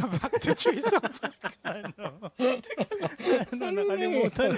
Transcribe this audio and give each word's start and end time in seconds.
Welcome 0.00 0.16
back 0.16 0.40
to 0.40 0.56
Threesome 0.56 1.12
ano? 1.60 2.32
ano, 3.52 3.64
nakalimutan. 3.68 4.56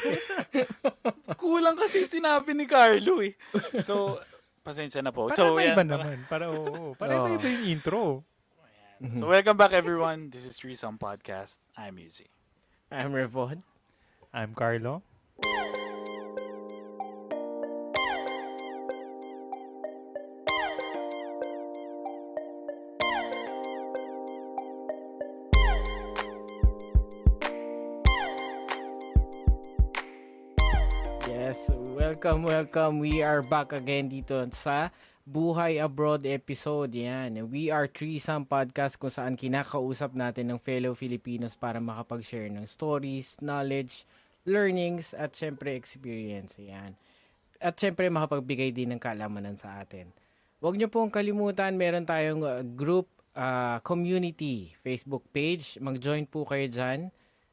Kulang 1.43 1.75
kasi 1.75 2.07
sinabi 2.07 2.55
ni 2.55 2.71
Carlo 2.71 3.19
eh. 3.27 3.35
So, 3.83 4.23
pasensya 4.63 5.03
na 5.03 5.11
po. 5.11 5.27
Para 5.27 5.43
so, 5.43 5.59
iba 5.59 5.83
yan. 5.83 5.91
naman. 5.91 6.19
Para, 6.31 6.47
oo. 6.47 6.95
Para 6.95 7.27
Oo. 7.27 7.35
iba 7.35 7.47
yung 7.51 7.67
intro. 7.67 8.23
So, 9.19 9.27
welcome 9.27 9.59
back 9.59 9.75
everyone. 9.75 10.31
This 10.31 10.47
is 10.47 10.55
Threesome 10.55 10.95
Podcast. 10.95 11.59
I'm 11.75 11.99
Yuzi. 11.99 12.31
I'm 12.95 13.11
Revon. 13.11 13.67
I'm 14.31 14.55
Carlo. 14.55 15.03
Welcome, 32.23 32.47
welcome. 32.47 32.95
We 33.03 33.19
are 33.19 33.43
back 33.43 33.75
again 33.75 34.07
dito 34.07 34.39
sa 34.55 34.95
Buhay 35.27 35.83
Abroad 35.83 36.23
episode. 36.23 36.95
Yan. 36.95 37.51
We 37.51 37.67
are 37.67 37.91
Threesome 37.91 38.47
Podcast 38.47 38.95
kung 38.95 39.11
saan 39.11 39.35
kinakausap 39.35 40.15
natin 40.15 40.55
ng 40.55 40.63
fellow 40.63 40.95
Filipinos 40.95 41.59
para 41.59 41.83
makapag-share 41.83 42.47
ng 42.47 42.63
stories, 42.63 43.43
knowledge, 43.43 44.07
learnings, 44.47 45.19
at 45.19 45.35
syempre 45.35 45.75
experience. 45.75 46.55
Yan. 46.63 46.95
At 47.59 47.75
syempre 47.75 48.07
makapagbigay 48.07 48.71
din 48.71 48.95
ng 48.95 49.03
kalamanan 49.03 49.59
sa 49.59 49.83
atin. 49.83 50.15
Huwag 50.63 50.79
niyo 50.79 50.87
pong 50.95 51.11
kalimutan, 51.11 51.75
meron 51.75 52.07
tayong 52.07 52.47
uh, 52.47 52.63
group 52.63 53.11
uh, 53.35 53.83
community 53.83 54.71
Facebook 54.87 55.27
page. 55.35 55.75
Mag-join 55.83 56.23
po 56.31 56.47
kayo 56.47 56.71
dyan. 56.71 57.11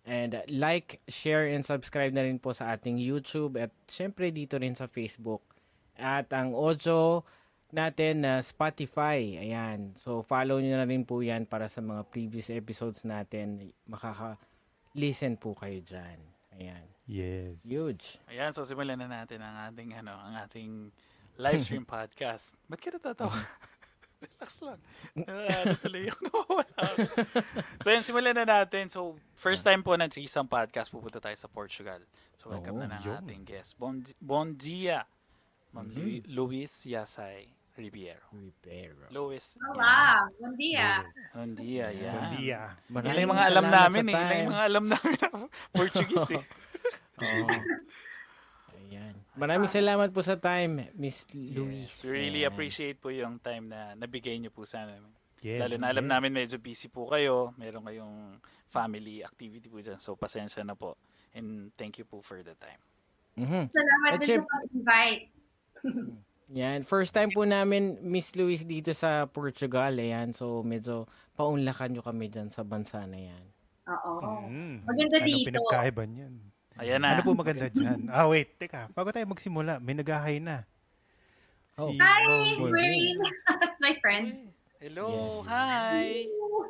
And 0.09 0.33
uh, 0.33 0.41
like, 0.49 1.05
share, 1.05 1.45
and 1.53 1.61
subscribe 1.61 2.17
na 2.17 2.25
rin 2.25 2.41
po 2.41 2.49
sa 2.49 2.73
ating 2.73 2.97
YouTube 2.97 3.61
at 3.61 3.69
syempre 3.85 4.33
dito 4.33 4.57
rin 4.57 4.73
sa 4.73 4.89
Facebook. 4.89 5.45
At 5.93 6.33
ang 6.33 6.57
audio 6.57 7.21
natin 7.69 8.25
na 8.25 8.41
Spotify. 8.41 9.37
Ayan. 9.37 9.93
So, 9.93 10.25
follow 10.25 10.57
nyo 10.57 10.81
na 10.81 10.89
rin 10.89 11.05
po 11.05 11.21
yan 11.21 11.45
para 11.45 11.69
sa 11.69 11.85
mga 11.85 12.09
previous 12.09 12.49
episodes 12.49 13.05
natin. 13.05 13.69
Makaka-listen 13.85 15.37
po 15.37 15.53
kayo 15.53 15.77
dyan. 15.85 16.17
Ayan. 16.57 16.85
Yes. 17.05 17.61
Huge. 17.61 18.17
Ayan, 18.33 18.49
so 18.49 18.65
simulan 18.65 18.97
na 18.97 19.05
natin 19.05 19.45
ang 19.45 19.69
ating, 19.69 19.93
ano, 19.93 20.17
ang 20.17 20.41
ating 20.41 20.89
live 21.37 21.61
stream 21.61 21.85
podcast. 21.93 22.57
Ba't 22.65 22.81
ka 22.81 22.89
natatawa? 22.89 23.37
Relax 24.19 24.49
lang. 24.61 24.79
Ano 25.15 25.73
tuloy 25.79 26.03
yung 26.05 26.21
nawawala. 26.27 26.83
so, 27.79 27.87
yan, 27.87 28.03
simulan 28.03 28.35
na 28.35 28.45
natin. 28.45 28.87
So, 28.87 28.99
first 29.33 29.63
time 29.63 29.79
po 29.79 29.95
ng 29.95 30.07
Threesome 30.07 30.45
Podcast, 30.45 30.91
pupunta 30.91 31.17
tayo 31.17 31.35
sa 31.35 31.47
Portugal. 31.47 32.03
So, 32.35 32.51
welcome 32.51 32.75
Oh, 32.75 32.83
na 32.83 32.95
ng 32.95 33.01
yun. 33.01 33.15
ating 33.17 33.43
guest. 33.43 33.75
Bon, 33.75 33.95
bon 34.19 34.51
dia, 34.51 35.07
Ma'am 35.69 35.85
Lu- 35.87 36.25
Luis 36.27 36.83
Yasay 36.83 37.45
Ribiero. 37.77 38.25
Rivero. 38.33 39.07
Luis. 39.09 39.55
Hola, 39.61 40.27
buen 40.35 40.51
dia. 40.57 40.99
Bon 41.31 41.47
dia, 41.53 41.87
yan. 41.87 42.11
Bon 42.11 42.27
dia. 42.35 42.61
Yan 42.91 43.03
lang 43.07 43.23
yung 43.23 43.31
mga 43.31 43.47
alam 43.47 43.65
namin 43.69 44.03
eh. 44.03 44.11
Yan 44.11 44.25
lang 44.25 44.39
yung 44.41 44.51
mga 44.51 44.65
alam 44.67 44.85
namin 44.89 45.15
na 45.15 45.27
Portuguese 45.77 46.31
eh. 46.35 46.43
Oo. 47.23 47.47
Ayan. 48.89 49.13
Maraming 49.37 49.69
salamat 49.69 50.09
po 50.09 50.25
sa 50.25 50.33
time, 50.33 50.89
Miss 50.97 51.29
Luis. 51.37 51.85
Yes, 51.85 52.01
we 52.09 52.25
really 52.25 52.41
Ayan. 52.41 52.49
appreciate 52.49 52.97
po 52.97 53.13
yung 53.13 53.37
time 53.37 53.69
na 53.69 53.93
nabigay 53.93 54.33
niyo 54.41 54.49
po 54.49 54.65
sa 54.65 54.81
amin. 54.81 55.05
Yes. 55.45 55.61
Lalo 55.61 55.75
na 55.77 55.87
alam 55.93 56.05
namin 56.09 56.33
medyo 56.33 56.57
busy 56.59 56.89
po 56.89 57.07
kayo. 57.07 57.53
Meron 57.55 57.85
kayong 57.85 58.41
family 58.67 59.21
activity 59.23 59.69
po 59.69 59.79
dyan. 59.79 60.01
So, 60.01 60.17
pasensya 60.17 60.65
na 60.65 60.73
po. 60.73 60.97
And 61.37 61.71
thank 61.77 62.01
you 62.01 62.03
po 62.09 62.19
for 62.25 62.41
the 62.41 62.57
time. 62.57 62.81
Mhm. 63.37 63.69
Salamat 63.69 64.09
At 64.17 64.19
din 64.19 64.41
sa 64.41 64.43
pag-invite. 64.43 65.25
Yan. 66.59 66.81
First 66.81 67.13
time 67.13 67.29
po 67.29 67.45
namin, 67.45 68.01
Miss 68.01 68.33
Luis, 68.33 68.65
dito 68.65 68.89
sa 68.91 69.29
Portugal. 69.29 69.93
Ayan. 69.95 70.33
So, 70.33 70.65
medyo 70.65 71.05
paunlakan 71.37 71.93
nyo 71.93 72.01
kami 72.01 72.27
dyan 72.33 72.49
sa 72.49 72.65
bansa 72.65 73.05
na 73.05 73.21
yan. 73.31 73.43
Oo. 73.85 74.49
Mm. 74.49 74.75
Maganda 74.85 75.17
ano 75.21 75.27
dito. 75.29 75.47
pinagkaiba 75.49 76.03
niyan? 76.09 76.33
Ayan 76.79 76.99
na. 76.99 77.13
Ano 77.13 77.21
po 77.21 77.35
maganda 77.35 77.67
dyan? 77.67 78.07
Ah, 78.07 78.25
wait. 78.25 78.55
Teka. 78.55 78.87
Bago 78.89 79.11
tayo 79.11 79.27
magsimula, 79.27 79.77
may 79.77 79.93
naghahay 79.93 80.39
na. 80.39 80.63
Oh. 81.75 81.91
Hi, 81.93 82.55
Bon- 82.55 82.71
Brain. 82.71 83.15
That's 83.59 83.79
my 83.85 83.95
friend. 83.99 84.47
Hello, 84.79 85.43
Yes. 85.43 85.45
hi. 85.45 86.07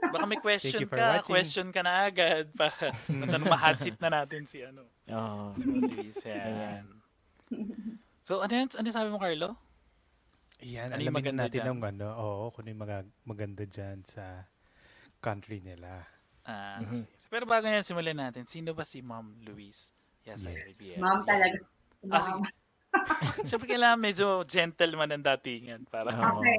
Baka 0.04 0.26
may 0.26 0.42
question 0.44 0.82
ka. 0.84 0.98
watching. 0.98 1.30
Question 1.30 1.68
ka 1.70 1.82
na 1.82 2.10
agad. 2.10 2.50
Para 2.58 2.90
tanong 3.06 3.46
ma-hot 3.48 3.78
seat 3.78 3.98
na 3.98 4.10
natin 4.16 4.46
si 4.46 4.66
ano. 4.66 4.90
Oo. 5.08 5.54
Si 5.54 5.66
Luis. 5.66 6.18
Yan. 6.26 6.90
So, 8.26 8.42
ano 8.42 8.50
yan? 8.52 8.70
Ano 8.74 8.88
sabi 8.90 9.10
mo, 9.10 9.18
Carlo? 9.18 9.54
Ayan, 10.60 10.90
Ano 10.90 10.98
yung 10.98 11.06
alamin 11.06 11.16
maganda 11.16 11.42
natin 11.46 11.54
dyan? 11.56 11.70
ng 11.72 11.82
ano, 11.86 12.08
oo, 12.12 12.44
kung 12.50 12.66
ano 12.66 12.70
yung 12.70 12.82
mga- 12.84 13.10
maganda 13.24 13.64
dyan 13.64 13.98
sa 14.04 14.44
country 15.20 15.62
nila. 15.62 16.02
Ah, 16.44 16.82
Mhm. 16.82 16.98
sige. 16.98 17.14
Pero 17.30 17.46
bago 17.46 17.64
yan, 17.64 17.86
simulan 17.86 18.18
natin. 18.20 18.44
Sino 18.44 18.74
ba 18.74 18.82
si 18.82 19.00
Ma'am 19.00 19.38
Luis? 19.46 19.94
Yasay 20.30 20.54
Yes. 20.54 20.66
Riviera. 20.70 21.00
Mom 21.02 21.20
talaga. 21.24 21.58
Si 21.94 22.06
Ah, 22.06 22.22
mom. 22.22 22.24
sige. 22.24 22.42
Siyempre 23.50 23.68
kailangan 23.70 24.00
medyo 24.00 24.28
gentleman 24.46 25.10
ang 25.10 25.22
datingan. 25.22 25.86
Para. 25.86 26.10
Okay. 26.10 26.58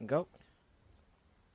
Go. 0.00 0.24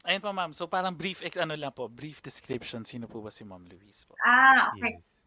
Ayun 0.05 0.21
po 0.21 0.29
ma'am, 0.29 0.53
so 0.53 0.69
parang 0.69 0.93
brief, 0.93 1.25
ex- 1.25 1.33
ano 1.41 1.57
lang 1.57 1.73
po, 1.73 1.89
brief 1.89 2.21
description, 2.21 2.85
sino 2.85 3.09
po 3.09 3.25
ba 3.25 3.33
si 3.33 3.41
Ma'am 3.41 3.65
Luis 3.65 4.05
po? 4.05 4.13
Ah, 4.21 4.69
okay. 4.69 5.01
Yes. 5.01 5.25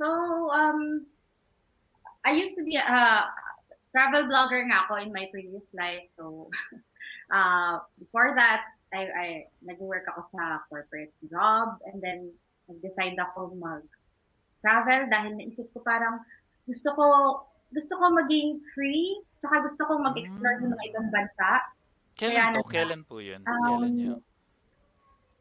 So, 0.00 0.08
um, 0.48 1.04
I 2.24 2.32
used 2.32 2.56
to 2.56 2.64
be 2.64 2.80
a 2.80 3.28
travel 3.92 4.24
blogger 4.24 4.64
nga 4.72 4.88
ako 4.88 4.96
in 4.96 5.12
my 5.12 5.28
previous 5.28 5.76
life. 5.76 6.08
So, 6.08 6.48
uh, 7.28 7.84
before 8.00 8.32
that, 8.32 8.64
I, 8.96 9.02
I 9.12 9.26
nag-work 9.60 10.08
ako 10.08 10.24
sa 10.24 10.64
corporate 10.72 11.12
job 11.28 11.76
and 11.84 12.00
then 12.00 12.32
nag-decide 12.66 13.18
ako 13.20 13.52
mag-travel 13.54 15.00
dahil 15.08 15.32
naisip 15.36 15.68
ko 15.70 15.80
parang 15.80 16.20
gusto 16.64 16.90
ko 16.96 17.06
gusto 17.68 17.94
ko 17.98 18.06
maging 18.14 18.62
free 18.72 19.18
tsaka 19.36 19.60
gusto 19.60 19.82
ko 19.84 19.92
mag-explore 19.98 20.56
sa 20.56 20.66
mga 20.66 20.84
ibang 20.88 21.08
bansa. 21.10 21.48
Kailan 22.14 22.32
Kaya 22.32 22.54
to? 22.54 22.60
na- 22.62 22.70
Kailan 22.70 23.02
po 23.02 23.14
yun? 23.18 23.40
Um, 23.42 23.58
Kailan 23.60 23.94
yun? 23.98 24.20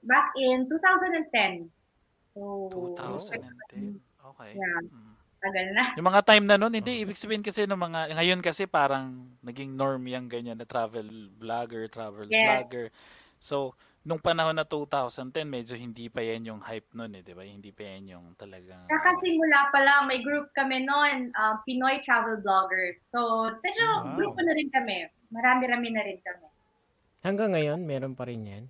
Back 0.03 0.35
in 0.35 0.67
2010. 0.67 1.72
So, 2.34 2.67
2010? 2.97 4.01
Okay. 4.34 4.51
Yeah. 4.57 4.81
Mm. 4.90 5.11
tagal 5.44 5.67
na. 5.75 5.84
Yung 6.00 6.07
mga 6.07 6.22
time 6.23 6.45
na 6.47 6.55
nun, 6.55 6.72
hindi, 6.72 6.94
ibig 7.03 7.19
sabihin 7.19 7.44
kasi 7.44 7.67
ng 7.67 7.75
mga, 7.78 8.16
ngayon 8.16 8.40
kasi 8.40 8.63
parang 8.63 9.11
naging 9.44 9.75
norm 9.75 10.07
yung 10.07 10.28
ganyan 10.28 10.55
na 10.55 10.63
travel 10.63 11.03
vlogger, 11.35 11.88
travel 11.88 12.25
Yes. 12.28 12.63
vlogger. 12.63 12.88
So, 13.38 13.75
nung 14.03 14.19
panahon 14.19 14.52
na 14.52 14.68
2010, 14.68 15.47
medyo 15.47 15.80
hindi 15.80 16.12
pa 16.12 16.19
yan 16.19 16.44
yung 16.44 16.59
hype 16.59 16.91
nun 16.91 17.16
eh, 17.16 17.24
di 17.24 17.31
ba? 17.31 17.47
Hindi 17.47 17.72
pa 17.72 17.88
yan 17.88 18.12
yung 18.12 18.25
talagang... 18.36 18.84
Kakasimula 18.86 19.72
pa 19.72 19.80
lang, 19.80 20.12
may 20.12 20.19
group 20.19 20.52
kami 20.52 20.84
noon, 20.84 21.31
um, 21.31 21.56
Pinoy 21.64 22.03
Travel 22.03 22.44
Bloggers. 22.44 23.00
So, 23.00 23.47
medyo 23.64 23.84
Wow. 24.03 24.19
grupo 24.19 24.40
na 24.44 24.53
rin 24.53 24.68
kami. 24.68 25.08
Marami-rami 25.31 25.90
na 25.96 26.03
rin 26.03 26.19
kami. 26.19 26.47
Hanggang 27.24 27.56
ngayon, 27.56 27.80
meron 27.80 28.12
pa 28.14 28.28
rin 28.28 28.44
yan. 28.44 28.66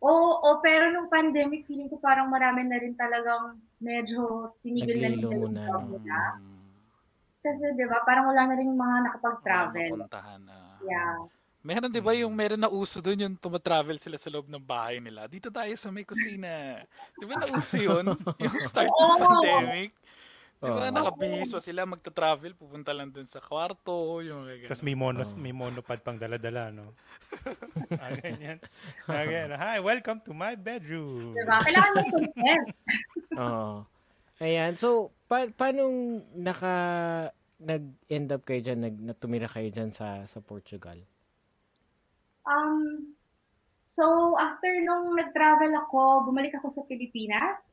Oo, 0.00 0.38
oo, 0.38 0.62
pero 0.62 0.88
nung 0.88 1.10
pandemic, 1.10 1.66
feeling 1.66 1.90
ko 1.90 1.98
parang 1.98 2.30
marami 2.30 2.64
na 2.64 2.78
rin 2.78 2.94
talagang 2.94 3.58
medyo 3.82 4.54
tinigil 4.62 4.96
na 4.96 5.08
nila 5.10 5.26
yung. 5.26 5.52
Mm, 5.52 6.70
Kasi, 7.42 7.74
di 7.74 7.84
ba, 7.84 8.00
parang 8.06 8.30
wala 8.30 8.46
na 8.46 8.54
rin 8.54 8.70
mga 8.70 8.78
wala 8.78 9.04
nakapag-travel. 9.10 9.90
mapuntahan. 9.98 10.40
ah. 10.48 10.78
Yeah. 10.86 11.18
Meron 11.60 11.92
'di 11.92 12.00
ba 12.00 12.16
yung 12.16 12.32
meron 12.32 12.60
na 12.60 12.72
uso 12.72 13.04
doon 13.04 13.28
yung 13.28 13.36
tumatravel 13.36 14.00
sila 14.00 14.16
sa 14.16 14.32
loob 14.32 14.48
ng 14.48 14.64
bahay 14.64 14.96
nila. 14.96 15.28
Dito 15.28 15.52
tayo 15.52 15.72
sa 15.76 15.92
may 15.92 16.08
kusina. 16.08 16.80
'Di 17.20 17.24
ba 17.28 17.36
nauso 17.36 17.76
'yun? 17.76 18.16
Yung 18.40 18.56
start 18.64 18.88
ng 18.88 19.20
pandemic. 19.20 19.92
'Di 20.56 20.70
ba 20.72 20.88
Oo. 20.88 20.92
nakabihis 20.92 21.52
pa 21.52 21.60
sila 21.60 21.84
magta-travel, 21.84 22.56
pupunta 22.56 22.96
lang 22.96 23.12
dun 23.12 23.24
sa 23.24 23.40
kwarto, 23.40 24.20
yung 24.20 24.44
mga 24.44 24.68
Tapos 24.68 24.84
may 24.84 24.96
monos, 24.96 25.32
Oo. 25.32 25.40
may 25.40 25.56
monopod 25.56 26.00
pang 26.04 26.20
dala-dala, 26.20 26.68
no? 26.68 26.92
ah, 28.00 28.12
ganyan. 28.12 28.60
Ah, 29.08 29.24
ganyan. 29.24 29.56
Hi, 29.56 29.80
welcome 29.80 30.20
to 30.20 30.36
my 30.36 30.52
bedroom. 30.56 31.32
Di 31.32 31.44
ba? 31.48 31.64
Kailangan 31.64 31.92
mo 31.96 32.00
content. 32.12 32.66
Oo. 33.40 33.72
Ayan. 34.40 34.72
So, 34.76 35.12
pa- 35.28 35.48
paano 35.48 35.88
naka 36.36 36.74
nag-end 37.60 38.28
up 38.32 38.44
kayo 38.44 38.60
dyan, 38.60 38.80
nag, 38.84 38.96
natumira 39.00 39.48
kayo 39.48 39.68
dyan 39.72 39.92
sa, 39.96 40.28
sa 40.28 40.44
Portugal? 40.44 41.00
Um, 42.46 43.12
so, 43.80 44.36
after 44.38 44.80
nung 44.80 45.16
nag-travel 45.16 45.72
ako, 45.86 46.28
bumalik 46.28 46.56
ako 46.56 46.68
sa 46.70 46.82
Pilipinas. 46.88 47.72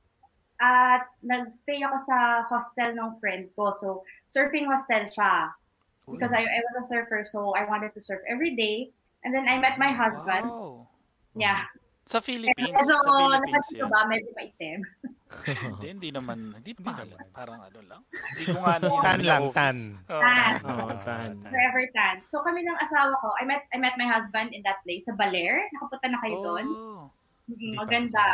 At 0.57 1.05
nag-stay 1.21 1.85
ako 1.85 1.97
sa 2.01 2.17
hostel 2.49 2.97
ng 2.97 3.21
friend 3.21 3.47
ko. 3.53 3.69
So, 3.71 4.01
surfing 4.25 4.65
hostel 4.65 5.05
siya. 5.07 5.53
Because 6.07 6.31
I, 6.31 6.39
I 6.39 6.59
was 6.71 6.75
a 6.81 6.85
surfer, 6.87 7.27
so 7.27 7.51
I 7.51 7.67
wanted 7.67 7.91
to 7.93 8.01
surf 8.01 8.23
every 8.31 8.55
day. 8.55 8.95
And 9.27 9.35
then 9.35 9.45
I 9.45 9.59
met 9.59 9.75
my 9.75 9.91
husband. 9.91 10.47
Wow. 10.47 10.87
Yeah. 11.35 11.67
Sa 12.07 12.19
Philippines, 12.19 12.71
So, 12.79 12.95
sa 12.95 13.11
Philippines 13.11 13.69
yan. 13.75 13.89
ba, 13.91 13.99
medyo 14.07 14.31
maitim. 14.33 14.79
Hindi, 15.43 15.87
hindi 15.91 16.09
naman, 16.09 16.55
hindi 16.55 16.71
naman. 16.73 17.11
Parang 17.35 17.59
ano 17.59 17.79
lang. 17.83 17.99
Hindi 18.31 18.43
ko 18.47 18.63
nga 18.63 18.79
ano 18.79 18.87
Tan 19.03 19.19
lang, 19.21 19.43
tan. 19.51 19.77
Oh. 20.07 20.23
Tan. 20.23 20.53
Oo, 20.63 20.87
tan. 21.03 21.29
Forever 21.43 21.83
tan. 21.91 22.15
So 22.23 22.39
kami 22.41 22.63
ng 22.63 22.79
asawa 22.79 23.11
ko, 23.11 23.35
I 23.35 23.43
met 23.43 23.67
I 23.69 23.77
met 23.77 23.99
my 23.99 24.07
husband 24.07 24.55
in 24.55 24.63
that 24.63 24.79
place 24.81 25.03
sa 25.03 25.19
Baler. 25.19 25.59
Nakapunta 25.75 26.07
na 26.07 26.19
kayo 26.23 26.35
doon. 26.39 26.65
Oh. 26.65 27.03
Mm, 27.43 27.51
Hindi 27.51 27.67
pa. 27.67 27.75
maganda. 27.75 28.25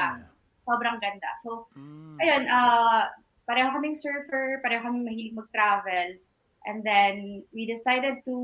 Sobrang 0.62 1.02
ganda. 1.02 1.34
So, 1.42 1.66
Mm. 1.74 2.16
ayun, 2.22 2.44
ah 2.48 3.10
pareho 3.44 3.74
kaming 3.74 3.98
surfer, 3.98 4.62
pareho 4.62 4.86
kaming 4.86 5.04
mahilig 5.04 5.34
mag-travel. 5.34 6.22
And 6.64 6.80
then, 6.80 7.42
we 7.50 7.66
decided 7.66 8.22
to 8.24 8.36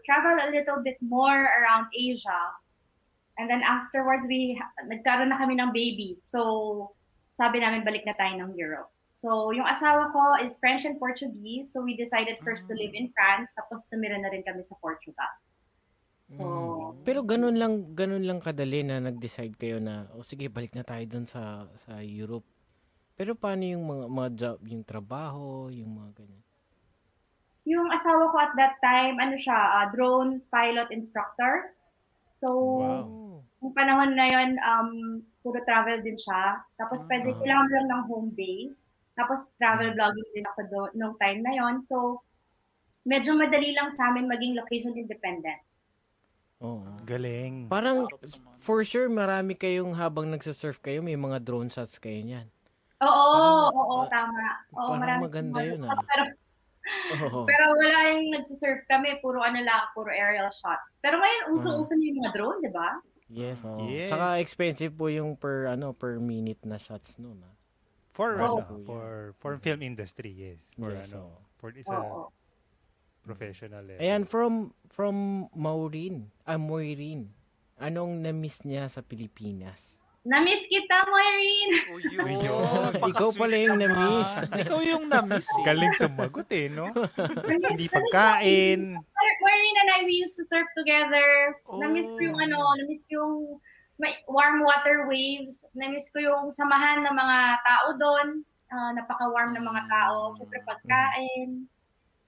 travel 0.00 0.32
a 0.32 0.48
little 0.48 0.78
bit 0.80 0.96
more 1.02 1.50
around 1.52 1.90
Asia. 1.92 2.54
And 3.36 3.48
then 3.48 3.60
afterwards, 3.60 4.24
we 4.24 4.56
nagkaroon 4.88 5.28
na 5.28 5.38
kami 5.38 5.60
ng 5.60 5.70
baby. 5.72 6.16
So, 6.24 6.92
sabi 7.36 7.60
namin 7.60 7.84
balik 7.84 8.08
na 8.08 8.16
tayo 8.16 8.32
ng 8.40 8.56
Europe. 8.56 8.88
So, 9.16 9.52
yung 9.52 9.64
asawa 9.64 10.12
ko 10.12 10.40
is 10.44 10.60
French 10.60 10.84
and 10.84 10.96
Portuguese. 11.00 11.72
So, 11.72 11.84
we 11.84 11.96
decided 11.96 12.40
first 12.44 12.68
to 12.68 12.76
live 12.76 12.92
in 12.92 13.12
France. 13.12 13.52
Tapos, 13.56 13.88
tumira 13.88 14.16
na 14.16 14.28
rin 14.32 14.44
kami 14.44 14.64
sa 14.64 14.76
Portugal. 14.80 15.32
So, 16.36 16.44
Mm. 16.96 17.06
Pero 17.06 17.22
ganun 17.22 17.54
lang, 17.54 17.94
ganun 17.94 18.26
lang 18.26 18.42
kadali 18.42 18.82
na 18.82 18.98
nag-decide 18.98 19.54
kayo 19.54 19.78
na, 19.78 20.10
o 20.10 20.26
sige, 20.26 20.50
balik 20.50 20.74
na 20.74 20.82
tayo 20.82 21.02
dun 21.06 21.22
sa 21.22 21.70
sa 21.78 22.02
Europe. 22.02 22.46
Pero 23.14 23.38
paano 23.38 23.62
yung 23.62 23.84
mga, 23.86 24.04
mga 24.10 24.30
job, 24.34 24.58
yung 24.66 24.82
trabaho, 24.82 25.70
yung 25.70 26.02
mga 26.02 26.18
ganyan? 26.18 26.46
yung 27.66 27.90
asawa 27.90 28.30
ko 28.30 28.36
at 28.38 28.54
that 28.54 28.78
time, 28.78 29.18
ano 29.18 29.34
siya, 29.34 29.58
ah, 29.58 29.86
drone 29.90 30.38
pilot 30.54 30.86
instructor. 30.94 31.74
So, 32.36 32.48
Wow. 32.52 33.24
Yung 33.64 33.72
panahon 33.72 34.12
na 34.12 34.28
yun, 34.28 34.60
um, 34.60 34.90
puro 35.40 35.58
travel 35.64 36.04
din 36.04 36.14
siya. 36.14 36.60
Tapos 36.76 37.02
Ah. 37.02 37.08
pwede 37.08 37.32
kailangan 37.34 37.72
lang 37.72 37.86
ng 37.88 38.02
home 38.06 38.30
base. 38.36 38.84
Tapos 39.16 39.56
travel 39.56 39.96
vlogging 39.96 40.30
din 40.36 40.44
ako 40.44 40.60
do, 40.68 40.80
nung 40.92 41.16
time 41.16 41.40
na 41.40 41.56
yon 41.56 41.80
So, 41.80 42.20
medyo 43.02 43.32
madali 43.32 43.72
lang 43.72 43.88
sa 43.88 44.12
amin 44.12 44.28
maging 44.28 44.54
location 44.54 44.92
independent. 44.92 45.64
Oo. 46.60 46.84
Galing. 47.04 47.66
Parang, 47.66 48.04
for 48.60 48.84
sure, 48.84 49.08
marami 49.08 49.56
kayong 49.56 49.96
habang 49.96 50.28
nagsasurf 50.28 50.76
kayo, 50.78 51.00
may 51.00 51.16
mga 51.16 51.40
drone 51.40 51.72
shots 51.72 51.96
kayo 51.96 52.20
niyan. 52.20 52.46
Oo, 53.00 53.08
Parang- 53.08 53.72
oo, 53.72 53.94
ah, 53.96 54.08
tama. 54.12 54.44
Oo, 54.72 54.92
parang 54.94 55.00
marami 55.00 55.20
maganda 55.26 55.60
yun, 55.64 55.80
ah. 55.84 55.96
Pero, 55.96 56.22
Pero 57.50 57.64
wala 57.74 57.98
yung 58.14 58.30
nagsisurf 58.34 58.86
kami, 58.86 59.18
puro 59.18 59.42
ano 59.42 59.58
lang, 59.62 59.90
puro 59.92 60.10
aerial 60.10 60.50
shots. 60.54 60.94
Pero 61.02 61.18
ngayon, 61.18 61.42
uso-uso 61.54 61.94
na 61.98 62.04
yung 62.06 62.18
mga 62.22 62.32
drone, 62.34 62.58
di 62.62 62.70
ba? 62.70 62.88
Yes, 63.26 63.66
oo. 63.66 63.90
Yes. 63.90 64.06
Tsaka 64.06 64.38
expensive 64.38 64.94
po 64.94 65.10
yung 65.10 65.34
per, 65.34 65.66
ano, 65.66 65.90
per 65.90 66.22
minute 66.22 66.62
na 66.62 66.78
shots 66.78 67.18
nun, 67.18 67.42
ah. 67.42 67.54
For 68.14 68.38
Oo. 68.38 68.62
ano, 68.62 68.80
for 68.86 69.36
for 69.36 69.58
film 69.60 69.82
industry, 69.82 70.32
yes. 70.32 70.72
For 70.78 70.94
Yes, 70.94 71.10
ano, 71.12 71.36
oo. 71.36 71.38
for 71.58 71.68
it's 71.74 71.90
a 71.90 71.98
Oo. 72.00 72.30
professional 73.26 73.82
level. 73.82 74.00
Ayan, 74.00 74.22
from, 74.24 74.70
from 74.88 75.48
Maureen, 75.52 76.30
ah, 76.46 76.56
Moireen, 76.56 77.34
anong 77.82 78.22
na-miss 78.22 78.62
niya 78.64 78.88
sa 78.88 79.02
Pilipinas? 79.02 79.95
Na-miss 80.26 80.66
kita, 80.66 81.06
Moireen! 81.06 81.70
Oh, 81.86 82.00
yun. 82.02 82.26
Yun. 82.42 82.92
Ikaw 82.98 83.30
pala 83.38 83.56
yung 83.62 83.78
na-miss. 83.78 84.30
Ikaw 84.50 84.78
yung 84.82 85.04
na-miss 85.06 85.46
eh. 85.46 85.62
Galing 85.62 85.94
sumagot 85.94 86.50
eh, 86.50 86.66
no? 86.66 86.90
Hindi 87.70 87.86
pagkain. 87.86 88.98
Maureen 89.46 89.76
and 89.86 89.90
I, 89.94 90.00
we 90.02 90.18
used 90.18 90.34
to 90.36 90.44
surf 90.44 90.66
together. 90.74 91.54
Oh. 91.70 91.78
Na-miss 91.78 92.10
ko 92.10 92.18
yung 92.18 92.38
ano, 92.42 92.58
na-miss 92.82 93.06
ko 93.06 93.22
yung 93.22 93.34
may 94.02 94.18
warm 94.26 94.66
water 94.66 95.06
waves. 95.06 95.62
Na-miss 95.78 96.10
ko 96.10 96.18
yung 96.18 96.50
samahan 96.50 97.06
ng 97.06 97.14
mga 97.14 97.38
tao 97.62 97.86
doon. 97.94 98.28
Ah, 98.66 98.90
napaka-warm 98.98 99.54
ng 99.54 99.62
mga 99.62 99.82
tao. 99.86 100.34
Siyempre 100.34 100.58
pagkain. 100.66 101.70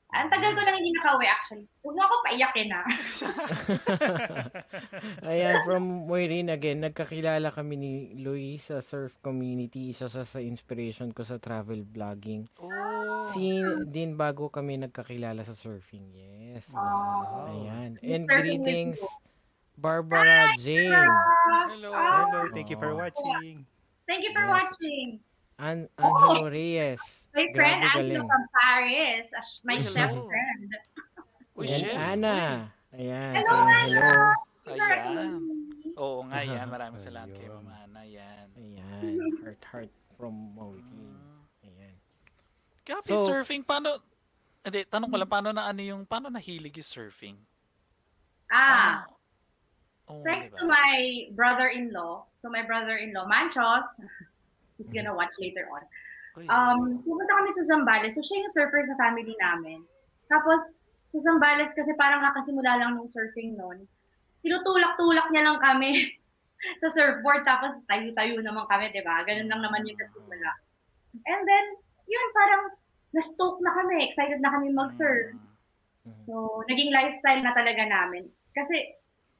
Ang 0.08 0.32
tagal 0.32 0.56
ko 0.56 0.64
lang 0.64 0.80
hindi 0.80 0.96
nakauwi 0.96 1.26
actually. 1.28 1.68
Huwag 1.84 1.94
mo 1.94 2.02
ako 2.08 2.14
paiyakin 2.24 2.68
ah. 2.72 2.84
Ayan, 5.28 5.60
from 5.68 6.08
Moireen 6.08 6.48
again, 6.48 6.80
nagkakilala 6.80 7.52
kami 7.52 7.74
ni 7.76 7.92
Luis 8.16 8.72
sa 8.72 8.80
surf 8.80 9.12
community. 9.20 9.92
Isa 9.92 10.08
sa, 10.08 10.24
sa 10.24 10.40
inspiration 10.40 11.12
ko 11.12 11.28
sa 11.28 11.36
travel 11.36 11.84
vlogging. 11.84 12.48
Oh. 12.56 13.20
Si 13.28 13.60
din 13.84 14.16
bago 14.16 14.48
kami 14.48 14.80
nagkakilala 14.80 15.44
sa 15.44 15.52
surfing. 15.52 16.08
Yes. 16.16 16.72
Wow. 16.72 17.52
Ayan. 17.52 18.00
May 18.00 18.16
And 18.16 18.24
greetings. 18.24 19.04
Barbara 19.76 20.56
Jane. 20.56 20.88
Hello. 21.68 21.92
Hello, 21.92 22.48
thank 22.56 22.72
you 22.72 22.80
for 22.80 22.96
Oh. 22.96 23.04
watching. 23.04 23.68
Thank 24.08 24.24
you 24.24 24.32
for 24.32 24.48
Yes. 24.48 24.56
watching. 24.56 25.20
An 25.58 25.88
Angelo 25.98 26.46
Reyes. 26.48 27.26
My 27.34 27.46
friend 27.54 27.82
Grabe 27.82 27.98
Angelo 27.98 28.22
from 28.30 28.44
Paris. 28.54 29.26
My 29.66 29.74
Hello. 29.74 29.90
chef 29.90 30.10
friend. 30.14 30.68
Uy, 31.58 31.66
chef. 31.66 31.94
Ana. 31.98 32.70
Ayan. 32.94 33.32
Hello, 33.42 33.54
saying 33.66 33.90
hello. 33.90 34.10
Ayan. 34.70 35.32
Oo 35.98 36.18
nga 36.30 36.40
yan. 36.40 36.66
Maraming 36.70 37.02
salamat 37.02 37.34
kay 37.34 37.50
Ayun. 37.50 37.58
Mama 37.58 37.74
Ana. 37.82 38.02
Yan. 38.06 38.46
Ayan. 38.54 39.02
Heart, 39.42 39.62
heart 39.66 39.92
from 40.14 40.34
Maureen. 40.54 41.18
Ayan. 41.66 41.94
Grabe, 42.86 43.02
So- 43.02 43.26
surfing. 43.26 43.66
Paano, 43.66 43.98
hindi, 44.62 44.86
tanong 44.86 45.10
ko 45.10 45.16
lang, 45.18 45.26
paano 45.28 45.50
na 45.50 45.66
ano 45.66 45.82
yung, 45.82 46.06
paano 46.06 46.30
nahilig 46.30 46.78
yung 46.78 46.86
surfing? 46.86 47.36
Ah, 48.48 49.02
Paano- 49.02 49.16
Oo, 50.08 50.22
thanks 50.24 50.54
diba? 50.54 50.58
to 50.58 50.64
my 50.64 50.96
brother-in-law. 51.34 52.24
So 52.32 52.48
my 52.48 52.62
brother-in-law, 52.62 53.26
Manchos, 53.26 53.98
he's 54.78 54.94
gonna 54.94 55.12
watch 55.12 55.34
later 55.42 55.66
on. 55.68 55.84
Uy, 56.38 56.46
Um, 56.46 57.02
pumunta 57.02 57.34
kami 57.34 57.50
sa 57.50 57.66
Zambales. 57.66 58.14
So, 58.14 58.22
siya 58.22 58.46
yung 58.46 58.54
surfer 58.54 58.86
sa 58.86 58.94
family 58.94 59.34
namin. 59.42 59.82
Tapos, 60.30 60.62
sa 61.10 61.18
Zambales, 61.18 61.74
kasi 61.74 61.92
parang 61.98 62.22
nakasimula 62.22 62.78
lang 62.78 62.94
nung 62.94 63.10
surfing 63.10 63.58
noon, 63.58 63.82
tinutulak-tulak 64.46 65.34
niya 65.34 65.50
lang 65.50 65.58
kami 65.58 66.14
sa 66.80 66.88
surfboard. 66.94 67.42
Tapos, 67.42 67.82
tayo-tayo 67.90 68.38
naman 68.38 68.70
kami, 68.70 68.94
di 68.94 69.02
ba? 69.02 69.26
Ganun 69.26 69.50
lang 69.50 69.60
naman 69.66 69.82
yung 69.88 69.98
nasimula. 69.98 70.50
And 71.26 71.42
then, 71.42 71.66
yun, 72.06 72.28
parang 72.36 72.62
na-stoke 73.10 73.58
na 73.64 73.74
kami. 73.74 74.06
Excited 74.06 74.38
na 74.38 74.54
kami 74.54 74.70
mag-surf. 74.70 75.34
Mm. 76.06 76.22
So, 76.28 76.62
naging 76.70 76.94
lifestyle 76.94 77.42
na 77.42 77.56
talaga 77.56 77.82
namin. 77.82 78.28
Kasi, 78.54 78.94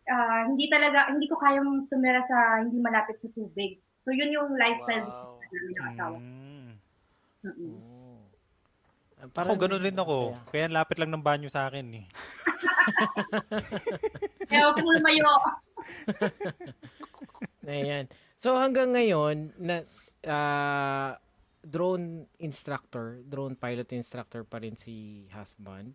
ah, 0.08 0.48
hindi 0.48 0.66
talaga, 0.72 1.12
hindi 1.12 1.28
ko 1.28 1.36
kayang 1.36 1.86
tumira 1.92 2.24
sa 2.24 2.64
hindi 2.64 2.80
malapit 2.80 3.20
sa 3.20 3.28
tubig. 3.30 3.76
So, 4.08 4.16
yun 4.16 4.32
yung 4.32 4.56
lifestyle 4.56 5.04
Wow. 5.04 5.12
gusto 5.12 5.24
namin 5.52 5.68
ng 5.68 5.88
asawa. 5.92 6.16
Mm. 6.16 6.70
Mm-mm. 7.44 7.76
Oh. 7.76 8.24
Ako, 9.36 9.52
ganun 9.60 9.84
rin 9.84 10.00
ako. 10.00 10.32
Kaya 10.48 10.64
ang 10.64 10.80
lapit 10.80 10.96
lang 10.96 11.12
ng 11.12 11.20
banyo 11.20 11.52
sa 11.52 11.68
akin 11.68 11.84
eh. 11.92 12.08
Kaya 14.48 14.64
huwag 14.64 14.80
kang 14.80 14.92
lumayo. 14.96 15.28
Ayan. 17.68 18.08
So 18.40 18.56
hanggang 18.56 18.96
ngayon 18.96 19.52
na 19.60 19.84
ah, 20.24 21.20
drone 21.60 22.32
instructor, 22.40 23.20
drone 23.28 23.60
pilot 23.60 23.92
instructor 23.92 24.40
pa 24.40 24.64
rin 24.64 24.72
si 24.72 25.28
husband. 25.36 25.92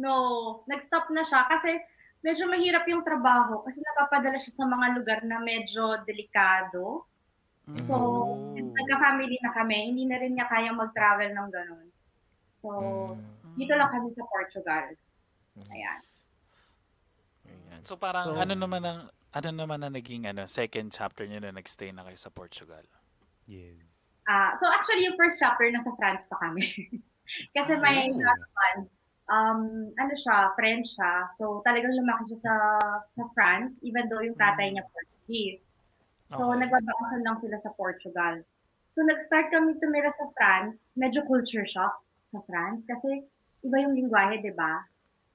No, 0.00 0.64
nag-stop 0.72 1.12
na 1.12 1.20
siya 1.20 1.44
kasi 1.52 1.76
medyo 2.24 2.48
mahirap 2.48 2.88
yung 2.88 3.04
trabaho 3.04 3.60
kasi 3.60 3.84
napapadala 3.84 4.40
siya 4.40 4.56
sa 4.56 4.64
mga 4.64 4.86
lugar 4.96 5.20
na 5.20 5.36
medyo 5.36 6.00
delikado. 6.08 7.11
So, 7.86 7.94
Oh. 7.94 8.52
since 8.52 8.74
nagka-family 8.74 9.38
na 9.38 9.54
kami, 9.54 9.94
hindi 9.94 10.04
na 10.04 10.18
rin 10.18 10.34
niya 10.34 10.50
kayang 10.50 10.74
mag-travel 10.74 11.30
ng 11.30 11.48
ganun. 11.48 11.86
So, 12.58 12.68
Mm. 13.08 13.54
dito 13.54 13.74
lang 13.74 13.90
kami 13.90 14.10
sa 14.10 14.26
Portugal. 14.26 14.86
Mm. 15.54 15.68
Ayan. 15.70 16.00
Ayan. 17.44 17.80
So 17.84 17.94
parang 17.96 18.34
So- 18.34 18.38
ano 18.38 18.54
naman 18.54 18.82
ang 18.82 19.00
ano 19.32 19.48
naman 19.48 19.80
na 19.80 19.88
naging 19.88 20.28
ano 20.28 20.44
second 20.44 20.92
chapter 20.92 21.24
niyo 21.24 21.40
na 21.40 21.50
nagstay 21.50 21.88
na 21.90 22.04
kayo 22.04 22.16
sa 22.16 22.28
Portugal. 22.28 22.84
Yes. 23.46 23.80
Ah, 24.28 24.52
so 24.54 24.68
actually 24.68 25.04
yung 25.04 25.16
first 25.16 25.40
chapter 25.40 25.64
nasa 25.68 25.90
France 25.96 26.28
pa 26.28 26.36
kami. 26.38 26.62
Kasi 27.56 27.80
my 27.80 28.12
Oh. 28.12 28.20
husband, 28.20 28.80
um, 29.26 29.60
ano 29.96 30.14
siya, 30.14 30.52
French 30.54 30.92
siya. 30.94 31.26
So 31.32 31.64
talagang 31.64 31.96
lumaki 31.96 32.28
siya 32.28 32.40
sa 32.44 32.54
sa 33.08 33.22
France 33.32 33.80
even 33.82 34.06
though 34.12 34.20
yung 34.20 34.36
tatay 34.36 34.72
niya 34.72 34.84
Portuguese. 34.92 35.71
So 36.32 36.48
Okay. 36.48 36.64
nagbabakasan 36.64 37.22
lang 37.24 37.36
sila 37.36 37.56
sa 37.60 37.70
Portugal. 37.76 38.40
So 38.96 39.04
nag-start 39.04 39.52
kami 39.52 39.76
tumira 39.80 40.08
sa 40.08 40.28
France, 40.36 40.92
medyo 40.96 41.24
culture 41.28 41.64
shock 41.68 41.92
sa 42.32 42.40
France 42.48 42.88
kasi 42.88 43.24
iba 43.64 43.76
yung 43.84 43.92
lingwahe, 43.96 44.40
'di 44.40 44.52
ba? 44.56 44.84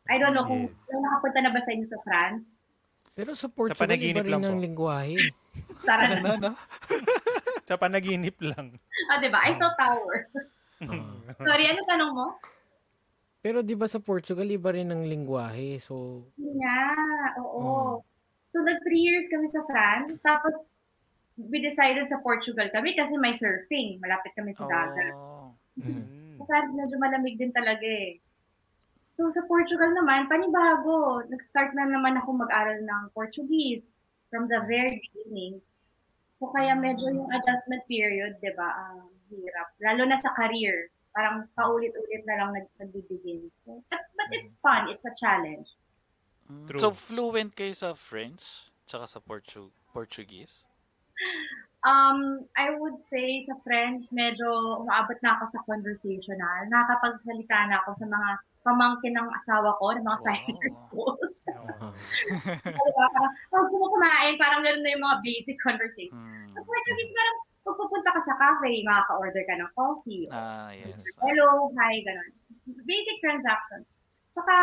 I 0.09 0.17
don't 0.17 0.33
know 0.33 0.45
kung 0.45 0.65
Yes. 0.65 0.77
kung 0.89 1.01
nakapunta 1.05 1.39
na 1.45 1.51
ba 1.53 1.61
sa 1.61 1.71
inyo 1.73 1.85
sa 1.85 1.99
France. 2.01 2.53
Pero 3.17 3.33
sa 3.33 3.49
Portugal, 3.49 3.89
iba 3.89 3.97
panaginip 3.97 4.25
rin 4.25 4.43
ang 4.45 4.59
lingwahe. 4.61 5.17
Tara 5.87 6.05
Ano, 6.17 6.37
na. 6.37 6.37
no? 6.37 6.51
Sa 7.67 7.75
panaginip 7.75 8.37
lang. 8.39 8.77
Ah, 9.11 9.17
'di 9.19 9.29
ba? 9.33 9.41
Eiffel 9.43 9.73
Tower. 9.75 10.17
Ah. 10.85 11.17
Sorry, 11.49 11.65
ano 11.67 11.81
tanong 11.89 12.11
mo? 12.13 12.27
Pero 13.41 13.59
di 13.65 13.73
ba 13.73 13.89
sa 13.89 13.99
Portugal, 13.99 14.47
iba 14.47 14.69
rin 14.71 14.93
ang 14.93 15.03
lingwahe. 15.03 15.81
So, 15.81 16.25
nga, 16.37 16.79
oo. 17.41 17.61
Oh. 17.61 17.93
So, 18.51 18.63
nag 18.63 18.79
three 18.85 19.03
years 19.03 19.27
kami 19.27 19.47
sa 19.51 19.63
France. 19.67 20.19
Tapos, 20.23 20.55
we 21.37 21.61
decided 21.61 22.09
sa 22.09 22.17
Portugal 22.25 22.65
kami 22.73 22.97
kasi 22.97 23.13
may 23.21 23.31
surfing. 23.37 24.01
Malapit 24.01 24.33
kami 24.33 24.51
sa 24.51 24.65
dagat. 24.65 25.13
Oh. 25.13 25.53
Mm. 25.77 26.41
France, 26.47 26.71
medyo 26.73 26.97
malamig 26.97 27.37
din 27.37 27.53
talaga 27.53 27.85
eh. 27.85 28.17
So, 29.19 29.29
sa 29.33 29.45
Portugal 29.45 29.93
naman, 29.93 30.29
panibago. 30.29 31.21
Nag-start 31.27 31.73
na 31.73 31.89
naman 31.89 32.17
ako 32.17 32.39
mag-aral 32.39 32.79
ng 32.81 33.03
Portuguese 33.11 33.99
from 34.29 34.47
the 34.47 34.61
very 34.65 35.01
beginning. 35.01 35.59
So, 36.39 36.53
kaya 36.53 36.77
medyo 36.77 37.09
yung 37.09 37.29
adjustment 37.33 37.83
period, 37.89 38.37
di 38.39 38.53
ba, 38.53 38.69
ang 38.93 39.09
hirap. 39.33 39.73
Lalo 39.81 40.05
na 40.05 40.15
sa 40.15 40.31
career. 40.37 40.93
Parang 41.11 41.49
paulit-ulit 41.57 42.23
na 42.29 42.35
lang 42.45 42.49
nag- 42.53 42.75
nagbibigin. 42.77 43.49
So, 43.65 43.81
but, 43.89 44.05
but 44.15 44.29
it's 44.31 44.53
fun. 44.61 44.87
It's 44.87 45.03
a 45.03 45.13
challenge. 45.17 45.67
Mm. 46.47 46.69
True. 46.69 46.79
So, 46.79 46.93
fluent 46.93 47.57
kayo 47.57 47.73
sa 47.73 47.97
French? 47.97 48.69
Tsaka 48.87 49.09
sa 49.09 49.19
Portu- 49.19 49.73
Portuguese? 49.91 50.69
Um, 51.87 52.43
I 52.57 52.73
would 52.73 52.99
say 52.99 53.39
sa 53.45 53.55
French, 53.63 54.09
medyo 54.11 54.81
umaabot 54.83 55.15
na 55.23 55.37
ako 55.37 55.45
sa 55.47 55.63
conversational. 55.63 56.67
Nakakapagsalita 56.67 57.69
na 57.69 57.79
ako 57.85 57.95
sa 57.95 58.07
mga 58.09 58.29
pamangkin 58.65 59.15
ng 59.15 59.29
asawa 59.31 59.71
ko, 59.79 59.95
ng 59.95 60.03
mga 60.03 60.19
Wow. 60.19 60.27
five 60.27 60.45
years 60.51 60.79
old. 60.91 61.21
Pag 63.47 63.61
gusto 63.63 63.75
mo 63.79 63.87
kumain, 63.95 64.35
parang 64.35 64.65
gano'n 64.65 64.83
na 64.83 64.91
yung 64.91 65.05
mga 65.05 65.19
basic 65.23 65.55
conversation. 65.63 66.17
Mm. 66.17 66.51
Sa 66.51 66.59
Portuguese, 66.65 67.13
parang 67.15 67.37
pag 67.63 67.75
pupunta 67.79 68.09
ka 68.11 68.21
sa 68.25 68.35
cafe, 68.35 68.83
makaka-order 68.83 69.43
ka 69.47 69.55
ng 69.55 69.71
coffee. 69.71 70.27
Ah, 70.33 70.73
yes. 70.75 71.07
Hello, 71.23 71.71
hi, 71.77 72.03
gano'n. 72.03 72.31
Basic 72.83 73.17
transactions. 73.23 73.87
Saka, 74.35 74.55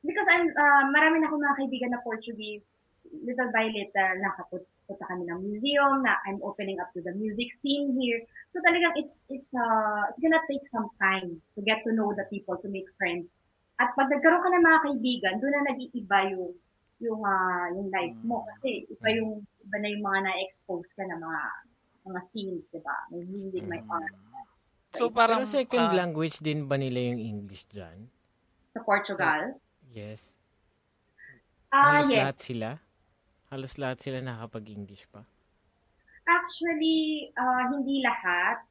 because 0.00 0.28
I'm, 0.32 0.48
uh, 0.48 0.84
marami 0.88 1.20
na 1.20 1.28
akong 1.28 1.44
mga 1.44 1.58
kaibigan 1.60 1.92
na 1.92 2.00
Portuguese, 2.00 2.72
little 3.12 3.52
by 3.52 3.68
little, 3.68 4.16
nakapunta 4.86 5.10
kami 5.10 5.26
ng 5.26 5.40
museum, 5.42 6.02
na 6.02 6.14
I'm 6.26 6.38
opening 6.42 6.78
up 6.78 6.94
to 6.94 7.02
the 7.02 7.12
music 7.18 7.50
scene 7.52 7.98
here. 7.98 8.22
So 8.54 8.62
talagang 8.62 8.94
it's, 8.96 9.26
it's, 9.28 9.50
uh, 9.54 10.06
it's 10.10 10.22
gonna 10.22 10.42
take 10.46 10.66
some 10.66 10.88
time 11.02 11.42
to 11.58 11.60
get 11.66 11.82
to 11.84 11.92
know 11.92 12.14
the 12.14 12.24
people, 12.30 12.56
to 12.62 12.68
make 12.70 12.86
friends. 12.94 13.30
At 13.82 13.92
pag 13.98 14.08
nagkaroon 14.08 14.40
ka 14.40 14.50
ng 14.54 14.64
mga 14.64 14.80
kaibigan, 14.86 15.34
doon 15.42 15.52
na 15.52 15.62
nag-iiba 15.74 16.18
yung, 16.32 16.54
yung, 17.02 17.20
uh, 17.20 17.66
yung 17.76 17.88
life 17.90 18.16
mo. 18.24 18.46
Kasi 18.54 18.86
iba 18.88 19.08
yung, 19.12 19.44
iba 19.44 19.76
na 19.82 19.88
yung 19.90 20.04
mga 20.06 20.20
na-expose 20.30 20.94
ka 20.96 21.04
na 21.04 21.18
mga, 21.18 21.42
mga 22.06 22.20
scenes, 22.22 22.70
di 22.72 22.80
ba? 22.80 22.96
May 23.10 23.26
music, 23.26 23.66
may 23.66 23.82
Mm. 23.82 23.90
art. 23.90 24.14
So, 24.96 25.12
parang... 25.12 25.44
Pero 25.44 25.52
second 25.60 25.92
ah, 25.92 25.92
language 25.92 26.40
din 26.40 26.64
ba 26.64 26.80
nila 26.80 27.12
yung 27.12 27.20
English 27.20 27.68
dyan? 27.68 28.08
Sa 28.72 28.80
Portugal. 28.80 29.60
Yes. 29.92 30.32
Ah, 31.68 32.00
Halos 32.00 32.08
yes. 32.08 32.16
lahat 32.16 32.38
sila? 32.40 32.68
Halos 33.46 33.78
lahat 33.78 34.02
sila 34.02 34.18
nakapag-English 34.18 35.06
pa? 35.10 35.22
Actually, 36.26 37.30
ah, 37.38 37.70
hindi 37.70 38.02
lahat. 38.02 38.66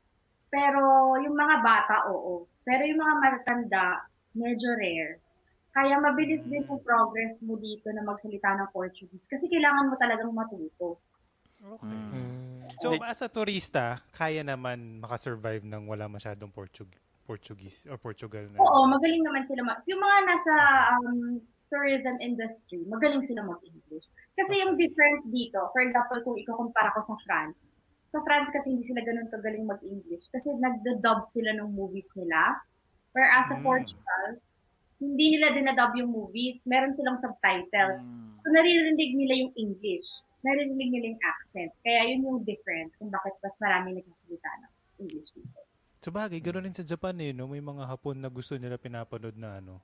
Pero 0.52 1.16
yung 1.20 1.36
mga 1.36 1.56
bata, 1.64 1.96
oo. 2.12 2.48
Pero 2.68 2.84
yung 2.84 3.00
mga 3.00 3.16
matatanda, 3.24 4.08
medyo 4.36 4.76
rare. 4.76 5.24
Kaya 5.76 6.00
mabilis 6.00 6.48
din 6.48 6.64
yung 6.64 6.80
progress 6.80 7.40
mo 7.44 7.60
dito 7.60 7.92
na 7.92 8.04
magsalita 8.04 8.56
ng 8.56 8.72
Portuguese. 8.72 9.28
Kasi 9.28 9.52
kailangan 9.52 9.92
mo 9.92 9.96
talagang 10.00 10.32
matuto. 10.32 11.00
Okay. 11.60 11.92
Mm. 11.92 12.64
So, 12.80 12.96
as 13.04 13.20
a 13.24 13.30
turista, 13.32 14.00
kaya 14.16 14.44
naman 14.44 15.00
makasurvive 15.04 15.64
ng 15.68 15.88
wala 15.88 16.08
masyadong 16.08 16.52
Portug- 16.52 17.00
Portuguese 17.28 17.84
or 17.90 17.98
Portugal 18.00 18.48
na. 18.52 18.60
Oo, 18.62 18.88
magaling 18.88 19.24
naman 19.24 19.44
sila. 19.44 19.66
ma- 19.66 19.82
Yung 19.88 20.00
mga 20.00 20.18
nasa 20.30 20.56
um, 20.96 21.42
tourism 21.68 22.16
industry, 22.22 22.86
magaling 22.88 23.24
sila 23.26 23.44
mag-English. 23.44 24.08
Kasi 24.36 24.60
yung 24.60 24.76
difference 24.76 25.24
dito, 25.32 25.72
for 25.72 25.82
example, 25.82 26.20
kung 26.24 26.36
ikukumpara 26.36 26.92
ko 26.92 27.00
sa 27.02 27.16
France, 27.24 27.64
sa 28.12 28.20
France 28.24 28.52
kasi 28.52 28.72
hindi 28.72 28.84
sila 28.84 29.04
ganun 29.04 29.32
kagaling 29.32 29.68
mag-English 29.68 30.28
kasi 30.32 30.52
nagda-dub 30.56 31.24
sila 31.28 31.56
ng 31.56 31.72
movies 31.72 32.12
nila. 32.16 32.60
Whereas 33.16 33.48
sa 33.48 33.60
Mm. 33.60 33.64
Portugal, 33.64 34.30
hindi 35.00 35.26
nila 35.36 35.56
dinadub 35.56 35.96
yung 35.96 36.12
movies. 36.12 36.64
Meron 36.68 36.92
silang 36.92 37.20
subtitles. 37.20 38.08
mm. 38.08 38.44
So, 38.44 38.48
naririnig 38.52 39.12
nila 39.16 39.34
yung 39.48 39.54
English. 39.56 40.08
Naririnig 40.44 40.90
nila 40.92 41.06
yung 41.16 41.24
accent. 41.24 41.72
Kaya 41.82 42.12
yun 42.12 42.28
yung 42.28 42.40
difference 42.44 43.00
kung 43.00 43.10
bakit 43.10 43.34
mas 43.40 43.56
marami 43.58 43.98
nagsasalita 43.98 44.50
ng 44.62 44.72
English 45.02 45.32
dito. 45.36 45.60
So 46.06 46.14
bagay, 46.14 46.38
gano'n 46.38 46.70
din 46.70 46.78
sa 46.78 46.86
Japan 46.86 47.18
eh, 47.18 47.34
no? 47.34 47.50
May 47.50 47.66
mga 47.66 47.90
hapon 47.90 48.22
na 48.22 48.30
gusto 48.30 48.54
nila 48.62 48.78
pinapanood 48.78 49.34
na 49.42 49.58
ano. 49.58 49.82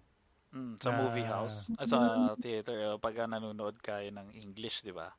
Mm, 0.52 0.76
sa 0.78 0.90
Na- 0.90 1.00
movie 1.00 1.24
house. 1.24 1.72
Ah, 1.74 1.88
sa 1.88 1.98
theater, 2.38 2.76
uh, 2.86 2.98
pagka 2.98 3.24
nanonood 3.24 3.80
kayo 3.80 4.12
ng 4.12 4.36
English, 4.36 4.84
di 4.84 4.92
ba? 4.92 5.16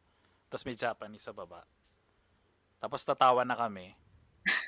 Tapos 0.47 0.65
may 0.65 0.77
Japanese 0.77 1.25
sa 1.25 1.33
baba. 1.33 1.65
Tapos 2.79 3.01
tatawa 3.01 3.41
na 3.41 3.55
kami. 3.55 3.97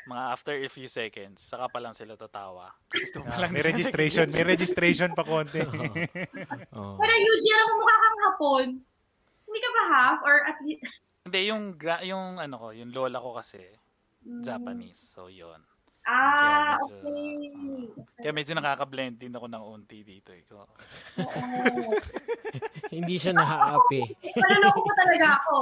Mga 0.07 0.25
after 0.31 0.55
a 0.55 0.69
few 0.69 0.87
seconds, 0.87 1.43
saka 1.43 1.67
pa 1.67 1.79
lang 1.79 1.93
sila 1.93 2.15
tatawa. 2.15 2.73
Kasi 2.89 3.13
Ah, 3.21 3.37
lang 3.39 3.51
may 3.51 3.61
registration, 3.61 4.25
may 4.31 4.47
registration 4.47 5.13
pa 5.13 5.21
konti. 5.23 5.61
Oo. 6.79 6.95
Pero 6.97 7.13
Eugene, 7.13 7.55
alam 7.55 7.67
mo 7.67 7.75
mukha 7.77 7.97
kang 7.99 8.19
hapon. 8.23 8.67
Hindi 9.45 9.59
ka 9.61 9.71
ba 9.71 9.83
half? 9.91 10.19
Or 10.23 10.37
at 10.47 10.59
least... 10.63 10.87
Hindi, 11.25 11.41
yung, 11.47 11.65
gra- 11.75 12.01
yung 12.03 12.39
ano 12.39 12.55
ko, 12.55 12.67
yung 12.71 12.89
lola 12.91 13.19
ko 13.19 13.37
kasi, 13.37 13.61
Mm. 14.25 14.41
Japanese. 14.41 14.97
So, 14.97 15.29
yun. 15.29 15.61
Ah, 16.05 16.77
Kaya 16.77 16.85
medyo, 16.85 16.97
okay. 17.01 18.21
Kaya 18.21 18.33
medyo 18.37 18.53
nakaka-blend 18.53 19.17
din 19.17 19.33
ako 19.33 19.47
ng 19.49 19.65
unti 19.65 20.05
dito. 20.05 20.37
Eh. 20.37 20.45
Oo. 20.53 20.69
Hindi 22.95 23.17
siya 23.17 23.33
naaapi. 23.33 24.01
Maluloko 24.37 24.79
mo 24.85 24.93
talaga 24.93 25.27
ako. 25.41 25.57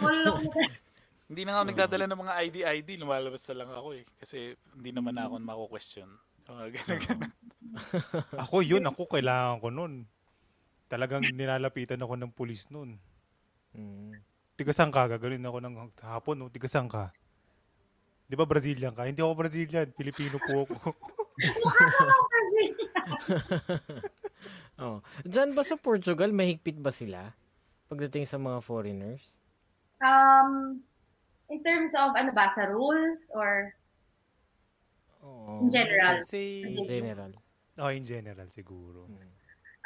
Maluloko 0.00 0.40
mo 0.40 0.50
talaga. 0.52 0.76
Hindi 1.26 1.42
na 1.42 1.50
nga 1.52 1.60
ako 1.60 1.68
nagdadala 1.74 2.04
ng 2.06 2.22
mga 2.22 2.34
ID-ID, 2.48 2.88
lumalabas 3.02 3.42
na 3.50 3.56
lang 3.58 3.70
ako 3.74 3.88
eh. 3.98 4.04
Kasi 4.14 4.54
hindi 4.78 4.90
naman 4.94 5.18
na 5.18 5.26
ako 5.26 5.42
mako-question. 5.42 6.08
Mga 6.46 6.64
ganun, 6.70 7.00
ganun. 7.02 7.32
ako 8.46 8.56
yun, 8.62 8.84
ako 8.86 9.02
kailangan 9.10 9.58
ko 9.58 9.68
nun. 9.74 10.06
Talagang 10.86 11.26
nilalapitan 11.26 11.98
ako 11.98 12.14
ng 12.14 12.30
pulis 12.30 12.70
nun. 12.70 13.02
Mm. 13.74 14.22
Tigasang 14.54 14.94
ka, 14.94 15.10
gaganin 15.10 15.42
ako 15.42 15.58
ng 15.66 15.74
hapon, 15.98 16.36
no? 16.38 16.48
tigasang 16.48 16.86
ka. 16.86 17.10
Di 18.26 18.34
ba 18.34 18.42
Brazilian 18.44 18.90
ka? 18.90 19.06
Hindi 19.06 19.22
ako 19.22 19.34
Brazilian, 19.38 19.86
Pilipino 19.94 20.36
po 20.38 20.66
ako. 20.66 20.90
Oh. 24.76 25.00
Diyan 25.24 25.56
ba 25.56 25.64
sa 25.64 25.80
Portugal, 25.80 26.28
mahigpit 26.36 26.76
ba 26.76 26.92
sila? 26.92 27.32
Pagdating 27.88 28.28
sa 28.28 28.36
mga 28.36 28.60
foreigners? 28.60 29.24
um, 30.04 30.84
in 31.48 31.64
terms 31.64 31.96
of 31.96 32.12
ano 32.12 32.28
ba, 32.36 32.52
sa 32.52 32.68
rules 32.68 33.32
or 33.32 33.72
Oo. 35.24 35.64
in 35.64 35.72
general? 35.72 36.20
Say, 36.28 36.60
In 36.60 36.84
general. 36.84 37.32
oh, 37.80 37.88
in 37.88 38.04
general 38.04 38.44
siguro. 38.52 39.08
Mm. 39.08 39.32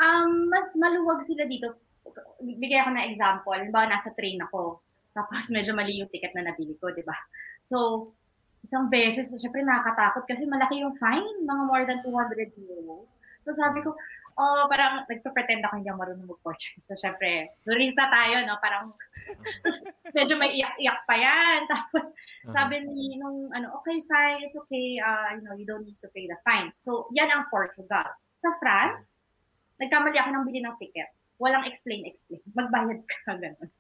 Um, 0.03 0.31
mas 0.51 0.75
maluwag 0.75 1.23
sila 1.23 1.47
dito. 1.47 1.79
Bigay 2.43 2.83
ako 2.83 2.91
ng 2.91 3.07
example. 3.07 3.55
Halimbawa, 3.55 3.95
nasa 3.95 4.11
train 4.19 4.43
ako. 4.43 4.83
Tapos 5.15 5.47
medyo 5.55 5.71
mali 5.71 6.03
yung 6.03 6.11
ticket 6.11 6.35
na 6.35 6.51
nabili 6.51 6.75
ko, 6.83 6.91
di 6.91 7.07
ba? 7.07 7.15
So, 7.63 8.11
isang 8.65 8.93
beses, 8.93 9.33
syempre 9.41 9.65
nakakatakot 9.65 10.25
kasi 10.29 10.45
malaki 10.45 10.85
yung 10.85 10.95
fine, 10.97 11.45
mga 11.45 11.63
more 11.65 11.85
than 11.89 12.01
200 12.05 12.53
euro. 12.61 13.09
So 13.45 13.57
sabi 13.57 13.81
ko, 13.81 13.97
oh, 14.41 14.65
parang 14.69 15.05
nagpa-pretend 15.05 15.65
ako 15.65 15.75
hindi 15.81 15.93
marunong 15.93 16.29
mag-Portuguese. 16.29 16.85
So 16.89 16.97
syempre, 16.97 17.57
turista 17.65 18.09
tayo, 18.09 18.45
no? 18.49 18.57
Parang 18.61 18.93
medyo 20.17 20.41
may 20.41 20.57
iyak-iyak 20.57 21.01
pa 21.05 21.15
yan. 21.17 21.67
Tapos 21.73 22.05
sabi 22.49 22.85
ni 22.85 23.21
nung 23.21 23.53
ano, 23.53 23.81
okay, 23.81 24.01
fine, 24.09 24.45
it's 24.45 24.57
okay, 24.57 24.97
uh, 25.01 25.37
you 25.37 25.43
know, 25.45 25.55
you 25.57 25.69
don't 25.69 25.85
need 25.85 25.99
to 26.01 26.09
pay 26.13 26.25
the 26.25 26.37
fine. 26.45 26.73
So, 26.81 27.09
yan 27.13 27.29
ang 27.29 27.49
Portugal. 27.53 28.09
Sa 28.41 28.51
France, 28.57 29.21
nagkamali 29.77 30.17
ako 30.17 30.29
ng 30.33 30.45
bili 30.49 30.61
ng 30.65 30.77
ticket. 30.81 31.13
Walang 31.41 31.65
explain-explain. 31.65 32.45
Magbayad 32.53 33.01
ka, 33.09 33.33
ganun. 33.37 33.71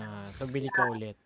Ah, 0.00 0.28
so 0.32 0.48
bili 0.48 0.72
ka 0.72 0.88
ulit. 0.88 1.16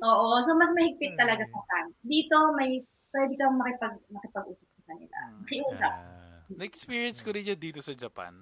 Oo, 0.00 0.40
so 0.40 0.56
mas 0.56 0.72
mahigpit 0.72 1.12
talaga 1.20 1.44
sa 1.44 1.60
France. 1.68 2.00
Dito, 2.04 2.36
may 2.56 2.80
pwede 3.12 3.34
kang 3.36 3.56
makipag, 3.60 4.00
makipag-usap 4.08 4.68
sa 4.70 4.82
kanila. 4.88 5.16
Mm. 5.28 5.40
Makiusap. 5.44 5.92
Ah, 5.92 6.40
Na-experience 6.56 7.20
ko 7.22 7.30
rin 7.34 7.46
yan 7.46 7.60
dito 7.60 7.80
sa 7.84 7.92
Japan. 7.94 8.34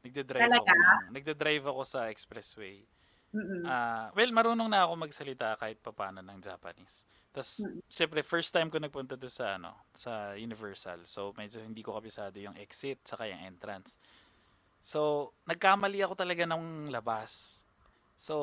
Nagda-drive 0.00 0.48
Talaga? 0.48 0.72
ako. 0.72 1.12
Nagda-drive 1.12 1.64
ako 1.66 1.82
sa 1.84 2.00
expressway. 2.08 2.86
Mm-mm. 3.30 3.62
Ah, 3.62 4.10
well, 4.16 4.32
marunong 4.32 4.66
na 4.72 4.88
ako 4.88 4.92
magsalita 5.06 5.54
kahit 5.60 5.78
papano 5.84 6.24
ng 6.24 6.38
Japanese. 6.42 7.04
Tapos, 7.30 7.60
Mm. 7.62 7.80
syempre, 7.86 8.20
first 8.24 8.50
time 8.50 8.72
ko 8.72 8.80
nagpunta 8.80 9.14
doon 9.14 9.30
sa, 9.32 9.60
ano, 9.60 9.76
sa 9.92 10.32
Universal. 10.34 11.04
So, 11.04 11.30
medyo 11.36 11.60
hindi 11.62 11.84
ko 11.84 11.94
kabisado 11.94 12.40
yung 12.40 12.56
exit 12.56 13.04
saka 13.04 13.28
yung 13.28 13.42
entrance. 13.44 14.00
So, 14.82 15.32
nagkamali 15.48 16.00
ako 16.04 16.14
talaga 16.16 16.44
ng 16.48 16.88
labas. 16.90 17.59
So, 18.20 18.34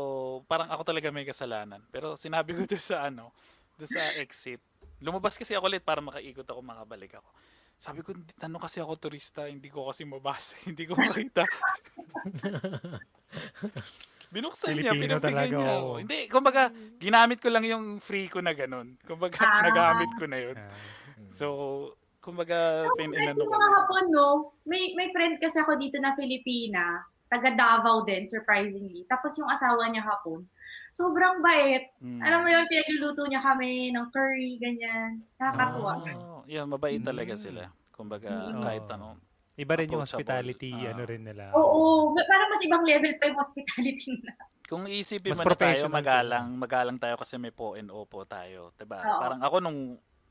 parang 0.50 0.74
ako 0.74 0.82
talaga 0.84 1.14
may 1.14 1.22
kasalanan. 1.22 1.86
Pero 1.88 2.18
sinabi 2.18 2.50
ko 2.52 2.66
doon 2.66 2.82
sa, 2.82 3.06
ano, 3.06 3.30
doon 3.78 3.86
sa 3.88 4.02
exit. 4.18 4.58
Lumabas 4.98 5.38
kasi 5.38 5.54
ako 5.54 5.70
ulit 5.70 5.86
para 5.86 6.02
makaikot 6.02 6.42
ako, 6.44 6.66
makabalik 6.66 7.14
ako. 7.14 7.30
Sabi 7.78 8.02
ko, 8.02 8.10
"Hindi- 8.10 8.34
ano 8.42 8.58
kasi 8.58 8.82
ako 8.82 8.98
turista, 8.98 9.46
hindi 9.46 9.70
ko 9.70 9.86
kasi 9.86 10.02
mabasa, 10.02 10.58
hindi 10.66 10.90
ko 10.90 10.98
makita. 10.98 11.46
Binuksan 14.28 14.76
niya, 14.76 14.92
Filipino 14.92 15.22
pinabigay 15.22 15.24
talaga, 15.48 15.56
niya. 15.56 15.72
ako. 15.78 15.90
Hindi, 16.02 16.18
kumbaga, 16.28 16.62
ginamit 16.98 17.40
ko 17.40 17.48
lang 17.48 17.64
yung 17.64 17.86
free 18.02 18.28
ko 18.28 18.42
na 18.42 18.52
ganun. 18.52 18.98
Kumbaga, 19.00 19.40
Ah. 19.40 19.62
nagamit 19.64 20.12
ko 20.18 20.26
na 20.26 20.38
yun. 20.38 20.58
Ah. 20.58 20.68
So, 21.32 21.46
kumbaga, 22.20 22.90
pininano 22.98 23.40
yung 23.40 23.48
ko. 23.48 23.56
mga 23.56 23.70
hapon, 23.72 24.04
no? 24.10 24.28
May, 24.66 24.92
may 24.98 25.08
friend 25.12 25.38
kasi 25.38 25.62
ako 25.62 25.78
dito 25.78 26.02
na 26.02 26.12
Filipina, 26.12 27.08
taga 27.28 27.52
Davao 27.52 28.02
din, 28.02 28.24
surprisingly. 28.24 29.04
Tapos 29.06 29.36
yung 29.36 29.48
asawa 29.48 29.88
niya 29.88 30.02
hapon, 30.02 30.48
sobrang 30.90 31.40
bait. 31.40 31.92
Mm. 32.00 32.20
Alam 32.20 32.40
mo 32.42 32.50
yun, 32.50 32.66
pinagluluto 32.66 33.28
niya 33.28 33.42
kami 33.42 33.92
ng 33.92 34.08
curry, 34.10 34.56
ganyan. 34.58 35.24
Nakakatuwa. 35.36 35.94
Oh, 36.18 36.44
yeah, 36.46 36.64
mabait 36.64 37.00
talaga 37.00 37.36
Mm. 37.36 37.42
sila. 37.42 37.64
Kumbaga, 37.92 38.30
Mm. 38.50 38.62
kahit 38.62 38.86
Oo. 38.86 38.94
ano. 38.94 39.08
Iba 39.54 39.74
rin 39.74 39.90
yung 39.90 40.06
hospitality, 40.06 40.70
Ah. 40.72 40.94
ano 40.94 41.02
rin 41.04 41.24
nila. 41.24 41.50
Oo, 41.52 42.14
ma- 42.14 42.24
parang 42.24 42.48
mas 42.48 42.62
ibang 42.62 42.86
level 42.86 43.10
pa 43.18 43.26
yung 43.26 43.38
hospitality 43.38 44.06
nila. 44.14 44.34
Kung 44.64 44.84
iisipin 44.86 45.32
Mas 45.32 45.40
mo 45.40 45.48
na 45.48 45.56
tayo, 45.56 45.88
magalang, 45.88 46.48
magalang 46.54 47.00
tayo 47.00 47.16
kasi 47.16 47.40
may 47.40 47.50
po 47.50 47.74
and 47.74 47.90
opo 47.90 48.22
tayo. 48.24 48.70
Diba? 48.76 49.00
Oo. 49.00 49.18
Parang 49.18 49.40
ako 49.42 49.56
nung 49.60 49.80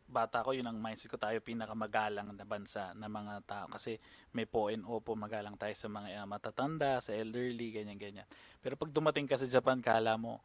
bata 0.07 0.43
ko, 0.47 0.55
yun 0.55 0.67
ang 0.67 0.79
mindset 0.79 1.11
ko 1.11 1.19
tayo, 1.19 1.43
pinakamagalang 1.43 2.31
na 2.33 2.47
bansa 2.47 2.95
na 2.95 3.11
mga 3.11 3.35
tao. 3.45 3.67
Kasi 3.67 3.99
may 4.33 4.47
po 4.47 4.71
and 4.71 4.87
opo, 4.87 5.19
magalang 5.19 5.59
tayo 5.59 5.75
sa 5.75 5.91
mga 5.91 6.23
uh, 6.23 6.27
matatanda, 6.31 7.03
sa 7.03 7.13
elderly, 7.13 7.75
ganyan-ganyan. 7.75 8.27
Pero 8.63 8.79
pag 8.79 8.95
dumating 8.95 9.27
ka 9.27 9.35
sa 9.35 9.51
Japan, 9.51 9.83
kala 9.83 10.15
mo, 10.15 10.41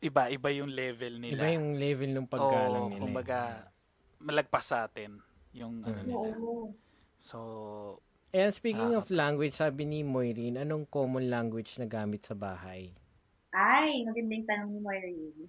iba-iba 0.00 0.48
yung 0.52 0.72
level 0.72 1.20
nila. 1.20 1.40
Iba 1.44 1.46
yung 1.56 1.68
level 1.76 2.10
ng 2.16 2.28
paggalang 2.28 2.84
Oo, 2.84 2.88
nila. 2.88 2.96
eh. 2.96 3.02
kumbaga, 3.04 3.38
malagpas 4.20 4.64
sa 4.64 4.88
atin 4.88 5.20
yung 5.52 5.84
ano 5.84 5.96
Mm. 5.96 6.04
nila. 6.08 6.28
So, 7.20 7.38
And 8.36 8.52
speaking 8.52 8.92
Ah, 8.92 9.00
of 9.00 9.08
language, 9.08 9.56
sabi 9.56 9.88
ni 9.88 10.04
Moirine, 10.04 10.60
anong 10.60 10.84
common 10.92 11.30
language 11.32 11.80
na 11.80 11.88
gamit 11.88 12.26
sa 12.28 12.36
bahay? 12.36 12.92
Ay, 13.56 14.04
magandang 14.04 14.44
tanong 14.44 14.70
ni 14.76 14.80
Moirine. 14.84 15.46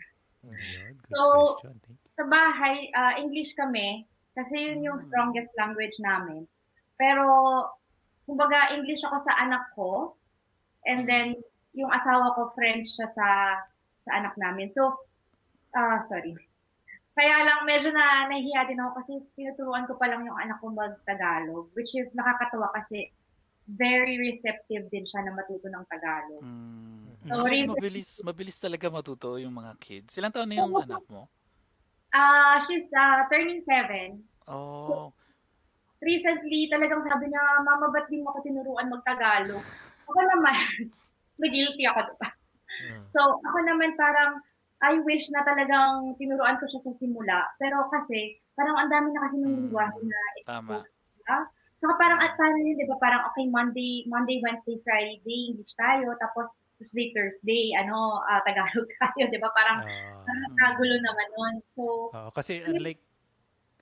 Ayun, 0.47 0.95
good 1.03 1.11
So, 1.11 1.23
question. 1.27 1.75
Thank. 1.83 1.99
Sa 2.17 2.25
bahay, 2.25 2.89
ah, 2.97 3.13
English 3.21 3.53
kami, 3.53 4.09
kasi 4.33 4.73
yun 4.73 4.81
yung 4.81 4.97
strongest 4.97 5.53
language 5.53 5.93
namin. 6.01 6.49
Pero, 6.97 7.23
kumbaga, 8.25 8.73
English 8.73 9.05
ako 9.05 9.21
sa 9.21 9.37
anak 9.37 9.69
ko, 9.77 10.17
and 10.89 11.05
then, 11.05 11.37
yung 11.77 11.93
asawa 11.93 12.33
ko, 12.33 12.49
French 12.57 12.89
siya 12.89 13.05
sa, 13.05 13.27
sa 14.01 14.11
anak 14.17 14.33
namin. 14.41 14.73
So, 14.73 14.97
ah 15.77 16.01
sorry. 16.01 16.33
Kaya 17.13 17.45
lang, 17.45 17.65
medyo 17.69 17.93
na 17.93 18.25
nahihiya 18.29 18.65
din 18.69 18.81
ako 18.81 18.91
kasi 18.97 19.13
tinuturuan 19.37 19.85
ko 19.85 19.97
pa 19.97 20.09
lang 20.09 20.25
yung 20.25 20.37
anak 20.37 20.57
ko 20.57 20.73
mag-Tagalog, 20.73 21.69
which 21.77 21.93
is 21.97 22.13
nakakatawa 22.17 22.69
kasi 22.73 23.09
very 23.69 24.17
receptive 24.21 24.85
din 24.89 25.05
siya 25.05 25.25
na 25.25 25.33
matuto 25.37 25.69
ng 25.69 25.85
Tagalog. 25.85 26.41
mm, 26.41 27.29
So, 27.29 27.45
reason- 27.45 27.73
mabilis, 27.77 28.09
mabilis 28.25 28.57
talaga 28.61 28.87
matuto 28.89 29.37
yung 29.37 29.53
mga 29.53 29.73
kids. 29.81 30.17
Ilang 30.17 30.33
taon 30.33 30.47
na 30.49 30.55
yung 30.61 30.73
Oo. 30.73 30.81
anak 30.81 31.03
mo? 31.09 31.29
Ah, 32.15 32.59
she's 32.63 32.87
ah, 32.95 33.27
turning 33.27 33.59
seven. 33.59 34.23
Oh, 34.47 35.11
recently, 35.99 36.69
talagang 36.69 37.01
sabi 37.03 37.27
niya, 37.27 37.43
Mama, 37.65 37.89
ba't 37.89 38.05
di 38.07 38.21
mo 38.21 38.31
ako 38.31 38.45
tinuruan 38.45 38.87
mag-Tagalog? 38.87 39.65
Ako 40.07 40.19
naman, 40.23 40.55
may 41.41 41.49
guilty 41.49 41.83
ako, 41.89 42.05
diba? 42.05 42.29
Mm. 42.67 43.01
So, 43.03 43.19
ako 43.19 43.57
naman 43.65 43.97
parang, 43.97 44.39
I 44.77 45.01
wish 45.01 45.25
na 45.33 45.41
talagang 45.41 46.13
tinuruan 46.21 46.61
ko 46.61 46.69
siya 46.69 46.81
sa 46.85 46.93
simula. 46.93 47.49
Pero 47.57 47.89
kasi, 47.89 48.37
parang 48.53 48.77
ang 48.77 48.89
dami 48.93 49.09
na 49.09 49.25
kasi 49.25 49.41
ng 49.41 49.49
Mm. 49.49 49.59
lingwahe 49.65 49.99
na 50.05 50.19
tama. 50.45 50.85
Saka 51.77 51.93
parang 52.01 52.17
at 52.17 52.33
paano 52.33 52.57
yun, 52.57 52.73
di 52.73 52.89
ba? 52.89 52.97
Parang, 52.97 53.21
okay, 53.29 53.45
Monday, 53.49 54.01
Monday, 54.09 54.41
Wednesday, 54.41 54.81
Friday, 54.81 55.53
English 55.53 55.77
tayo. 55.77 56.09
Tapos, 56.17 56.49
Tuesday, 56.77 57.13
Thursday, 57.13 57.69
ano, 57.77 58.17
ah, 58.25 58.41
Tagalog 58.45 58.85
tayo, 59.01 59.23
di 59.29 59.37
ba? 59.37 59.49
Parang, 59.53 59.85
Ah. 59.85 60.16
Kagulo 60.57 60.95
naman 60.99 61.27
nun. 61.31 61.55
So, 61.63 61.81
Oo, 62.11 62.29
kasi 62.33 62.59
unlike 62.61 63.01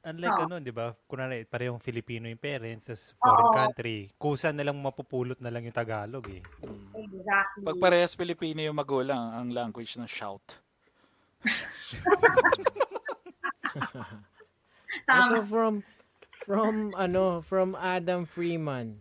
unlike 0.05 0.38
Oo. 0.38 0.45
ano, 0.45 0.55
'di 0.61 0.69
ba? 0.69 0.93
Kunwari 1.09 1.49
parehong 1.49 1.81
Filipino 1.81 2.29
yung 2.29 2.38
parents, 2.38 2.85
tas 2.85 3.03
foreign 3.17 3.49
Oo. 3.49 3.57
country. 3.57 4.11
Kusa 4.15 4.53
na 4.53 4.61
lang 4.61 4.77
mapupulot 4.77 5.41
na 5.41 5.49
lang 5.49 5.65
yung 5.65 5.73
Tagalog 5.73 6.25
eh. 6.29 6.45
Exactly. 6.93 7.65
Pag 7.65 7.79
parehas 7.81 8.13
Pilipino 8.13 8.61
yung 8.61 8.77
magulang, 8.77 9.17
ang 9.33 9.49
language 9.49 9.97
ng 9.97 10.05
shout. 10.05 10.61
Ito 13.75 15.05
Tama. 15.05 15.43
from, 15.45 15.73
from, 16.45 16.93
ano, 16.95 17.41
from 17.43 17.75
Adam 17.75 18.25
Freeman. 18.25 18.97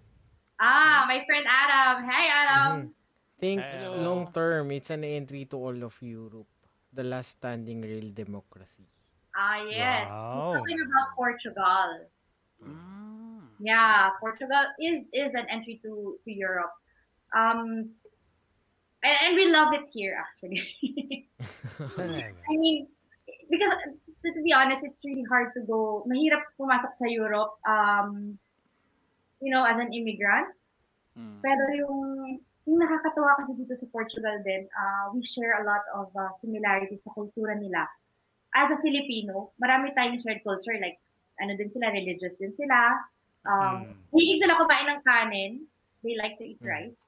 Ah, 0.59 1.05
my 1.07 1.23
friend 1.25 1.47
Adam. 1.47 1.95
Hey, 2.09 2.27
Adam. 2.31 2.71
Mhm. 2.71 2.91
Think 3.35 3.61
Hello. 3.61 3.99
long 4.01 4.23
term, 4.33 4.71
it's 4.73 4.89
an 4.91 5.05
entry 5.05 5.45
to 5.51 5.59
all 5.59 5.77
of 5.83 5.95
Europe. 6.01 6.49
The 6.95 7.03
last 7.03 7.43
standing 7.43 7.83
real 7.83 8.11
democracy. 8.15 8.87
Ah, 9.35 9.59
yes. 9.67 10.09
Wow. 10.09 10.51
We're 10.51 10.59
talking 10.59 10.81
about 10.81 11.09
Portugal. 11.17 11.89
Mm. 12.63 13.51
Yeah, 13.59 14.11
Portugal 14.21 14.63
is 14.79 15.11
is 15.13 15.35
an 15.35 15.47
entry 15.51 15.83
to 15.83 16.19
to 16.23 16.31
Europe. 16.31 16.71
Um, 17.35 17.99
and, 19.03 19.17
and 19.27 19.33
we 19.35 19.51
love 19.51 19.75
it 19.75 19.91
here, 19.93 20.15
actually. 20.15 20.63
I 21.99 22.55
mean, 22.55 22.87
because 23.51 23.75
to, 24.23 24.33
to 24.33 24.43
be 24.43 24.53
honest, 24.55 24.87
it's 24.87 25.03
really 25.05 25.27
hard 25.29 25.51
to 25.59 25.67
go. 25.67 26.07
Mahirap 26.07 26.47
pumasok 26.55 26.95
sa 26.95 27.07
Europe. 27.11 27.59
Um, 27.67 28.39
you 29.43 29.51
know, 29.53 29.67
as 29.67 29.79
an 29.79 29.93
immigrant. 29.93 30.49
Mm. 31.19 31.43
Pero 31.43 31.63
yung 31.75 32.41
yung 32.65 32.81
nakakatawa 32.81 33.37
kasi 33.37 33.53
dito 33.57 33.77
sa 33.77 33.85
Portugal 33.93 34.41
din, 34.41 34.65
uh, 34.73 35.13
we 35.13 35.21
share 35.21 35.61
a 35.61 35.65
lot 35.69 35.85
of 35.93 36.09
uh, 36.17 36.33
similarities 36.33 37.05
sa 37.05 37.13
kultura 37.13 37.53
nila. 37.53 37.85
As 38.57 38.73
a 38.73 38.79
Filipino, 38.81 39.53
marami 39.61 39.93
tayong 39.93 40.17
shared 40.17 40.41
culture. 40.41 40.79
Like, 40.81 40.97
ano 41.43 41.59
din 41.59 41.69
sila, 41.69 41.93
religious 41.93 42.41
din 42.41 42.53
sila. 42.55 43.05
Um, 43.45 43.85
Mm. 43.85 44.17
Hihig 44.17 44.41
sila 44.41 44.57
kumain 44.57 44.89
ng 44.89 45.01
kanin. 45.05 45.53
They 46.01 46.17
like 46.17 46.41
to 46.41 46.47
eat 46.47 46.63
Mm. 46.65 46.71
rice. 46.71 47.03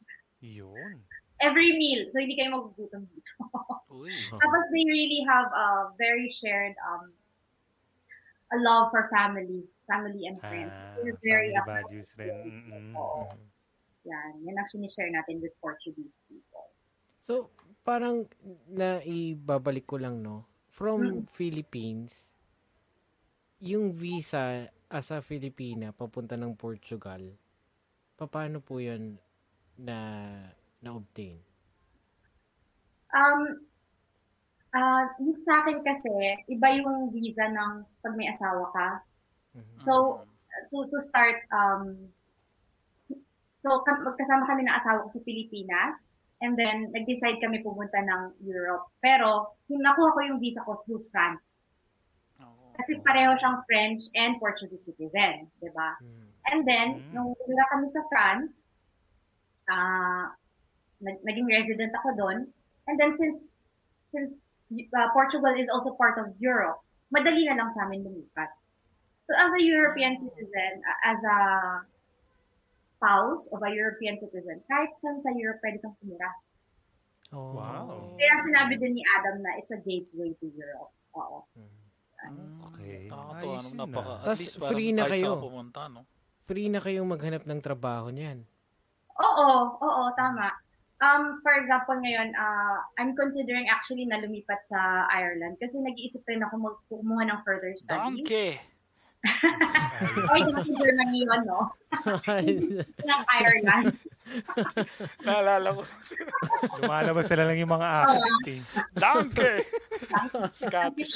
Yun. 0.45 1.01
Every 1.41 1.77
meal. 1.81 2.09
So, 2.13 2.21
hindi 2.21 2.37
kayo 2.37 2.53
magugutom 2.53 3.09
dito. 3.09 3.33
Uy. 3.97 4.13
Tapos, 4.37 4.63
they 4.73 4.85
really 4.85 5.25
have 5.25 5.49
a 5.49 5.93
very 5.97 6.29
shared 6.29 6.77
um, 6.85 7.13
a 8.53 8.59
love 8.61 8.93
for 8.93 9.09
family. 9.09 9.65
Family 9.89 10.27
and 10.27 10.37
friends. 10.43 10.77
Ah, 10.77 10.99
They're 11.01 11.17
very 11.23 11.55
family 11.55 11.87
values 11.87 12.11
rin. 12.19 12.35
Mm-mm. 12.93 13.47
Yan. 14.07 14.33
Yan 14.47 14.57
ang 14.57 14.71
sinishare 14.71 15.11
natin 15.11 15.43
with 15.43 15.53
Portuguese 15.59 16.17
people. 16.31 16.71
So, 17.27 17.51
parang 17.83 18.31
naibabalik 18.71 19.87
ko 19.91 19.99
lang, 19.99 20.23
no? 20.23 20.47
From 20.71 21.03
Mm. 21.03 21.27
Philippines, 21.35 22.31
yung 23.59 23.91
visa 23.97 24.71
as 24.87 25.11
a 25.11 25.19
Filipina 25.19 25.91
papunta 25.91 26.39
ng 26.39 26.55
Portugal, 26.55 27.35
paano 28.15 28.63
po 28.63 28.79
yun 28.79 29.19
na 29.75 29.97
na-obtain? 30.79 31.41
Um, 33.11 33.65
ah 34.77 35.09
yung 35.19 35.35
sa 35.35 35.65
akin 35.65 35.81
kasi, 35.81 36.13
iba 36.53 36.69
yung 36.77 37.09
visa 37.11 37.49
ng 37.49 37.83
pag 38.05 38.15
may 38.15 38.29
asawa 38.29 38.69
ka. 38.77 38.89
Mhm. 39.57 39.81
So, 39.89 40.21
to, 40.69 40.77
to 40.89 40.99
start, 41.01 41.49
um, 41.49 42.13
so 43.57 43.83
magkasama 43.85 44.45
kami 44.47 44.65
ng 44.65 44.77
asawa 44.77 45.05
ko 45.05 45.09
sa 45.13 45.25
Pilipinas. 45.25 46.17
And 46.45 46.53
then, 46.53 46.93
nag-decide 46.93 47.41
kami 47.41 47.65
pumunta 47.65 47.97
ng 47.97 48.45
Europe. 48.45 48.93
Pero, 49.01 49.57
yung 49.73 49.81
nakuha 49.81 50.13
ko 50.13 50.21
yung 50.21 50.37
visa 50.37 50.61
ko 50.69 50.85
through 50.85 51.09
France. 51.09 51.57
Kasi 52.77 53.01
pareho 53.01 53.33
siyang 53.41 53.65
French 53.65 54.13
and 54.13 54.37
Portuguese 54.37 54.85
citizen, 54.85 55.49
di 55.65 55.71
ba? 55.73 55.97
Mhm. 55.97 56.25
And 56.53 56.61
then, 56.69 56.89
Mm. 57.01 57.09
nung 57.17 57.33
tumira 57.41 57.65
kami 57.73 57.89
sa 57.89 58.05
France, 58.13 58.69
ah 59.67 60.37
nag- 61.01 61.25
naging 61.25 61.49
resident 61.49 61.91
ako 61.97 62.13
doon. 62.15 62.39
And 62.87 62.97
then, 63.01 63.11
since 63.17 63.49
since 64.13 64.37
uh, 64.93 65.09
Portugal 65.17 65.57
is 65.57 65.73
also 65.73 65.97
part 65.97 66.21
of 66.21 66.37
Europe, 66.39 66.85
madali 67.11 67.49
na 67.49 67.57
lang 67.59 67.73
sa 67.73 67.89
amin 67.89 68.05
lumipat. 68.05 68.53
So, 69.27 69.35
as 69.35 69.51
a 69.57 69.63
European 69.65 70.15
citizen, 70.21 70.85
uh, 70.85 71.01
as 71.03 71.19
a 71.25 71.39
spouse 73.07 73.47
of 73.55 73.63
a 73.63 73.71
European 73.71 74.19
citizen, 74.19 74.59
kahit 74.67 74.91
saan 74.99 75.23
sa 75.23 75.31
Europe 75.31 75.63
pwede 75.63 75.79
kang 75.79 75.95
tumira. 76.03 76.31
Oh. 77.31 77.55
Wow. 77.55 78.19
Kaya 78.19 78.35
sinabi 78.43 78.75
din 78.83 78.99
ni 78.99 79.03
Adam 79.07 79.43
na 79.47 79.55
it's 79.63 79.71
a 79.71 79.79
gateway 79.79 80.35
to 80.43 80.47
Europe. 80.51 80.91
Oo. 81.15 81.47
Mhm. 81.55 81.79
Mm. 82.27 82.59
Okay. 82.73 83.07
Nakakatawa, 83.07 83.55
no? 83.63 83.69
yun, 83.71 83.77
Napaka, 83.79 84.11
ah. 84.11 84.19
at 84.19 84.27
Tas 84.35 84.39
least 84.43 84.57
free 84.59 84.91
na 84.91 85.05
kayo. 85.07 85.39
pumunta, 85.39 85.87
no? 85.87 86.03
Free 86.51 86.67
na 86.67 86.83
kayong 86.83 87.07
maghanap 87.07 87.47
ng 87.47 87.61
trabaho 87.63 88.11
niyan. 88.11 88.43
Oo, 89.23 89.51
oo, 89.79 90.03
tama. 90.19 90.51
Um, 90.97 91.39
for 91.45 91.55
example, 91.61 91.95
ngayon, 92.01 92.33
uh, 92.35 92.81
I'm 92.97 93.13
considering 93.15 93.69
actually 93.69 94.09
na 94.09 94.17
lumipat 94.17 94.65
sa 94.65 95.05
Ireland 95.13 95.61
kasi 95.61 95.79
nag-iisip 95.85 96.25
rin 96.25 96.41
ako 96.41 96.55
mag 96.57 96.77
kumuha 96.89 97.23
ng 97.31 97.41
further 97.45 97.77
studies. 97.77 98.25
Donkey! 98.27 98.76
Ay, 100.33 100.41
sa 100.45 100.63
Germany 100.63 101.25
yun, 101.25 101.43
no? 101.47 101.73
ng 103.11 103.23
Ireland. 103.31 103.95
Naalala 105.23 105.69
ko. 105.77 105.83
Lumalabas 106.83 107.27
na 107.31 107.47
lang 107.47 107.59
yung 107.59 107.73
mga 107.73 107.89
accent 108.05 108.47
eh. 108.51 108.61
Danke! 108.97 109.51
Scottish. 110.53 111.13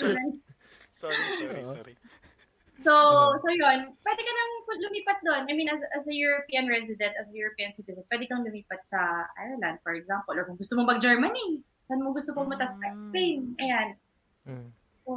Sorry, 0.94 1.24
sorry, 1.40 1.62
sorry. 1.64 1.94
So, 2.80 2.92
so 3.44 3.48
yun, 3.52 3.92
pwede 3.92 4.20
ka 4.24 4.32
nang 4.32 4.52
lumipat 4.80 5.18
doon. 5.20 5.42
I 5.48 5.52
mean, 5.52 5.68
as, 5.68 5.84
as 5.92 6.08
a 6.08 6.14
European 6.16 6.64
resident, 6.64 7.12
as 7.20 7.28
a 7.28 7.36
European 7.36 7.76
citizen, 7.76 8.04
pwede 8.08 8.24
kang 8.24 8.40
lumipat 8.40 8.80
sa 8.88 9.28
Ireland, 9.36 9.84
for 9.84 9.92
example. 9.92 10.32
Or 10.32 10.48
kung 10.48 10.56
gusto 10.56 10.80
mo 10.80 10.88
mag-Germany, 10.88 11.60
saan 11.84 12.00
mo 12.00 12.16
gusto 12.16 12.32
pumunta 12.32 12.64
sa 12.64 12.80
Ah. 12.80 12.96
Spain. 12.96 13.52
Ayan. 13.60 13.88
Mm. 14.48 14.68
So, 15.04 15.12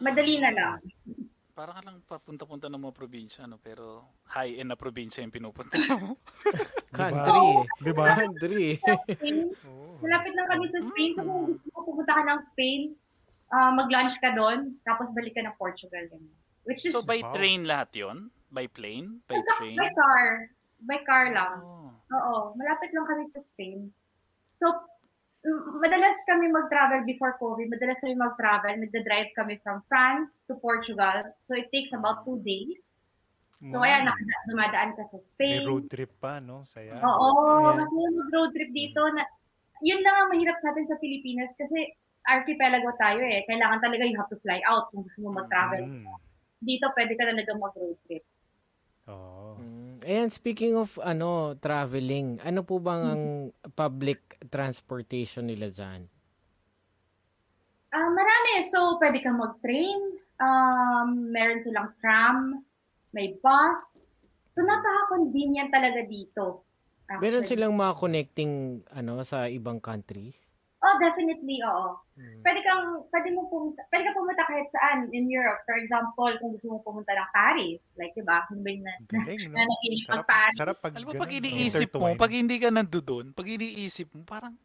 madali 0.00 0.38
na 0.40 0.50
lang. 0.52 0.78
Parang 1.56 1.80
lang 1.80 2.04
papunta-punta 2.04 2.68
ng 2.68 2.76
mga 2.76 2.92
probinsya, 2.92 3.48
no? 3.48 3.56
pero 3.56 4.04
high-end 4.28 4.68
na 4.68 4.76
probinsya 4.76 5.24
yung 5.24 5.32
pinupunta 5.32 5.72
mo. 5.96 6.20
Country. 7.00 7.48
Di 7.80 7.92
ba? 7.96 8.12
Country. 8.12 8.76
Malapit 10.04 10.32
lang 10.36 10.48
kami 10.52 10.66
sa 10.68 10.80
Spain. 10.84 11.16
So, 11.16 11.24
kung 11.24 11.48
gusto 11.48 11.66
mo 11.72 11.80
pumunta 11.88 12.12
ka 12.12 12.22
ng 12.28 12.40
Spain, 12.44 12.80
ah, 13.48 13.72
mag-lunch 13.72 14.20
ka 14.20 14.36
doon, 14.36 14.76
tapos 14.84 15.16
balik 15.16 15.32
ka 15.32 15.40
ng 15.48 15.56
Portugal. 15.56 16.04
ganyan. 16.12 16.36
Which 16.68 16.84
is 16.84 16.92
so 16.92 17.00
by 17.06 17.24
Wow. 17.24 17.32
train 17.32 17.64
lahat 17.64 17.94
yon 17.96 18.28
By 18.52 18.68
plane? 18.68 19.24
By 19.24 19.40
train? 19.56 19.78
by 19.80 19.88
car. 19.96 20.50
By 20.84 20.98
car 21.08 21.32
lang. 21.32 21.62
Oh. 21.64 21.88
Oo, 22.12 22.36
malapit 22.52 22.92
lang 22.92 23.08
kami 23.08 23.24
sa 23.24 23.40
Spain. 23.40 23.88
So, 24.52 24.68
madalas 25.78 26.16
kami 26.26 26.50
mag-travel 26.50 27.06
before 27.06 27.38
COVID. 27.38 27.70
Madalas 27.70 28.02
kami 28.02 28.18
mag-travel. 28.18 28.82
Magda-drive 28.82 29.30
kami 29.36 29.58
from 29.62 29.82
France 29.86 30.42
to 30.50 30.58
Portugal. 30.58 31.34
So, 31.46 31.54
it 31.54 31.70
takes 31.70 31.94
about 31.94 32.26
two 32.26 32.42
days. 32.42 32.98
So, 33.56 33.80
Mm. 33.80 33.88
ayan, 33.88 34.02
nakada- 34.04 34.44
dumadaan 34.52 34.90
ka 35.00 35.04
sa 35.08 35.16
May 35.16 35.26
Spain. 35.32 35.58
road 35.64 35.88
trip 35.88 36.12
pa, 36.20 36.44
no? 36.44 36.68
Saya. 36.68 37.00
Oo, 37.00 37.72
Ayan. 37.72 37.80
kasi 37.80 37.94
mag-road 38.12 38.52
trip 38.52 38.68
dito, 38.68 39.00
na, 39.16 39.24
yun 39.80 40.04
lang 40.04 40.16
ang 40.16 40.28
mahirap 40.28 40.60
sa 40.60 40.76
atin 40.76 40.84
sa 40.84 41.00
Pilipinas 41.00 41.56
kasi 41.56 41.88
archipelago 42.26 42.92
tayo 43.00 43.22
eh. 43.24 43.46
Kailangan 43.48 43.80
talaga 43.80 44.04
you 44.04 44.18
have 44.18 44.28
to 44.28 44.40
fly 44.44 44.60
out 44.68 44.92
kung 44.92 45.06
gusto 45.06 45.24
mo 45.24 45.40
mag-travel. 45.40 45.88
Mm. 45.88 46.04
Dito, 46.60 46.90
pwede 46.92 47.12
ka 47.16 47.24
talaga 47.24 47.52
mag-road 47.56 47.96
trip. 48.04 48.24
Oo. 49.06 49.58
Mm. 49.58 50.02
Ayan, 50.06 50.30
speaking 50.30 50.78
of 50.78 50.94
ano 51.02 51.58
traveling, 51.58 52.38
ano 52.42 52.62
po 52.62 52.78
bang 52.78 53.02
ang 53.02 53.24
public 53.74 54.38
transportation 54.52 55.50
nila 55.50 55.70
dyan? 55.72 56.06
Ah, 57.90 58.10
marami. 58.12 58.60
So, 58.66 59.00
pwede 59.00 59.24
kang 59.24 59.40
mag-train. 59.40 60.20
Um, 60.36 61.32
meron 61.32 61.62
silang 61.62 61.96
tram, 62.02 62.60
may 63.16 63.40
bus. 63.40 64.12
So, 64.52 64.60
napaka-convenient 64.60 65.72
talaga 65.72 66.04
dito. 66.04 66.66
Meron 67.08 67.46
actually. 67.46 67.50
silang 67.56 67.74
mga 67.78 67.94
connecting 67.96 68.52
ano 68.90 69.22
sa 69.22 69.46
ibang 69.46 69.78
countries? 69.78 70.45
Oh, 70.96 71.04
definitely, 71.04 71.60
oo. 71.60 72.00
Mm. 72.16 72.40
Pwede 72.40 72.60
kang, 72.64 73.04
pwede 73.12 73.28
mo 73.36 73.44
pumunta, 73.52 73.84
pwede 73.92 74.02
ka 74.08 74.12
pumunta 74.16 74.42
kahit 74.48 74.68
saan 74.72 75.12
in 75.12 75.28
Europe. 75.28 75.60
For 75.68 75.76
example, 75.76 76.32
kung 76.40 76.56
gusto 76.56 76.72
mo 76.72 76.80
pumunta 76.80 77.12
ng 77.12 77.30
Paris, 77.36 77.92
like, 78.00 78.16
di 78.16 78.24
ba? 78.24 78.40
Kung 78.48 78.64
ba 78.64 78.72
yung 78.72 78.84
na, 78.88 78.96
Galing, 79.04 79.52
no? 79.52 79.56
na 79.60 79.68
nakilig 79.68 80.04
Sarap, 80.08 80.16
mag-Paris. 80.24 80.56
sarap 80.56 80.76
pag 80.80 80.92
Alam 80.96 81.06
mo, 81.06 81.12
pag 81.20 81.32
iniisip 81.36 81.90
mo, 81.92 82.06
pag 82.16 82.32
hindi 82.32 82.56
ka 82.56 82.68
nandoon, 82.72 83.36
pag 83.36 83.46
iniisip 83.46 84.08
mo, 84.16 84.24
parang, 84.24 84.56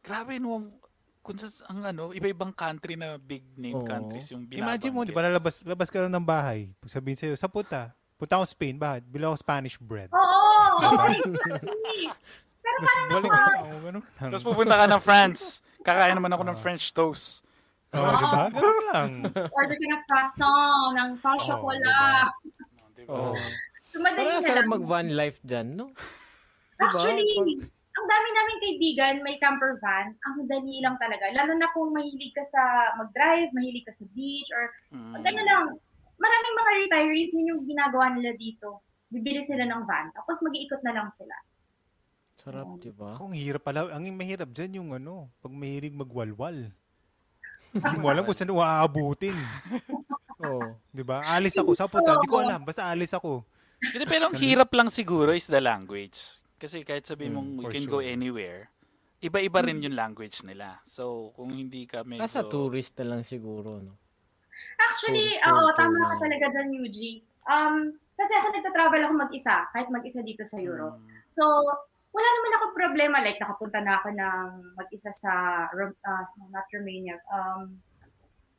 grabe 0.00 0.40
no, 0.40 0.72
kung 1.20 1.36
sa, 1.36 1.50
ang 1.68 1.84
ano, 1.84 2.16
iba-ibang 2.16 2.54
country 2.56 2.96
na 2.96 3.20
big 3.20 3.44
name 3.60 3.76
Oo. 3.76 3.84
countries 3.84 4.32
yung 4.32 4.48
binabanggit. 4.48 4.88
Imagine 4.88 4.92
mo, 4.96 5.00
di 5.04 5.12
ba, 5.12 5.26
lalabas, 5.26 5.60
labas 5.66 5.92
ka 5.92 6.00
lang 6.00 6.16
ng 6.16 6.24
bahay. 6.24 6.72
Pag 6.80 6.88
sabihin 6.88 7.18
sa'yo, 7.20 7.34
sa 7.36 7.50
puta, 7.50 7.92
punta 8.16 8.40
ako 8.40 8.46
Spain, 8.48 8.80
bakit? 8.80 9.04
Bila 9.04 9.28
ako 9.28 9.36
Spanish 9.44 9.76
bread. 9.76 10.08
Oo, 10.14 10.80
Diba? 10.80 11.04
exactly. 11.12 11.68
Pero 11.68 12.45
Tapos 12.76 12.92
parang 12.92 13.08
balik 13.10 13.30
ako, 13.30 13.40
ka, 13.40 13.56
oh, 13.56 13.80
ganun 13.80 14.02
lang. 14.04 14.30
Tapos 14.30 14.44
pupunta 14.44 14.74
ka 14.76 14.86
ng 14.86 15.02
France. 15.02 15.42
Kakain 15.80 16.14
naman 16.14 16.32
ako 16.32 16.42
ng 16.44 16.58
French 16.58 16.84
toast. 16.92 17.46
Oh, 17.94 18.04
di 18.04 18.26
ba? 18.28 18.44
Ganun 18.50 18.80
lang. 18.92 19.10
order 19.50 19.76
ka 19.76 19.86
ng 19.86 20.02
croissant, 20.04 20.88
ng 20.92 21.10
pain 21.16 21.32
Oo, 21.32 21.46
chocolat. 21.46 22.30
Diba? 22.92 23.12
Oh. 23.12 23.34
So, 23.88 24.02
madali 24.02 24.28
Parang 24.28 24.42
na 24.42 24.48
sarap 24.50 24.64
lang. 24.66 24.74
mag-van 24.76 25.08
life 25.14 25.38
dyan, 25.40 25.66
no? 25.72 25.88
Actually, 26.76 27.24
ang 27.96 28.06
dami 28.06 28.28
namin 28.28 28.56
kaibigan, 28.60 29.14
may 29.24 29.40
camper 29.40 29.80
van. 29.80 30.12
Ang 30.28 30.44
dali 30.44 30.84
lang 30.84 31.00
talaga. 31.00 31.32
Lalo 31.32 31.56
na 31.56 31.72
kung 31.72 31.96
mahilig 31.96 32.36
ka 32.36 32.44
sa 32.44 32.60
mag-drive, 33.00 33.48
mahilig 33.56 33.88
ka 33.88 33.94
sa 33.94 34.04
beach, 34.12 34.50
or 34.52 34.68
Mm. 34.92 35.16
Gano 35.24 35.42
lang. 35.42 35.66
Maraming 36.16 36.54
mga 36.56 36.72
retirees, 36.84 37.32
yun 37.32 37.56
yung 37.56 37.62
ginagawa 37.64 38.12
nila 38.12 38.36
dito. 38.36 38.84
Bibili 39.08 39.40
sila 39.40 39.64
ng 39.64 39.82
van, 39.86 40.12
tapos 40.12 40.42
mag-iikot 40.42 40.82
na 40.84 40.92
lang 40.92 41.08
sila. 41.08 41.32
Sarap, 42.46 42.78
di 42.78 42.94
ba? 42.94 43.18
Kung 43.18 43.34
hirap 43.34 43.66
pala, 43.66 43.90
ang 43.90 44.06
mahirap 44.14 44.46
dyan 44.54 44.78
yung 44.78 44.94
ano, 44.94 45.26
pag 45.42 45.50
mahilig 45.50 45.90
magwalwal. 45.90 46.70
Hindi 47.74 47.96
mo 47.98 48.06
alam 48.06 48.22
kung 48.22 48.38
saan 48.38 48.54
aabutin. 48.54 49.34
Oh. 50.38 50.78
Di 50.94 51.02
ba? 51.02 51.26
Alis 51.26 51.58
ako, 51.58 51.74
sa 51.74 51.90
puta, 51.90 52.14
di 52.22 52.30
ko 52.30 52.38
alam, 52.38 52.62
basta 52.62 52.86
alis 52.86 53.10
ako. 53.10 53.42
Hindi, 53.82 54.06
pero 54.06 54.30
ang 54.30 54.38
hirap 54.38 54.70
lang 54.78 54.94
siguro 54.94 55.34
is 55.34 55.50
the 55.50 55.58
language. 55.58 56.22
Kasi 56.54 56.86
kahit 56.86 57.02
sabihin 57.02 57.34
mong 57.34 57.50
Mm, 57.50 57.58
we 57.58 57.64
can 57.66 57.82
sure. 57.82 57.98
go 57.98 57.98
anywhere, 57.98 58.70
iba-iba 59.18 59.66
rin 59.66 59.82
yung 59.82 59.98
language 59.98 60.46
nila. 60.46 60.78
So, 60.86 61.34
kung 61.34 61.50
hindi 61.50 61.82
ka 61.82 62.06
medyo... 62.06 62.22
Nasa 62.22 62.46
tourist 62.46 62.94
na 63.02 63.18
lang 63.18 63.26
siguro, 63.26 63.82
no? 63.82 63.98
Actually, 64.78 65.34
oo, 65.42 65.66
tour 65.74 65.76
tama 65.76 66.14
ka 66.14 66.16
talaga 66.22 66.46
dyan, 66.54 66.68
Yuji. 66.78 67.26
Um, 67.42 67.98
kasi 68.14 68.32
ako 68.38 68.54
nagta-travel 68.54 69.02
ako 69.02 69.14
mag-isa, 69.18 69.66
kahit 69.74 69.90
mag-isa 69.90 70.22
dito 70.22 70.46
sa 70.46 70.62
Europe. 70.62 71.02
Mm. 71.02 71.10
So, 71.34 71.44
wala 72.14 72.28
naman 72.28 72.52
ako 72.56 72.64
problema. 72.74 73.16
Like, 73.22 73.40
nakapunta 73.40 73.78
na 73.82 73.98
ako 74.00 74.08
ng 74.14 74.46
mag-isa 74.76 75.12
sa, 75.12 75.32
no, 75.72 76.50
not 76.50 76.66
Romania. 76.70 77.18
Um, 77.30 77.78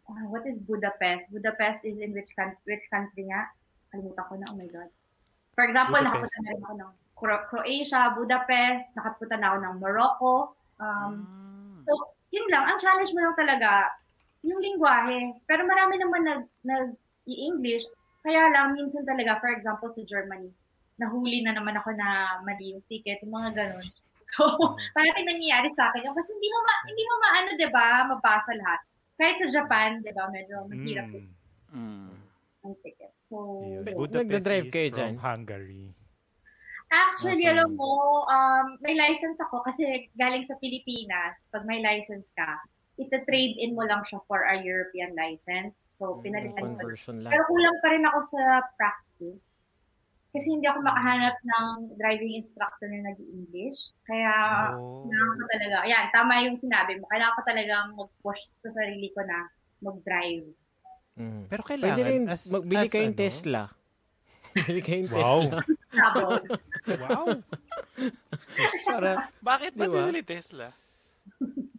ah, 0.07 0.25
what 0.31 0.43
is 0.47 0.59
Budapest? 0.59 1.31
Budapest 1.31 1.83
is 1.83 1.99
in 1.99 2.13
which, 2.13 2.29
coun- 2.35 2.59
which 2.67 2.83
country 2.91 3.27
nga? 3.27 3.49
Kalimutan 3.91 4.25
ko 4.27 4.33
na, 4.37 4.47
oh 4.51 4.57
my 4.57 4.69
God. 4.69 4.89
For 5.57 5.65
example, 5.65 5.97
Budapest. 5.97 6.31
nakapunta 6.33 6.39
na 6.43 6.51
ako 6.61 6.73
ng 6.77 6.91
Cro- 7.17 7.45
Croatia, 7.49 8.01
Budapest, 8.13 8.85
nakapunta 8.93 9.35
na 9.41 9.47
ako 9.53 9.57
ng 9.63 9.75
Morocco. 9.81 10.33
Um, 10.77 11.13
Mm. 11.25 11.81
So, 11.87 11.93
yun 12.35 12.45
lang. 12.51 12.67
Ang 12.67 12.77
challenge 12.83 13.15
mo 13.15 13.23
lang 13.23 13.35
talaga, 13.39 13.95
yung 14.43 14.59
lingwahe. 14.59 15.33
Pero 15.47 15.63
marami 15.63 15.95
naman 15.97 16.21
nag, 16.27 16.43
nag 16.61 16.87
i-English. 17.25 17.87
Kaya 18.21 18.51
lang, 18.51 18.75
minsan 18.75 19.07
talaga, 19.07 19.39
for 19.39 19.49
example, 19.55 19.87
sa 19.87 20.03
Germany, 20.03 20.51
nahuli 20.97 21.41
na 21.41 21.53
naman 21.53 21.73
ako 21.73 21.93
na 21.93 22.07
mali 22.41 22.73
yung 22.73 22.83
ticket, 22.85 23.21
yung 23.21 23.33
mga 23.33 23.51
ganun. 23.55 23.85
So, 24.27 24.43
parang 24.91 25.23
nangyayari 25.23 25.71
sa 25.71 25.87
akin. 25.87 26.03
yun. 26.03 26.11
Kasi 26.11 26.35
hindi 26.35 26.51
mo, 26.51 26.59
ma, 26.59 26.73
hindi 26.83 26.99
mo 27.01 27.13
maano, 27.17 27.49
di 27.55 27.69
ba, 27.71 27.87
mabasa 28.03 28.51
lahat. 28.53 28.83
Kahit 29.15 29.39
sa 29.39 29.47
Japan, 29.47 30.03
di 30.03 30.11
ba, 30.11 30.27
medyo 30.27 30.67
mahirap 30.67 31.07
Mm. 31.07 31.31
Mm. 31.71 32.11
yung 32.61 32.75
ticket. 32.83 33.15
So, 33.23 33.63
Yun. 33.63 33.87
Nag- 33.87 33.95
Budapest 33.95 34.19
nagda-drive 34.19 34.67
is 34.67 34.73
kayo 34.73 34.89
from 34.89 34.97
dyan? 34.99 35.15
Hungary. 35.17 35.85
Actually, 36.87 37.43
Okay. 37.43 37.53
alam 37.53 37.71
mo, 37.73 37.91
um, 38.25 38.65
may 38.79 38.95
license 38.95 39.39
ako 39.39 39.59
kasi 39.61 39.83
galing 40.13 40.43
sa 40.43 40.55
Pilipinas. 40.57 41.47
Pag 41.49 41.63
may 41.63 41.79
license 41.79 42.27
ka, 42.31 42.59
ita-trade 42.95 43.55
in 43.55 43.75
mo 43.75 43.83
lang 43.83 44.03
siya 44.03 44.19
for 44.23 44.43
a 44.43 44.55
European 44.57 45.11
license. 45.13 45.87
So, 45.89 46.15
Mm, 46.15 46.21
pinalitan 46.21 46.63
ko. 46.67 46.75
conversion 46.75 47.15
lang. 47.21 47.31
Pero 47.31 47.43
kulang 47.45 47.77
pa 47.79 47.87
rin 47.91 48.03
ako 48.03 48.19
sa 48.25 48.41
practice. 48.75 49.56
Kasi 50.27 50.47
hindi 50.51 50.67
ako 50.67 50.79
makahanap 50.81 51.35
ng 51.39 51.67
driving 51.95 52.35
instructor 52.35 52.85
na 52.85 53.09
nag-English. 53.09 53.79
Kaya, 54.03 54.33
Oh. 54.75 55.07
kailangan 55.07 55.33
ko 55.33 55.43
talaga, 55.49 55.75
ayan, 55.83 56.05
tama 56.11 56.33
yung 56.43 56.57
sinabi 56.57 56.91
mo. 56.95 57.07
Kailangan 57.07 57.33
ko 57.33 57.43
talagang 57.43 57.87
mag-push 57.95 58.43
sa 58.59 58.69
sarili 58.69 59.09
ko 59.11 59.23
na 59.23 59.47
mag-drive. 59.79 60.45
Mm. 61.15 61.41
Pero 61.47 61.61
Pwede 61.63 61.69
kailangan, 61.73 62.05
rin, 62.05 62.23
as, 62.27 62.41
magbili 62.45 62.85
as 62.85 62.91
kayong 62.91 63.15
ano, 63.15 63.21
Tesla. 63.23 63.63
Bili 64.67 64.81
kayong 64.81 65.09
Wow. 65.09 65.39
Tesla. 65.41 65.57
Wow. 66.87 67.25
Para 68.85 69.09
Bakit 69.41 69.71
ba 69.73 69.85
Diba? 69.85 70.07
Tesla? 70.23 70.67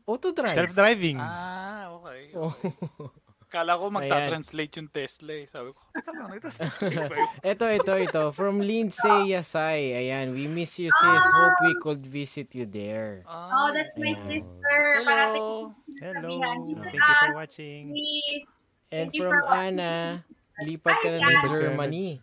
auto-drive. 0.05 0.57
Self-driving. 0.59 1.17
Ah, 1.17 1.93
okay. 1.95 2.33
Oh. 2.35 2.53
Kala 3.49 3.81
ko 3.81 3.89
magta-translate 3.89 4.73
yung 4.77 4.93
Tesla 4.93 5.33
eh. 5.33 5.49
Sabi 5.49 5.73
ko, 5.73 5.81
teka 5.97 6.13
lang, 6.13 6.29
ito-translate 6.37 7.01
ba 7.09 7.17
yun? 7.17 7.31
ito, 7.57 7.65
ito, 7.65 7.93
ito. 7.97 8.23
From 8.37 8.61
Lindsay 8.61 9.33
Yasay. 9.33 9.97
Ayan, 9.97 10.37
we 10.37 10.45
miss 10.45 10.77
you 10.77 10.93
sis. 10.93 11.25
Hope 11.33 11.59
we 11.65 11.73
could 11.81 12.05
visit 12.05 12.53
you 12.53 12.69
there. 12.69 13.25
Oh, 13.25 13.73
that's 13.73 13.97
my 13.97 14.13
Ayan. 14.13 14.21
sister. 14.21 14.79
Hello. 15.01 15.73
Hello. 15.97 16.31
Thank 16.77 16.93
you 16.93 17.17
for 17.25 17.33
watching. 17.33 17.89
Please. 17.89 18.51
And 18.93 19.09
Thank 19.09 19.25
from. 19.25 19.33
Ana, 19.49 20.21
lipat 20.61 20.97
ka 21.01 21.09
na 21.09 21.19
ng. 21.25 21.49
Germany. 21.49 22.21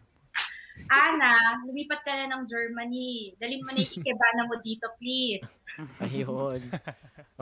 Ana, 0.86 1.34
lumipat 1.66 2.06
ka 2.06 2.14
na 2.14 2.30
ng 2.30 2.46
Germany. 2.46 3.34
Dalhin 3.42 3.66
mo 3.66 3.74
na 3.74 3.82
yung 3.82 3.96
ikebana 3.96 4.42
mo 4.46 4.56
dito, 4.62 4.86
please. 5.02 5.58
Ayun. 6.04 6.62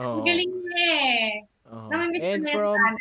Oh, 0.00 0.24
galing 0.24 0.48
mo 0.48 0.72
eh. 0.72 1.44
oh. 1.68 1.88
Namimiss 1.92 2.22
ko 2.22 2.30
And 2.32 2.44
from, 2.48 2.78
Ana. 2.80 3.00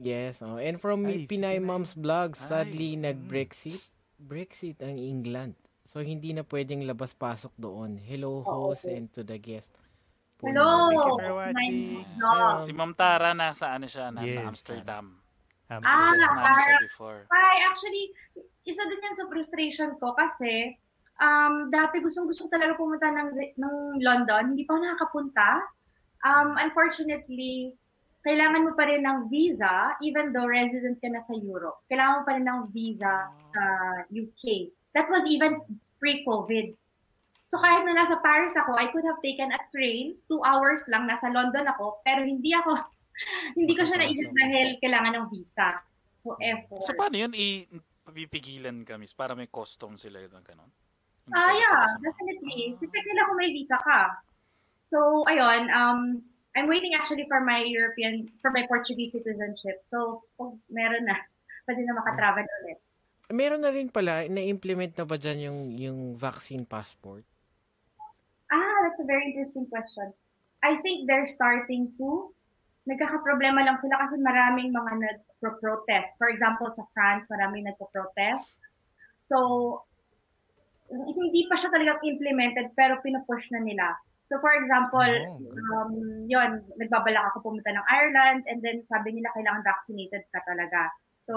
Yes, 0.00 0.40
oh. 0.40 0.56
and 0.56 0.80
from 0.80 1.04
Ay, 1.04 1.28
Pinay 1.28 1.60
na. 1.60 1.66
Moms 1.68 1.92
Vlog, 1.92 2.32
Ay, 2.34 2.40
sadly 2.40 2.96
mm. 2.96 3.04
nag-Brexit. 3.04 3.80
Brexit 4.16 4.80
ang 4.80 4.96
England. 4.96 5.54
So, 5.84 6.00
hindi 6.00 6.32
na 6.32 6.44
pwedeng 6.44 6.84
labas-pasok 6.84 7.52
doon. 7.56 8.00
Hello, 8.00 8.40
host, 8.40 8.88
and 8.88 9.12
to 9.12 9.24
the 9.24 9.36
guest. 9.36 9.68
Hello! 10.40 10.88
Thank 10.88 11.04
you 11.04 11.04
for 11.04 11.20
My 11.20 11.32
watching. 11.52 11.76
dog. 12.16 12.56
Si 12.64 12.72
Ma'am 12.72 12.92
Tara, 12.96 13.36
nasa 13.36 13.76
ano 13.76 13.84
siya, 13.84 14.08
nasa 14.08 14.40
Yes. 14.40 14.48
Amsterdam. 14.48 15.20
Um, 15.70 15.82
Ah, 15.84 16.10
siya 16.16 16.30
para- 16.34 16.82
before. 16.82 17.20
Hi, 17.30 17.62
actually, 17.68 18.10
isa 18.64 18.82
din 18.88 19.04
yan 19.04 19.14
sa 19.14 19.28
frustration 19.28 19.94
ko 20.00 20.16
kasi 20.16 20.74
um, 21.20 21.68
dati 21.70 22.00
gustong 22.00 22.26
gusto 22.26 22.48
ko 22.48 22.50
talaga 22.56 22.74
pumunta 22.74 23.12
ng, 23.12 23.30
ng 23.36 23.74
London. 24.00 24.56
Hindi 24.56 24.64
pa 24.64 24.74
ako 24.74 24.80
nakakapunta. 24.82 25.48
Um, 26.20 26.48
unfortunately, 26.58 27.76
kailangan 28.20 28.68
mo 28.68 28.72
pa 28.76 28.84
rin 28.84 29.00
ng 29.00 29.32
visa 29.32 29.96
even 30.04 30.32
though 30.36 30.44
resident 30.44 31.00
ka 31.00 31.08
na 31.08 31.24
sa 31.24 31.32
Europe. 31.40 31.80
Kailangan 31.88 32.16
mo 32.20 32.22
pa 32.28 32.32
rin 32.36 32.46
ng 32.46 32.62
visa 32.68 33.32
sa 33.32 33.62
UK. 34.12 34.74
That 34.92 35.08
was 35.08 35.24
even 35.24 35.64
pre-COVID. 35.96 36.76
So 37.48 37.58
kahit 37.58 37.82
na 37.82 37.96
nasa 37.96 38.20
Paris 38.20 38.54
ako, 38.54 38.76
I 38.76 38.92
could 38.92 39.02
have 39.08 39.18
taken 39.24 39.50
a 39.50 39.60
train, 39.74 40.20
two 40.30 40.38
hours 40.44 40.86
lang, 40.86 41.08
nasa 41.08 41.32
London 41.32 41.66
ako, 41.66 42.04
pero 42.06 42.22
hindi 42.22 42.54
ako, 42.54 42.78
hindi 43.58 43.72
ko 43.74 43.82
siya 43.88 43.98
naisip 43.98 44.30
dahil 44.30 44.78
kailangan 44.78 45.12
ng 45.18 45.26
visa. 45.32 45.80
So, 46.20 46.36
effort. 46.36 46.84
So 46.84 46.92
paano 46.94 47.16
yun? 47.16 47.32
I, 47.32 47.64
pipigilan 48.12 48.84
ka, 48.84 49.00
miss? 49.00 49.16
Para 49.16 49.32
may 49.32 49.48
custom 49.48 49.96
sila 49.96 50.20
yun, 50.20 50.36
ganun? 50.44 50.68
Ah, 51.32 51.50
ka 51.50 51.56
yeah, 51.56 51.80
definitely. 52.04 52.76
Check 52.76 52.92
nila 52.92 53.26
kung 53.32 53.38
may 53.40 53.50
visa 53.56 53.80
ka. 53.80 54.20
So, 54.92 55.24
ayun, 55.30 55.70
um, 55.72 56.20
I'm 56.56 56.66
waiting 56.66 56.94
actually 56.98 57.26
for 57.30 57.38
my 57.40 57.62
European, 57.62 58.26
for 58.42 58.50
my 58.50 58.66
Portuguese 58.66 59.14
citizenship. 59.14 59.86
So, 59.86 60.26
kung 60.34 60.58
meron 60.66 61.06
na, 61.06 61.14
pwede 61.66 61.86
na 61.86 61.94
makatravel 61.94 62.46
ulit. 62.62 62.78
Meron 63.30 63.62
na 63.62 63.70
rin 63.70 63.86
pala, 63.86 64.26
na-implement 64.26 64.90
na 64.98 65.06
ba 65.06 65.14
dyan 65.14 65.38
yung, 65.46 65.60
yung 65.78 65.98
vaccine 66.18 66.66
passport? 66.66 67.22
Ah, 68.50 68.82
that's 68.82 68.98
a 68.98 69.06
very 69.06 69.30
interesting 69.30 69.70
question. 69.70 70.10
I 70.66 70.82
think 70.82 71.06
they're 71.06 71.30
starting 71.30 71.94
to. 72.02 72.34
Nagkakaproblema 72.90 73.62
lang 73.62 73.78
sila 73.78 74.02
kasi 74.02 74.18
maraming 74.18 74.74
mga 74.74 74.92
nagpo-protest. 74.98 76.18
For 76.18 76.26
example, 76.26 76.66
sa 76.74 76.82
France, 76.90 77.30
maraming 77.30 77.70
nagpo-protest. 77.70 78.50
So, 79.30 79.38
hindi 80.90 81.46
pa 81.46 81.54
siya 81.54 81.70
talagang 81.70 82.02
implemented 82.02 82.74
pero 82.74 82.98
pinupush 82.98 83.54
na 83.54 83.62
nila. 83.62 83.94
So 84.30 84.38
for 84.38 84.54
example, 84.54 85.02
Oh. 85.02 85.42
um, 85.74 85.90
yon 86.30 86.62
nagbabalak 86.78 87.34
ako 87.34 87.50
pumunta 87.50 87.74
ng 87.74 87.82
Ireland 87.90 88.46
and 88.46 88.62
then 88.62 88.78
sabi 88.86 89.10
nila 89.10 89.26
kailangan 89.34 89.66
vaccinated 89.66 90.22
ka 90.30 90.38
talaga. 90.46 90.86
So, 91.26 91.34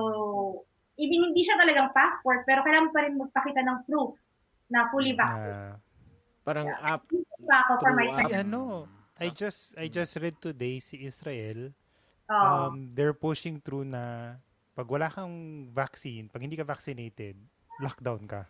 even 1.02 1.34
hindi 1.34 1.42
siya 1.42 1.58
talagang 1.58 1.90
passport 1.90 2.46
pero 2.46 2.62
kailangan 2.62 2.94
pa 2.94 3.02
rin 3.02 3.18
magpakita 3.18 3.66
ng 3.66 3.78
proof 3.90 4.14
na 4.70 4.94
fully 4.94 5.18
vaccinated. 5.18 5.58
Ah, 5.58 5.82
Parang 6.46 6.70
Yeah. 6.70 6.94
app. 6.94 7.04
pa 7.50 7.56
ako 7.66 7.72
for 7.82 7.92
my 7.98 8.08
si 8.14 8.30
Ah. 8.30 8.46
ano, 8.46 8.86
I 9.18 9.34
just 9.34 9.74
I 9.74 9.90
just 9.90 10.14
read 10.22 10.38
today 10.38 10.78
si 10.78 11.02
Israel, 11.02 11.74
Oh. 12.30 12.70
um, 12.70 12.94
they're 12.94 13.18
pushing 13.18 13.58
through 13.58 13.90
na 13.90 14.38
pag 14.78 14.86
wala 14.86 15.10
kang 15.10 15.66
vaccine, 15.74 16.30
pag 16.30 16.46
hindi 16.46 16.58
ka 16.58 16.66
vaccinated, 16.66 17.36
lockdown 17.82 18.26
ka. 18.30 18.46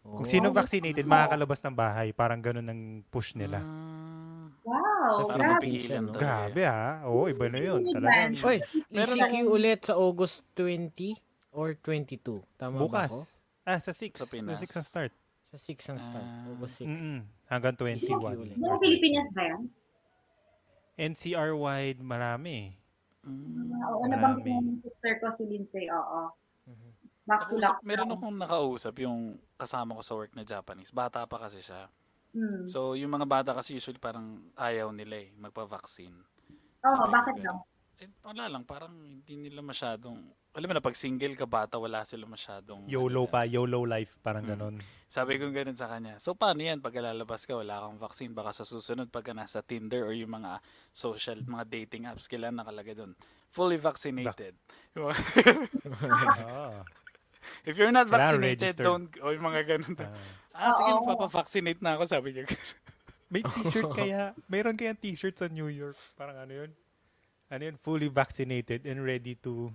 Kung 0.00 0.24
sino 0.24 0.48
Oh. 0.48 0.54
vaccinated, 0.54 1.04
makakalabas 1.04 1.60
ng 1.60 1.74
bahay. 1.74 2.08
Parang 2.10 2.40
ganun 2.40 2.64
ang 2.64 2.80
push 3.06 3.34
nila. 3.34 3.60
Ah, 3.60 4.48
wow, 4.62 5.12
Sa 5.14 5.22
para 5.28 5.42
grabe. 5.60 5.66
talaga. 5.76 6.16
Grabe 6.16 6.62
ha. 6.64 6.84
Oo, 7.06 7.28
iba 7.28 7.44
na 7.46 7.58
yun. 7.58 7.80
Ba? 7.94 8.32
Oy, 8.42 8.58
Meron 8.88 9.16
ECQ 9.18 9.34
ulit 9.46 9.80
sa 9.82 9.94
August 9.94 10.42
20 10.54 11.14
or 11.52 11.76
22. 11.76 12.40
Tama 12.56 12.76
bukas. 12.78 13.08
ba 13.08 13.16
ako? 13.18 13.20
Ah, 13.62 13.78
sa 13.78 13.92
6. 13.92 14.14
Sa 14.14 14.24
Sa 14.24 14.30
Pinas. 14.30 14.56
6 14.56 14.72
ang 14.74 14.86
start. 14.86 15.12
Sa 15.46 15.58
6 15.58 15.84
ang 15.86 16.00
start. 16.00 16.26
Ah. 16.26 16.48
August 16.48 16.74
6. 16.78 16.88
Mm-mm. 16.88 17.18
Hanggang 17.46 17.74
ECQ 17.74 18.08
21. 18.08 18.40
ulit. 18.40 18.56
Buong 18.56 18.80
Pilipinas 18.80 19.28
ba 19.30 19.42
yan? 19.44 19.62
NCR-wide, 20.96 22.00
marami. 22.00 22.76
Mm. 23.20 23.72
Ah, 23.74 23.88
Oo, 23.90 24.00
Marami. 24.00 24.10
nabanggit 24.10 24.44
mo 24.46 24.60
yung 24.64 24.80
sister 24.80 25.12
ko 25.16 25.26
si 25.28 25.44
Lindsay, 25.44 25.84
oo. 25.88 26.32
Lockdown. 27.30 27.80
meron 27.82 28.10
akong 28.10 28.36
nakausap 28.36 28.94
yung 28.98 29.20
kasama 29.54 29.94
ko 29.94 30.02
sa 30.02 30.16
work 30.16 30.32
na 30.34 30.42
Japanese. 30.42 30.90
Bata 30.90 31.22
pa 31.24 31.38
kasi 31.38 31.60
siya. 31.60 31.86
Hmm. 32.30 32.62
So, 32.64 32.94
yung 32.94 33.10
mga 33.10 33.26
bata 33.26 33.50
kasi 33.52 33.74
usually 33.74 33.98
parang 33.98 34.38
ayaw 34.54 34.90
nila 34.90 35.18
eh, 35.18 35.34
magpa-vaccine. 35.34 36.14
Oo, 36.80 36.94
Sabi 36.96 37.10
bakit 37.10 37.34
ko, 37.36 37.42
daw? 37.42 37.56
Eh, 38.00 38.08
wala 38.24 38.48
lang, 38.48 38.64
parang 38.64 38.94
hindi 38.96 39.34
nila 39.36 39.60
masyadong, 39.60 40.16
alam 40.56 40.66
mo 40.66 40.72
na, 40.72 40.80
pag 40.80 40.96
single 40.96 41.36
ka 41.36 41.44
bata, 41.44 41.76
wala 41.76 42.00
sila 42.00 42.24
masyadong, 42.24 42.88
YOLO 42.88 43.26
ano, 43.26 43.28
pa, 43.28 43.44
YOLO 43.44 43.84
life, 43.84 44.16
parang 44.24 44.48
Mm. 44.48 44.50
ganun. 44.56 44.76
Sabi 45.04 45.36
ko 45.36 45.52
ganun 45.52 45.76
sa 45.76 45.84
kanya. 45.84 46.16
So, 46.16 46.32
paano 46.32 46.64
yan? 46.64 46.80
Pag 46.80 46.96
lalabas 46.96 47.44
ka, 47.44 47.52
wala 47.52 47.82
kang 47.84 48.00
vaccine. 48.00 48.32
Baka 48.32 48.56
sa 48.56 48.64
susunod, 48.64 49.12
pagka 49.12 49.34
nasa 49.34 49.60
Tinder 49.60 50.00
or 50.00 50.16
yung 50.16 50.32
mga 50.32 50.62
social, 50.88 51.44
mga 51.44 51.66
dating 51.68 52.08
apps, 52.08 52.24
kailan 52.24 52.56
nakalagay 52.56 52.96
doon. 52.96 53.12
Fully 53.50 53.76
vaccinated. 53.76 54.54
Mga- 54.94 55.18
Ah. 56.46 56.80
If 57.64 57.76
you're 57.76 57.92
not 57.92 58.08
Kailangan 58.08 58.40
vaccinated, 58.40 58.62
registered. 58.62 58.86
don't, 58.86 59.08
o 59.20 59.32
yung 59.32 59.44
mga 59.44 59.62
ganun. 59.66 59.94
Ah. 59.96 60.12
Ah, 60.52 60.72
sige, 60.76 60.90
magpapa-vaccinate 60.92 61.80
na 61.80 61.96
ako, 61.96 62.04
sabi 62.04 62.28
niya. 62.36 62.44
May 63.32 63.46
t-shirt 63.46 63.94
kaya, 64.00 64.34
mayroon 64.50 64.76
kaya 64.76 64.92
t-shirt 64.98 65.38
sa 65.38 65.46
New 65.46 65.70
York. 65.70 65.96
Parang 66.18 66.36
ano 66.36 66.52
yun? 66.52 66.70
Ano 67.48 67.62
yun? 67.62 67.76
Fully 67.78 68.10
vaccinated 68.10 68.84
and 68.84 69.00
ready 69.06 69.38
to... 69.46 69.70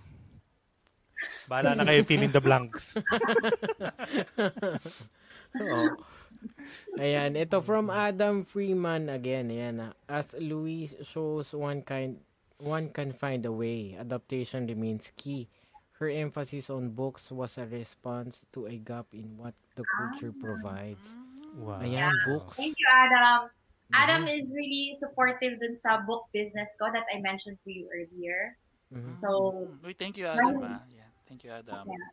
Bahala 1.47 1.80
na 1.80 1.88
kayo 1.88 2.04
fill 2.04 2.28
in 2.28 2.36
the 2.36 2.43
blanks. 2.43 2.99
Oo. 5.63 5.95
Ayan, 6.99 7.39
ito 7.39 7.63
from 7.63 7.88
Adam 7.88 8.43
Freeman 8.43 9.08
again. 9.08 9.47
Ayan, 9.47 9.95
as 10.12 10.36
Louis 10.36 10.91
shows 11.08 11.56
one 11.56 11.88
kind 11.88 12.19
one 12.60 12.91
can 12.91 13.15
find 13.15 13.47
a 13.47 13.51
way. 13.51 13.95
Adaptation 13.95 14.67
remains 14.67 15.15
key. 15.15 15.47
Her 15.95 16.12
emphasis 16.12 16.67
on 16.69 16.91
books 16.91 17.31
was 17.31 17.55
a 17.58 17.65
response 17.65 18.43
to 18.51 18.67
a 18.67 18.75
gap 18.75 19.08
in 19.15 19.38
what 19.39 19.55
the 19.79 19.84
culture 19.95 20.36
provides. 20.36 21.08
Wow. 21.55 21.79
Ayan, 21.79 22.12
books. 22.27 22.60
Thank 22.60 22.75
you, 22.75 22.88
Adam. 22.91 23.47
Mhm. 23.47 23.95
Adam 23.95 24.23
is 24.27 24.51
really 24.51 24.91
supportive 24.99 25.55
dun 25.55 25.71
sa 25.71 26.03
book 26.03 26.27
business 26.36 26.75
ko 26.75 26.91
that 26.91 27.08
I 27.08 27.23
mentioned 27.23 27.63
to 27.63 27.71
you 27.71 27.88
earlier. 27.88 28.60
Mhm. 28.91 29.15
So, 29.23 29.71
Uy, 29.88 29.95
thank 29.95 30.19
you, 30.19 30.27
Adam. 30.27 30.60
Ah. 30.67 30.84
Yeah, 30.91 31.08
thank 31.31 31.47
you, 31.47 31.51
Adam. 31.55 31.88
Yeah. 31.88 32.12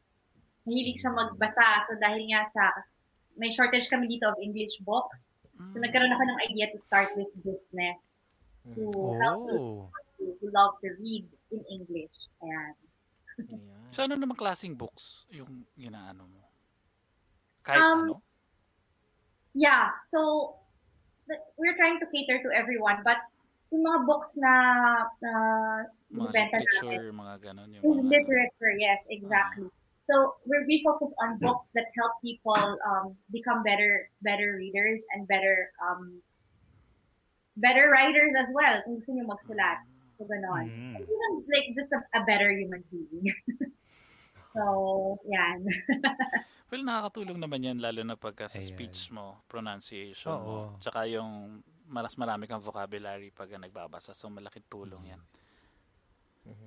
mahilig 0.63 0.95
siya 1.03 1.11
magbasa. 1.11 1.83
So, 1.83 1.99
dahil 1.99 2.23
nga 2.31 2.47
sa, 2.47 2.63
may 3.35 3.51
shortage 3.51 3.91
kami 3.91 4.07
dito 4.07 4.31
of 4.31 4.39
English 4.39 4.79
books. 4.87 5.27
So, 5.59 5.75
Mm. 5.75 5.91
nagkaroon 5.91 6.15
ako 6.15 6.23
ng 6.23 6.39
idea 6.55 6.71
to 6.71 6.79
start 6.79 7.11
this 7.19 7.35
business 7.35 8.15
to 8.79 8.87
help 9.19 9.43
Oh. 9.51 9.91
people 10.15 10.39
who 10.39 10.47
love 10.55 10.79
to 10.79 10.95
read 11.03 11.27
in 11.51 11.67
English. 11.67 12.15
Ayan. 12.47 12.79
Ayan. 13.51 13.91
So, 13.93 14.05
ano 14.07 14.15
namang 14.17 14.39
klaseng 14.39 14.79
books 14.79 15.27
yung 15.33 15.67
ginaano 15.75 16.25
mo? 16.29 16.43
Kahit 17.67 17.83
Um, 17.83 18.01
ano? 18.09 18.15
Yeah, 19.53 19.93
so 20.03 20.57
we're 21.61 21.77
trying 21.77 22.01
to 22.01 22.09
cater 22.09 22.41
to 22.41 22.51
everyone, 22.57 23.05
but 23.05 23.21
yung 23.73 23.85
mga 23.85 24.01
books 24.09 24.37
na 24.37 24.55
na 25.21 25.35
Mga 26.13 26.29
literature, 26.29 27.09
mga 27.09 27.35
ganon. 27.41 27.69
Yung 27.73 27.85
is 27.89 28.05
mga, 28.05 28.21
literature, 28.21 28.77
yes, 28.77 29.09
exactly. 29.09 29.69
So 30.05 30.37
we're 30.45 30.69
we 30.69 30.85
focus 30.85 31.15
on 31.25 31.41
books 31.41 31.73
that 31.73 31.89
help 31.97 32.21
people 32.21 32.77
um, 32.85 33.17
become 33.33 33.65
better 33.65 34.13
better 34.21 34.61
readers 34.61 35.01
and 35.17 35.25
better 35.25 35.73
um, 35.81 36.21
better 37.57 37.89
writers 37.89 38.37
as 38.37 38.53
well 38.53 38.77
kung 38.85 39.01
gusto 39.01 39.17
niyo 39.17 39.25
magsulat. 39.25 39.81
So 40.23 40.31
ganon. 40.31 40.67
Mm. 40.71 40.95
And 40.95 41.03
even 41.03 41.31
like 41.51 41.67
just 41.75 41.91
a, 41.91 41.99
a 42.15 42.23
better 42.23 42.55
human 42.55 42.87
being. 42.87 43.27
so, 44.55 45.19
yan. 45.27 45.67
Well, 46.73 46.89
nakakatulong 46.89 47.37
naman 47.37 47.61
yan, 47.69 47.85
lalo 47.85 48.01
na 48.01 48.17
pagka 48.17 48.49
sa 48.49 48.57
Ayan. 48.57 48.65
speech 48.73 49.13
mo, 49.13 49.45
pronunciation 49.45 50.33
mo, 50.41 50.73
Oo. 50.73 50.81
tsaka 50.81 51.05
yung 51.05 51.61
maras 51.85 52.17
marami 52.17 52.49
kang 52.49 52.65
vocabulary 52.65 53.29
pag 53.29 53.53
nagbabasa. 53.53 54.17
So, 54.17 54.33
malaking 54.33 54.65
tulong 54.73 55.13
yan. 55.13 55.21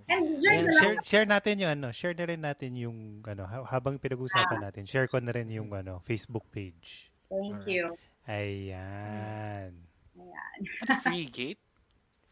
And 0.05 0.37
during 0.37 0.69
the 0.69 0.77
Share, 0.77 1.01
share 1.01 1.25
natin 1.25 1.57
yung 1.57 1.73
ano, 1.73 1.89
share 1.89 2.13
na 2.13 2.29
rin 2.29 2.37
natin 2.37 2.77
yung 2.77 3.25
ano, 3.25 3.49
ha- 3.49 3.65
habang 3.65 3.97
pinag-usapan 3.97 4.69
natin, 4.69 4.85
share 4.85 5.09
ko 5.09 5.17
na 5.17 5.33
rin 5.33 5.49
yung 5.49 5.73
ano, 5.73 5.97
Facebook 6.05 6.45
page. 6.53 7.09
Thank 7.25 7.65
you. 7.65 7.89
Ayan. 8.29 9.73
Ayan. 10.13 10.59
Free 11.01 11.25
gate? 11.33 11.64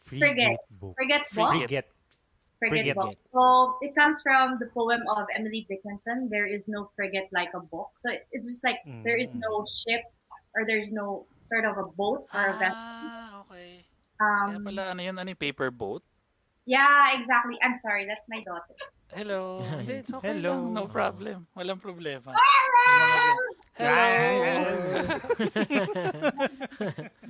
Free 0.03 0.19
Forget. 0.19 0.59
Gate 0.59 0.65
book. 0.79 0.93
Forget 0.99 1.21
Free 1.31 1.43
book. 1.43 1.61
Forget. 1.63 1.85
Forget 2.59 2.83
Forget. 2.83 2.95
book. 2.95 3.15
So 3.31 3.41
it 3.81 3.91
comes 3.95 4.21
from 4.23 4.59
the 4.59 4.67
poem 4.71 5.01
of 5.15 5.27
Emily 5.35 5.65
Dickinson. 5.67 6.27
There 6.29 6.45
is 6.47 6.67
no 6.67 6.91
frigate 6.95 7.27
like 7.31 7.51
a 7.55 7.59
book. 7.59 7.91
So 7.97 8.11
it- 8.11 8.27
it's 8.31 8.47
just 8.47 8.63
like 8.63 8.79
there 9.03 9.15
is 9.19 9.35
Mm. 9.35 9.43
no 9.47 9.65
ship 9.67 10.03
or 10.55 10.63
there's 10.67 10.91
no 10.91 11.25
sort 11.43 11.65
of 11.65 11.75
a 11.79 11.87
boat 11.95 12.27
or 12.33 12.43
a 12.51 12.55
vessel. 12.59 12.75
Ah, 12.77 13.41
okay. 13.47 13.83
Kaya 14.19 14.55
Um, 14.55 14.63
pala, 14.63 14.83
ano 14.95 15.01
yun, 15.03 15.15
ano 15.19 15.27
yung 15.33 15.39
paper 15.41 15.67
boat? 15.71 16.03
yeah, 16.63 17.11
exactly. 17.19 17.59
I'm 17.59 17.75
sorry, 17.75 18.05
that's 18.07 18.23
my 18.31 18.39
daughter. 18.47 18.75
Hello. 19.13 19.62
Hindi, 19.80 19.93
it's 20.02 20.13
okay 20.13 20.34
Hello. 20.38 20.58
lang. 20.58 20.73
No 20.73 20.84
problem. 20.89 21.45
Walang 21.54 21.80
problema. 21.80 22.34
Gan- 22.34 22.52
Hello! 23.73 24.54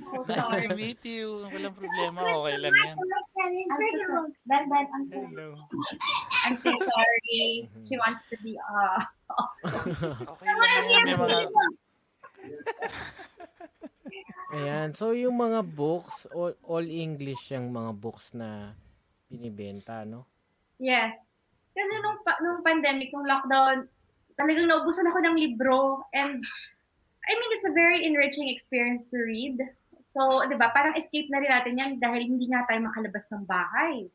So 0.04 0.20
Nice 0.28 0.36
sorry. 0.36 0.68
to 0.68 0.76
meet 0.76 1.00
you. 1.04 1.48
Walang 1.48 1.76
problema. 1.76 2.20
Okay 2.20 2.56
lang 2.60 2.74
yan. 2.76 2.94
I'm 2.96 3.26
so 3.80 3.98
sorry. 4.08 4.32
Ben, 4.48 4.64
Ben, 4.68 4.84
I'm 4.92 5.04
so, 5.08 5.18
Hello. 5.24 5.48
I'm 6.44 6.56
so 6.56 6.70
sorry. 6.72 7.68
She 7.88 7.94
wants 7.96 8.28
to 8.28 8.36
be 8.44 8.56
uh, 8.60 9.00
also. 9.32 9.72
Okay 10.36 10.48
lang 10.52 10.86
yan. 10.88 11.04
May 11.08 11.16
mga... 11.16 11.38
Ayan. 14.54 14.88
So, 14.92 15.16
yung 15.16 15.34
mga 15.40 15.64
books, 15.64 16.28
all, 16.30 16.52
all 16.62 16.84
English 16.84 17.50
yung 17.50 17.72
mga 17.72 17.90
books 17.96 18.30
na 18.36 18.76
binibenta, 19.26 20.04
no? 20.04 20.28
Yes. 20.76 21.33
Kasi 21.74 21.94
nung, 22.00 22.18
pa- 22.22 22.40
nung 22.40 22.62
pandemic, 22.62 23.10
nung 23.10 23.26
lockdown, 23.26 23.90
talagang 24.38 24.70
naubusan 24.70 25.10
ako 25.10 25.18
ng 25.26 25.36
libro. 25.38 26.02
And 26.14 26.38
I 27.24 27.32
mean, 27.34 27.50
it's 27.54 27.66
a 27.66 27.74
very 27.74 28.06
enriching 28.06 28.48
experience 28.48 29.10
to 29.10 29.18
read. 29.18 29.58
So, 30.14 30.46
di 30.46 30.54
ba, 30.54 30.70
parang 30.70 30.94
escape 30.94 31.26
na 31.32 31.42
rin 31.42 31.50
natin 31.50 31.74
yan 31.80 31.92
dahil 31.98 32.22
hindi 32.28 32.46
nga 32.52 32.62
tayo 32.68 32.86
makalabas 32.86 33.26
ng 33.34 33.44
bahay. 33.48 34.06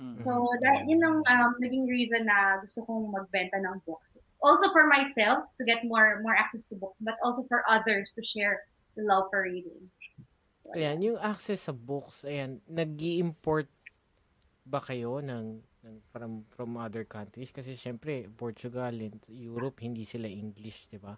Mm. 0.00 0.22
So, 0.22 0.48
dahil 0.62 0.82
yun 0.88 1.02
ang 1.04 1.18
um, 1.24 1.52
naging 1.60 1.84
reason 1.90 2.24
na 2.24 2.60
gusto 2.62 2.84
kong 2.86 3.12
magbenta 3.12 3.58
ng 3.60 3.82
books. 3.84 4.16
Also 4.40 4.72
for 4.72 4.88
myself, 4.88 5.44
to 5.60 5.62
get 5.68 5.84
more 5.84 6.24
more 6.24 6.32
access 6.32 6.64
to 6.72 6.74
books, 6.76 7.04
but 7.04 7.20
also 7.20 7.44
for 7.44 7.60
others 7.68 8.08
to 8.16 8.24
share 8.24 8.64
the 8.96 9.04
love 9.04 9.28
for 9.28 9.44
reading. 9.44 9.92
Ayan, 10.72 11.02
yung 11.04 11.18
access 11.20 11.68
sa 11.68 11.74
books, 11.74 12.24
ayan, 12.24 12.62
nag 12.64 12.94
import 12.96 13.68
ba 14.64 14.80
kayo 14.80 15.18
ng 15.20 15.60
from, 16.12 16.44
from 16.50 16.76
other 16.76 17.04
countries? 17.04 17.50
Kasi 17.50 17.76
syempre, 17.76 18.28
Portugal 18.36 18.92
and 18.92 19.20
Europe, 19.28 19.80
hindi 19.80 20.04
sila 20.04 20.28
English, 20.28 20.88
di 20.90 20.98
ba? 21.00 21.16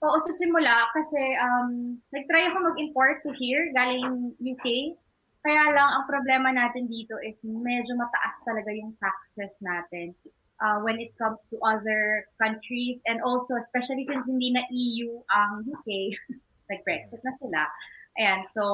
Oo, 0.00 0.16
sa 0.16 0.32
simula, 0.32 0.88
kasi 0.96 1.20
um, 1.36 2.00
nag-try 2.08 2.48
ako 2.48 2.72
mag-import 2.72 3.20
to 3.20 3.36
here, 3.36 3.68
galing 3.76 4.32
UK. 4.40 4.96
Kaya 5.44 5.76
lang, 5.76 5.88
ang 5.92 6.04
problema 6.08 6.48
natin 6.52 6.88
dito 6.88 7.20
is 7.20 7.40
medyo 7.44 7.96
mataas 8.00 8.40
talaga 8.44 8.72
yung 8.72 8.96
taxes 8.96 9.60
natin 9.60 10.16
uh, 10.64 10.80
when 10.80 10.96
it 11.00 11.12
comes 11.20 11.48
to 11.52 11.60
other 11.60 12.24
countries. 12.40 13.04
And 13.04 13.20
also, 13.20 13.60
especially 13.60 14.04
since 14.08 14.28
hindi 14.28 14.52
na 14.56 14.64
EU 14.72 15.20
ang 15.28 15.68
UK, 15.68 16.16
nag-Brexit 16.72 17.20
na 17.20 17.32
sila. 17.36 17.60
Ayan, 18.16 18.44
so 18.48 18.64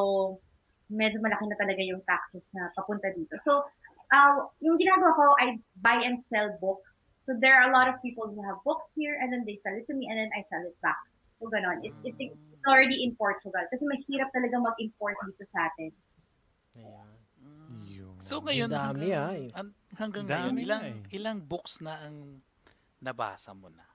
medyo 0.91 1.19
malaki 1.19 1.51
na 1.51 1.59
talaga 1.59 1.83
yung 1.83 2.03
taxes 2.07 2.55
na 2.55 2.71
papunta 2.75 3.11
dito. 3.11 3.35
So, 3.43 3.67
uh, 4.13 4.47
yung 4.61 4.77
ginagawa 4.79 5.11
ko, 5.17 5.25
I 5.41 5.59
buy 5.83 6.03
and 6.05 6.19
sell 6.23 6.55
books. 6.61 7.07
So 7.23 7.35
there 7.35 7.59
are 7.59 7.71
a 7.71 7.75
lot 7.75 7.91
of 7.91 7.99
people 8.03 8.31
who 8.31 8.39
have 8.47 8.63
books 8.63 8.95
here 8.95 9.19
and 9.19 9.33
then 9.33 9.43
they 9.43 9.59
sell 9.59 9.75
it 9.75 9.87
to 9.91 9.95
me 9.95 10.07
and 10.07 10.15
then 10.19 10.31
I 10.31 10.47
sell 10.47 10.63
it 10.63 10.79
back. 10.83 10.99
So 11.43 11.51
ganon. 11.51 11.83
It, 11.83 11.93
it, 12.07 12.15
it's 12.19 12.67
already 12.67 13.03
in 13.03 13.19
Portugal. 13.19 13.67
Kasi 13.67 13.83
mahirap 13.91 14.31
talaga 14.31 14.63
mag-import 14.63 15.19
dito 15.27 15.45
sa 15.51 15.67
atin. 15.67 15.91
Ayan. 16.79 17.17
So 18.23 18.43
ngayon, 18.43 18.73
dami, 18.73 19.13
hanggang, 19.13 19.23
ah, 19.23 19.35
eh. 19.39 19.49
an- 19.55 19.77
hanggang 19.95 20.27
Dami 20.27 20.35
ngayon, 20.35 20.65
ilang, 20.67 20.83
eh. 20.83 21.17
ilang 21.19 21.39
books 21.43 21.79
na 21.79 22.01
ang 22.03 22.43
nabasa 22.99 23.55
mo 23.55 23.71
na? 23.71 23.87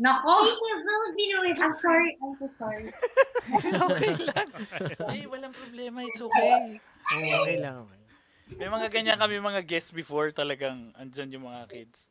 Nako! 0.00 0.40
I'm 1.60 1.76
sorry. 1.78 2.16
I'm 2.22 2.34
so 2.40 2.48
sorry. 2.48 2.88
okay 3.86 4.14
lang. 4.18 4.48
Eh, 5.14 5.28
walang 5.28 5.52
problema. 5.52 6.00
It's 6.02 6.18
okay. 6.18 6.80
Oh, 7.12 7.42
okay 7.44 7.58
lang. 7.60 7.86
Okay. 7.86 8.01
May 8.52 8.68
mga 8.68 8.88
ganyan 8.92 9.18
kami 9.18 9.38
mga 9.38 9.62
guests 9.64 9.90
before 9.90 10.30
talagang 10.30 10.92
andyan 10.94 11.32
yung 11.32 11.46
mga 11.48 11.68
kids. 11.70 12.10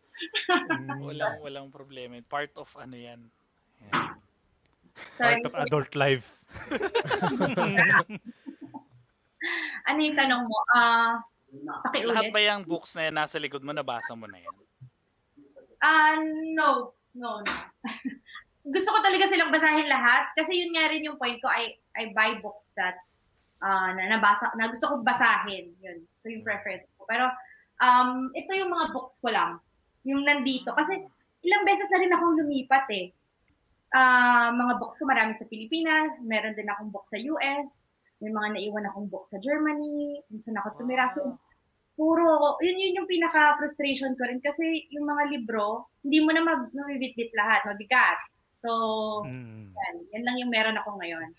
Walang 0.99 1.37
walang 1.41 1.67
problema. 1.69 2.17
Part 2.25 2.55
of 2.57 2.69
ano 2.77 2.95
yan. 2.95 3.21
Yan. 3.91 4.15
Part 5.17 5.45
of 5.45 5.53
adult 5.57 5.91
life. 5.95 6.41
Ano 9.89 10.05
yung 10.05 10.13
tanong 10.13 10.45
mo? 10.45 10.57
Ah, 10.69 11.17
Lahat 11.49 11.89
pakiulit. 11.89 12.29
ba 12.29 12.39
yung 12.45 12.61
books 12.61 12.93
na 12.93 13.09
yan 13.09 13.15
nasa 13.17 13.41
likod 13.41 13.65
mo, 13.65 13.73
nabasa 13.73 14.13
mo 14.13 14.29
na 14.29 14.37
yan? 14.37 14.55
Ah, 15.81 16.13
no. 16.53 16.93
No, 17.11 17.41
no. 17.41 17.53
Gusto 18.75 18.93
ko 18.93 19.01
talaga 19.01 19.25
silang 19.25 19.49
basahin 19.49 19.89
lahat 19.89 20.29
kasi 20.37 20.61
yun 20.61 20.71
nga 20.77 20.87
rin 20.93 21.01
yung 21.01 21.17
point 21.17 21.41
ko 21.41 21.49
I 21.49 21.73
I 21.97 22.13
buy 22.13 22.37
books 22.39 22.69
that 22.77 23.01
ah, 23.61 23.93
na 23.93 24.17
nabasa 24.17 24.51
na 24.57 24.67
gusto 24.69 24.89
ko 24.89 24.95
basahin 25.05 25.71
yun. 25.81 26.03
So 26.17 26.29
yung 26.29 26.43
preference 26.45 26.93
ko. 26.97 27.05
Pero 27.05 27.29
um 27.81 28.29
ito 28.33 28.51
yung 28.53 28.73
mga 28.73 28.93
books 28.93 29.21
ko 29.21 29.29
lang. 29.29 29.61
Yung 30.05 30.25
nandito 30.25 30.73
kasi 30.73 30.97
ilang 31.41 31.63
beses 31.65 31.89
na 31.89 32.01
rin 32.01 32.13
akong 32.13 32.37
lumipat 32.37 32.85
eh. 32.93 33.13
Ah, 33.91 34.49
mga 34.53 34.79
books 34.79 34.97
ko 35.01 35.05
marami 35.05 35.35
sa 35.35 35.45
Pilipinas, 35.49 36.21
meron 36.23 36.55
din 36.55 36.69
akong 36.69 36.89
book 36.93 37.05
sa 37.05 37.19
US, 37.19 37.83
may 38.21 38.31
mga 38.31 38.55
naiwan 38.55 38.87
akong 38.87 39.09
book 39.11 39.25
sa 39.27 39.41
Germany, 39.41 40.21
kung 40.29 40.39
saan 40.39 40.61
ako 40.61 40.79
tumira. 40.79 41.09
So, 41.11 41.35
puro, 41.97 42.55
yun 42.63 42.79
yun 42.79 43.03
yung 43.03 43.09
pinaka-frustration 43.09 44.15
ko 44.15 44.23
rin 44.29 44.39
kasi 44.39 44.87
yung 44.95 45.09
mga 45.09 45.35
libro, 45.35 45.91
hindi 46.07 46.23
mo 46.23 46.31
na 46.31 46.45
mabibitbit 46.45 47.35
lahat, 47.35 47.67
mabigat. 47.67 48.17
So, 48.53 48.69
Mm. 49.27 49.73
yan, 49.73 49.95
yan 50.13 50.23
lang 50.23 50.37
yung 50.39 50.51
meron 50.53 50.79
ako 50.79 51.01
ngayon. 51.01 51.29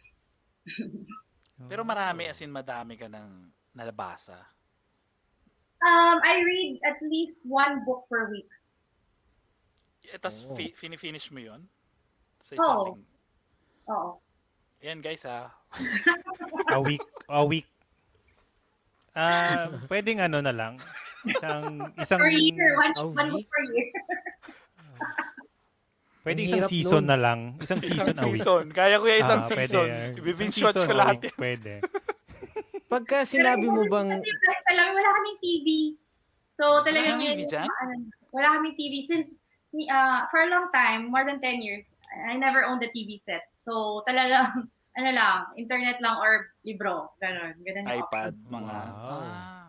Pero 1.64 1.82
marami, 1.82 2.26
as 2.26 2.40
in 2.40 2.48
madami 2.48 2.94
ka 2.94 3.06
ng 3.06 3.28
nabasa. 3.72 4.38
Um, 5.78 6.22
I 6.22 6.40
read 6.40 6.78
at 6.84 7.02
least 7.02 7.42
one 7.42 7.82
book 7.82 8.06
per 8.06 8.30
week. 8.30 8.46
Eh, 10.04 10.14
tas 10.16 10.42
Oh. 10.42 10.54
fi- 10.54 10.70
fini-finish 10.72 11.30
mo 11.30 11.38
yun? 11.38 11.66
Sa 12.38 12.54
Oo. 12.54 12.58
isang 12.58 12.78
ling- 12.88 13.06
Oo. 13.88 14.10
Yan 14.80 14.98
guys 14.98 15.22
ha. 15.22 15.50
A 16.68 16.78
week. 16.78 17.02
A 17.26 17.42
week. 17.42 17.66
Ah, 19.12 19.68
pwedeng 19.86 20.18
ano 20.20 20.40
na 20.40 20.50
lang. 20.50 20.80
Isang 21.22 21.78
isang 21.96 22.18
Per 22.18 22.30
year, 22.30 22.74
one, 22.76 22.94
A 22.96 23.02
one 23.04 23.14
book 23.28 23.36
week? 23.36 23.48
per 23.48 23.62
year. 23.68 23.86
Pwedeng 26.22 26.40
Ang 26.40 26.48
isang 26.48 26.60
hirap 26.60 26.70
season 26.70 27.02
nun. 27.02 27.10
na 27.10 27.16
lang. 27.16 27.38
Isang 27.58 27.80
season 27.80 28.14
a 28.14 28.24
week. 28.24 28.38
season. 28.38 28.64
Kaya 28.70 28.94
ko 28.96 29.04
yung 29.04 29.20
isang 29.20 29.40
Ah, 29.40 29.48
pwede 29.48 29.66
season. 29.68 29.86
yan. 29.88 30.10
Ibibing 30.16 30.32
Isang 30.48 30.60
shots 30.62 30.76
season 30.76 30.88
ko 30.88 30.94
lahat 30.94 31.16
yan. 31.20 31.34
Pwede. 31.34 31.72
Pagka 32.92 33.24
sinabi 33.24 33.66
mo 33.66 33.82
bang, 33.86 34.08
Kasi 34.10 34.28
sa 34.60 34.72
lang, 34.72 34.92
wala 34.92 35.08
kaming 35.12 35.40
TV. 35.40 35.68
So, 36.52 36.84
talagang 36.84 37.16
Wala 37.16 37.32
yun. 37.32 37.38
TV 37.40 37.56
ano, 37.56 37.94
wala 38.30 38.48
kaming 38.54 38.76
TV 38.76 38.94
since 39.00 39.40
uh, 39.88 40.28
for 40.28 40.44
a 40.44 40.48
long 40.48 40.68
time, 40.70 41.08
more 41.08 41.24
than 41.24 41.40
10 41.40 41.64
years, 41.64 41.96
I 42.28 42.36
never 42.36 42.64
owned 42.64 42.84
a 42.84 42.92
TV 42.92 43.16
set. 43.16 43.48
So, 43.56 44.04
talagang, 44.04 44.68
ano 44.98 45.08
lang, 45.10 45.48
internet 45.56 46.04
lang 46.04 46.20
or 46.20 46.52
libro. 46.62 47.16
Ganon 47.18 47.56
yung 47.58 47.88
iPad, 47.88 48.36
mga... 48.52 48.74
Wow. 48.92 49.20
Ah. 49.24 49.68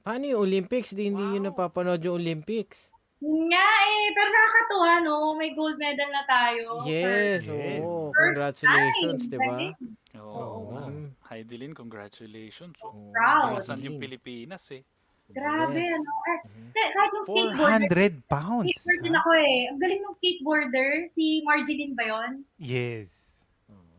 paano 0.00 0.24
yung 0.24 0.40
Olympics? 0.40 0.94
Di 0.94 1.10
hindi 1.10 1.20
yun 1.20 1.42
Wow. 1.42 1.52
napapanood 1.52 2.00
yung 2.00 2.16
Olympics. 2.16 2.86
Nga 3.18 3.66
eh, 3.84 4.04
pero 4.12 4.28
nakakatuwa, 4.28 4.92
no? 5.00 5.16
May 5.34 5.50
gold 5.50 5.74
medal 5.74 6.06
na 6.08 6.22
tayo. 6.22 6.78
Yes, 6.82 7.42
Yes. 7.44 7.82
Congratulations, 8.14 9.26
di 9.26 9.34
ba? 9.36 9.74
Oo. 10.16 10.86
Mm. 10.86 11.18
Hi, 11.24 11.42
Dylan. 11.42 11.74
Congratulations. 11.74 12.78
Oh, 12.80 13.10
Proud. 13.10 13.58
Nasaan 13.58 13.82
yung. 13.82 13.98
Pilipinas 13.98 14.62
eh. 14.70 14.86
Grabe, 15.28 15.76
Yes. 15.76 15.92
ano? 15.92 16.10
Eh, 16.24 16.38
Mhm. 16.40 16.70
kahit 16.72 17.10
yung 17.12 17.26
skateboarder, 17.26 17.58
400 17.90 18.12
pounds. 18.24 18.64
skateboard 18.70 19.00
din 19.02 19.14
ako 19.14 19.30
eh. 19.34 19.58
Ang 19.66 19.78
galing 19.78 20.00
ng 20.00 20.14
skateboarder. 20.14 20.88
Si 21.08 21.24
Marjeline 21.42 21.92
ba 21.92 22.04
yun? 22.06 22.30
Yes. 22.56 23.10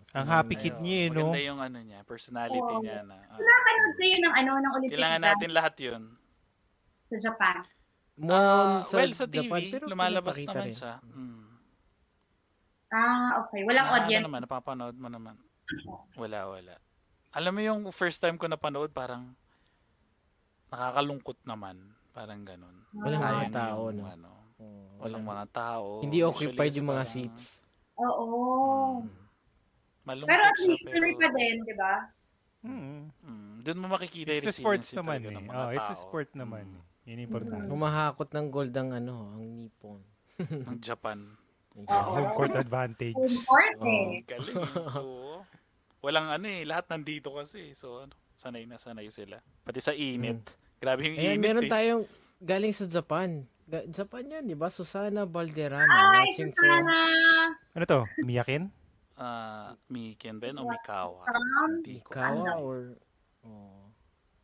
Ang 0.09 0.25
happy 0.25 0.57
kid 0.57 0.73
niya 0.79 0.97
eh, 1.05 1.09
no? 1.11 1.29
Maganda 1.29 1.41
yung 1.43 1.61
ano 1.61 1.77
niya, 1.77 2.01
personality 2.01 2.57
Oo. 2.57 2.81
niya 2.81 3.05
na. 3.05 3.13
ah, 3.29 3.37
Nakakanood 3.37 3.93
kayo 3.95 4.15
ng 4.17 4.33
ano, 4.33 4.51
ng 4.57 4.71
Olympics 4.73 4.93
kailangan 4.97 5.19
dyan 5.19 5.27
natin 5.29 5.49
lahat 5.53 5.75
yun. 5.77 6.01
sa 7.05 7.17
Japan. 7.19 7.57
More 8.19 8.35
on 8.35 8.83
well, 8.85 9.13
sa 9.13 9.25
TV, 9.25 9.47
Japan, 9.47 9.61
pero 9.71 9.83
lumalabas 9.87 10.35
naman 10.37 10.67
rin. 10.67 10.75
siya. 10.75 10.93
Mm. 11.05 11.43
Ah, 12.89 13.39
okay. 13.39 13.61
Walang 13.63 13.85
Na- 13.85 13.93
audience. 13.95 14.21
Ano 14.21 14.29
naman, 14.29 14.41
napapanood 14.43 14.97
mo 14.97 15.07
naman. 15.07 15.35
Wala, 16.15 16.39
wala. 16.49 16.75
Alam 17.31 17.51
mo 17.53 17.61
yung 17.61 17.79
first 17.91 18.17
time 18.17 18.35
ko 18.35 18.45
napanood, 18.45 18.89
parang 18.89 19.31
nakakalungkot 20.67 21.39
naman. 21.43 21.77
Parang 22.11 22.41
ganun. 22.41 22.75
Walang 22.91 23.21
Sayang 23.21 23.39
mga 23.45 23.53
tao, 23.55 23.81
yung, 23.87 23.95
no? 23.95 24.05
ano, 24.05 24.31
Oo, 24.57 24.99
walang 24.99 25.23
wala. 25.23 25.31
mga 25.31 25.45
tao. 25.53 25.87
Hindi 26.01 26.17
occupied 26.19 26.73
yung 26.75 26.89
mga 26.89 27.05
parang, 27.05 27.13
seats. 27.15 27.43
Oo. 27.95 28.27
mm, 28.99 29.07
malungkot 30.03 30.27
Pero 30.27 30.43
at 30.43 30.55
siya, 30.57 30.67
least 30.67 30.85
tuloy 30.89 31.13
pa 31.15 31.27
din, 31.31 31.55
di 31.61 31.75
ba? 31.77 31.93
Mm. 32.59 32.99
Mm, 33.23 33.51
doon 33.61 33.79
mo 33.79 33.85
makikita 33.87 34.33
It's 34.33 34.41
yung 34.41 34.49
the 34.49 34.57
sports 34.57 34.89
naman 34.91 35.23
eh. 35.23 35.31
ng 35.31 35.45
mga 35.45 35.55
Oh, 35.55 35.69
it's 35.69 35.87
the 35.87 35.99
sport 36.01 36.27
naman. 36.33 36.65
Mm, 36.67 36.81
Yun 37.09 37.19
importante. 37.19 37.65
Humahakot 37.65 38.29
ng 38.29 38.47
gold 38.47 38.69
ang 38.71 38.93
ano, 38.93 39.33
ang 39.33 39.43
Nippon. 39.49 39.97
ng 40.37 40.77
Japan. 40.85 41.25
Oo. 41.73 41.89
Home 41.89 42.29
court 42.33 42.53
advantage. 42.53 43.17
Home 43.17 43.39
court 43.41 43.77
eh. 43.81 44.21
Galing. 44.23 44.55
Oo. 44.93 45.41
Walang 45.99 46.29
ano 46.29 46.45
eh, 46.45 46.61
lahat 46.63 46.85
nandito 46.87 47.33
kasi. 47.33 47.73
So, 47.73 48.05
ano, 48.05 48.13
sanay 48.37 48.69
na 48.69 48.77
sanay 48.77 49.09
sila. 49.09 49.41
Pati 49.65 49.81
sa 49.81 49.91
init. 49.91 50.53
Grabe 50.77 51.03
yung 51.03 51.17
Ayan, 51.17 51.35
init 51.35 51.43
meron 51.43 51.65
eh. 51.65 51.71
tayong 51.71 52.03
galing 52.39 52.71
sa 52.71 52.85
Japan. 52.85 53.41
Japan 53.89 54.23
yan, 54.25 54.43
di 54.45 54.55
ba? 54.55 54.69
Susana 54.69 55.25
Valderrama 55.25 55.85
Hi, 55.85 56.25
watching 56.25 56.49
Susana! 56.49 56.97
Ano 57.73 57.83
to? 57.85 58.01
Miyakin? 58.21 58.69
Ah, 59.13 59.75
Miken 59.85 60.39
Ben 60.39 60.55
o 60.55 60.63
Mikawa? 60.63 61.21
From 61.21 61.43
Hindi 61.75 61.99
ko. 61.99 62.09
from 62.09 62.37
Ikawa 62.39 62.53
or... 62.57 62.77
Oh. 63.43 63.78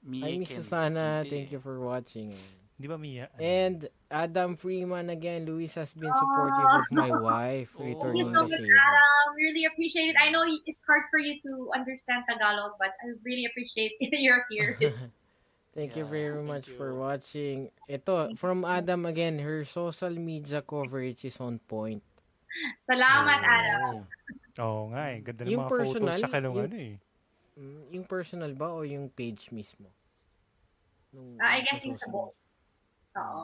Hi, 0.06 0.38
Miss 0.38 0.49
Miken. 0.49 0.56
Susana. 0.56 1.06
Hindi. 1.22 1.30
Thank 1.32 1.47
you 1.51 1.60
for 1.60 1.82
watching. 1.82 2.30
Di 2.76 2.86
ba 2.86 2.99
Miya? 2.99 3.32
And 3.39 3.88
Adam 4.12 4.53
Freeman 4.56 5.10
again. 5.10 5.47
Luis 5.47 5.74
has 5.76 5.95
been 5.95 6.12
supportive 6.12 6.70
of 6.70 6.86
my 6.91 7.10
wife 7.10 7.72
Oh. 7.80 7.88
Thank 8.03 8.20
you 8.20 8.28
so 8.28 8.43
much, 8.43 8.62
favor. 8.62 8.76
Adam. 8.76 9.30
Really 9.36 9.64
appreciate 9.66 10.12
it. 10.12 10.18
I 10.20 10.30
know 10.30 10.43
it's 10.45 10.84
hard 10.84 11.08
for 11.10 11.20
you 11.20 11.39
to 11.43 11.72
understand 11.76 12.24
Tagalog, 12.28 12.76
but 12.80 12.91
I 12.99 13.16
really 13.24 13.47
appreciate 13.47 13.95
you're 13.99 14.43
here. 14.51 14.76
Thank 15.76 15.95
you 15.99 16.03
Yeah, 16.08 16.12
very 16.12 16.36
thank 16.39 16.47
much 16.47 16.68
you. 16.72 16.76
for 16.80 16.95
watching. 16.95 17.68
Ito, 17.91 18.36
from 18.39 18.64
Adam 18.64 19.03
again, 19.03 19.39
her 19.43 19.64
social 19.68 20.12
media 20.16 20.64
coverage 20.64 21.24
is 21.28 21.36
on 21.43 21.60
point. 21.68 21.99
Salamat, 22.80 23.39
Oh. 23.39 23.51
Adam. 23.51 23.95
Oo 24.56 24.82
nga 24.95 25.03
eh. 25.12 25.20
Ganda 25.20 25.43
ng 25.43 25.51
Yung 25.51 25.64
mga 25.64 25.72
photos 25.72 25.88
personal, 25.91 26.20
sa 26.20 26.28
kalong 26.32 26.56
yung- 26.56 26.68
ano 26.72 26.78
eh. 26.80 26.95
Mm, 27.56 27.84
Yung 27.91 28.06
personal 28.08 28.51
ba 28.56 28.72
o 28.72 28.84
yung 28.84 29.08
page 29.12 29.51
mismo? 29.51 29.91
Nung, 31.16 31.39
Ah, 31.39 31.55
I 31.55 31.63
guess 31.63 31.80
yung 31.82 31.95
sa 31.95 32.11
book. 32.11 32.36
Oo. 33.16 33.43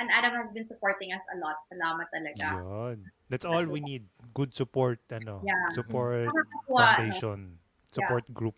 And 0.00 0.08
Adam 0.08 0.32
has 0.40 0.48
been 0.48 0.64
supporting 0.64 1.12
us 1.12 1.28
a 1.28 1.36
lot. 1.36 1.60
Salamat 1.68 2.08
talaga. 2.08 2.56
Yun. 2.56 3.04
That's 3.28 3.44
all 3.44 3.68
we 3.68 3.84
need. 3.84 4.08
Good 4.32 4.56
support, 4.56 5.04
ano. 5.12 5.44
Yeah. 5.44 5.68
Support 5.76 6.32
foundation. 6.64 7.60
Support 7.92 8.32
group. 8.32 8.56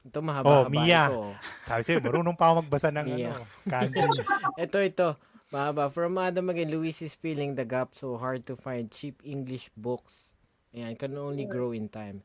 Ito 0.00 0.22
mahaba-haba 0.22 0.64
Oh, 0.64 0.72
Mia. 0.72 1.10
ito. 1.10 1.34
Sabi 1.66 1.82
sa'yo, 1.82 1.98
marunong 2.00 2.38
pa 2.38 2.48
ako 2.48 2.64
magbasa 2.64 2.88
ng 2.94 3.06
Yeah. 3.18 3.34
ano, 3.34 3.42
kanji. 3.66 3.98
Ito, 4.64 4.78
ito. 4.80 5.08
Mahaba. 5.50 5.90
From 5.90 6.14
Adam 6.16 6.46
again, 6.48 6.70
Luis 6.70 7.02
is 7.02 7.12
filling 7.12 7.58
the 7.58 7.66
gap 7.66 7.92
so 7.92 8.14
hard 8.14 8.46
to 8.46 8.54
find 8.54 8.86
cheap 8.88 9.18
English 9.26 9.68
books. 9.74 10.30
Ayan, 10.70 10.94
can 10.94 11.18
only 11.18 11.42
grow 11.44 11.74
in 11.74 11.90
time. 11.90 12.22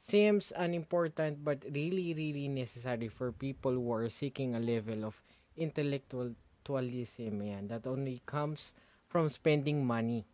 Seems 0.00 0.48
unimportant 0.56 1.44
but 1.44 1.60
really, 1.70 2.16
really 2.16 2.48
necessary 2.48 3.08
for 3.12 3.30
people 3.36 3.72
who 3.76 3.92
are 3.92 4.08
seeking 4.08 4.56
a 4.56 4.60
level 4.60 5.04
of 5.04 5.20
intellectualism. 5.60 7.32
Ayan, 7.44 7.68
that 7.68 7.84
only 7.86 8.24
comes 8.24 8.72
from 9.12 9.28
spending 9.28 9.84
money. 9.84 10.24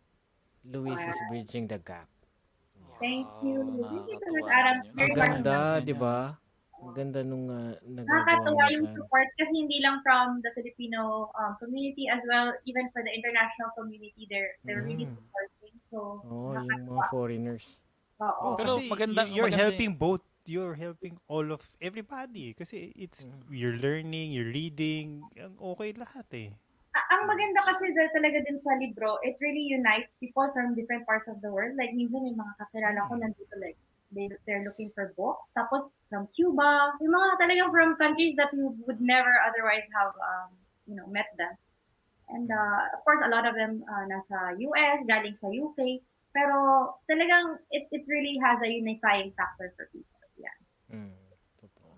Luis 0.63 1.03
is 1.03 1.19
bridging 1.29 1.67
the 1.67 1.79
gap. 1.83 2.07
Thank 2.99 3.27
you. 3.43 3.59
Wow, 3.77 3.91
Thank 3.91 4.07
you 4.07 4.17
so 4.23 4.31
much, 4.39 4.87
Ang 4.97 5.11
much. 5.11 5.15
ganda, 5.19 5.57
di 5.83 5.93
ba? 5.93 6.17
Ang 6.81 6.91
ganda 6.95 7.19
nung 7.21 7.45
uh, 7.51 7.75
nagagawa 7.83 8.07
Nakakatuwa 8.07 8.63
mo 8.63 8.73
yung 8.73 8.87
support 8.95 9.27
kasi 9.35 9.53
hindi 9.53 9.77
lang 9.83 9.99
from 10.01 10.39
the 10.41 10.51
Filipino 10.55 11.29
um, 11.35 11.53
community 11.59 12.07
as 12.07 12.23
well, 12.25 12.53
even 12.65 12.87
for 12.95 13.03
the 13.03 13.11
international 13.11 13.69
community, 13.75 14.25
they're 14.31 14.55
they're 14.63 14.85
really 14.87 15.05
Mm. 15.05 15.13
supporting. 15.13 15.75
So, 15.91 15.97
Oo, 16.23 16.55
yung 16.55 16.87
mga 16.87 17.03
foreigners. 17.11 17.83
Oo. 18.19 18.57
Pero 18.57 18.77
Kasi 18.77 18.89
maganda- 18.89 19.27
you're 19.27 19.47
maganda 19.49 19.61
helping 19.61 19.93
both. 19.95 20.23
You're 20.47 20.79
helping 20.79 21.19
all 21.27 21.51
of 21.51 21.59
everybody. 21.83 22.55
Kasi 22.55 22.95
it's, 22.95 23.27
Mm. 23.27 23.51
you're 23.51 23.75
learning, 23.75 24.31
you're 24.31 24.47
reading. 24.47 25.19
Ang 25.35 25.59
okay 25.59 25.91
lahat 25.91 26.27
eh. 26.31 26.49
Ang 26.95 27.27
maganda 27.27 27.61
kasi 27.61 27.91
da- 27.91 28.09
talaga 28.09 28.41
din 28.41 28.55
sa 28.55 28.73
libro, 28.79 29.19
it 29.21 29.35
really 29.37 29.61
unites 29.61 30.15
people 30.17 30.47
from 30.55 30.71
different 30.73 31.03
parts 31.03 31.27
of 31.27 31.43
the 31.43 31.51
world. 31.51 31.75
Like, 31.75 31.91
minsan 31.93 32.23
may 32.23 32.33
mga 32.33 32.53
kakilala 32.57 33.05
ko 33.05 33.19
nandito, 33.19 33.53
like, 33.59 33.75
they, 34.09 34.31
they're 34.47 34.63
looking 34.63 34.87
for 34.95 35.11
books. 35.13 35.51
Tapos, 35.51 35.91
from 36.07 36.31
Cuba, 36.31 36.95
yung 37.03 37.11
mga 37.11 37.27
talagang 37.37 37.69
from 37.69 37.99
countries 37.99 38.33
that 38.39 38.49
you 38.55 38.71
would 38.87 39.03
never 39.03 39.29
otherwise 39.43 39.83
have, 39.93 40.15
um, 40.15 40.55
you 40.87 40.95
know, 40.95 41.05
met 41.11 41.27
them. 41.35 41.53
And, 42.31 42.47
uh, 42.47 42.81
of 42.95 43.03
course, 43.03 43.19
a 43.19 43.27
lot 43.29 43.43
of 43.43 43.53
them 43.59 43.83
uh, 43.83 44.07
nasa 44.07 44.55
US, 44.57 45.03
galing 45.03 45.35
sa 45.35 45.51
UK. 45.51 45.99
Pero, 46.37 46.55
talagang, 47.09 47.57
it, 47.73 47.89
it 47.89 48.05
really 48.05 48.37
has 48.37 48.61
a 48.61 48.69
unifying 48.69 49.33
factor 49.33 49.73
for 49.73 49.89
people. 49.89 50.21
Yeah. 50.37 50.53
Mm, 50.93 51.17
totoo. 51.57 51.89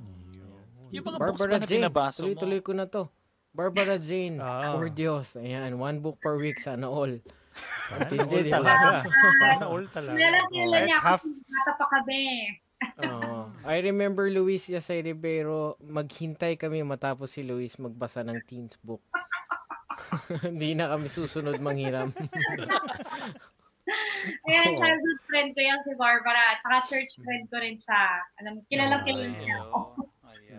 Yung 0.89 1.03
mga 1.03 1.17
books 1.19 1.35
Barbara 1.35 1.51
ba 1.51 1.59
na 1.59 1.67
Jane, 1.67 1.83
pinabasa 1.83 2.17
mo? 2.17 2.23
tuloy-tuloy 2.23 2.59
ko 2.63 2.71
na 2.71 2.87
to. 2.87 3.03
Barbara 3.51 3.99
Jane, 3.99 4.39
Ah. 4.39 4.71
for 4.71 4.87
Diyos. 4.87 5.35
Ayan, 5.35 5.75
one 5.75 5.99
book 5.99 6.15
per 6.23 6.39
week, 6.39 6.55
sana 6.57 6.87
all. 6.87 7.19
Sana 7.91 8.23
all 8.23 8.47
talaga. 8.47 8.87
Sana 9.43 9.65
all 9.67 9.85
talaga. 9.91 10.15
Kilala 10.15 10.39
Kahit 10.47 10.87
niya 10.87 10.97
ako, 10.97 11.07
half, 11.11 11.23
bata 11.27 11.71
pa 11.75 11.85
kami. 11.91 12.21
Oo. 13.03 13.51
I 13.67 13.75
remember 13.83 14.31
Luis 14.31 14.63
Yasay 14.63 15.03
Rivero, 15.03 15.75
maghintay 15.83 16.55
kami 16.55 16.79
matapos 16.87 17.35
si 17.35 17.43
Luis 17.43 17.75
magbasa 17.75 18.23
ng 18.23 18.39
teens 18.47 18.79
book. 18.79 19.03
Hindi 20.47 20.79
na 20.79 20.95
kami 20.95 21.11
susunod 21.11 21.59
manghiram. 21.59 22.15
Ayan, 24.45 24.67
Oo. 24.67 24.77
childhood 24.77 25.19
friend 25.25 25.49
ko 25.51 25.59
yan 25.59 25.79
si 25.81 25.91
Barbara. 25.93 26.57
Tsaka 26.57 26.75
church 26.85 27.17
friend 27.17 27.45
ko 27.47 27.57
rin 27.57 27.75
siya. 27.75 28.01
Alam, 28.37 28.61
kilala 28.65 28.95
Ay, 28.97 29.05
kilala 29.05 29.27
niya 29.31 29.57
ako. 29.65 29.79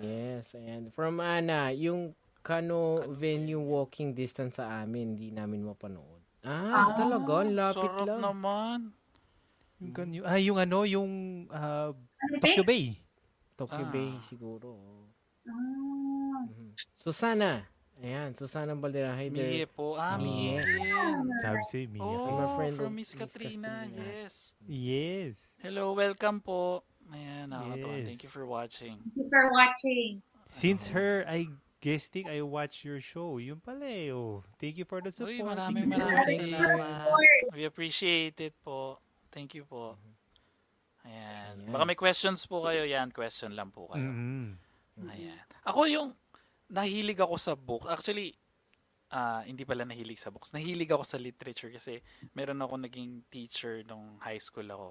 yes, 0.01 0.55
ayan. 0.55 0.91
From 0.91 1.19
Ana, 1.19 1.71
yung 1.71 2.13
Kano 2.41 2.97
venue 3.11 3.61
walking 3.61 4.11
distance 4.11 4.57
sa 4.57 4.81
amin, 4.81 5.15
hindi 5.15 5.29
namin 5.29 5.61
mapanood. 5.63 6.19
Ah, 6.41 6.89
Ah, 6.89 6.97
talaga? 6.97 7.45
Lapit 7.45 7.85
Sarap 7.85 8.09
lang. 8.09 8.21
naman. 8.23 8.79
yung, 9.77 9.93
ganyo- 9.93 10.25
ah, 10.25 10.37
yung 10.37 10.57
ano, 10.57 10.79
yung 10.85 11.11
Ano, 11.47 11.97
Tokyo? 12.37 12.65
Bay. 12.65 12.97
Tokyo 13.55 13.81
Ah. 13.83 13.91
Bay 13.91 14.11
siguro. 14.23 14.77
Ah. 15.45 16.41
Mhm. 16.43 16.73
Susana. 16.97 17.65
Ayan, 18.01 18.33
Susana 18.33 18.73
Baldera. 18.73 19.13
Hi 19.13 19.29
Mie 19.29 19.65
there. 19.65 19.69
po. 19.69 19.93
Ah, 20.01 20.17
Mie. 20.17 20.57
Mie. 20.57 21.37
Sabi 21.45 21.61
si 21.69 21.85
Mia. 21.85 22.01
Oh, 22.01 22.25
From 22.25 22.39
a 22.41 22.49
friend 22.57 22.75
from 22.81 22.93
Miss 22.97 23.13
Katrina. 23.13 23.85
Katrina. 23.85 24.09
Yes. 24.25 24.35
Yes. 24.65 25.35
Hello, 25.61 25.93
welcome 25.93 26.41
po. 26.41 26.81
Ayan, 27.13 27.53
nakakatawa. 27.53 27.93
Yes. 28.01 28.07
Thank 28.09 28.23
you 28.25 28.31
for 28.33 28.45
watching. 28.49 28.97
Thank 29.05 29.17
you 29.21 29.29
for 29.29 29.45
watching. 29.53 30.11
Since 30.49 30.83
her 30.97 31.29
I 31.29 31.53
guesting, 31.85 32.25
I 32.25 32.41
watch 32.41 32.89
your 32.89 33.05
show. 33.05 33.37
Yun 33.37 33.61
pala 33.61 33.85
eh. 33.85 34.09
Oh. 34.17 34.49
Thank 34.57 34.81
you 34.81 34.89
for 34.89 35.05
the 35.05 35.13
support. 35.13 35.37
Uy, 35.37 35.45
Thank 35.45 35.53
maraming 35.53 35.85
you. 35.85 35.97
maraming 36.01 36.41
salamat. 36.57 37.53
We 37.53 37.69
appreciate 37.69 38.41
it 38.41 38.57
po. 38.65 38.97
Thank 39.29 39.53
you 39.53 39.69
po. 39.69 40.01
Ayan. 41.05 41.69
Ayan. 41.69 41.69
Baka 41.69 41.85
may 41.85 41.99
questions 42.01 42.49
po 42.49 42.65
kayo. 42.65 42.81
Yan, 42.89 43.13
question 43.13 43.53
lang 43.53 43.69
po 43.69 43.93
kayo. 43.93 44.09
Mm-mm. 44.09 44.57
Ayan. 45.05 45.45
Ako 45.69 45.85
yung 45.85 46.17
nahilig 46.71 47.19
ako 47.19 47.35
sa 47.37 47.53
book. 47.59 47.85
Actually, 47.91 48.33
ah 49.11 49.43
hindi 49.43 49.67
pala 49.67 49.83
nahilig 49.83 50.23
sa 50.23 50.31
books. 50.31 50.55
Nahilig 50.55 50.91
ako 50.95 51.03
sa 51.03 51.19
literature 51.19 51.75
kasi 51.75 51.99
meron 52.39 52.63
ako 52.63 52.79
naging 52.79 53.27
teacher 53.27 53.83
nung 53.83 54.17
high 54.23 54.39
school 54.39 54.71
ako. 54.71 54.91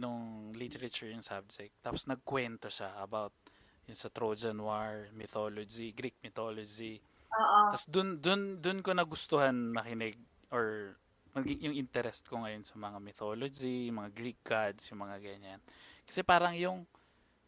Nung 0.00 0.50
literature 0.56 1.12
yung 1.12 1.22
subject. 1.24 1.76
Tapos 1.84 2.08
nagkwento 2.08 2.72
siya 2.72 2.96
about 2.96 3.36
yung 3.84 3.98
sa 3.98 4.08
Trojan 4.08 4.56
War, 4.56 5.12
mythology, 5.12 5.92
Greek 5.92 6.16
mythology. 6.24 6.96
Oo. 7.28 7.60
Tapos 7.76 7.84
dun, 7.92 8.16
dun, 8.24 8.56
dun 8.64 8.80
ko 8.80 8.96
nagustuhan 8.96 9.52
makinig 9.68 10.16
or 10.48 10.96
yung 11.44 11.76
interest 11.76 12.28
ko 12.28 12.44
ngayon 12.44 12.64
sa 12.64 12.76
mga 12.76 13.00
mythology, 13.00 13.88
mga 13.88 14.10
Greek 14.12 14.40
gods, 14.44 14.92
yung 14.92 15.00
mga 15.04 15.16
ganyan. 15.20 15.60
Kasi 16.04 16.20
parang 16.24 16.52
yung 16.56 16.84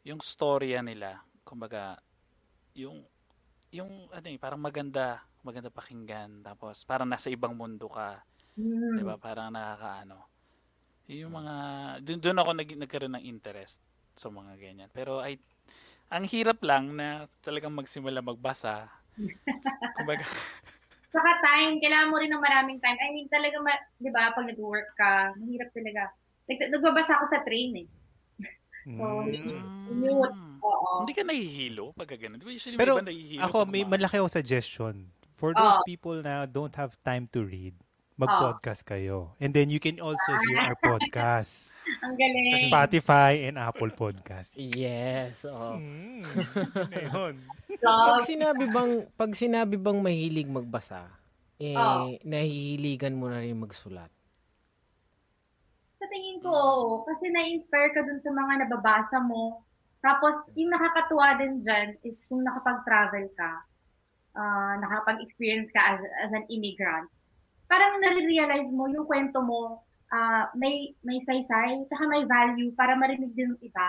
yung 0.05 0.21
storya 0.21 0.85
nila, 0.85 1.21
kumbaga 1.49 1.97
yung 2.77 3.05
yung 3.75 4.07
ano 4.14 4.27
eh, 4.31 4.39
parang 4.39 4.62
maganda, 4.62 5.27
maganda 5.43 5.68
pakinggan. 5.68 6.47
Tapos 6.47 6.87
parang 6.87 7.11
nasa 7.11 7.27
ibang 7.29 7.59
mundo 7.59 7.91
ka, 7.91 8.22
Mm. 8.55 8.95
'di 8.95 9.03
ba? 9.03 9.18
Parang 9.18 9.51
nakakaano. 9.51 10.22
Yung 11.11 11.35
mga 11.35 11.55
dun, 12.07 12.18
dun 12.22 12.39
ako 12.41 12.51
nag, 12.55 12.70
nagkaroon 12.81 13.14
ng 13.18 13.27
interest 13.27 13.83
sa 14.14 14.31
mga 14.31 14.55
ganyan. 14.57 14.91
Pero 14.95 15.18
ay 15.18 15.37
ang 16.09 16.22
hirap 16.31 16.62
lang 16.62 16.95
na 16.95 17.27
talagang 17.43 17.75
magsimula 17.75 18.22
magbasa. 18.22 18.87
kumbaga, 19.99 20.22
Saka 21.14 21.31
time, 21.47 21.79
kailangan 21.79 22.11
mo 22.11 22.18
rin 22.18 22.31
ng 22.31 22.43
maraming 22.43 22.83
time. 22.83 22.99
I 22.99 23.14
mean, 23.14 23.31
talaga, 23.31 23.55
ma- 23.62 23.87
di 24.03 24.11
ba, 24.11 24.35
pag 24.35 24.51
nag-work 24.51 24.99
ka, 24.99 25.31
mahirap 25.39 25.70
talaga. 25.70 26.11
Nag- 26.51 26.70
nagbabasa 26.75 27.22
ako 27.22 27.27
sa 27.31 27.43
train 27.47 27.87
eh. 27.87 27.89
So, 28.99 29.25
Mm. 29.25 30.54
Oo. 30.65 31.05
Hindi 31.05 31.12
ka 31.12 31.23
nahihilo 31.23 31.93
pag 31.93 32.09
ganun. 32.11 32.41
Di 32.41 32.45
ba 32.45 32.53
usually 32.53 32.77
Pero 32.77 32.97
may 32.97 33.05
iba 33.05 33.09
nahihilo? 33.12 33.43
Ako, 33.45 33.57
may 33.65 33.83
uma- 33.85 33.93
malaki 33.95 34.17
akong 34.17 34.33
suggestion. 34.33 34.95
For 35.37 35.53
those 35.53 35.77
Oh. 35.79 35.85
people 35.85 36.19
na 36.19 36.49
don't 36.49 36.73
have 36.75 36.97
time 37.05 37.29
to 37.31 37.45
read, 37.45 37.77
mag-podcast 38.15 38.87
kayo. 38.87 39.35
And 39.37 39.51
then 39.51 39.69
you 39.69 39.77
can 39.77 39.99
also 39.99 40.31
hear 40.47 40.62
our 40.62 40.79
podcast 40.79 41.75
Ang 42.07 42.15
sa 42.15 42.17
galing. 42.17 42.65
Spotify 42.65 43.45
and 43.45 43.59
Apple 43.59 43.91
Podcast. 43.93 44.55
Yes, 44.57 45.43
oo. 45.45 45.77
Mm, 45.77 46.23
yun 46.81 46.89
na 46.89 47.01
yun. 47.03 47.35
Pag 47.77 48.25
sinabi 48.25 48.65
bang 48.71 48.93
pag 49.12 49.33
sinabi 49.35 49.75
bang 49.77 49.99
mahilig 50.01 50.49
magbasa, 50.49 51.11
eh 51.59 51.75
Oo. 51.75 52.15
nahihiligan 52.23 53.12
mo 53.12 53.29
na 53.29 53.43
rin 53.43 53.59
magsulat. 53.59 54.09
Sa 55.99 56.07
tingin 56.07 56.39
ko, 56.39 56.49
oo. 56.49 56.89
kasi 57.05 57.29
na-inspire 57.31 57.91
ka 57.91 58.01
dun 58.01 58.17
sa 58.17 58.31
mga 58.31 58.65
nababasa 58.65 59.19
mo. 59.21 59.61
Tapos, 60.05 60.53
yung 60.53 60.69
nakakatuwa 60.69 61.41
din 61.41 61.65
dyan 61.65 61.97
is 62.05 62.29
kung 62.29 62.45
nakapag-travel 62.45 63.33
ka. 63.33 63.53
uh, 64.35 64.75
nakapag-experience 64.83 65.71
ka 65.71 65.95
as, 65.95 66.03
as 66.19 66.35
an 66.35 66.43
immigrant, 66.51 67.07
parang 67.65 68.03
nare-realize 68.03 68.67
mo 68.75 68.91
yung 68.91 69.07
kwento 69.07 69.39
mo, 69.39 69.79
uh, 70.11 70.45
may 70.59 70.91
may 71.07 71.23
saysay, 71.23 71.87
tsaka 71.87 72.05
may 72.11 72.27
value 72.27 72.75
para 72.75 72.99
marinig 72.99 73.31
din 73.33 73.55
ng 73.55 73.63
iba. 73.63 73.89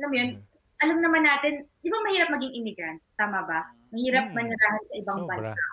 Alam 0.00 0.08
mo 0.08 0.16
yun, 0.16 0.30
Mm. 0.32 0.42
alam 0.80 0.98
naman 1.04 1.20
natin, 1.20 1.52
di 1.84 1.88
ba 1.92 2.00
mahirap 2.00 2.32
maging 2.32 2.54
immigrant? 2.56 3.00
Tama 3.14 3.44
ba? 3.44 3.60
Mahirap 3.92 4.32
Mm. 4.32 4.34
manirahan 4.40 4.82
sa 4.88 4.94
ibang 4.96 5.20
Sobra. 5.20 5.36
bansa. 5.36 5.64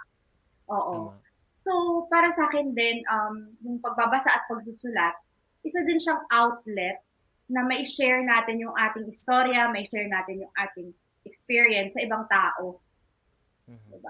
Oo. 0.67 0.95
Tama. 1.15 1.23
So, 1.55 1.71
para 2.11 2.27
sa 2.35 2.51
akin 2.51 2.75
din, 2.75 2.99
um, 3.07 3.35
yung 3.63 3.79
pagbabasa 3.79 4.27
at 4.27 4.43
pagsusulat, 4.51 5.15
isa 5.63 5.79
din 5.87 5.95
siyang 5.95 6.19
outlet 6.29 6.99
na 7.45 7.61
may 7.61 7.85
share 7.85 8.25
natin 8.25 8.57
yung 8.57 8.73
ating 8.73 9.05
istorya, 9.05 9.69
may 9.69 9.85
share 9.85 10.09
natin 10.09 10.41
yung 10.41 10.53
ating 10.57 10.89
experience 11.25 11.93
sa 11.93 12.01
ibang 12.01 12.25
tao. 12.25 12.81
Mhm. 13.69 14.01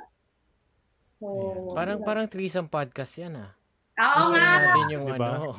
So, 1.16 1.28
Parang 1.72 2.04
parang 2.04 2.28
threesome 2.28 2.68
podcast 2.68 3.16
yan 3.16 3.40
ah. 3.40 3.52
Oo 3.96 4.36
nga. 4.36 4.60
natin 4.60 4.92
yung 4.92 5.08
Diba? 5.08 5.16
ano. 5.40 5.56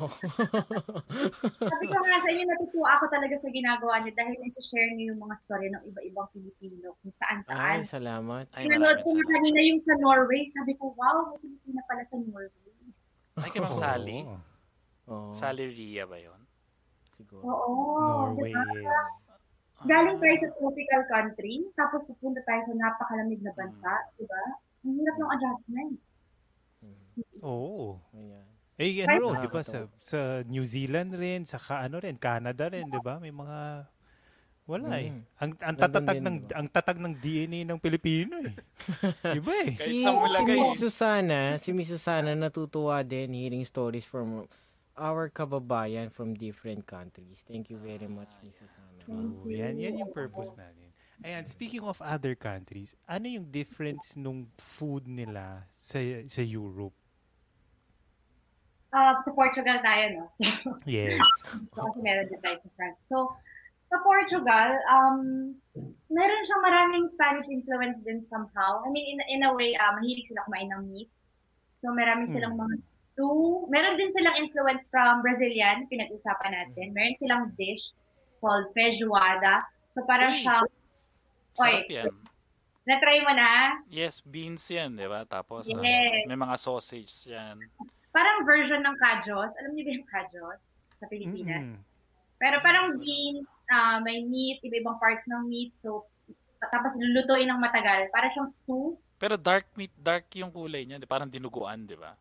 Sabi 1.73 1.85
ko 1.89 1.97
nga 2.05 2.17
sa 2.21 2.29
inyo, 2.29 2.45
natutuwa 2.45 2.89
ako 2.93 3.05
talaga 3.09 3.33
sa 3.33 3.49
ginagawa 3.49 3.97
niyo 4.05 4.13
dahil 4.13 4.37
nai-share 4.37 4.93
niyo 4.93 5.17
yung 5.17 5.21
mga 5.25 5.35
story 5.41 5.73
ng 5.73 5.81
iba-ibang 5.89 6.29
Pilipino 6.29 6.93
kung 7.01 7.09
saan-saan. 7.09 7.81
Ay, 7.81 7.89
salamat. 7.89 8.45
Ay, 8.53 8.69
Pinanood 8.69 9.01
ko 9.01 9.09
nga 9.17 9.25
kanina 9.33 9.59
yung 9.65 9.81
sa 9.81 9.97
Norway. 9.97 10.45
Sabi 10.45 10.77
ko, 10.77 10.93
wow, 10.93 11.33
may 11.33 11.41
Pilipina 11.41 11.81
pala 11.89 12.05
sa 12.05 12.21
Norway. 12.21 12.69
Ay, 13.41 13.49
kay 13.49 13.61
Ma'am 13.61 13.73
Sally. 13.73 14.17
Oo. 14.21 14.37
Oo, 15.09 15.31
Sally 15.33 15.73
Ria 15.73 16.05
ba 16.05 16.21
yun? 16.21 16.36
Siguro. 17.17 17.41
Oo. 17.41 17.75
Norway, 18.31 18.53
diba? 18.53 18.63
yes. 18.85 19.27
Galing 19.85 20.17
tayo 20.17 20.37
sa 20.41 20.49
tropical 20.57 21.01
country, 21.05 21.55
tapos 21.77 22.01
pupunta 22.09 22.41
tayo 22.45 22.61
sa 22.65 22.73
napakalamig 22.73 23.41
na 23.45 23.53
bansa, 23.53 23.93
di 24.17 24.25
ba? 24.25 24.43
Ang 24.85 24.93
hirap 24.97 25.15
ng 25.21 25.31
adjustment. 25.37 25.93
Oo. 27.45 28.01
Ayan. 28.13 28.45
Eh, 28.77 29.01
ano, 29.05 29.37
di 29.41 29.49
ba, 29.49 29.61
sa, 29.65 29.89
sa 30.01 30.45
New 30.45 30.61
Zealand 30.61 31.13
rin, 31.17 31.45
sa 31.45 31.57
ano 31.81 31.97
rin, 31.97 32.17
Canada 32.17 32.69
rin, 32.69 32.89
di 32.89 33.01
ba? 33.01 33.17
May 33.17 33.33
mga, 33.33 33.89
wala 34.69 34.89
eh. 35.01 35.09
Mm. 35.13 35.21
Ang, 35.41 35.51
ang 35.57 35.75
Nandun 35.77 35.81
tatatag 35.81 36.19
ng, 36.21 36.37
diba? 36.45 36.53
ang 36.53 36.67
tatag 36.69 36.97
ng 37.01 37.13
DNA 37.17 37.61
ng 37.65 37.79
Pilipino 37.81 38.37
eh. 38.45 38.53
Iba 39.41 39.53
eh. 39.65 39.73
Si, 39.77 40.05
si. 40.05 40.41
Miss 40.45 40.77
Susana, 40.81 41.57
si 41.57 41.69
Miss 41.73 41.89
Susana 41.89 42.37
natutuwa 42.37 43.01
din 43.01 43.33
hearing 43.33 43.65
stories 43.65 44.05
from 44.05 44.45
our 44.97 45.29
kababayan 45.29 46.11
from 46.11 46.33
different 46.33 46.89
countries. 46.89 47.45
Thank 47.45 47.69
you 47.69 47.77
very 47.77 48.09
much, 48.09 48.33
Miss 48.41 48.57
Susana. 48.57 49.05
Oo, 49.07 49.47
yan, 49.47 49.77
yan 49.77 50.01
yung 50.01 50.11
purpose 50.11 50.51
natin. 50.57 50.89
Ayan, 51.21 51.49
speaking 51.49 51.81
of 51.81 51.97
other 52.01 52.37
countries, 52.37 52.93
ano 53.09 53.25
yung 53.25 53.49
difference 53.49 54.13
nung 54.13 54.53
food 54.57 55.09
nila 55.09 55.65
sa 55.73 55.97
sa 56.29 56.41
Europe? 56.45 56.93
Ah, 58.93 59.17
sa 59.21 59.33
Portugal 59.33 59.81
tayo, 59.81 60.03
no? 60.13 60.23
So, 60.37 60.45
Yes. 60.89 61.21
so 61.73 61.89
kasi 61.89 61.99
meron 62.01 62.29
din 62.29 62.39
tayo 62.41 62.57
sa 62.57 62.69
France. 62.77 62.99
So, 63.05 63.33
sa 63.87 63.97
Portugal, 64.03 64.77
um, 64.91 65.17
meron 66.11 66.41
siyang 66.43 66.63
maraming 66.63 67.05
Spanish 67.07 67.47
influence 67.49 67.99
din 68.03 68.23
somehow. 68.23 68.83
I 68.83 68.91
mean, 68.91 69.05
in, 69.05 69.19
in 69.39 69.41
a 69.47 69.51
way, 69.53 69.75
uh, 69.75 69.91
mahilig 69.97 70.27
sila 70.27 70.43
kumain 70.47 70.69
ng 70.71 70.83
meat. 70.91 71.09
So, 71.81 71.93
marami 71.93 72.25
silang 72.29 72.57
mga 72.57 72.75
stew. 73.17 73.65
Meron 73.67 73.97
din 73.97 74.13
silang 74.13 74.37
influence 74.37 74.85
from 74.85 75.25
Brazilian, 75.25 75.89
pinag-usapan 75.89 76.53
natin. 76.53 76.93
Meron 76.93 77.17
silang 77.17 77.43
dish 77.57 77.89
called 78.37 78.69
feijoada. 78.71 79.65
So, 79.97 80.05
parang 80.05 80.29
Sarap 80.37 80.69
Oy. 81.57 81.89
yan. 81.89 82.13
na-try 82.85 83.19
mo 83.19 83.33
na? 83.33 83.81
Yes, 83.89 84.21
beans 84.21 84.61
yan, 84.69 84.93
di 84.93 85.09
ba? 85.09 85.25
Tapos, 85.25 85.65
ano, 85.67 85.81
Yes. 85.81 86.29
may 86.29 86.37
mga 86.37 86.55
sausage 86.55 87.25
yan. 87.25 87.57
Parang 88.13 88.45
version 88.45 88.79
ng 88.79 88.95
kajos. 88.95 89.57
Alam 89.59 89.73
niyo 89.73 89.83
ba 89.83 89.91
yung 89.91 90.07
kajos 90.07 90.61
sa 90.95 91.05
Pilipinas? 91.09 91.65
Mm-mm. 91.65 91.81
Pero 92.37 92.61
parang 92.61 92.95
beans, 92.95 93.49
ah, 93.67 93.97
may 93.99 94.21
meat, 94.21 94.61
iba-ibang 94.61 95.01
parts 95.01 95.25
ng 95.25 95.49
meat. 95.49 95.73
So, 95.73 96.05
tapos 96.63 96.93
lulutuin 96.95 97.49
ng 97.49 97.57
matagal. 97.57 98.13
Para 98.13 98.29
siyang 98.29 98.47
stew. 98.47 98.93
Pero 99.17 99.33
dark 99.35 99.65
meat, 99.73 99.89
dark 99.97 100.29
yung 100.37 100.53
kulay 100.53 100.85
niya. 100.85 101.01
di- 101.01 101.09
Parang 101.09 101.25
dinuguan, 101.27 101.83
di 101.83 101.97
ba? 101.97 102.13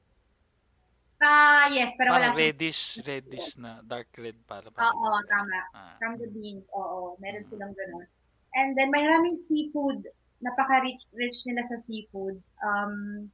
Ah, 1.16 1.72
yes, 1.72 1.96
pero 1.96 2.12
wala 2.12 2.28
Parang 2.28 2.36
siyang... 2.36 2.52
reddish, 2.52 2.80
reddish 3.00 3.48
na, 3.56 3.80
dark 3.80 4.12
red 4.20 4.36
para. 4.44 4.68
Oo, 4.68 5.10
tama. 5.24 5.60
Ah. 5.72 5.96
From 5.96 6.20
the 6.20 6.28
beans, 6.28 6.68
oo. 6.76 7.16
Meron 7.16 7.44
silang 7.48 7.72
ganun. 7.72 8.04
And 8.52 8.76
then, 8.76 8.92
may 8.92 9.00
maraming 9.00 9.36
seafood. 9.36 10.04
Napaka-rich 10.44 11.08
rich 11.16 11.48
nila 11.48 11.64
sa 11.64 11.80
seafood. 11.80 12.36
Um, 12.60 13.26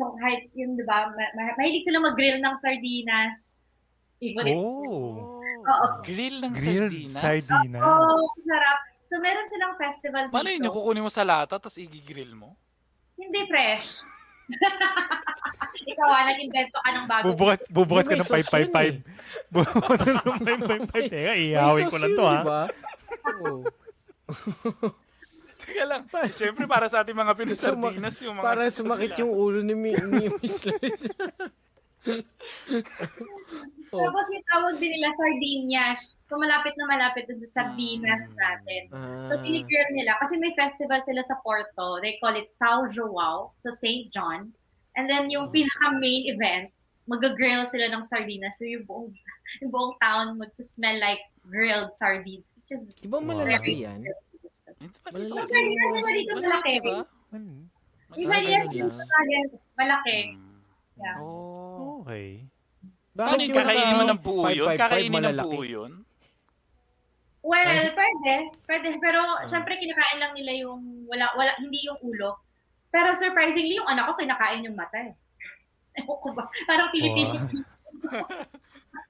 so, 0.00 0.16
kahit 0.16 0.48
yun, 0.56 0.80
di 0.80 0.84
ba, 0.88 1.12
ma- 1.12 1.32
ma- 1.36 1.56
mahilig 1.56 1.84
sila 1.84 2.00
mag-grill 2.00 2.40
ng 2.40 2.56
sardinas. 2.56 3.52
Favorite. 4.16 4.56
Oh. 4.56 5.36
Oo. 5.44 5.86
Grill 6.00 6.40
ng 6.40 6.52
Grilled 6.56 7.12
sardinas. 7.12 7.44
sardinas. 7.44 7.84
Oh, 7.84 8.24
sarap. 8.40 8.78
So, 9.04 9.20
meron 9.20 9.44
silang 9.44 9.76
festival 9.76 10.24
Paano 10.32 10.48
yun? 10.48 10.64
dito. 10.64 10.72
Kukunin 10.72 11.04
mo 11.04 11.12
sa 11.12 11.22
lata, 11.22 11.60
tapos 11.60 11.76
i-grill 11.76 12.32
mo? 12.32 12.56
Hindi 13.14 13.44
fresh. 13.44 14.00
Ikaw, 15.90 16.08
ah, 16.10 16.22
nag-invento 16.26 16.78
ka 16.82 16.90
ng 16.92 17.06
bago. 17.06 17.24
Bubukas, 17.30 17.60
bubukas 17.70 18.06
ka 18.06 18.14
May 18.14 18.20
ng 18.20 18.28
sauce 18.28 18.50
yun 18.50 18.70
555. 18.74 19.52
Bubukas 19.54 19.98
ka 20.02 20.10
ng 20.12 20.24
555. 20.92 21.14
Teka, 21.14 21.32
ihawin 21.38 21.86
ko 21.86 21.96
lang 21.98 22.12
to 22.12 22.24
ha. 22.26 22.36
Diba? 22.36 22.62
Oo. 23.26 23.62
Teka 25.66 25.84
lang. 25.86 26.02
Siyempre, 26.30 26.64
para 26.70 26.86
sa 26.86 27.02
ating 27.02 27.16
mga 27.16 27.32
Pinosardinas, 27.34 28.16
yung 28.22 28.38
mga... 28.38 28.46
Para 28.46 28.62
sumakit 28.70 29.18
yung 29.18 29.32
ulo 29.34 29.62
ni, 29.62 29.74
ni 29.74 30.26
Miss 30.38 30.62
Liz. 30.62 31.10
oh. 33.92 34.00
Tapos 34.02 34.26
yung 34.30 34.46
tawag 34.50 34.74
din 34.78 34.90
nila 34.94 35.10
sardinas. 35.14 36.14
So 36.26 36.38
malapit 36.38 36.74
na 36.78 36.86
malapit 36.90 37.26
dun 37.30 37.38
sa 37.42 37.62
sardinas 37.62 38.30
Mm. 38.32 38.36
natin. 38.38 38.82
Ah. 38.92 39.24
So 39.26 39.38
pinigrill 39.42 39.90
nila. 39.94 40.18
Kasi 40.22 40.38
may 40.38 40.54
festival 40.54 40.98
sila 41.02 41.22
sa 41.22 41.38
Porto. 41.42 41.98
They 42.02 42.18
call 42.22 42.34
it 42.34 42.50
São 42.50 42.86
João. 42.90 43.50
So 43.58 43.70
St. 43.72 44.10
John. 44.10 44.52
And 44.96 45.04
then 45.10 45.28
yung 45.28 45.52
pinaka-main 45.52 46.32
event, 46.32 46.72
mag-grill 47.06 47.68
sila 47.68 47.92
ng 47.92 48.02
sardinas. 48.08 48.56
So 48.58 48.64
yung 48.66 48.84
buong, 48.88 49.12
yung 49.62 49.70
buong 49.70 49.94
town 50.02 50.40
mag-smell 50.40 50.98
like 50.98 51.22
grilled 51.46 51.94
sardines. 51.94 52.56
Which 52.58 52.74
is 52.74 52.96
Di 52.98 53.06
ba 53.06 53.22
malalaki 53.22 53.86
yan? 53.86 54.02
Dito? 54.02 54.24
Yung 55.14 55.46
sardinas 55.46 55.90
nila 55.94 56.10
dito 56.12 56.32
malaki. 56.36 56.74
Hmm. 57.32 57.60
Yung 58.14 58.28
sardinas 58.28 58.66
akin, 58.96 59.44
malaki. 59.78 60.18
Yeah. 60.96 61.20
Oh. 61.20 61.65
Okay. 62.02 62.44
Paano 63.16 63.40
yung 63.40 63.56
kakainin 63.56 63.96
mo 63.96 64.04
ng 64.04 64.20
buo 64.20 64.44
yun? 64.52 64.68
555 64.76 64.82
Kakainin 64.82 65.22
ng 65.24 65.38
buo 65.40 65.62
yun? 65.64 65.92
Well, 67.46 67.84
pwede. 67.94 68.34
Pwede. 68.66 68.88
Pero 68.98 69.20
Ah. 69.22 69.46
syempre 69.46 69.78
kinakain 69.78 70.18
lang 70.18 70.34
nila 70.34 70.52
yung 70.66 71.06
wala 71.06 71.30
wala 71.38 71.54
hindi 71.56 71.86
yung 71.86 71.96
ulo. 72.02 72.42
Pero 72.90 73.14
surprisingly 73.14 73.78
yung 73.78 73.86
anak 73.86 74.10
ko 74.10 74.18
kinakain 74.18 74.66
yung 74.66 74.74
mata 74.74 74.98
eh. 74.98 75.14
Ewan 76.02 76.18
ko 76.20 76.28
ba? 76.34 76.44
Parang 76.66 76.90
Pilipino. 76.90 77.38
Oh. 77.38 77.46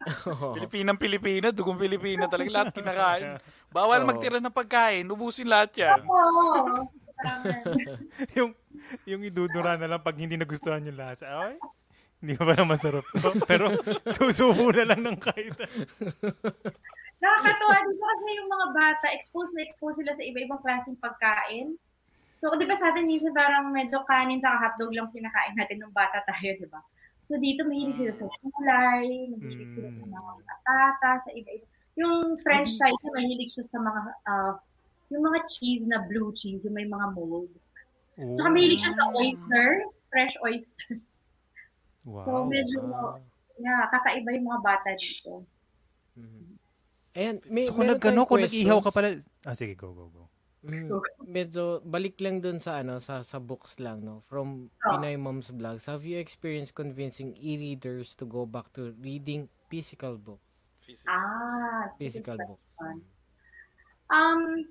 Pilipinang 0.54 1.00
Pilipina, 1.00 1.50
dugong 1.50 1.80
Pilipina 1.80 2.30
talaga. 2.30 2.50
Lahat 2.52 2.70
kinakain. 2.70 3.42
Bawal 3.72 4.04
Oo. 4.04 4.06
magtira 4.06 4.38
ng 4.38 4.54
pagkain. 4.54 5.02
Ubusin 5.10 5.50
lahat 5.50 5.74
yan. 5.74 5.98
Oo. 6.06 6.86
Parang, 7.16 7.42
yung, 8.36 8.50
yung 9.08 9.22
idudura 9.24 9.74
na 9.74 9.88
lang 9.88 10.04
pag 10.04 10.14
hindi 10.14 10.36
nagustuhan 10.36 10.84
yung 10.84 11.00
lasa. 11.00 11.26
Ay, 11.26 11.56
hindi 12.26 12.34
pa 12.34 12.58
naman 12.58 12.74
sarap 12.74 13.06
to. 13.06 13.30
Pero 13.50 13.70
susubo 14.10 14.74
na 14.74 14.90
lang 14.90 15.06
ng 15.06 15.18
kahit. 15.22 15.54
nakakatuwa 17.22 17.76
dito 17.86 18.02
kasi 18.02 18.26
yung 18.34 18.50
mga 18.50 18.66
bata, 18.74 19.06
exposed 19.14 19.54
na 19.54 19.62
exposed 19.62 20.02
sila 20.02 20.10
sa 20.10 20.26
iba-ibang 20.26 20.58
klaseng 20.58 20.98
pagkain. 20.98 21.78
So, 22.42 22.50
di 22.58 22.66
ba 22.66 22.74
sa 22.74 22.90
atin 22.90 23.06
minsan 23.06 23.32
parang 23.32 23.70
medyo 23.70 24.02
kanin 24.04 24.42
sa 24.42 24.58
hotdog 24.58 24.90
lang 24.90 25.08
kinakain 25.14 25.54
natin 25.54 25.80
nung 25.80 25.94
bata 25.94 26.20
tayo, 26.26 26.50
di 26.58 26.66
ba? 26.66 26.82
So, 27.30 27.38
dito 27.38 27.62
mahilig 27.62 27.96
sila 27.96 28.12
sa 28.12 28.26
gulay, 28.42 29.30
mahilig 29.30 29.70
sila 29.70 29.88
sa 29.94 30.04
mga 30.04 30.30
patata, 30.44 31.10
sa 31.22 31.30
iba-iba. 31.30 31.66
Yung 31.96 32.36
french 32.44 32.76
fries, 32.76 33.02
mahilig 33.14 33.54
siya 33.54 33.64
sa 33.64 33.78
mga, 33.80 34.00
ah, 34.28 34.54
yung 35.08 35.22
mga 35.24 35.40
cheese 35.48 35.86
na 35.88 36.04
blue 36.04 36.34
cheese, 36.36 36.66
yung 36.66 36.76
may 36.76 36.84
mga 36.84 37.16
mold. 37.16 37.54
Oh, 38.20 38.34
So, 38.36 38.50
mahilig 38.52 38.84
siya 38.84 38.94
sa 38.94 39.08
oysters, 39.14 40.04
fresh 40.12 40.36
oysters. 40.44 41.24
Wow. 42.06 42.24
So, 42.24 42.30
medyo, 42.46 42.78
yeah, 43.58 43.90
kakaiba 43.90 44.30
yung 44.38 44.46
mga 44.48 44.62
bata 44.62 44.90
dito. 44.94 45.42
Mhm. 46.16 46.56
Ayan, 47.16 47.36
may, 47.48 47.64
so 47.66 47.72
kung 47.72 47.88
tayong 47.88 48.28
kung 48.28 48.44
nag-ihaw 48.44 48.78
ka 48.84 48.92
pala. 48.92 49.16
Ah, 49.44 49.56
sige, 49.56 49.72
go, 49.74 49.92
go, 49.92 50.08
go. 50.12 50.24
Mm, 50.66 50.98
medyo 51.30 51.78
balik 51.86 52.18
lang 52.18 52.42
dun 52.42 52.58
sa 52.58 52.82
ano 52.82 52.98
sa 52.98 53.22
sa 53.22 53.38
books 53.38 53.78
lang 53.78 54.02
no 54.02 54.26
from 54.26 54.66
Oh. 54.82 54.98
Pinoy 54.98 55.14
Moms 55.14 55.54
Vlogs 55.54 55.86
have 55.86 56.02
you 56.02 56.18
experienced 56.18 56.74
convincing 56.74 57.38
e-readers 57.38 58.18
to 58.18 58.26
go 58.26 58.42
back 58.42 58.74
to 58.74 58.90
reading 58.98 59.46
physical 59.70 60.18
books 60.18 60.42
Ah, 61.06 61.86
sige. 61.94 62.18
physical 62.18 62.34
books 62.34 62.66
Um, 64.10 64.62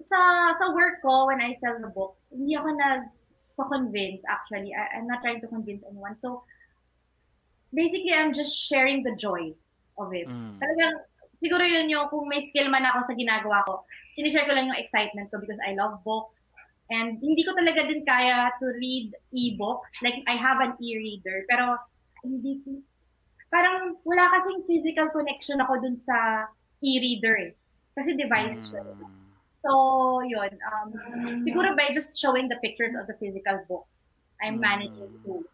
sa 0.00 0.52
sa 0.56 0.72
work 0.72 1.04
ko, 1.04 1.28
when 1.28 1.40
I 1.40 1.52
sell 1.52 1.76
the 1.76 1.92
books, 1.92 2.32
hindi 2.32 2.56
ako 2.56 2.68
nag 2.76 3.02
convince, 3.60 4.24
actually. 4.24 4.72
I, 4.72 4.96
I'm 4.96 5.04
not 5.04 5.20
trying 5.20 5.44
to 5.44 5.48
convince 5.48 5.84
anyone. 5.84 6.16
So, 6.16 6.44
basically, 7.74 8.12
I'm 8.12 8.34
just 8.34 8.54
sharing 8.54 9.02
the 9.02 9.14
joy 9.14 9.54
of 9.98 10.12
it. 10.14 10.26
Mm. 10.26 10.58
Talagang, 10.58 10.94
siguro 11.42 11.64
yun 11.64 11.90
yung, 11.90 12.08
kung 12.08 12.28
may 12.28 12.40
skill 12.40 12.68
man 12.68 12.86
ako 12.86 13.06
sa 13.06 13.14
ginagawa 13.14 13.64
ko, 13.66 13.84
sinishare 14.18 14.46
ko 14.46 14.54
lang 14.54 14.68
yung 14.68 14.80
excitement 14.80 15.30
ko 15.30 15.38
because 15.38 15.58
I 15.62 15.74
love 15.74 16.02
books. 16.04 16.52
And 16.90 17.22
hindi 17.22 17.46
ko 17.46 17.54
talaga 17.54 17.86
din 17.86 18.02
kaya 18.02 18.50
to 18.58 18.66
read 18.82 19.14
e-books. 19.30 20.02
Like, 20.02 20.26
I 20.26 20.34
have 20.34 20.58
an 20.58 20.74
e-reader, 20.82 21.46
pero 21.46 21.78
hindi 22.26 22.58
ko, 22.66 22.82
parang 23.50 23.94
wala 24.02 24.26
kasing 24.34 24.66
physical 24.66 25.10
connection 25.14 25.62
ako 25.62 25.78
dun 25.78 25.98
sa 25.98 26.50
e-reader 26.82 27.34
eh. 27.38 27.52
Kasi 27.94 28.18
device 28.18 28.70
siya. 28.70 28.82
Mm. 28.82 29.06
So, 29.60 29.70
yun. 30.24 30.52
Um, 30.72 30.88
siguro 31.44 31.76
by 31.76 31.92
just 31.92 32.16
showing 32.16 32.48
the 32.48 32.56
pictures 32.64 32.96
of 32.96 33.06
the 33.06 33.14
physical 33.20 33.60
books, 33.68 34.08
I'm 34.40 34.56
Mm. 34.56 34.64
managing 34.64 35.12
to 35.28 35.44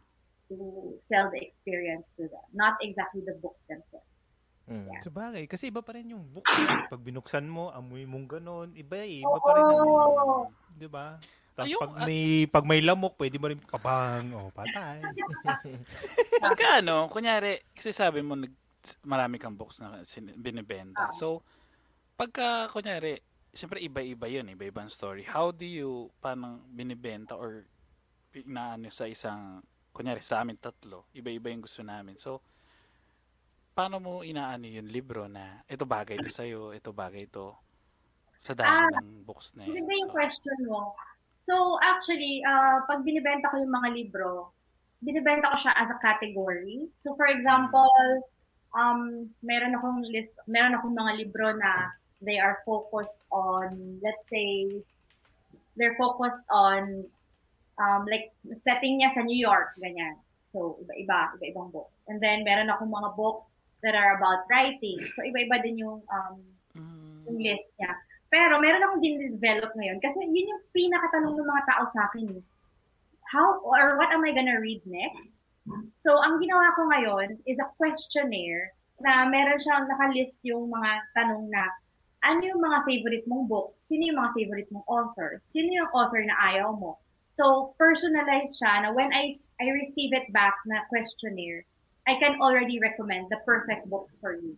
to 0.49 0.57
sell 1.01 1.31
the 1.31 1.41
experience 1.41 2.15
to 2.17 2.27
them. 2.29 2.47
Not 2.53 2.79
exactly 2.83 3.23
the 3.23 3.35
books 3.39 3.67
themselves. 3.67 4.07
Mm. 4.67 4.91
Yeah. 4.91 5.03
Sa 5.03 5.11
bagay, 5.15 5.47
kasi 5.47 5.71
iba 5.71 5.79
pa 5.79 5.95
rin 5.95 6.11
yung 6.11 6.27
book. 6.27 6.43
eh. 6.43 6.91
Pag 6.91 7.03
binuksan 7.03 7.47
mo, 7.47 7.71
amoy 7.71 8.03
mong 8.03 8.27
ganun. 8.27 8.69
Iba 8.75 9.07
eh. 9.07 9.23
Iba 9.23 9.39
pa 9.39 9.51
rin 9.55 9.65
yung, 9.71 9.91
di 10.75 10.89
ba? 10.91 11.07
Tapos 11.57 11.73
Ayun, 11.73 11.81
pag 11.81 11.93
ah- 11.97 12.05
may, 12.05 12.21
pag 12.51 12.65
may 12.69 12.81
lamok, 12.85 13.15
pwede 13.17 13.39
mo 13.39 13.47
rin 13.49 13.63
papang. 13.63 14.29
Oh, 14.37 14.51
patay. 14.53 15.01
Pagka 16.45 16.85
ano, 16.85 17.09
kunyari, 17.09 17.65
kasi 17.73 17.97
sabi 17.97 18.21
mo, 18.21 18.37
nag, 18.37 18.53
marami 19.07 19.41
kang 19.41 19.57
books 19.57 19.81
na 19.81 20.05
sin- 20.05 20.37
binibenta. 20.37 21.09
Oo. 21.09 21.17
So, 21.17 21.27
pagka, 22.19 22.69
kunyari, 22.69 23.25
siyempre 23.57 23.81
iba-iba 23.81 24.29
yun, 24.29 24.53
iba-ibang 24.53 24.93
story. 24.93 25.25
How 25.25 25.49
do 25.49 25.65
you, 25.65 26.13
parang 26.21 26.61
binibenta 26.69 27.33
or 27.33 27.65
inaano 28.37 28.93
sa 28.93 29.09
isang, 29.09 29.65
kunyari 29.97 30.21
sa 30.21 30.45
amin 30.45 30.61
tatlo, 30.61 31.09
iba-iba 31.17 31.49
yung 31.49 31.65
gusto 31.65 31.81
namin. 31.81 32.21
So, 32.21 32.45
paano 33.73 33.97
mo 33.97 34.13
inaano 34.21 34.69
yung 34.69 34.89
libro 34.93 35.25
na 35.25 35.65
ito 35.65 35.89
bagay 35.89 36.21
ito 36.21 36.29
sa'yo, 36.29 36.77
ito 36.77 36.93
bagay 36.93 37.25
ito 37.25 37.57
sa 38.37 38.53
dami 38.53 38.93
Ah, 38.93 39.01
ng 39.01 39.25
books 39.25 39.57
na 39.57 39.65
yun. 39.65 39.81
Yung 39.81 40.13
So, 40.13 40.13
question 40.13 40.59
mo. 40.69 40.93
So, 41.41 41.55
actually, 41.81 42.45
uh, 42.45 42.85
pag 42.85 43.01
binibenta 43.05 43.49
ko 43.49 43.57
yung 43.57 43.73
mga 43.73 43.89
libro, 43.97 44.53
binibenta 45.01 45.49
ko 45.53 45.57
siya 45.57 45.73
as 45.81 45.89
a 45.89 45.99
category. 46.05 46.89
So, 47.01 47.17
for 47.17 47.29
example, 47.29 47.89
um, 48.77 49.33
meron 49.41 49.77
akong 49.77 50.05
list, 50.13 50.37
meron 50.45 50.77
akong 50.77 50.93
mga 50.93 51.13
libro 51.25 51.57
na 51.57 51.97
they 52.21 52.41
are 52.41 52.61
focused 52.65 53.25
on, 53.33 54.01
let's 54.01 54.29
say, 54.29 54.81
they're 55.77 55.97
focused 56.01 56.45
on, 56.49 57.05
um, 57.81 58.05
like, 58.09 58.33
setting 58.57 59.01
niya 59.01 59.13
sa 59.13 59.25
New 59.25 59.37
York, 59.37 59.77
ganyan. 59.81 60.17
So, 60.53 60.81
iba-iba, 60.81 61.37
iba-ibang 61.37 61.73
book. 61.73 61.93
And 62.09 62.21
then, 62.23 62.45
meron 62.45 62.73
akong 62.73 62.89
mga 62.89 63.17
book 63.17 63.45
that 63.85 63.93
are 63.93 64.17
about 64.17 64.49
writing. 64.49 65.05
So, 65.15 65.25
iba-iba 65.25 65.61
din 65.61 65.85
yung, 65.85 66.01
um, 66.09 66.35
mm, 66.77 67.29
yung 67.29 67.39
list 67.41 67.77
niya. 67.77 67.93
Pero 68.27 68.59
meron 68.59 68.83
akong 68.83 69.03
din-develop 69.05 69.71
ngayon 69.79 70.03
kasi 70.03 70.19
yun 70.27 70.51
yung 70.51 70.63
pinakatanong 70.75 71.39
ng 71.39 71.47
mga 71.47 71.65
tao 71.71 71.85
sa 71.87 72.11
akin. 72.11 72.43
eh. 72.43 72.43
How 73.31 73.59
or 73.63 73.99
what 73.99 74.11
am 74.15 74.23
I 74.23 74.35
gonna 74.35 74.59
read 74.59 74.83
next? 74.87 75.35
So, 75.99 76.15
ang 76.23 76.39
ginawa 76.39 76.75
ko 76.79 76.87
ngayon 76.87 77.43
is 77.43 77.59
a 77.59 77.71
questionnaire 77.75 78.71
na 79.03 79.27
meron 79.27 79.59
siyang 79.59 79.91
nakalist 79.91 80.39
yung 80.47 80.71
mga 80.71 80.91
tanong 81.15 81.51
na 81.51 81.67
ano 82.27 82.43
yung 82.43 82.63
mga 82.63 82.83
favorite 82.87 83.27
mong 83.31 83.47
book? 83.47 83.75
Sino 83.79 84.11
yung 84.11 84.19
mga 84.19 84.35
favorite 84.35 84.71
mong 84.75 84.87
author? 84.87 85.43
Sino 85.51 85.71
yung 85.71 85.91
author 85.95 86.23
na 86.27 86.37
ayaw 86.51 86.75
mo? 86.75 86.99
So, 87.37 87.77
personalized 87.77 88.57
siya 88.57 88.89
na 88.89 88.97
when 88.97 89.13
I, 89.13 89.37
I 89.61 89.69
receive 89.77 90.17
it 90.17 90.33
back 90.33 90.57
na 90.65 90.89
questionnaire, 90.89 91.69
I 92.09 92.17
can 92.17 92.41
already 92.41 92.81
recommend 92.81 93.29
the 93.29 93.37
perfect 93.45 93.93
book 93.93 94.09
for 94.25 94.41
you. 94.41 94.57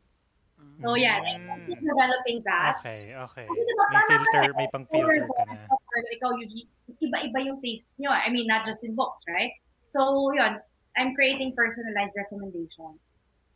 So, 0.79 0.95
yeah, 0.95 1.19
I'm 1.19 1.59
still 1.59 1.75
developing 1.75 2.39
that. 2.47 2.79
Okay, 2.79 3.11
okay. 3.11 3.47
Kasi 3.51 3.61
diba, 3.67 3.85
May 3.91 4.05
filter, 4.07 4.31
kaya- 4.31 4.55
may 4.55 4.69
pang-filter 4.71 5.27
ka 5.27 5.43
na. 5.51 5.67
Ikaw, 6.15 6.31
iba-iba 7.03 7.39
yung 7.43 7.59
taste 7.59 7.99
nyo. 7.99 8.15
I 8.15 8.31
mean, 8.31 8.47
not 8.47 8.63
just 8.63 8.87
in 8.87 8.95
books, 8.95 9.27
right? 9.27 9.51
So, 9.91 10.31
yun, 10.39 10.63
I'm 10.95 11.19
creating 11.19 11.59
personalized 11.59 12.15
recommendation. 12.15 12.95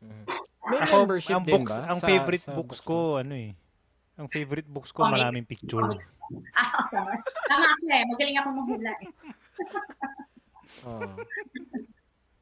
Mm. 0.03 0.27
May 0.67 0.79
Ako, 0.83 1.07
membership 1.07 1.39
ang 1.39 1.47
din 1.47 1.55
books, 1.63 1.75
ba? 1.79 1.87
ang 1.91 1.99
sa- 2.03 2.09
favorite 2.11 2.43
sa 2.43 2.55
books 2.59 2.83
bookstore? 2.83 3.19
ko, 3.19 3.23
ano 3.23 3.35
eh. 3.39 3.51
Ang 4.23 4.31
favorite 4.31 4.65
books 4.65 4.89
ko, 4.89 5.03
Comics. 5.03 5.19
maraming 5.19 5.43
picture. 5.45 5.83
Comics. 5.83 6.07
Ah, 6.55 6.87
tama. 6.87 7.11
Tama 7.45 7.67
ako 7.69 7.85
eh. 7.89 8.03
Magaling 8.07 8.37
ako 8.39 8.49
manghula 8.55 8.93
eh. 8.95 9.11
Oo. 10.87 11.11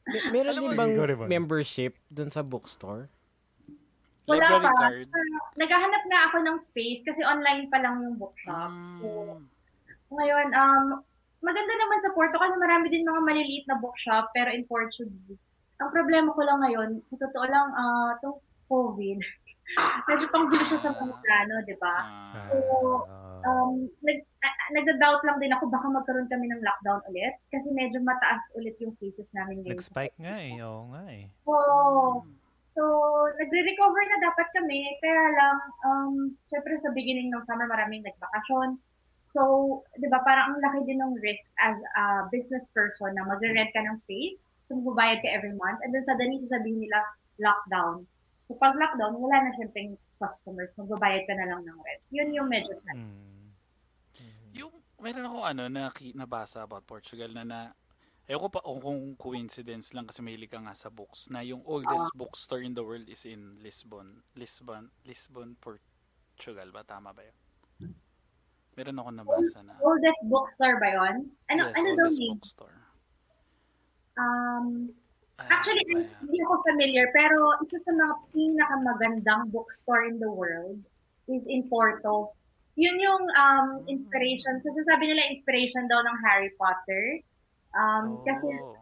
May- 0.04 0.26
Meron 0.30 0.52
Alam 0.52 0.62
din 0.62 0.76
bang 0.76 0.92
membership 1.26 1.96
dun 2.06 2.28
sa 2.28 2.42
bookstore? 2.42 3.08
Wala 4.26 4.46
library 4.46 4.62
pa. 4.62 4.72
card. 4.76 5.08
Naghahanap 5.56 6.02
na 6.06 6.18
ako 6.28 6.36
ng 6.40 6.56
space 6.60 7.00
kasi 7.00 7.24
online 7.24 7.66
pa 7.66 7.78
lang 7.78 7.98
yung 8.00 8.14
bookshop. 8.14 8.70
So, 9.00 9.08
Mm, 9.08 9.42
ngayon, 10.12 10.46
um, 10.52 10.86
maganda 11.40 11.72
naman 11.72 11.98
sa 11.98 12.12
Portugal, 12.12 12.52
marami 12.56 12.90
din 12.90 13.02
mga 13.02 13.22
maliliit 13.24 13.64
na 13.66 13.78
bookshop, 13.78 14.30
pero 14.30 14.50
in 14.50 14.66
Portuguese. 14.66 15.40
Ang 15.78 15.90
problema 15.90 16.30
ko 16.30 16.44
lang 16.44 16.60
ngayon, 16.60 17.00
sa 17.02 17.16
totoo 17.16 17.42
lang, 17.42 17.72
ah, 17.72 18.14
itong 18.14 18.38
COVID, 18.66 19.18
medyo 20.06 20.26
pang 20.30 20.46
gulo 20.50 20.64
siya 20.66 20.80
sa 20.80 20.90
mga 20.90 21.14
plano, 21.22 21.54
di 21.62 21.76
ba? 21.78 21.96
ah, 22.34 22.48
So, 22.50 23.06
um, 23.46 23.88
nag, 24.04 24.18
uh, 24.20 24.56
nagda-doubt 24.74 25.22
lang 25.24 25.38
din 25.40 25.54
ako 25.54 25.70
baka 25.70 25.86
magkaroon 25.88 26.28
kami 26.28 26.46
ng 26.50 26.60
lockdown 26.60 27.00
ulit 27.08 27.34
kasi 27.48 27.72
medyo 27.72 28.02
mataas 28.02 28.44
ulit 28.54 28.76
yung 28.82 28.94
cases 29.00 29.32
namin 29.32 29.62
ngayon. 29.64 29.74
nag-spike 29.78 30.16
nga 30.20 30.36
eh. 30.36 30.52
Oo 30.60 30.82
nga 30.92 31.04
eh. 31.08 31.24
So, 31.46 31.54
so 32.76 32.82
nagre-recover 33.38 34.02
na 34.06 34.18
dapat 34.28 34.46
kami, 34.54 34.80
kaya 35.00 35.24
lang, 35.34 35.56
um, 35.86 36.12
syempre 36.50 36.76
sa 36.78 36.92
beginning 36.92 37.30
ng 37.30 37.42
summer 37.44 37.66
maraming 37.66 38.04
nagbakasyon. 38.04 38.76
So, 39.30 39.42
di 39.94 40.10
ba, 40.10 40.18
parang 40.26 40.54
ang 40.54 40.58
laki 40.58 40.90
din 40.90 40.98
ng 40.98 41.14
risk 41.22 41.54
as 41.62 41.78
a 41.94 42.26
business 42.34 42.66
person 42.74 43.14
na 43.14 43.22
magre-rent 43.22 43.70
ka 43.70 43.78
ng 43.78 43.94
space, 43.94 44.42
so 44.66 44.74
magbabayad 44.74 45.22
ka 45.22 45.30
every 45.30 45.54
month, 45.54 45.78
and 45.86 45.94
then 45.94 46.02
suddenly 46.02 46.34
sasabihin 46.42 46.82
nila 46.82 46.98
lockdown. 47.38 48.10
So, 48.50 48.58
pag 48.58 48.74
lockdown, 48.74 49.14
wala 49.14 49.46
na 49.46 49.54
syempre 49.54 49.94
customers, 50.18 50.74
magbabayad 50.74 51.22
ka 51.22 51.38
na 51.38 51.54
lang 51.54 51.62
ng 51.62 51.78
rent. 51.86 52.02
Yun 52.10 52.34
yung 52.34 52.48
medyo 52.50 52.74
Mm. 52.90 53.54
Yung, 54.58 54.74
meron 54.98 55.30
ako 55.30 55.38
ano, 55.46 55.62
na, 55.70 55.86
nabasa 56.18 56.66
about 56.66 56.82
Portugal 56.82 57.30
na 57.30 57.46
na, 57.46 57.60
ayoko 58.26 58.50
pa 58.50 58.58
kung, 58.58 58.82
kung 58.82 59.00
coincidence 59.14 59.94
lang 59.94 60.02
kasi 60.02 60.18
mahilig 60.18 60.50
ka 60.50 60.58
nga 60.58 60.74
sa 60.74 60.90
books, 60.90 61.30
na 61.30 61.46
yung 61.46 61.62
oldest 61.62 62.10
bookstore 62.18 62.66
in 62.66 62.74
the 62.74 62.82
world 62.82 63.06
is 63.06 63.22
in 63.22 63.62
Lisbon. 63.62 64.18
Lisbon, 64.34 64.90
Lisbon, 65.06 65.54
Portugal 65.62 66.74
ba? 66.74 66.82
Tama 66.82 67.14
ba 67.14 67.22
yun? 67.22 67.38
Meron 68.74 68.98
ako 68.98 69.10
nabasa 69.14 69.62
na. 69.62 69.78
Oldest 69.78 70.26
bookstore 70.26 70.74
ba 70.82 70.90
yun? 70.90 71.30
Ano, 71.54 71.70
yes, 71.70 71.78
ano 71.78 71.88
daw 71.94 72.06
oldest 72.10 72.18
name? 72.18 72.34
bookstore. 72.34 72.78
Um, 74.18 74.90
actually, 75.48 75.80
ano 75.88 76.04
ba 76.04 76.04
yan? 76.04 76.20
hindi 76.26 76.38
ako 76.44 76.54
familiar, 76.68 77.06
pero 77.16 77.38
isa 77.64 77.78
sa 77.80 77.92
mga 77.96 78.14
pinakamagandang 78.36 79.42
bookstore 79.48 80.04
in 80.10 80.20
the 80.20 80.28
world 80.28 80.76
is 81.30 81.48
in 81.48 81.64
Porto. 81.70 82.34
Yun 82.76 82.96
yung 83.00 83.24
um, 83.36 83.68
inspiration. 83.88 84.60
So, 84.60 84.72
sasabi 84.76 85.08
nila 85.08 85.30
inspiration 85.32 85.88
daw 85.88 86.00
ng 86.04 86.16
Harry 86.26 86.52
Potter. 86.60 87.20
Um, 87.72 88.20
Kasi, 88.26 88.50
Oh. 88.60 88.74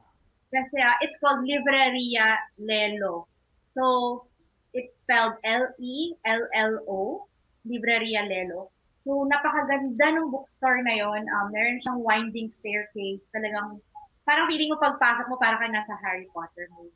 kasi 0.49 0.81
ah, 0.81 0.97
it's 1.05 1.21
called 1.21 1.45
Libreria 1.45 2.41
Lelo. 2.57 3.29
So, 3.77 4.25
it's 4.73 5.01
spelled 5.05 5.37
L-E-L-L-O, 5.45 7.01
Libreria 7.69 8.25
Lelo. 8.25 8.73
So, 9.05 9.25
napakaganda 9.25 10.21
ng 10.21 10.29
bookstore 10.29 10.85
na 10.85 10.93
yon. 10.97 11.25
Um, 11.25 11.49
meron 11.53 11.81
siyang 11.81 12.01
winding 12.05 12.53
staircase. 12.53 13.29
Talagang, 13.33 13.81
parang 14.29 14.45
feeling 14.45 14.69
mo 14.69 14.77
pagpasok 14.77 15.25
mo, 15.27 15.41
parang 15.41 15.57
ka 15.57 15.67
nasa 15.67 15.97
Harry 15.99 16.29
Potter 16.29 16.69
movie. 16.71 16.93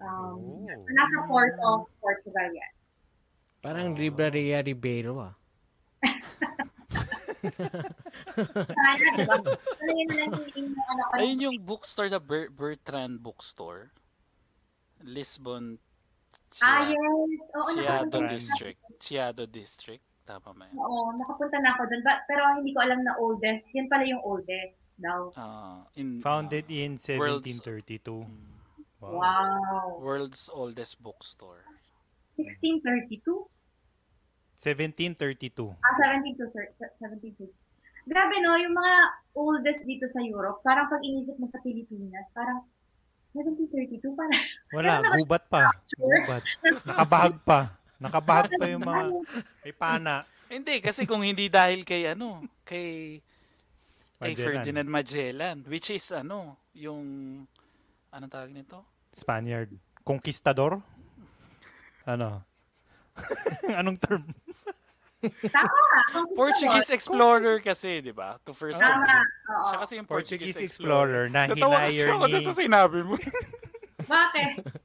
Um, 0.00 0.64
Oh. 0.64 0.88
nasa 0.90 1.20
Porto, 1.24 1.86
Portugal 2.00 2.48
yan. 2.50 2.72
Parang 3.60 3.92
Libreria 3.92 4.58
Ribeiro 4.58 5.20
ah. 5.22 5.34
Sana? 7.44 9.36
Ano 9.84 10.02
na 10.08 10.24
ano 10.24 11.02
ko. 11.04 11.12
Ayun 11.14 11.38
yung 11.40 11.58
bookstore, 11.60 12.08
the 12.08 12.18
Ber- 12.18 12.48
Bertrand 12.48 13.20
Bookstore. 13.20 13.92
Lisbon, 15.04 15.76
Ah, 16.62 16.86
Chia- 16.86 16.94
yes. 16.94 17.42
Oo, 17.50 17.70
Chiado 17.74 18.18
na- 18.22 18.30
District. 18.30 18.78
Chiado 18.96 19.42
District. 19.44 20.04
Tama 20.24 20.56
ba 20.56 20.64
yan? 20.64 20.74
Oo, 20.74 21.12
nakapunta 21.14 21.60
na 21.60 21.76
ako 21.76 21.84
dyan. 21.84 22.00
But, 22.00 22.24
pero 22.24 22.42
hindi 22.56 22.72
ko 22.72 22.80
alam 22.80 23.04
na 23.04 23.12
oldest. 23.16 23.68
Yan 23.72 23.92
pala 23.92 24.04
yung 24.04 24.24
oldest 24.24 24.80
daw. 24.96 25.28
Ah, 25.36 25.84
in, 25.94 26.16
Founded 26.18 26.64
ah, 26.64 26.72
in 26.74 26.96
World's- 26.96 27.60
1732. 27.60 28.24
mm, 28.24 28.52
Wow. 29.04 29.20
Wow. 29.20 30.00
World's 30.00 30.48
oldest 30.48 30.96
bookstore. 30.98 31.68
1632? 32.40 33.20
1732. 34.56 35.76
Ah, 35.76 35.92
17 36.00 36.40
to 36.40 36.48
30, 36.48 36.72
17 37.20 37.36
to. 37.36 37.44
grabe 38.04 38.36
no, 38.40 38.56
yung 38.56 38.72
mga 38.72 38.94
oldest 39.34 39.84
dito 39.84 40.08
sa 40.08 40.20
Europe, 40.20 40.60
parang 40.60 40.88
pag 40.88 41.00
inisip 41.00 41.36
mo 41.36 41.48
sa 41.48 41.60
Pilipinas, 41.60 42.24
parang 42.32 42.64
1732 43.32 44.00
parang 44.12 44.40
Wala, 44.72 44.92
gubat 45.20 45.44
pa. 45.48 45.68
Gubat. 45.96 46.44
Nakabahag 46.84 47.36
pa. 47.44 47.60
Nakabahag 48.04 48.52
pa 48.60 48.66
yung 48.68 48.84
mga 48.84 49.02
may 49.64 49.72
pana. 49.72 50.14
Hindi, 50.52 50.84
kasi 50.84 51.08
kung 51.08 51.24
hindi 51.24 51.48
dahil 51.48 51.88
kay 51.88 52.12
ano, 52.12 52.44
kay, 52.68 53.18
kay 54.20 54.32
Magellan. 54.36 54.44
Ferdinand 54.44 54.88
Magellan, 54.92 55.56
which 55.66 55.88
is 55.88 56.04
ano, 56.12 56.60
yung, 56.76 57.02
anong 58.12 58.32
tawag 58.32 58.52
nito? 58.52 58.84
Spaniard. 59.10 59.72
Conquistador? 60.04 60.84
Ano? 62.04 62.44
Anong 63.80 63.96
term? 63.96 64.22
Tama. 65.24 66.28
Portuguese 66.36 66.92
explorer 66.92 67.56
kasi, 67.64 68.04
di 68.04 68.12
ba? 68.12 68.36
To 68.44 68.52
first 68.52 68.76
Tama. 68.76 69.00
country. 69.00 69.16
Oo. 69.16 69.64
Siya 69.72 69.78
kasi 69.80 69.92
yung 69.96 70.08
Portuguese, 70.08 70.52
Portuguese 70.52 70.68
explorer. 70.68 71.24
explorer 71.24 71.32
na 71.32 71.40
Natawa 71.48 71.78
kasi 71.88 72.04
ako 72.04 72.26
ni... 72.28 72.44
sa 72.44 72.52
sinabi 72.52 72.98
mo. 73.00 73.14
Bakit? 74.04 74.83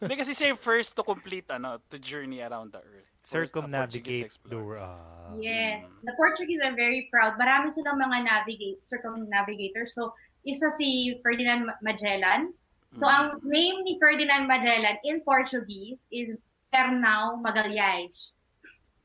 Hindi 0.00 0.14
kasi 0.14 0.32
siya 0.32 0.50
yung 0.50 0.58
first 0.58 0.94
to 0.94 1.02
complete, 1.02 1.46
ano, 1.48 1.78
to 1.88 1.96
journey 1.96 2.40
around 2.40 2.72
the 2.72 2.80
earth. 2.80 3.08
Portuguese 3.24 3.48
Circumnavigate 3.48 4.24
explorer. 4.28 4.76
door. 4.76 4.84
ah. 4.84 5.32
Yes. 5.34 5.88
The 6.04 6.12
Portuguese 6.12 6.60
are 6.60 6.76
very 6.76 7.08
proud. 7.08 7.40
Marami 7.40 7.72
silang 7.72 7.96
mga 7.96 8.20
navigate, 8.20 8.84
circumnavigators. 8.84 9.96
So, 9.96 10.12
isa 10.44 10.68
si 10.70 11.16
Ferdinand 11.24 11.64
Ma- 11.64 11.80
Magellan. 11.80 12.52
So, 12.94 13.08
Mm. 13.08 13.14
ang 13.16 13.26
name 13.42 13.78
ni 13.82 13.96
Ferdinand 13.96 14.44
Magellan 14.44 15.00
in 15.02 15.24
Portuguese 15.24 16.04
is 16.12 16.36
Fernão 16.68 17.40
Magalhães. 17.40 18.12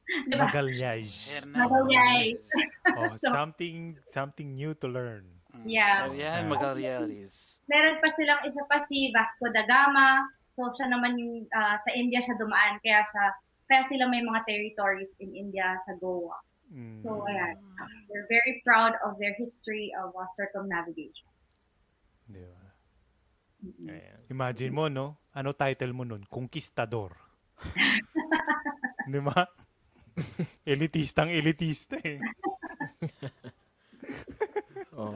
Diba? 0.28 0.46
Magalhães. 0.46 1.32
Magalhães. 1.48 2.42
Oh, 2.98 3.14
So- 3.22 3.32
something 3.32 3.96
something 4.06 4.54
new 4.54 4.76
to 4.78 4.88
learn. 4.90 5.26
Mm. 5.56 5.64
Yeah. 5.66 6.12
Yan, 6.12 6.52
Magalhães. 6.52 7.64
Meron 7.66 7.98
pa 7.98 8.10
silang 8.12 8.44
isa 8.44 8.62
pa 8.68 8.78
si 8.84 9.10
Vasco 9.10 9.48
da 9.50 9.64
Gama. 9.64 10.28
So, 10.60 10.68
siya 10.76 10.92
naman 10.92 11.16
yung 11.16 11.48
ah, 11.56 11.80
sa 11.80 11.96
India 11.96 12.20
siya 12.20 12.36
dumaan. 12.36 12.84
Kaya 12.84 13.00
siya, 13.08 13.26
kaya 13.72 13.84
sila 13.88 14.12
may 14.12 14.20
mga 14.20 14.44
territories 14.44 15.16
in 15.24 15.32
India 15.32 15.80
sa 15.88 15.96
Goa. 15.96 16.36
Mm. 16.68 17.00
So, 17.00 17.24
ayan. 17.24 17.56
They're 18.12 18.28
very 18.28 18.60
proud 18.68 19.00
of 19.08 19.16
their 19.24 19.32
history 19.40 19.96
of 19.96 20.12
uh, 20.12 20.28
circumnavigation. 20.36 21.32
Di 22.28 22.44
ba? 22.44 22.64
Ayan. 23.88 24.20
Imagine 24.28 24.72
mo, 24.76 24.92
no? 24.92 25.24
Ano 25.32 25.56
title 25.56 25.96
mo 25.96 26.04
nun? 26.04 26.28
Conquistador. 26.28 27.16
Di 29.12 29.20
ba? 29.24 29.48
Elitistang 30.76 31.32
elitista 31.32 31.96
eh. 32.04 32.20
Oh. 35.00 35.16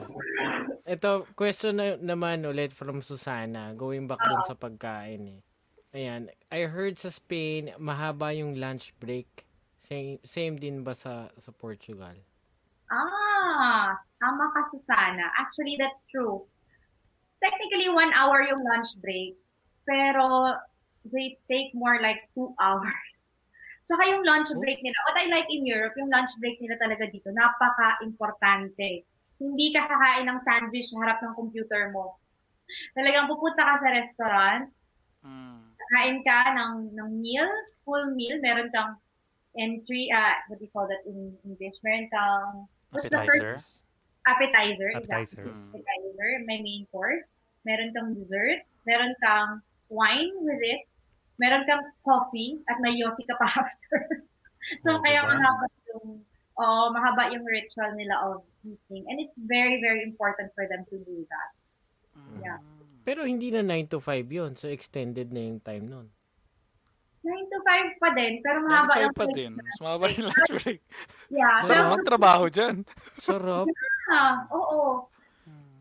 Ito, 0.88 1.28
question 1.36 1.76
na, 1.76 2.00
naman 2.00 2.48
ulit 2.48 2.72
from 2.72 3.04
Susana, 3.04 3.76
going 3.76 4.08
back 4.08 4.24
dun 4.24 4.48
sa 4.48 4.56
pagkain 4.56 5.28
eh. 5.28 5.42
Ayan, 5.94 6.32
I 6.50 6.66
heard 6.72 6.96
sa 6.96 7.12
Spain, 7.12 7.76
mahaba 7.76 8.32
yung 8.32 8.56
lunch 8.56 8.96
break. 9.04 9.28
Same, 9.92 10.24
same 10.24 10.56
din 10.56 10.88
ba 10.88 10.96
sa 10.96 11.28
sa 11.36 11.52
Portugal? 11.52 12.16
Ah, 12.88 14.00
tama 14.24 14.56
ka, 14.56 14.64
Susana. 14.72 15.30
Actually, 15.36 15.76
that's 15.76 16.08
true. 16.08 16.48
Technically, 17.44 17.92
one 17.92 18.10
hour 18.16 18.42
yung 18.42 18.64
lunch 18.64 18.96
break. 19.04 19.36
Pero, 19.84 20.56
they 21.12 21.36
take 21.52 21.76
more 21.76 22.00
like 22.00 22.24
two 22.32 22.56
hours. 22.64 23.28
Saka 23.92 24.08
yung 24.08 24.24
lunch 24.24 24.48
break 24.64 24.80
nila, 24.80 24.96
what 25.12 25.20
I 25.20 25.28
like 25.28 25.52
in 25.52 25.68
Europe, 25.68 25.94
yung 26.00 26.08
lunch 26.08 26.32
break 26.40 26.56
nila 26.64 26.80
talaga 26.80 27.04
dito, 27.12 27.30
napaka-importante. 27.36 29.04
Hindi 29.44 29.76
ka 29.76 29.84
kakain 29.86 30.24
ng 30.24 30.39
sandwich 30.39 30.88
sa 30.88 31.04
harap 31.04 31.20
ng 31.20 31.36
computer 31.36 31.91
mo. 31.91 32.16
Talagang 32.96 33.28
pupunta 33.28 33.68
ka 33.68 33.76
sa 33.76 33.91
restaurant, 33.91 34.72
Mm. 35.20 35.72
kain 35.94 36.20
ka 36.24 36.52
ng, 36.52 36.96
ng 36.96 37.10
meal, 37.20 37.48
full 37.84 38.12
meal, 38.12 38.39
meron 38.39 38.68
kang 38.72 39.00
entry, 39.56 40.12
uh, 40.12 40.36
what 40.48 40.60
do 40.60 40.68
you 40.68 40.72
call 40.72 40.84
that 40.84 41.00
in 41.08 41.32
English? 41.44 41.76
Meron 41.80 42.08
kang, 42.08 42.68
what's 42.91 43.08
the 43.08 43.20
first 43.24 43.84
Appetizer. 44.24 44.28
appetizer, 44.28 44.89
Appetizer. 44.96 45.44
exactly. 45.48 45.80
appetizer, 45.80 46.30
may 46.44 46.60
main 46.60 46.84
course, 46.88 47.32
meron 47.64 47.91
kang 47.91 48.12
dessert, 48.16 48.64
meron 48.84 49.16
kang 49.20 49.60
wine 49.88 50.32
with 50.44 50.60
it, 50.60 50.88
meron 51.39 51.64
kang 51.64 51.84
coffee, 52.04 52.60
at 52.68 52.80
may 52.80 52.96
yosi 52.96 53.24
ka 53.24 53.36
pa 53.36 53.48
after. 53.64 54.24
so, 54.80 54.96
Oh, 54.96 55.00
kaya 55.00 55.24
diba? 55.24 55.36
mahaba 55.36 55.68
yung, 55.88 56.08
oh, 56.56 56.86
mahaba 56.91 57.24
yung 57.32 57.44
ritual 57.48 57.91
nila 57.96 58.16
of 58.28 58.44
eating. 58.64 59.03
And 59.11 59.20
it's 59.20 59.38
very, 59.38 59.80
very 59.84 60.03
important 60.03 60.51
for 60.55 60.66
them 60.68 60.88
to 60.89 60.97
do 61.03 61.28
that. 61.28 61.51
Mm. 62.16 62.39
Yeah. 62.41 62.59
Pero 63.03 63.28
hindi 63.28 63.51
na 63.51 63.61
9 63.61 63.91
to 63.93 63.99
5 63.99 64.32
yon 64.32 64.55
so 64.55 64.72
extended 64.72 65.36
na 65.36 65.43
yung 65.43 65.59
time 65.59 65.86
nun. 65.91 66.07
9 67.24 67.32
to 67.51 67.59
5 67.64 68.03
pa 68.03 68.09
din, 68.16 68.43
pero 68.43 68.64
mahaba 68.64 68.99
95 68.99 69.03
yung 69.03 69.16
pa 69.16 69.26
din. 69.32 69.51
Mas 69.55 69.80
mahaba 69.80 70.05
yung 70.11 70.28
lunch 70.28 70.51
break. 70.59 70.82
Yeah, 71.32 71.55
Sarap 71.64 71.68
pero 71.68 71.82
magtrabaho 71.95 72.45
dyan. 72.51 72.76
Sarap. 73.28 73.68
Ah, 74.11 74.43
oo. 74.51 75.07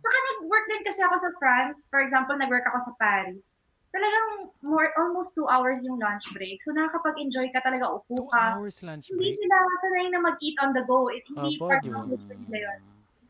Saka 0.02 0.16
nag-work 0.18 0.66
din 0.66 0.82
kasi 0.82 1.00
ako 1.02 1.14
sa 1.18 1.30
France. 1.38 1.86
For 1.90 2.02
example, 2.02 2.34
nag-work 2.34 2.66
ako 2.66 2.90
sa 2.90 2.92
Paris. 2.98 3.54
Talagang 3.92 4.26
more, 4.60 4.88
almost 4.96 5.36
two 5.36 5.44
hours 5.44 5.84
yung 5.84 6.00
lunch 6.00 6.24
break. 6.32 6.58
So, 6.58 6.72
nakakapag-enjoy 6.72 7.52
ka 7.52 7.60
talaga. 7.60 7.92
Upo 7.92 8.16
Two 8.16 8.26
ka. 8.26 8.56
hours 8.56 8.80
lunch 8.80 9.12
Hindi 9.12 9.28
break. 9.28 9.36
sila 9.36 9.54
sanay 9.78 10.06
na 10.08 10.18
mag-eat 10.22 10.56
on 10.58 10.70
the 10.72 10.82
go. 10.82 11.06
It, 11.06 11.28
hindi 11.28 11.60
Apo, 11.60 11.68
part 11.68 11.84
ng 11.84 12.06
gusto 12.08 12.32
nila 12.32 12.56
yun. 12.58 12.80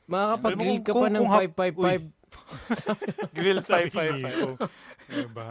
Makakapag-grill 0.07 0.81
ka 0.81 0.93
pa 0.93 1.07
ng 1.09 1.19
kung 1.19 1.31
hap- 1.31 1.59
555. 1.59 2.15
Grill 3.37 3.61
Sabi 3.67 3.87
555. 3.91 3.93
ni 3.93 4.23
Nico. 4.23 4.51
Diba? 5.05 5.49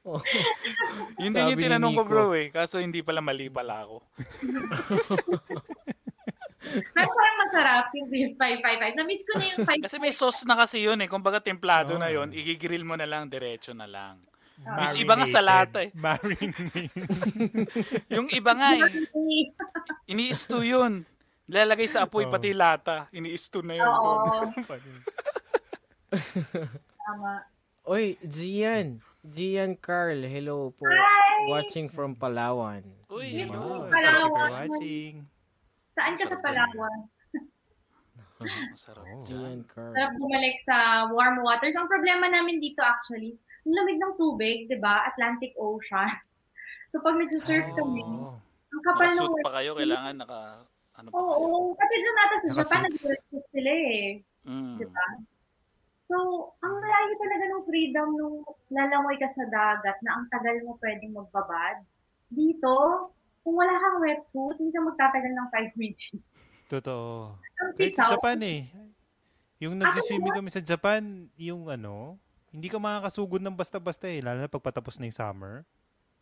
Yun 1.20 1.30
din 1.30 1.50
yung 1.52 1.60
tinanong 1.60 1.92
ko 1.92 2.02
bro 2.02 2.32
eh. 2.32 2.48
Kaso 2.48 2.80
hindi 2.80 3.04
pala 3.04 3.20
mali 3.20 3.52
pala 3.52 3.84
ako. 3.84 4.00
Pero 6.90 7.08
parang 7.10 7.36
masarap 7.40 7.92
yung 7.92 8.08
beef 8.08 8.32
555. 8.34 8.96
Na-miss 8.96 9.22
ko 9.22 9.32
na 9.34 9.44
yung 9.46 9.62
5 9.64 9.84
Kasi 9.84 9.96
may 9.98 10.12
sauce 10.12 10.42
na 10.44 10.56
kasi 10.56 10.80
yun 10.80 10.96
eh. 10.96 11.08
Kung 11.08 11.20
baga 11.20 11.40
templado 11.40 11.96
na 11.96 12.08
Oo. 12.08 12.14
yun, 12.16 12.28
igigrill 12.32 12.82
mo 12.82 12.94
na 12.94 13.04
lang, 13.04 13.28
diretso 13.28 13.72
na 13.72 13.84
lang. 13.84 14.20
Ah. 14.60 14.84
Yung 14.84 15.00
iba 15.00 15.14
nga 15.16 15.24
sa 15.24 15.40
lata 15.40 15.80
eh. 15.80 15.90
Marinated. 15.96 16.92
Yung 18.14 18.28
iba 18.28 18.52
nga 18.52 18.76
eh, 18.76 18.84
ini-stew 20.12 20.60
yun. 20.60 21.08
Lalagay 21.48 21.88
sa 21.88 22.04
apoy 22.04 22.28
Oo. 22.28 22.32
pati 22.32 22.52
lata. 22.52 23.08
Ini-stew 23.10 23.64
na 23.64 23.74
yun. 23.80 23.88
Oo. 23.88 24.52
Tama. 27.00 27.32
Oy, 27.88 28.20
Gian. 28.22 29.00
Gian 29.24 29.74
Carl, 29.80 30.20
hello 30.22 30.76
po. 30.76 30.84
Hi! 30.86 31.48
Watching 31.48 31.88
from 31.88 32.12
Palawan. 32.14 32.84
Uy, 33.08 33.40
Miss 33.40 33.56
Wow. 33.56 33.88
Palawan. 33.88 34.68
watching. 34.68 35.24
Saan 35.90 36.14
ka 36.14 36.24
sa 36.28 36.38
Palawan? 36.38 37.08
masarap. 38.40 39.04
Oh. 39.04 39.24
Gian 39.28 39.64
Carl. 39.68 39.92
Sarap 39.92 40.12
bumalik 40.16 40.56
sa 40.64 40.76
warm 41.12 41.44
waters. 41.44 41.76
Ang 41.76 41.88
problema 41.88 42.24
namin 42.28 42.56
dito 42.56 42.80
actually, 42.80 43.36
ang 43.60 43.72
lamig 43.72 43.98
ng 43.98 44.14
tubig, 44.14 44.66
di 44.66 44.76
ba? 44.76 45.06
Atlantic 45.06 45.52
Ocean. 45.56 46.08
So 46.90 46.98
pag 47.00 47.14
nagsusurf 47.14 47.70
kami, 47.70 48.02
Oh. 48.02 48.34
ang 48.70 48.82
kapal 48.82 49.06
ng 49.06 49.14
Nakasuit 49.14 49.46
pa 49.46 49.52
kayo, 49.58 49.70
kailangan 49.74 50.14
naka, 50.18 50.40
ano 50.94 51.06
pa 51.06 51.14
Oo, 51.14 51.38
kayo. 51.70 51.78
pati 51.78 51.94
dyan 51.96 52.16
natin 52.16 52.38
sa 52.38 52.48
Japan, 52.50 52.80
Nakasuits. 52.82 53.22
nag 53.30 53.46
sila 53.50 53.72
eh. 53.74 54.06
Mm. 54.42 54.74
Di 54.74 54.86
ba? 54.90 55.06
So, 56.06 56.16
ang 56.58 56.74
layo 56.76 57.12
talaga 57.14 57.44
ng 57.46 57.62
freedom 57.62 58.08
nung 58.14 58.36
lalangoy 58.68 59.14
ka 59.18 59.30
sa 59.30 59.46
dagat 59.46 59.98
na 60.02 60.18
ang 60.18 60.26
tagal 60.26 60.56
mo 60.66 60.74
pwedeng 60.82 61.14
magbabad. 61.14 61.78
Dito, 62.26 62.74
kung 63.42 63.54
wala 63.54 63.70
kang 63.70 64.02
wetsuit, 64.02 64.58
hindi 64.58 64.74
ka 64.74 64.82
magtatagal 64.82 65.30
ng 65.30 65.48
5 65.48 65.78
minutes. 65.78 66.42
Totoo. 66.66 67.38
Ang 67.38 67.70
Kahit 67.74 67.94
sa 67.94 68.10
Japan 68.10 68.38
eh. 68.42 68.60
Yung 69.58 69.78
nag-swimming 69.78 70.34
kami 70.34 70.50
sa 70.50 70.58
Japan, 70.58 71.30
yung 71.38 71.70
ano, 71.70 72.18
hindi 72.50 72.66
ka 72.66 72.78
makakasugod 72.82 73.42
ng 73.42 73.54
basta-basta 73.54 74.10
eh. 74.10 74.18
Lalo 74.22 74.42
na 74.42 74.50
pagpatapos 74.50 74.98
na 74.98 75.06
yung 75.06 75.14
summer. 75.14 75.54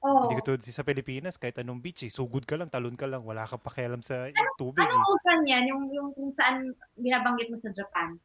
oh. 0.04 0.28
Hindi 0.28 0.36
ka 0.38 0.44
tulad 0.44 0.60
sa 0.62 0.84
Pilipinas, 0.84 1.40
kahit 1.40 1.56
anong 1.58 1.80
beach 1.80 2.04
eh. 2.04 2.12
Sugod 2.12 2.44
ka 2.44 2.60
lang, 2.60 2.68
talon 2.68 2.94
ka 2.94 3.08
lang. 3.08 3.24
Wala 3.24 3.48
ka 3.48 3.56
pakialam 3.56 4.04
sa 4.04 4.28
tubig 4.60 4.84
Anong 4.84 5.02
eh. 5.02 5.12
ocean 5.16 5.40
yan? 5.48 5.64
Yung, 5.72 5.82
yung 5.88 6.08
kung 6.12 6.28
saan 6.28 6.70
binabanggit 7.00 7.48
mo 7.48 7.56
sa 7.56 7.72
Japan? 7.72 8.20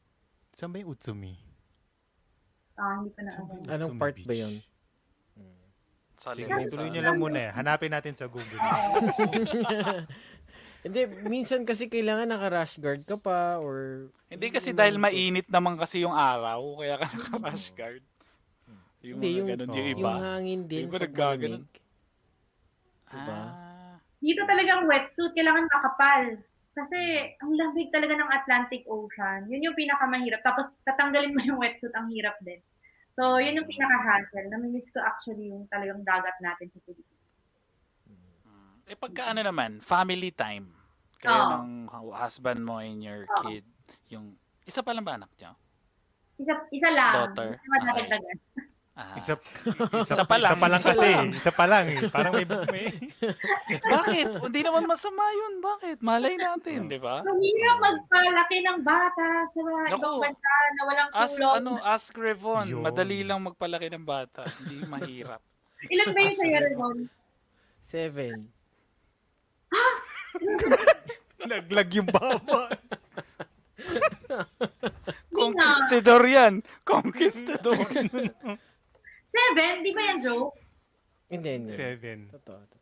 Saan 0.54 0.76
ba 0.76 0.84
yung 0.84 0.91
Utsumi? 0.93 1.34
Ah, 2.76 2.99
hindi 2.99 3.10
ko 3.16 3.20
na 3.24 3.32
ba 3.32 3.41
alam. 3.56 3.70
Anong 3.72 3.91
Utsumi 3.95 4.01
part 4.04 4.16
ba 4.20 4.28
Beach? 4.28 4.41
yun? 4.43 4.56
Sa 6.14 6.30
Sige, 6.38 6.45
tuloy 6.70 6.93
nyo 6.93 7.01
lang 7.01 7.18
muna 7.18 7.39
eh. 7.49 7.51
Hanapin 7.58 7.89
natin 7.89 8.14
sa 8.14 8.30
Google. 8.30 8.62
Hindi, 10.84 11.07
minsan 11.31 11.63
kasi 11.63 11.88
kailangan 11.88 12.27
naka-rash 12.27 12.75
guard 12.75 13.07
ka 13.07 13.15
pa 13.15 13.55
or 13.63 14.11
Hindi 14.27 14.51
kasi 14.51 14.75
dahil 14.75 14.99
mainit 14.99 15.47
naman 15.47 15.79
kasi 15.79 16.03
yung 16.03 16.11
araw, 16.11 16.59
kaya 16.75 16.99
ka 16.99 17.07
naka-rash 17.07 17.71
guard. 17.71 18.03
Yung 19.03 19.19
Hindi, 19.19 19.29
yung- 19.39 19.47
ganun, 19.47 19.71
yung 19.71 19.89
iba. 19.95 19.99
yung 19.99 20.23
hangin 20.23 20.61
din. 20.67 20.84
Yung 20.88 20.91
iba 20.91 20.99
naggaganon. 21.03 21.63
Diba? 23.13 23.39
Ah. 23.39 23.95
Dito 24.23 24.41
talagang 24.47 24.88
wetsuit, 24.88 25.31
kailangan 25.36 25.67
makapal. 25.67 26.23
Kasi 26.73 26.97
ang 27.38 27.53
lamig 27.53 27.93
talaga 27.93 28.17
ng 28.17 28.29
Atlantic 28.34 28.81
Ocean. 28.89 29.45
Yun 29.45 29.69
yung 29.69 29.77
pinakamahirap. 29.77 30.41
Tapos 30.41 30.81
tatanggalin 30.88 31.36
mo 31.36 31.41
yung 31.45 31.59
wetsuit, 31.61 31.93
ang 31.93 32.09
hirap 32.09 32.39
din. 32.41 32.57
So, 33.13 33.38
yun 33.38 33.61
yung 33.61 33.69
pinaka-hassle. 33.69 34.49
Namimiss 34.49 34.89
ko 34.89 34.97
actually 34.97 35.53
yung 35.53 35.69
talagang 35.69 36.01
dagat 36.01 36.34
natin 36.41 36.65
sa 36.73 36.81
Pilipinas. 36.81 37.12
Eh 38.86 38.95
pagka 38.95 39.31
ano 39.31 39.41
naman, 39.41 39.79
family 39.79 40.29
time. 40.29 40.67
Kayo 41.17 41.39
Oo. 41.39 41.51
ng 41.57 41.67
husband 42.11 42.59
mo 42.59 42.77
and 42.77 42.99
your 42.99 43.23
Oo. 43.23 43.36
kid. 43.41 43.63
Yung, 44.09 44.36
isa 44.61 44.84
pa 44.84 44.91
lang 44.91 45.03
ba 45.03 45.15
anak 45.15 45.31
niyo? 45.36 45.55
Isa, 46.36 46.53
isa 46.69 46.89
lang. 46.89 47.13
Daughter. 47.31 47.49
Madadagdagan. 47.63 48.38
Ah. 48.93 49.17
Isa, 49.17 49.34
isa, 50.05 50.13
Isa 50.13 50.23
pa 50.23 50.38
lang, 50.38 50.53
Isa 50.53 50.59
pa 50.59 50.67
lang 50.69 50.77
isa 50.77 50.91
kasi. 50.93 51.09
lang. 51.09 51.27
Isa 51.34 51.51
pa 51.51 51.65
lang 51.65 51.86
eh. 51.89 51.99
Parang 52.11 52.31
may, 52.31 52.45
may 52.45 52.86
Bakit? 53.95 54.27
Hindi 54.38 54.61
naman 54.61 54.86
masama 54.86 55.23
yun. 55.34 55.53
Bakit? 55.59 55.97
Malay 55.97 56.36
natin, 56.38 56.86
di 56.86 56.99
ba? 57.01 57.23
Mahirap 57.23 57.77
magpalaki 57.79 58.57
ng 58.61 58.79
bata 58.84 59.27
sa 59.47 59.59
mga 59.63 59.81
Naku. 59.88 59.97
ibang 59.97 60.17
bansa 60.21 60.51
na 60.69 60.81
walang 60.86 61.09
Ask, 61.09 61.34
tulong. 61.34 61.53
ano, 61.57 61.71
ask 61.81 62.11
Revon. 62.13 62.65
Yun. 62.69 62.84
Madali 62.84 63.25
lang 63.25 63.39
magpalaki 63.41 63.88
ng 63.89 64.05
bata. 64.05 64.45
Hindi 64.61 64.86
mahirap. 64.86 65.41
Ilan 65.89 66.07
ba 66.11 66.19
yung 66.19 66.29
Ask 66.29 66.38
sa'yo, 66.38 66.59
Revon. 66.61 66.97
Seven. 67.84 68.38
laglag 71.51 71.89
yung 71.91 72.07
baba. 72.07 72.71
Conquistador 75.34 76.23
yan. 76.23 76.53
Conquistador. 76.84 77.77
Seven? 79.25 79.73
Di 79.81 79.91
ba 79.91 80.01
yan 80.03 80.19
joke? 80.21 80.55
Hindi, 81.27 81.49
hindi. 81.51 81.73
Seven. 81.73 82.29
Totoo. 82.29 82.59
totoo. 82.61 82.81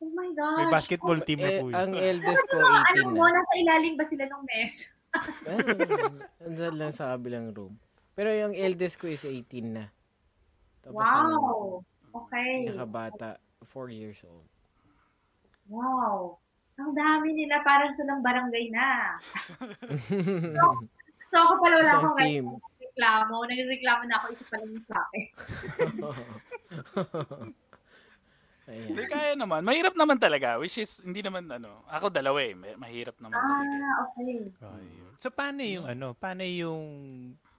Oh 0.00 0.12
my 0.12 0.30
God. 0.32 0.56
May 0.56 0.68
basketball 0.70 1.20
team 1.20 1.40
na 1.40 1.50
Eh, 1.50 1.60
po 1.60 1.68
ang 1.68 1.92
yun. 1.92 2.00
eldest 2.00 2.44
ko, 2.48 2.56
Ano, 2.56 2.80
18 2.88 3.04
ano 3.04 3.10
mo, 3.10 3.24
na. 3.26 3.32
nasa 3.36 3.54
ilalim 3.54 3.94
ba 3.96 4.04
sila 4.04 4.24
ng 4.24 4.42
mess? 4.46 4.74
Andyan 6.40 6.74
lang 6.76 6.92
sa 6.92 7.12
kabilang 7.12 7.52
room. 7.52 7.76
Pero 8.14 8.30
yung 8.30 8.54
eldest 8.54 8.96
ko 8.96 9.06
is 9.06 9.24
18 9.24 9.76
na. 9.76 9.84
Tapos 10.80 11.04
Wow. 11.04 11.20
yung 11.20 11.84
Okay. 12.12 12.52
nakabata, 12.66 13.36
4 13.62 13.88
years 13.88 14.18
old. 14.24 14.48
Wow. 15.66 16.40
Ang 16.80 16.92
dami 16.96 17.28
nila, 17.36 17.60
parang 17.60 17.92
silang 17.92 18.24
barangay 18.24 18.72
na. 18.72 19.20
so, 20.56 20.64
so 21.30 21.36
ako 21.36 21.52
pala 21.60 21.74
wala 21.78 21.92
akong 21.92 22.16
right 22.16 22.40
reklamo. 22.90 23.46
Nagreklamo 23.46 24.02
na 24.04 24.14
ako, 24.18 24.26
isa 24.34 24.44
pa 24.50 24.56
lang 24.58 24.70
yung 24.74 24.86
sa 24.86 24.96
akin. 25.06 25.24
Hindi 28.70 29.02
kaya 29.10 29.34
naman. 29.34 29.66
Mahirap 29.66 29.98
naman 29.98 30.14
talaga. 30.22 30.54
Which 30.62 30.78
is, 30.78 31.02
hindi 31.02 31.26
naman 31.26 31.50
ano. 31.50 31.82
Ako 31.90 32.06
dalawa 32.06 32.38
eh. 32.38 32.54
May- 32.54 32.78
Mahirap 32.78 33.18
naman 33.18 33.34
talaga. 33.34 33.66
Ah, 33.66 33.94
okay. 34.06 34.46
Ayun. 34.62 35.10
So, 35.18 35.26
paano 35.34 35.66
yung 35.66 35.90
ano? 35.90 36.14
Paano 36.14 36.46
yung 36.46 36.86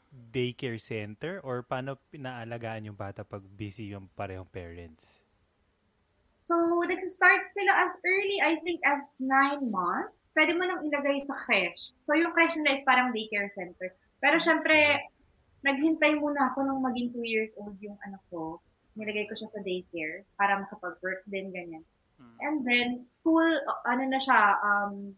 daycare 0.07 0.79
center 0.79 1.43
or 1.43 1.67
paano 1.67 1.99
pinaalagaan 2.15 2.87
yung 2.87 2.95
bata 2.95 3.27
pag 3.27 3.43
busy 3.43 3.91
yung 3.91 4.07
parehong 4.15 4.47
parents? 4.47 5.19
So, 6.51 6.83
nagsistart 6.83 7.47
sila 7.47 7.87
as 7.87 7.95
early, 8.03 8.43
I 8.43 8.59
think, 8.59 8.83
as 8.83 9.15
nine 9.23 9.71
months. 9.71 10.35
Pwede 10.35 10.51
mo 10.51 10.67
nang 10.67 10.83
ilagay 10.83 11.23
sa 11.23 11.31
creche. 11.47 11.95
So, 12.03 12.11
yung 12.11 12.35
creche 12.35 12.59
nila 12.59 12.75
is 12.75 12.83
parang 12.83 13.15
daycare 13.15 13.47
center. 13.55 13.95
Pero 14.19 14.35
syempre, 14.35 14.99
naghintay 15.63 16.19
muna 16.19 16.51
ako 16.51 16.67
nung 16.67 16.83
maging 16.83 17.15
two 17.15 17.23
years 17.23 17.55
old 17.55 17.79
yung 17.79 17.95
anak 18.03 18.19
ko. 18.27 18.59
Nilagay 18.99 19.31
ko 19.31 19.33
siya 19.39 19.47
sa 19.47 19.63
daycare 19.63 20.27
para 20.35 20.59
makapag-work 20.59 21.23
din, 21.31 21.55
ganyan. 21.55 21.87
Hmm. 22.19 22.35
And 22.43 22.55
then, 22.67 23.07
school, 23.07 23.47
ano 23.87 24.03
na 24.11 24.19
siya, 24.19 24.59
um, 24.59 25.15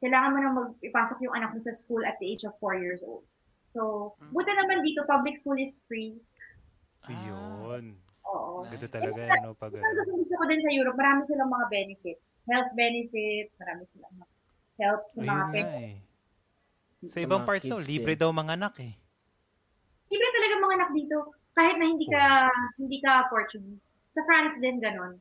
kailangan 0.00 0.32
mo 0.32 0.38
na 0.40 0.50
mag-ipasok 0.64 1.28
yung 1.28 1.36
anak 1.36 1.52
mo 1.52 1.60
sa 1.60 1.76
school 1.76 2.00
at 2.08 2.16
the 2.24 2.32
age 2.32 2.48
of 2.48 2.56
four 2.56 2.72
years 2.72 3.04
old. 3.04 3.28
So, 3.76 4.16
Hmm. 4.16 4.32
buta 4.32 4.56
naman 4.56 4.80
dito, 4.80 5.04
public 5.04 5.36
school 5.36 5.60
is 5.60 5.84
free. 5.84 6.16
Ah. 7.04 7.12
Oo. 8.56 8.64
Ganda 8.64 8.88
talaga, 8.88 9.20
no? 9.44 9.52
Pag, 9.52 9.72
Ito 9.76 9.84
ang 9.84 9.96
gusto, 10.00 10.12
gusto 10.16 10.34
ko 10.40 10.44
din 10.48 10.60
sa 10.64 10.70
Europe, 10.72 10.96
marami 10.96 11.20
silang 11.28 11.52
mga 11.52 11.66
benefits. 11.68 12.26
Health 12.48 12.70
benefits, 12.72 13.52
marami 13.60 13.82
silang 13.92 14.14
mga 14.16 14.28
help 14.76 15.02
sa 15.08 15.18
mga 15.20 15.28
ayun 15.28 15.52
parents. 15.52 15.76
eh. 15.76 15.96
Sa 17.06 17.18
ibang 17.20 17.42
mga 17.44 17.48
parts 17.48 17.66
daw, 17.68 17.78
kids 17.78 17.88
libre 17.92 18.12
din. 18.16 18.20
daw 18.24 18.30
mga 18.32 18.52
anak 18.56 18.74
eh. 18.80 18.92
Libre 20.08 20.28
talaga 20.32 20.54
mga 20.56 20.74
anak 20.80 20.90
dito, 20.96 21.16
kahit 21.52 21.76
na 21.76 21.86
hindi 21.86 22.06
ka 22.08 22.22
hindi 22.80 22.98
ka 23.04 23.12
Portuguese. 23.28 23.86
Sa 24.16 24.20
France 24.24 24.56
din 24.58 24.80
ganon. 24.80 25.20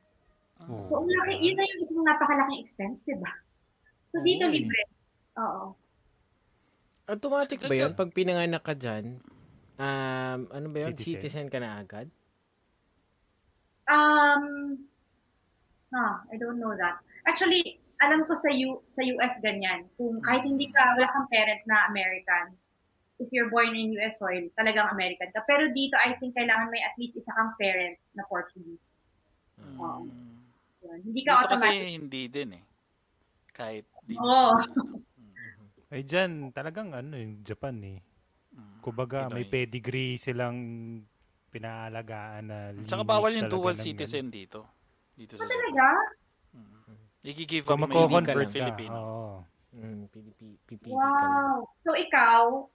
Oo. 0.63 0.87
So, 0.87 0.93
ang 1.03 1.07
laki, 1.11 1.33
yun 1.43 1.55
na 1.59 1.67
yung 1.67 1.79
isang 1.83 2.05
napakalaking 2.07 2.59
expense, 2.63 3.03
di 3.03 3.15
ba? 3.19 3.27
So, 4.15 4.23
dito 4.23 4.47
Oo 4.47 4.51
eh. 4.51 4.55
libre. 4.55 4.81
Oo. 5.35 5.63
Automatic 7.05 7.59
ba 7.67 7.75
yun? 7.75 7.91
Pag 7.91 8.15
pinanganak 8.15 8.63
ka 8.63 8.71
dyan, 8.73 9.19
um, 9.77 10.39
ano 10.47 10.67
ba 10.71 10.77
yun? 10.79 10.95
Citizen. 10.95 11.19
Citizen, 11.19 11.47
ka 11.51 11.59
na 11.59 11.75
agad? 11.77 12.07
Um, 13.85 14.43
huh, 15.93 16.15
I 16.31 16.35
don't 16.37 16.57
know 16.57 16.73
that. 16.73 17.01
Actually, 17.25 17.79
alam 18.01 18.25
ko 18.27 18.33
sa 18.35 18.49
U, 18.51 18.81
sa 18.91 19.01
US 19.15 19.39
ganyan. 19.39 19.87
Kung 19.95 20.19
kahit 20.21 20.43
hindi 20.43 20.69
ka, 20.69 20.97
wala 20.97 21.07
kang 21.09 21.29
parent 21.31 21.61
na 21.69 21.87
American, 21.89 22.57
if 23.19 23.31
you're 23.31 23.47
born 23.47 23.71
in 23.71 23.95
US 24.01 24.19
soil, 24.19 24.43
talagang 24.59 24.91
American 24.91 25.31
ka. 25.31 25.45
Pero 25.47 25.71
dito, 25.71 25.95
I 25.95 26.19
think 26.19 26.35
kailangan 26.35 26.67
may 26.67 26.83
at 26.83 26.95
least 26.99 27.15
isa 27.15 27.31
kang 27.31 27.55
parent 27.55 27.95
na 28.17 28.23
Portuguese. 28.27 28.91
Mm. 29.55 30.11
Yun. 30.83 30.99
Hindi 31.01 31.21
ka 31.23 31.41
Dito 31.41 31.47
kasi 31.55 31.65
automatic. 31.65 31.95
hindi 31.95 32.21
din 32.27 32.49
eh. 32.59 32.63
Kahit 33.55 33.85
dito. 34.03 34.21
Oo. 34.21 34.53
Ay 35.93 36.01
dyan, 36.03 36.51
talagang 36.51 36.91
ano 36.91 37.15
yung 37.15 37.39
Japan 37.45 37.79
eh. 37.85 37.99
Mm. 38.51 38.77
Kumbaga, 38.83 39.31
may 39.31 39.47
pedigree 39.47 40.19
silang 40.19 40.59
pinaalagaan 41.55 42.43
na 42.43 42.57
Tsaka 42.83 43.07
bawal 43.07 43.31
yung 43.31 43.47
dual 43.47 43.71
ng 43.71 43.79
citizen 43.79 44.27
dito. 44.27 44.67
Dito 45.15 45.39
sa 45.39 45.47
So, 45.47 45.51
talaga? 45.51 45.87
Mm. 46.51 46.99
I-give 47.23 47.63
Kung 47.63 47.79
up 47.79 47.79
mo 47.79 47.85
magko-convert 47.87 48.51
yung 48.51 48.51
ka. 48.51 48.59
Filipino. 48.59 48.97
Oo. 48.99 49.35
Mm. 49.75 50.03
Wow. 50.91 51.63
So, 51.83 51.95
ikaw, 51.95 52.67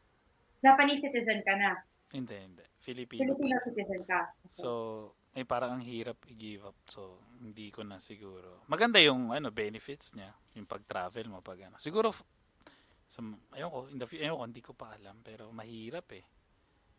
Japanese 0.65 1.05
citizen 1.05 1.45
ka 1.45 1.55
na. 1.57 1.77
Hindi, 2.13 2.37
hindi. 2.37 2.65
Filipino. 2.81 3.21
Filipino 3.23 3.57
citizen 3.61 4.03
ka. 4.09 4.33
So, 4.49 4.71
ay 5.37 5.47
parang 5.47 5.79
ang 5.79 5.85
hirap 5.85 6.19
i-give 6.27 6.67
up. 6.67 6.77
So, 6.89 7.23
hindi 7.39 7.71
ko 7.71 7.87
na 7.87 8.03
siguro. 8.03 8.65
Maganda 8.67 8.99
yung 8.99 9.31
ano 9.31 9.53
benefits 9.55 10.17
niya, 10.17 10.35
yung 10.59 10.67
pag-travel 10.67 11.31
mo 11.31 11.39
pag 11.45 11.71
ano. 11.71 11.79
Siguro 11.79 12.11
sa 13.11 13.23
ayun 13.55 13.71
ko, 13.71 13.79
in 13.91 13.99
the 13.99 14.07
fu- 14.07 14.19
ayun 14.19 14.39
ko, 14.39 14.45
hindi 14.47 14.63
ko 14.63 14.73
pa 14.75 14.95
alam 14.95 15.19
pero 15.23 15.51
mahirap 15.55 16.07
eh. 16.15 16.25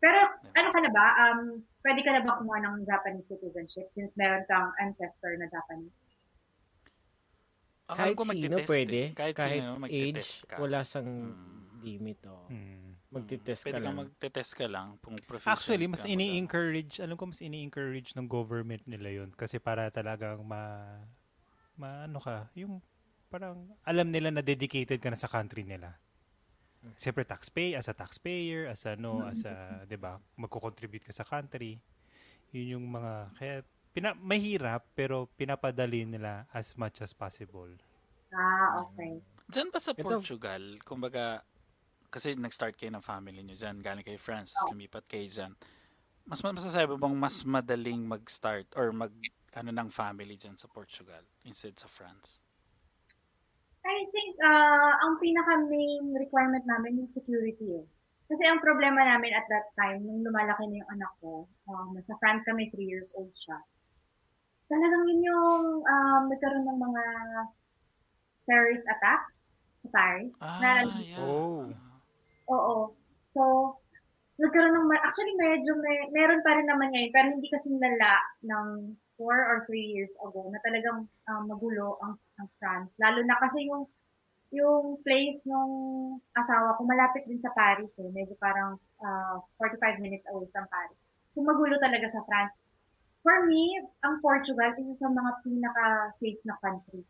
Pero, 0.02 0.20
ano 0.52 0.68
ka 0.74 0.80
na 0.82 0.90
ba? 0.90 1.06
Um, 1.22 1.42
pwede 1.86 2.02
ka 2.02 2.12
na 2.12 2.26
ba 2.26 2.42
kumuha 2.42 2.58
ng 2.60 2.76
Japanese 2.84 3.30
citizenship 3.30 3.86
since 3.94 4.18
meron 4.18 4.42
kang 4.46 4.74
ancestor 4.82 5.38
na 5.38 5.46
Japanese? 5.48 5.94
Ang 7.88 7.98
Kahit 7.98 8.16
ko 8.16 8.24
sino 8.24 8.32
magte-test 8.32 8.70
pwede. 8.72 8.98
eh. 8.98 9.10
Kahit, 9.14 9.36
Kahit 9.36 9.62
sino 9.62 9.70
age, 9.70 9.82
magte-test 9.84 10.36
ka. 10.48 10.56
wala 10.58 10.80
sang 10.82 11.10
Mm. 11.12 11.62
limit. 11.82 12.20
Oh. 12.26 12.46
Hmm. 12.48 12.94
Magtitest 13.12 13.68
Pwede 13.68 13.76
ka 13.76 13.84
kang 13.84 13.92
lang. 13.92 14.00
magte-test 14.08 14.52
ka 14.56 14.66
lang 14.66 14.88
kung 15.04 15.20
Actually, 15.44 15.84
mas 15.86 16.08
ini-encourage, 16.08 17.04
alam 17.04 17.20
ko 17.20 17.28
mas 17.28 17.44
ini-encourage 17.44 18.16
ng 18.16 18.24
government 18.24 18.80
nila 18.88 19.12
yun 19.12 19.30
kasi 19.36 19.60
para 19.60 19.92
talagang 19.92 20.40
ma, 20.48 20.96
ma 21.76 22.08
ano 22.08 22.24
ka, 22.24 22.48
yung 22.56 22.80
parang 23.28 23.68
alam 23.84 24.08
nila 24.08 24.32
na 24.32 24.40
dedicated 24.40 24.96
ka 25.04 25.12
na 25.12 25.20
sa 25.20 25.28
country 25.28 25.68
nila. 25.68 26.00
Siyempre 26.98 27.22
taxpay, 27.24 27.78
as 27.78 27.86
a 27.88 27.94
taxpayer, 27.94 28.66
as 28.66 28.86
a 28.90 28.98
no, 28.98 29.22
as 29.26 29.46
a, 29.46 29.86
'di 29.86 29.98
ba, 30.02 30.18
magko-contribute 30.38 31.06
ka 31.06 31.14
sa 31.14 31.22
country. 31.22 31.78
Yun 32.52 32.68
yung 32.78 32.86
mga 32.90 33.14
kaya 33.38 33.56
pina, 33.94 34.18
mahirap 34.18 34.84
pero 34.98 35.30
pinapadali 35.38 36.04
nila 36.10 36.50
as 36.52 36.74
much 36.76 37.00
as 37.06 37.14
possible. 37.14 37.70
Ah, 38.34 38.82
okay. 38.82 39.22
Diyan 39.52 39.70
ba 39.70 39.80
sa 39.84 39.92
Ito- 39.92 40.08
Portugal, 40.08 40.80
kumbaga, 40.82 41.44
kasi 42.08 42.34
nag-start 42.36 42.76
kayo 42.80 42.92
ng 42.92 43.04
family 43.04 43.44
nyo 43.44 43.56
dyan, 43.56 43.80
galing 43.84 44.04
kayo 44.04 44.20
France, 44.20 44.56
Oh. 44.64 44.72
lumipat 44.72 45.04
kayo 45.08 45.28
dyan. 45.28 45.54
Mas 46.26 46.40
ma- 46.42 46.56
masasabi 46.56 46.96
bang 46.96 47.16
mas 47.18 47.44
madaling 47.44 48.04
mag-start 48.08 48.68
or 48.78 48.92
mag 48.96 49.12
ano 49.52 49.70
ng 49.70 49.90
family 49.92 50.40
dyan 50.40 50.56
sa 50.56 50.72
Portugal 50.72 51.24
instead 51.44 51.76
sa 51.76 51.92
France? 51.92 52.40
I 53.82 54.06
think 54.14 54.38
uh, 54.46 54.94
ang 55.02 55.18
pinaka-main 55.18 56.14
requirement 56.14 56.66
namin 56.70 57.02
yung 57.02 57.10
security 57.10 57.82
eh. 57.82 57.86
Kasi 58.32 58.48
ang 58.48 58.64
problema 58.64 59.04
namin 59.04 59.36
at 59.36 59.44
that 59.52 59.74
time, 59.76 60.08
nung 60.08 60.24
lumalaki 60.24 60.64
na 60.70 60.80
yung 60.80 60.92
anak 60.96 61.12
ko, 61.20 61.50
um, 61.68 61.92
nasa 61.92 62.16
France 62.22 62.48
kami, 62.48 62.72
3 62.72 62.80
years 62.88 63.12
old 63.20 63.34
siya. 63.36 63.60
Talagang 64.72 65.04
yun 65.04 65.28
yung 65.28 65.84
um, 65.84 66.22
nagkaroon 66.32 66.64
ng 66.64 66.80
mga 66.80 67.04
terrorist 68.48 68.88
attacks 68.88 69.52
sa 69.84 69.88
Paris. 69.92 70.32
Ah, 70.40 70.64
Na- 70.64 70.88
yeah. 71.04 71.20
Oh. 71.20 71.68
Oo. 72.48 72.78
So, 73.36 73.42
nagkaroon 74.40 74.80
ng, 74.80 74.88
ma- 74.88 75.04
actually 75.04 75.36
medyo 75.36 75.76
may, 75.76 76.08
meron 76.16 76.40
pa 76.40 76.56
rin 76.56 76.70
naman 76.70 76.94
ngayon, 76.96 77.12
pero 77.12 77.28
hindi 77.36 77.52
kasi 77.52 77.68
nala 77.76 78.16
ng 78.48 78.96
4 79.22 79.30
or 79.30 79.58
3 79.70 79.78
years 79.78 80.10
ago 80.18 80.50
na 80.50 80.58
talagang 80.66 81.06
um, 81.30 81.44
magulo 81.46 82.02
ang, 82.02 82.18
ang 82.42 82.50
France. 82.58 82.98
Lalo 82.98 83.22
na 83.22 83.38
kasi 83.38 83.70
yung 83.70 83.86
yung 84.52 85.00
place 85.00 85.48
nung 85.48 85.74
asawa 86.36 86.76
ko, 86.76 86.84
malapit 86.84 87.24
din 87.24 87.40
sa 87.40 87.56
Paris 87.56 87.96
eh. 88.04 88.10
Medyo 88.12 88.36
parang 88.36 88.76
uh, 89.00 89.40
45 89.56 90.04
minutes 90.04 90.28
away 90.28 90.44
from 90.52 90.68
Paris. 90.68 91.00
So, 91.32 91.40
magulo 91.40 91.80
talaga 91.80 92.12
sa 92.12 92.20
France. 92.28 92.52
For 93.24 93.48
me, 93.48 93.80
ang 94.04 94.20
Portugal, 94.20 94.76
isa 94.76 95.08
sa 95.08 95.08
mga 95.08 95.32
pinaka-safe 95.48 96.44
na 96.44 96.60
country. 96.60 97.08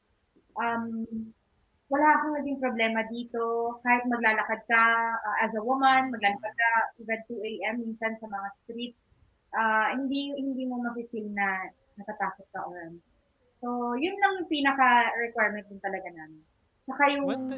Um, 0.53 1.07
wala 1.89 2.07
akong 2.15 2.37
naging 2.37 2.61
problema 2.61 3.01
dito. 3.09 3.75
Kahit 3.81 4.05
maglalakad 4.05 4.61
ka 4.69 4.83
uh, 5.17 5.37
as 5.41 5.57
a 5.57 5.65
woman, 5.65 6.13
maglalakad 6.13 6.53
ka 6.53 6.69
even 7.01 7.19
2 7.25 7.41
a.m. 7.41 7.75
minsan 7.81 8.13
sa 8.21 8.29
mga 8.29 8.47
street, 8.63 8.93
uh, 9.57 9.91
hindi 9.97 10.31
hindi 10.37 10.63
mo 10.69 10.79
ma-feel 10.79 11.27
na 11.35 11.67
natatakot 11.95 12.47
ka 12.51 12.61
or 12.63 12.77
ano. 12.81 12.99
So, 13.61 13.67
yun 13.93 14.17
lang 14.17 14.41
yung 14.41 14.49
pinaka-requirement 14.49 15.69
din 15.69 15.79
talaga 15.79 16.09
namin. 16.09 16.41
Saka 16.85 17.03
yung... 17.13 17.25
What, 17.25 17.41
the, 17.45 17.57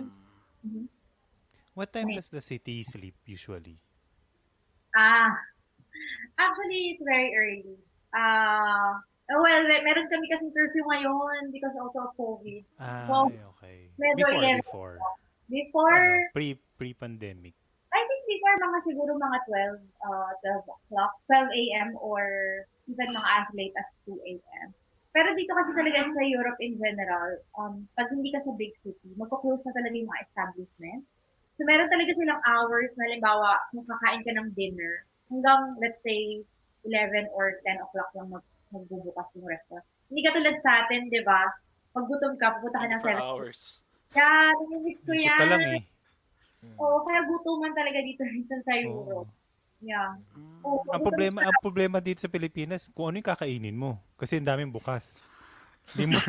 Mhm. 0.64 0.86
what 1.76 1.90
time 1.92 2.12
does 2.12 2.28
the 2.28 2.40
city 2.40 2.84
sleep 2.84 3.16
usually? 3.24 3.80
Ah, 4.96 5.32
actually, 6.38 6.96
it's 6.96 7.04
very 7.04 7.32
early. 7.36 7.78
Ah, 8.14 9.00
well, 9.28 9.64
me- 9.66 9.84
meron 9.84 10.06
kami 10.08 10.28
kasing 10.30 10.54
curfew 10.54 10.86
ngayon 10.86 11.50
because 11.50 11.74
also 11.76 12.08
of 12.08 12.14
COVID. 12.16 12.64
Ah, 12.78 13.08
So, 13.10 13.32
okay. 13.58 13.90
Before, 13.98 14.38
11 14.38 14.62
before. 14.62 14.96
Before, 15.50 15.98
Ano, 15.98 16.32
pre, 16.36 16.48
pre-pandemic. 16.78 17.56
I 17.94 18.02
think 18.04 18.22
before 18.26 18.56
mga 18.60 18.80
siguro 18.86 19.12
mga 19.16 19.38
12, 19.46 19.82
uh, 20.02 20.32
12 20.42 20.66
o'clock, 20.66 21.12
12 21.30 21.50
a.m. 21.54 21.90
or 22.02 22.24
even 22.88 23.10
mga 23.10 23.30
as 23.40 23.48
late 23.56 23.76
as 23.80 23.90
2 24.06 24.18
a.m. 24.20 24.68
Pero 25.14 25.30
dito 25.38 25.54
kasi 25.54 25.72
talaga 25.78 26.10
sa 26.10 26.26
Europe 26.26 26.58
in 26.58 26.74
general, 26.82 27.38
um, 27.54 27.86
pag 27.94 28.10
hindi 28.10 28.34
ka 28.34 28.42
sa 28.42 28.52
big 28.58 28.74
city, 28.82 29.14
magpo-close 29.14 29.62
na 29.70 29.78
talaga 29.78 29.94
yung 29.94 30.10
mga 30.10 30.26
establishment. 30.26 31.02
So 31.54 31.70
meron 31.70 31.86
talaga 31.94 32.12
silang 32.18 32.42
hours 32.42 32.98
na 32.98 33.06
halimbawa, 33.06 33.62
kung 33.70 33.86
kakain 33.86 34.26
ka 34.26 34.34
ng 34.34 34.50
dinner, 34.58 35.06
hanggang 35.30 35.78
let's 35.78 36.02
say 36.02 36.42
11 36.82 37.30
or 37.38 37.62
10 37.62 37.78
o'clock 37.86 38.10
lang 38.18 38.34
mag 38.34 38.46
magbubukas 38.74 39.30
yung 39.38 39.46
restaurant. 39.46 39.86
Hindi 40.10 40.22
ka 40.26 40.34
tulad 40.34 40.58
sa 40.58 40.82
atin, 40.82 41.06
di 41.14 41.22
ba? 41.22 41.46
Pag 41.94 42.10
gutom 42.10 42.34
ka, 42.42 42.58
pupunta 42.58 42.82
ka 42.82 42.88
ng 42.90 43.02
For 43.06 43.14
7 43.14 43.22
hours. 43.22 43.60
Yeah, 44.18 44.50
namimiss 44.50 45.02
ko 45.06 45.14
yan. 45.14 45.38
ka 45.38 45.46
lang 45.46 45.66
eh. 45.78 45.82
Oo, 46.82 47.06
kaya 47.06 47.22
gutuman 47.30 47.74
talaga 47.78 48.02
dito 48.02 48.26
minsan 48.34 48.66
sa. 48.66 48.74
Europe. 48.74 49.30
Yeah. 49.84 50.16
Mm. 50.32 50.64
Oo, 50.64 50.88
Ang 50.96 51.04
problema, 51.04 51.44
ang 51.44 51.60
problema 51.60 52.00
dito 52.00 52.24
sa 52.24 52.32
Pilipinas, 52.32 52.88
kung 52.96 53.12
ano 53.12 53.20
yung 53.20 53.28
kakainin 53.28 53.76
mo. 53.76 54.00
Kasi 54.16 54.40
ang 54.40 54.48
daming 54.48 54.72
bukas. 54.72 55.20
Di 55.92 56.08
mo, 56.08 56.16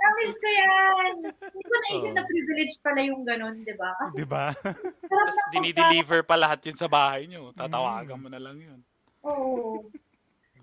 Namiss 0.00 0.36
ko 0.40 0.48
yan. 0.48 1.28
Hindi 1.28 1.64
ko 1.68 1.76
naisip 1.76 2.08
Oo. 2.08 2.16
na 2.16 2.24
privilege 2.24 2.80
pala 2.80 3.04
yung 3.04 3.20
ganun, 3.28 3.60
di 3.60 3.76
ba? 3.76 3.92
Kasi 4.00 4.16
di 4.16 4.24
ba? 4.24 4.48
Tapos 4.56 5.36
dinideliver 5.52 6.24
pa 6.24 6.40
lahat 6.40 6.64
yun 6.64 6.80
sa 6.80 6.88
bahay 6.88 7.28
nyo. 7.28 7.52
Tatawagan 7.52 8.16
mo 8.16 8.32
na 8.32 8.40
lang 8.40 8.56
yun. 8.56 8.80
Oo. 9.28 9.84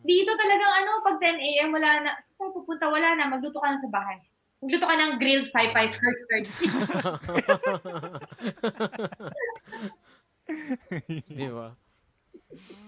Dito 0.02 0.34
talagang 0.34 0.74
ano, 0.82 1.06
pag 1.06 1.22
10 1.22 1.38
a.m. 1.38 1.70
wala 1.70 2.02
na, 2.02 2.18
tayo 2.18 2.50
pupunta? 2.50 2.90
Wala 2.90 3.14
na, 3.14 3.30
magluto 3.30 3.62
ka 3.62 3.70
na 3.70 3.78
sa 3.78 3.94
bahay. 3.94 4.18
Magluto 4.58 4.90
ka 4.90 4.98
ng 4.98 5.22
grilled 5.22 5.54
5-5 5.54 6.02
first. 6.02 6.26
Di 11.40 11.48
ba? 11.52 11.76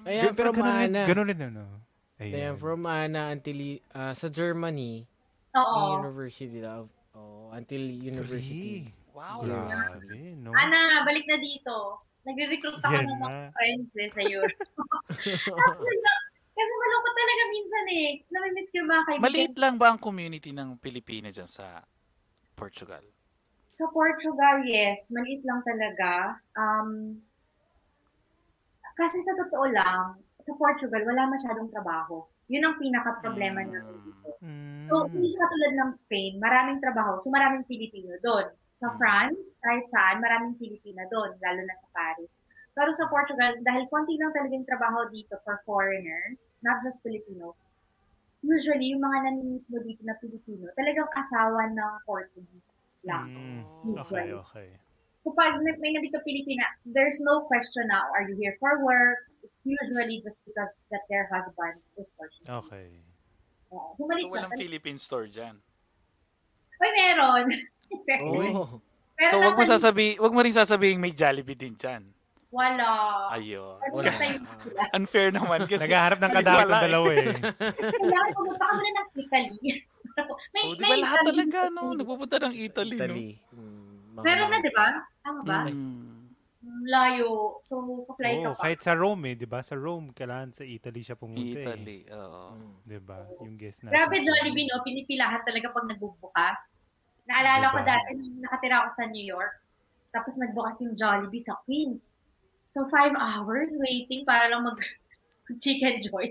Ayan, 0.07 0.34
Pero 0.34 0.49
from 0.55 0.66
ganun 0.66 0.88
Ana. 0.88 1.01
ganun 1.05 1.28
rin 1.28 1.41
ano. 1.51 1.64
Ayan, 2.20 2.36
Ayan. 2.36 2.55
from 2.60 2.82
Ana 2.88 3.32
until, 3.32 3.60
uh, 3.95 4.14
sa 4.16 4.28
Germany, 4.28 5.07
Oo. 5.55 6.03
university 6.03 6.60
daw. 6.60 6.88
Oh, 7.16 7.51
until 7.51 7.82
university. 7.82 8.88
Free. 8.88 9.12
Wow. 9.12 9.43
Grabe, 9.43 10.39
no? 10.39 10.55
Ana, 10.55 11.03
balik 11.03 11.28
na 11.28 11.38
dito. 11.41 11.99
Nagre-recruit 12.24 12.80
ako 12.84 12.93
Yan 12.93 13.07
ng 13.07 13.20
mga 13.20 13.41
friends 13.55 13.89
eh, 13.95 14.10
sa 14.12 14.22
Europe. 14.24 14.60
Kasi 16.60 16.72
malungkot 16.76 17.16
talaga 17.16 17.43
minsan 17.55 17.86
eh. 17.95 18.07
Namimiss 18.28 18.68
ko 18.68 18.76
yung 18.84 18.91
mga 18.91 19.03
kaibigan. 19.07 19.26
Maliit 19.26 19.55
lang 19.55 19.76
ba 19.80 19.88
ang 19.95 19.99
community 19.99 20.51
ng 20.51 20.76
Pilipino 20.84 21.32
dyan 21.32 21.47
sa 21.47 21.80
Portugal? 22.51 23.03
Sa 23.80 23.88
Portugal, 23.95 24.68
yes. 24.68 25.07
Maliit 25.16 25.39
lang 25.47 25.64
talaga. 25.64 26.36
Um, 26.60 27.24
kasi 29.00 29.24
sa 29.24 29.34
totoo 29.39 29.66
lang, 29.72 30.20
sa 30.43 30.52
Portugal, 30.60 31.02
wala 31.08 31.32
masyadong 31.32 31.72
trabaho. 31.72 32.28
Yun 32.52 32.66
ang 32.66 32.76
pinaka-problema 32.76 33.64
Mm. 33.64 33.70
namin 33.72 33.97
dito. 34.04 34.30
Mm. 34.43 34.88
So, 34.89 35.06
hindi 35.08 35.28
siya 35.30 35.45
katulad 35.45 35.74
ng 35.80 35.91
Spain. 35.93 36.34
Maraming 36.41 36.80
trabaho. 36.82 37.22
So, 37.24 37.30
maraming 37.32 37.64
Pilipino 37.64 38.18
doon. 38.20 38.50
Sa 38.82 38.89
Mm. 38.89 38.97
France, 38.97 39.54
kahit 39.62 39.86
saan, 39.88 40.20
maraming 40.20 40.58
Pilipina 40.58 41.06
doon, 41.08 41.36
lalo 41.39 41.62
na 41.62 41.76
sa 41.78 41.88
Paris. 41.93 42.32
Pero 42.74 42.89
sa 42.95 43.12
Portugal, 43.12 43.60
dahil 43.62 43.86
konti 43.91 44.16
lang 44.18 44.32
talagang 44.32 44.66
trabaho 44.66 45.06
dito 45.12 45.36
for 45.43 45.60
foreigners, 45.68 46.39
not 46.64 46.80
just 46.82 47.04
Filipino, 47.04 47.54
usually, 48.39 48.95
yung 48.95 49.04
mga 49.04 49.30
namimit 49.30 49.68
mo 49.68 49.78
dito 49.84 50.02
na 50.08 50.16
Pilipino, 50.16 50.72
talagang 50.80 51.12
asawa 51.12 51.68
ng 51.70 51.93
Portuguese 52.08 52.72
lang. 53.04 53.30
Mm. 53.30 53.93
Okay, 54.00 54.32
okay. 54.32 54.70
Kapag 55.22 55.59
may, 55.59 55.74
may 55.78 55.91
nandito 55.91 56.20
Pilipina, 56.22 56.65
there's 56.86 57.20
no 57.20 57.43
question 57.45 57.86
now, 57.86 58.07
are 58.11 58.26
you 58.26 58.36
here 58.36 58.55
for 58.57 58.82
work? 58.82 59.20
It's 59.39 59.55
usually 59.63 60.20
just 60.20 60.39
because 60.43 60.72
that 60.89 61.03
their 61.07 61.28
husband 61.28 61.80
is 61.95 62.09
Portuguese. 62.13 62.47
Okay. 62.47 62.88
Oo. 63.70 63.93
Bumalik 63.95 64.22
So, 64.22 64.28
na. 64.28 64.34
walang 64.34 64.53
Philippine 64.55 64.97
store 64.97 65.28
dyan. 65.28 65.55
Uy, 66.78 66.89
meron. 66.93 67.45
Oh. 68.22 68.78
Pero 69.17 69.30
So, 69.30 69.41
wag 69.41 69.57
mo 69.57 69.63
sasabi, 69.65 70.13
wag 70.15 70.30
mo 70.30 70.39
rin 70.39 70.53
sasabihin 70.53 71.01
may 71.01 71.09
Jollibee 71.09 71.57
din 71.57 71.74
dyan. 71.74 72.05
Wala. 72.49 72.89
Ayun. 73.34 73.82
Wala. 73.91 74.09
Unfair 74.97 75.30
naman 75.30 75.65
kasi. 75.65 75.86
Naghaharap 75.86 76.17
ng 76.17 76.32
kadawat 76.32 76.65
Wala 76.65 76.70
ng 76.70 76.78
eh. 76.78 76.86
dalawa 76.86 77.09
eh. 77.11 77.30
Kailangan 77.97 78.30
pumunta 78.32 78.61
ka 78.61 78.74
muna 78.74 78.89
ng 78.95 79.09
Italy. 79.17 79.57
may, 80.49 80.61
Oh, 80.63 80.74
di 80.74 80.84
ba 80.84 80.95
lahat 80.97 81.17
Italy. 81.20 81.30
talaga, 81.34 81.59
no? 81.70 81.82
Nagpupunta 81.93 82.36
ng 82.39 82.53
Italy, 82.55 82.95
Italy. 82.95 83.30
Mm, 83.49 83.57
mga- 83.57 83.78
Meron 84.24 84.47
na, 84.51 84.59
di 84.59 84.74
ba? 84.74 84.88
Tama 85.24 85.39
ba? 85.43 85.59
no? 85.67 85.72
Mm. 85.72 86.20
Layo. 86.91 87.55
So, 87.63 87.80
pa-fly 88.03 88.43
ka 88.43 88.51
Oo, 88.51 88.55
pa. 88.59 88.61
kahit 88.67 88.80
sa 88.84 88.91
Rome 88.91 89.32
eh, 89.32 89.36
'di 89.39 89.47
ba? 89.47 89.63
Sa 89.63 89.80
Rome 89.80 90.11
kailangan 90.11 90.51
sa 90.51 90.67
Italy 90.67 90.99
siya 90.99 91.15
pumunta 91.15 91.55
Italy, 91.55 92.03
oo. 92.11 92.43
Mm. 92.51 92.59
eh. 92.59 92.72
'Di 92.84 92.99
ba? 92.99 93.20
Yung 93.47 93.55
guest 93.55 93.80
natin. 93.88 93.95
Grabe 93.95 94.15
Jollibee, 94.28 94.67
no? 94.67 94.84
Pinipilahan 94.84 95.41
talaga 95.47 95.72
pag 95.72 95.88
nagbubukas. 95.88 96.76
Naalala 97.32 97.72
ko 97.72 97.78
Diba? 97.80 97.89
dati 97.95 98.09
nung 98.20 98.43
nakatira 98.43 98.76
ako 98.84 98.89
sa 98.91 99.03
New 99.07 99.24
York. 99.24 99.53
Tapos 100.11 100.34
nagbukas 100.36 100.76
yung 100.84 100.93
Jollibee 100.99 101.39
sa 101.39 101.55
Queens. 101.63 102.11
So, 102.76 102.86
five 102.91 103.13
hours 103.15 103.70
waiting 103.80 104.28
para 104.28 104.49
lang 104.51 104.65
mag 104.67 104.78
chicken 105.63 106.03
joy. 106.03 106.28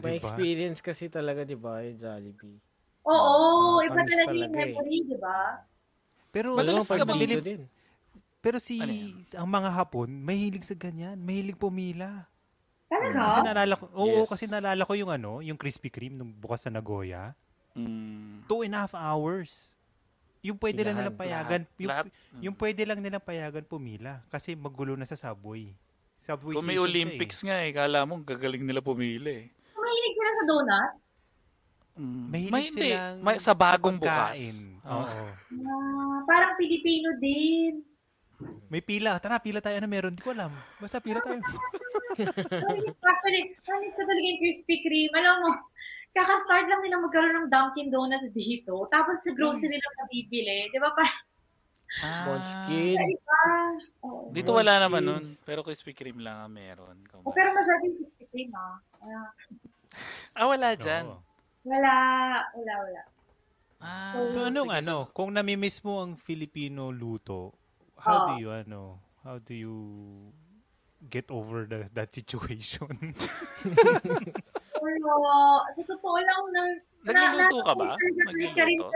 May 0.00 0.16
Diba? 0.16 0.22
experience 0.22 0.78
kasi 0.80 1.10
talaga, 1.10 1.42
di 1.44 1.58
ba, 1.58 1.82
yung 1.82 1.98
Jollibee. 1.98 2.58
Oo, 3.06 3.82
iba 3.82 3.94
Nakakamiss 3.98 4.14
talaga 4.14 4.34
yung 4.34 4.54
eh. 4.54 4.58
memory, 4.62 4.96
di 5.06 5.16
ba? 5.18 5.40
Pero 6.28 6.54
Madalas 6.54 6.84
ka 6.84 6.96
pag 6.98 7.08
bang- 7.08 7.20
dito 7.20 7.40
din. 7.40 7.62
pero 8.38 8.56
si 8.58 8.76
Ano 8.76 8.92
yan? 8.92 9.24
ang 9.34 9.48
mga 9.48 9.70
Hapon, 9.72 10.08
mahilig 10.14 10.62
sa 10.62 10.74
ganyan, 10.74 11.16
mahilig 11.16 11.56
pumila. 11.56 12.28
Talaga? 12.86 13.20
Kasi 13.26 13.40
naalala 13.42 13.74
ko, 13.74 13.84
oo, 13.92 14.18
Yes. 14.18 14.28
kasi 14.28 14.44
naalala 14.46 14.82
ko 14.82 14.92
yung 14.94 15.10
ano, 15.10 15.40
yung 15.40 15.56
Krispy 15.56 15.88
Kreme 15.88 16.14
nung 16.14 16.32
bukas 16.32 16.62
sa 16.62 16.70
Nagoya. 16.70 17.36
Mm. 17.74 18.44
Two 18.44 18.62
and 18.62 18.72
a 18.72 18.80
half 18.80 18.92
hours. 18.92 19.76
Yung 20.40 20.56
pwede 20.56 20.80
lang 20.80 20.94
Pilahan. 20.94 20.98
nilang 21.04 21.18
payagan, 21.18 21.60
yung, 21.76 21.90
Lahat. 21.90 22.04
yung 22.40 22.56
pwede 22.56 22.82
lang 22.84 22.98
nilang 22.98 23.20
payagan 23.20 23.64
pumila 23.64 24.22
kasi 24.28 24.54
magulo 24.54 24.94
na 24.94 25.04
sa 25.04 25.16
subway. 25.16 25.74
Subway 26.16 26.54
Kung 26.54 26.64
may 26.64 26.78
Olympics 26.78 27.42
nga 27.42 27.58
eh, 27.58 27.70
kala 27.70 28.02
mo 28.02 28.18
gagaling 28.18 28.62
nila 28.62 28.78
pumili 28.78 29.26
eh. 29.28 29.44
Mahilig 29.74 30.14
sila 30.14 30.30
sa 30.32 30.44
donut? 30.46 30.90
Mm. 31.98 32.24
Mahilig 32.30 32.52
May, 32.54 32.64
hindi. 32.64 32.88
silang 32.94 33.16
May, 33.20 33.36
sa 33.42 33.52
bagong 33.52 33.98
bukas. 33.98 34.38
Oo. 34.86 35.02
Oo. 35.02 35.22
Ah, 35.66 36.18
parang 36.24 36.54
Pilipino 36.54 37.10
din. 37.18 37.82
May 38.70 38.78
pila. 38.78 39.18
Tara, 39.18 39.42
pila 39.42 39.58
tayo. 39.58 39.74
Ano 39.74 39.90
meron? 39.90 40.14
Di 40.14 40.22
ko 40.22 40.30
alam. 40.30 40.54
Basta 40.78 41.02
pila 41.02 41.18
tayo. 41.18 41.42
Actually, 43.02 43.42
promise 43.60 43.94
ko 43.98 44.02
talaga 44.06 44.22
yung 44.24 44.38
Krispy 44.38 44.78
Kreme. 44.78 45.10
Alam 45.12 45.34
mo, 45.42 45.50
kaka-start 46.14 46.70
lang 46.70 46.80
nila 46.80 47.02
magkaroon 47.02 47.34
ng 47.34 47.48
Dunkin' 47.50 47.90
Donuts 47.90 48.30
dito. 48.30 48.86
Tapos 48.88 49.26
sa 49.26 49.34
grocery 49.34 49.74
lang 49.74 49.94
nabibili. 49.98 50.70
Di 50.70 50.78
ba? 50.78 50.94
Parang, 50.94 51.16
Munchkin. 52.30 52.94
iba. 52.94 53.40
Oo. 54.06 54.30
Dito 54.30 54.54
wala 54.54 54.78
naman 54.78 55.02
nun. 55.02 55.24
Pero 55.42 55.66
Krispy 55.66 55.90
Kreme 55.90 56.22
lang 56.22 56.46
ang 56.46 56.52
meron. 56.54 56.94
Oh, 57.26 57.34
pero 57.34 57.50
masarap 57.50 57.82
yung 57.82 57.98
Krispy 57.98 58.22
Kreme, 58.30 58.54
ah. 58.54 58.78
Ah, 59.02 59.30
Ah, 60.36 60.46
wala 60.46 60.76
dyan. 60.76 61.10
Oo. 61.10 61.26
Wala, 61.68 61.92
wala, 62.50 62.74
wala. 62.82 63.02
Ah, 63.78 64.26
So 64.28 64.42
anong 64.42 64.68
sige, 64.68 64.78
ano, 64.82 64.94
sus- 65.04 65.12
kung 65.12 65.30
namimiss 65.30 65.78
mo 65.80 66.02
ang 66.02 66.16
Filipino 66.16 66.90
luto, 66.90 67.54
how 67.96 68.16
Oh. 68.16 68.26
do 68.26 68.32
you 68.36 68.50
ano, 68.50 68.98
how 69.22 69.38
do 69.38 69.54
you 69.54 69.76
get 71.06 71.30
over 71.30 71.62
the, 71.62 71.86
that 71.92 72.10
situation? 72.10 72.90
Pero, 74.78 75.10
sa 75.68 75.82
totoo 75.84 76.18
lang, 76.18 76.42
nang, 76.50 76.70
Nagluluto 77.06 77.62
ka 77.62 77.72
ba? 77.74 77.94
Nagluluto? 77.94 78.90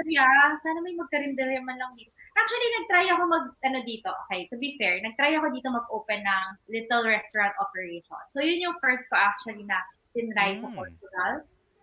Sana 0.58 0.78
may 0.82 0.94
magkarinderya 0.94 1.62
man 1.62 1.78
lang 1.78 1.94
dito. 1.94 2.10
Actually, 2.34 2.68
nag-try 2.80 3.06
ako 3.06 3.22
mag, 3.26 3.46
ano 3.62 3.78
dito, 3.82 4.10
okay, 4.26 4.50
to 4.50 4.58
be 4.58 4.74
fair, 4.74 4.98
nag-try 4.98 5.34
ako 5.34 5.46
dito 5.50 5.70
mag-open 5.70 6.20
ng 6.22 6.44
little 6.66 7.06
restaurant 7.06 7.54
operation. 7.58 8.18
So, 8.30 8.42
yun 8.42 8.58
yung 8.58 8.76
first 8.78 9.06
ko 9.06 9.14
actually 9.14 9.62
na 9.62 9.78
tinry 10.10 10.58
sa 10.58 10.66
Mm. 10.68 10.76
Portugal. 10.76 11.32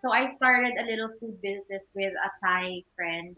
So, 0.00 0.12
I 0.12 0.26
started 0.26 0.80
a 0.80 0.84
little 0.88 1.12
food 1.20 1.36
business 1.44 1.92
with 1.92 2.12
a 2.16 2.30
Thai 2.40 2.84
friend. 2.96 3.36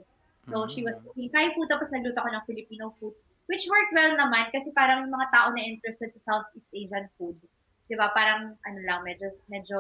So, 0.51 0.67
she 0.67 0.83
was 0.83 0.99
cooking 1.03 1.31
Thai 1.31 1.55
food, 1.55 1.71
tapos 1.71 1.95
nagluto 1.95 2.19
ako 2.19 2.31
ng 2.35 2.45
Filipino 2.47 2.95
food, 2.99 3.15
which 3.47 3.67
worked 3.71 3.95
well 3.95 4.15
naman 4.15 4.51
kasi 4.51 4.75
parang 4.75 5.07
yung 5.07 5.15
mga 5.15 5.31
tao 5.31 5.55
na 5.55 5.63
interested 5.63 6.11
sa 6.19 6.43
Southeast 6.43 6.71
Asian 6.75 7.07
food. 7.15 7.39
Di 7.87 7.95
ba? 7.95 8.11
Parang, 8.11 8.59
ano 8.63 8.79
lang, 8.83 9.07
medyo, 9.07 9.31
medyo 9.47 9.79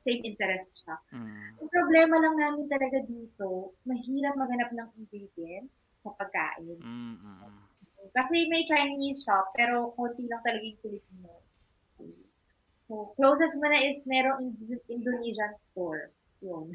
same 0.00 0.24
interest 0.24 0.80
siya. 0.80 0.96
Mm. 1.12 1.60
Ang 1.60 1.68
problema 1.68 2.16
lang 2.16 2.34
namin 2.40 2.66
talaga 2.72 3.04
dito, 3.04 3.76
mahirap 3.84 4.34
maghanap 4.34 4.70
ng 4.72 4.88
ingredients 4.96 5.90
sa 6.00 6.10
pagkain. 6.16 6.80
Mm, 6.80 7.18
mm, 7.20 7.36
mm. 7.44 7.62
Kasi 8.16 8.48
may 8.48 8.64
Chinese 8.64 9.20
shop, 9.22 9.52
pero 9.52 9.92
konti 9.92 10.24
lang 10.24 10.40
talaga 10.40 10.64
yung 10.64 10.80
Filipino. 10.80 11.30
So, 12.90 13.14
closest 13.14 13.54
mo 13.62 13.70
na 13.70 13.86
is 13.86 14.02
merong 14.02 14.50
Ind- 14.50 14.86
Indonesian 14.90 15.54
store. 15.54 16.10
Yun. 16.42 16.74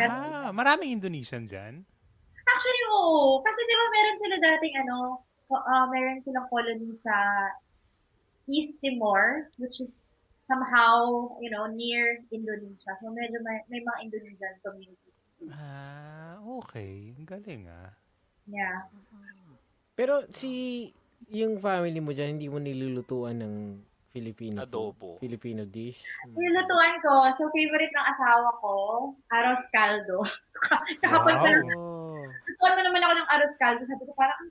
Ah, 0.00 0.48
maraming 0.48 0.96
Indonesian 0.96 1.44
dyan. 1.44 1.84
Actually, 2.48 2.82
oo. 2.88 3.44
Kasi 3.44 3.60
di 3.68 3.74
ba 3.76 3.86
meron 3.92 4.16
sila 4.16 4.36
dating 4.40 4.74
ano, 4.88 5.20
ah, 5.52 5.84
meron 5.92 6.16
silang 6.24 6.48
colony 6.48 6.96
sa 6.96 7.12
East 8.48 8.80
Timor, 8.80 9.52
which 9.60 9.84
is 9.84 10.08
somehow, 10.48 11.28
you 11.44 11.52
know, 11.52 11.68
near 11.68 12.24
Indonesia. 12.32 12.96
So, 13.04 13.12
medyo 13.12 13.44
may, 13.44 13.60
may 13.68 13.84
mga 13.84 13.98
Indonesian 14.08 14.56
communities. 14.64 15.16
Ah, 15.52 16.40
okay. 16.64 17.12
Ang 17.12 17.28
galing 17.28 17.68
ah. 17.68 17.92
Yeah. 18.48 18.88
Pero 19.92 20.24
si 20.32 20.88
yung 21.28 21.60
family 21.60 22.00
mo 22.00 22.16
dyan, 22.16 22.40
hindi 22.40 22.48
mo 22.48 22.56
nilulutuan 22.56 23.44
ng 23.44 23.54
Filipino? 24.18 24.56
Adobo. 24.60 25.16
Filipino 25.18 25.62
dish? 25.62 26.02
Nilutuan 26.28 26.98
ko, 26.98 27.24
so 27.30 27.46
favorite 27.50 27.88
ng 27.88 28.06
asawa 28.08 28.48
ko, 28.58 28.72
arroz 29.30 29.64
caldo. 29.70 30.18
Kahapon 31.02 31.32
Wow. 31.32 31.38
pa 31.38 31.48
lang, 31.48 31.64
Oh. 31.72 32.26
lutuan 32.26 32.74
mo 32.74 32.80
naman 32.82 33.00
ako 33.00 33.12
ng 33.14 33.28
arroz 33.30 33.54
caldo. 33.56 33.80
Sabi 33.82 34.02
ko, 34.02 34.10
parang 34.12 34.38
ang 34.38 34.50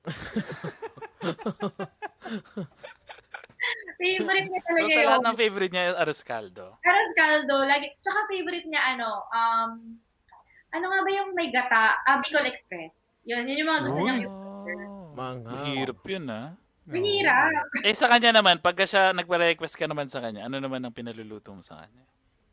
favorite 4.00 4.48
niya 4.48 4.60
So, 4.60 4.66
talaga 4.66 4.86
sa 4.86 4.94
yung 4.94 5.06
lahat 5.06 5.22
ng 5.26 5.36
favorite 5.36 5.72
niya, 5.72 5.82
arroz 5.94 6.20
caldo. 6.22 6.66
arroz 6.80 7.12
caldo. 7.12 7.54
Lagi, 7.62 7.86
tsaka 8.00 8.18
favorite 8.26 8.64
niya, 8.64 8.80
ano, 8.88 9.08
um, 9.28 9.70
ano 10.70 10.84
nga 10.86 11.00
ba 11.02 11.10
yung 11.10 11.30
may 11.34 11.50
gata? 11.50 11.98
Ah, 12.00 12.16
Bicol 12.22 12.46
Express. 12.46 13.12
Yun, 13.26 13.44
yun 13.44 13.60
yung 13.60 13.68
mga 13.68 13.82
gusto 13.84 14.00
niya. 14.00 14.14
Oh. 14.24 15.12
Mahirap 15.12 16.00
yun, 16.06 16.24
ah. 16.30 16.54
Mahirap. 16.90 17.64
Eh, 17.86 17.94
sa 17.94 18.10
kanya 18.10 18.42
naman, 18.42 18.58
pagka 18.58 18.84
siya 18.84 19.14
nagpa-request 19.14 19.78
ka 19.78 19.86
naman 19.86 20.10
sa 20.10 20.18
kanya, 20.18 20.50
ano 20.50 20.58
naman 20.58 20.82
ang 20.82 20.94
pinaluluto 20.94 21.54
mo 21.54 21.62
sa 21.62 21.86
kanya? 21.86 22.02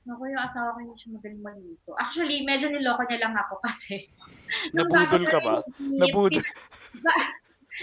Naku, 0.08 0.24
yung 0.32 0.40
asawa 0.40 0.72
ko 0.72 0.80
hindi 0.80 0.96
siya 0.96 1.20
magaling 1.20 1.44
magluto. 1.44 1.92
Actually, 2.00 2.38
medyo 2.48 2.72
niloko 2.72 3.04
niya 3.04 3.28
lang 3.28 3.36
ako 3.36 3.60
kasi. 3.60 4.08
Nabudol 4.78 5.24
ka 5.28 5.40
ba? 5.44 5.60
Nabudol. 5.84 6.46
ba- 7.06 7.32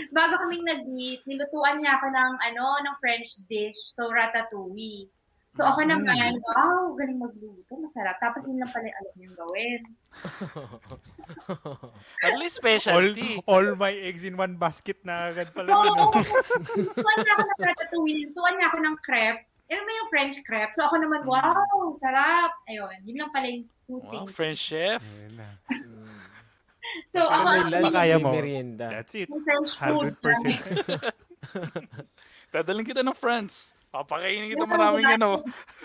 bago 0.09 0.34
kaming 0.40 0.64
nag-meet, 0.64 1.20
nilutuan 1.28 1.84
niya 1.84 2.00
ako 2.00 2.07
ng, 2.09 2.32
ano, 2.40 2.64
ng 2.80 2.96
French 3.02 3.44
dish. 3.44 3.76
So, 3.92 4.09
ratatouille. 4.09 5.12
So, 5.55 5.62
ako 5.62 5.80
Mm. 5.80 5.90
naman, 6.02 6.32
wow, 6.42 6.90
galing 6.94 7.14
magluto. 7.16 7.72
Masarap. 7.78 8.18
Tapos 8.18 8.42
yun 8.44 8.59
lang 8.59 8.66
pala 8.68 8.84
yung 8.84 8.96
alam 8.96 9.12
niyang 9.14 9.36
gawin. 9.36 9.80
At 12.20 12.34
least 12.36 12.59
All, 12.59 12.62
specialty. 12.66 13.38
all 13.44 13.74
my 13.74 13.92
eggs 13.92 14.22
in 14.22 14.34
one 14.34 14.57
basket 14.57 14.98
na 15.02 15.30
agad 15.30 15.55
pala. 15.55 15.70
Oo, 15.70 16.11
ano? 16.11 16.11
tuwan 16.96 17.16
niya 17.16 17.32
ako 17.32 17.42
ng 17.44 17.61
ratatouille. 17.61 18.26
Tuwan 18.32 18.55
niya 18.55 18.66
ako 18.66 18.78
ng 18.80 18.96
crepe. 19.00 19.40
Ano 19.64 19.80
mo 19.80 19.90
yung 19.92 20.09
French 20.09 20.36
crepe? 20.42 20.72
So, 20.74 20.84
ako 20.84 20.96
naman, 20.98 21.22
Mm. 21.22 21.30
wow, 21.30 21.55
sarap. 21.94 22.50
Ayun, 22.66 22.90
yun 23.02 23.16
lang 23.16 23.30
pala 23.30 23.46
yung 23.46 23.64
two 23.84 23.98
Wow, 23.98 24.11
things. 24.11 24.30
French 24.32 24.61
chef. 24.61 25.02
Na. 25.32 25.48
So, 27.11 27.26
ako, 27.26 27.48
ang 27.48 27.70
lunch, 27.74 27.90
Kaya 27.90 28.16
mo. 28.18 28.30
merienda. 28.30 28.86
That's 28.86 29.14
it. 29.16 29.26
yung 29.26 29.42
French 29.42 29.74
food. 29.74 30.14
100%. 30.14 31.02
Dadaling 32.55 32.86
kita 32.86 33.02
ng 33.02 33.11
France. 33.12 33.74
Papakainin 33.95 34.51
kita 34.51 34.66
maraming 34.66 35.07
mga- 35.07 35.16
ano. 35.16 35.30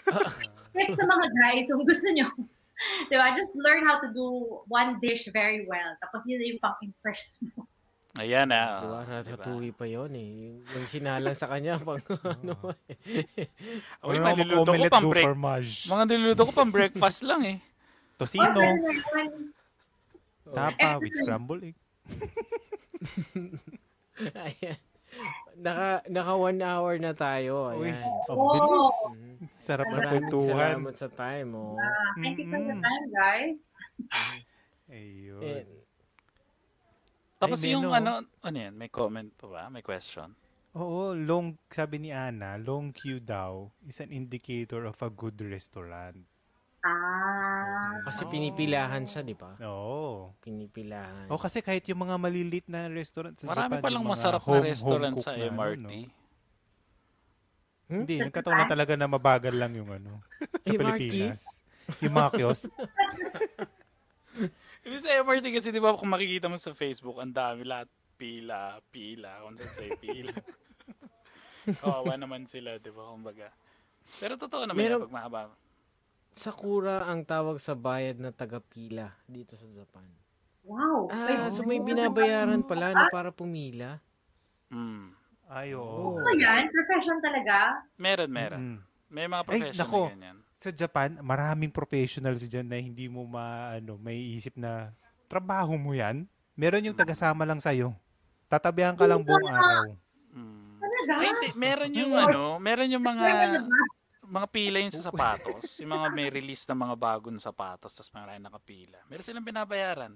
Kahit 0.74 0.94
sa 0.98 1.06
mga 1.06 1.26
guys, 1.30 1.70
kung 1.70 1.86
gusto 1.86 2.08
nyo, 2.10 2.26
di 3.10 3.16
ba, 3.16 3.34
just 3.34 3.54
learn 3.60 3.86
how 3.86 4.02
to 4.02 4.10
do 4.10 4.26
one 4.66 4.98
dish 4.98 5.30
very 5.30 5.62
well. 5.64 5.94
Tapos 6.00 6.26
yun 6.26 6.42
yung 6.42 6.58
pang-impress 6.58 7.46
mo. 7.46 7.70
Ayan 8.18 8.50
ah. 8.50 8.82
Diba? 8.82 8.90
oh, 8.90 9.04
diba? 9.06 9.22
Ratatouille 9.22 9.72
pa 9.72 9.86
yun 9.86 10.10
eh. 10.12 10.28
Yung, 10.42 10.58
yung 10.66 10.88
sinalang 10.90 11.38
sa 11.38 11.46
kanya 11.46 11.78
pang 11.86 12.02
ano 12.02 12.74
eh. 12.90 13.46
Uy, 14.02 14.18
Ano 14.18 14.26
naman 14.26 14.42
maluluto 14.42 14.74
ko 14.74 14.86
pang 14.90 15.06
break. 15.06 15.26
fromage. 15.30 15.74
Mga 15.86 16.04
niluluto 16.10 16.44
ko 16.44 16.52
pang 16.52 16.72
breakfast 16.74 17.20
lang 17.22 17.42
eh. 17.46 17.58
Tosino. 18.18 18.60
Tapa 20.50 20.98
with 20.98 21.14
scrambled 21.14 21.62
egg. 21.64 21.78
Ayan. 24.36 24.80
Naka, 25.60 25.88
naka 26.08 26.34
one 26.34 26.62
hour 26.62 26.94
na 26.96 27.12
tayo. 27.12 27.76
Uy, 27.76 27.92
Ayan. 27.92 28.00
ang 28.26 28.38
Oo. 28.38 28.54
bilis. 28.56 28.98
Mhm. 29.12 29.36
Sarap 29.60 29.88
na 29.88 30.00
kwentuhan. 30.08 30.56
salamat 30.80 30.96
sa 30.96 31.08
time. 31.10 31.50
Oh. 31.52 31.76
Ah, 31.76 32.16
thank 32.16 32.40
you 32.40 32.48
for 32.48 32.58
the 32.58 32.72
Mm-mm. 32.72 32.80
time, 32.80 33.06
guys. 33.12 33.62
Ayun. 34.90 35.44
Eh, 35.44 35.64
Tapos 37.36 37.60
Ay, 37.62 37.72
yung 37.72 37.88
Beno. 37.88 37.96
ano, 37.96 38.12
ano 38.42 38.58
yan, 38.58 38.76
may 38.76 38.88
comment 38.88 39.32
pa 39.32 39.48
ba? 39.48 39.64
May 39.68 39.80
question? 39.80 40.36
Oo, 40.74 41.16
long, 41.16 41.56
sabi 41.66 41.96
ni 41.98 42.12
Ana, 42.12 42.56
long 42.56 42.92
queue 42.92 43.18
daw 43.18 43.72
is 43.82 44.00
an 44.00 44.12
indicator 44.12 44.84
of 44.84 45.00
a 45.00 45.08
good 45.08 45.40
restaurant. 45.40 46.20
Ah. 46.80 48.00
kasi 48.02 48.24
Oh. 48.24 48.30
pinipilahan 48.30 49.04
siya, 49.04 49.20
di 49.20 49.36
ba? 49.36 49.52
Oo. 49.62 50.32
Pinipilahan. 50.40 51.28
O 51.28 51.36
kasi 51.36 51.60
kahit 51.60 51.84
yung 51.86 52.00
mga 52.00 52.16
malilit 52.16 52.64
na 52.66 52.88
restaurant 52.88 53.36
sa 53.36 53.46
Marami 53.46 53.76
Japan, 53.76 53.84
palang 53.84 54.00
yung 54.00 54.08
mga 54.08 54.16
masarap 54.16 54.42
home- 54.42 54.56
na 54.58 54.70
restaurant 54.70 55.16
sa 55.18 55.32
na, 55.34 55.44
MRT. 55.46 55.92
ano, 55.92 56.08
no? 56.08 56.18
Hmm? 57.86 57.96
Hindi, 58.00 58.16
Sa 58.16 58.26
nagkataon 58.30 58.54
na 58.56 58.68
talaga 58.70 58.94
na 58.94 59.08
mabagal 59.08 59.52
lang 59.52 59.74
yung 59.74 59.90
ano. 59.90 60.22
Sa 60.64 60.72
MRT? 60.72 61.10
Pilipinas. 61.10 61.42
Yung 62.00 62.14
mga 62.14 62.30
kiosk. 62.34 62.70
Hindi 64.80 64.98
sa 65.02 65.12
MRT 65.20 65.46
kasi 65.52 65.68
di 65.70 65.82
ba 65.82 65.92
kung 65.92 66.08
makikita 66.08 66.48
mo 66.48 66.56
sa 66.56 66.72
Facebook, 66.72 67.18
ang 67.18 67.34
dami 67.34 67.66
lahat 67.66 67.90
pila, 68.16 68.80
pila, 68.88 69.42
kung 69.42 69.58
saan 69.58 69.74
sa'yo 69.74 69.98
pila. 69.98 70.32
Kawawa 71.82 72.16
naman 72.16 72.46
sila, 72.46 72.78
di 72.78 72.88
ba? 72.88 73.04
Kumbaga. 73.06 73.52
Pero 74.18 74.38
totoo 74.38 74.64
naman 74.64 74.80
Meron- 74.80 74.94
yan 74.96 75.06
pag 75.06 75.16
mahaba. 75.16 75.42
Sakura 76.40 77.04
ang 77.04 77.28
tawag 77.28 77.60
sa 77.60 77.76
bayad 77.76 78.16
na 78.16 78.32
taga-pila 78.32 79.12
dito 79.28 79.60
sa 79.60 79.68
Japan. 79.76 80.08
Wow. 80.64 81.12
Ah, 81.12 81.52
so 81.52 81.68
may 81.68 81.84
binabayaran 81.84 82.64
pala 82.64 82.96
na 82.96 83.12
para 83.12 83.28
pumila. 83.28 84.00
Mm. 84.72 85.12
Ay, 85.52 85.76
oo. 85.76 86.16
Oh. 86.16 86.16
Ano 86.16 86.32
yan? 86.40 86.72
Profession 86.72 87.20
talaga? 87.20 87.84
Meron, 88.00 88.32
meron. 88.32 88.60
Mm. 88.62 88.80
May 89.12 89.26
mga 89.28 89.44
Ay, 89.44 89.48
professional 89.52 89.84
nako. 89.84 90.02
na 90.08 90.14
ganyan. 90.16 90.38
Sa 90.56 90.70
Japan, 90.72 91.10
maraming 91.20 91.72
professionals 91.76 92.46
dyan 92.48 92.68
na 92.72 92.80
hindi 92.80 93.12
mo 93.12 93.28
ma, 93.28 93.76
ano, 93.76 94.00
may 94.00 94.16
isip 94.40 94.56
na 94.56 94.96
trabaho 95.28 95.76
mo 95.76 95.92
yan. 95.92 96.24
Meron 96.56 96.88
yung 96.88 96.96
tagasama 96.96 97.44
lang 97.44 97.60
sa'yo. 97.60 97.92
Tatabihan 98.48 98.96
ka 98.96 99.04
lang 99.04 99.28
buong 99.28 99.50
araw. 99.52 99.92
Mm. 100.32 100.72
Talaga? 100.80 101.14
Ay, 101.20 101.28
hindi. 101.36 101.50
Meron 101.60 101.92
yung 101.92 102.14
ano, 102.16 102.44
meron 102.64 102.94
yung 102.96 103.04
mga? 103.04 103.28
Mga 104.30 104.48
pila 104.54 104.78
yun 104.78 104.94
sa 104.94 105.10
sapatos. 105.10 105.82
Yung 105.82 105.92
mga 105.92 106.08
may 106.14 106.30
release 106.38 106.64
na 106.70 106.78
mga 106.78 106.96
bagong 106.96 107.42
sapatos, 107.42 107.98
tapos 107.98 108.14
mga 108.14 108.38
nakapila. 108.38 109.02
Meron 109.10 109.26
silang 109.26 109.46
binabayaran. 109.46 110.14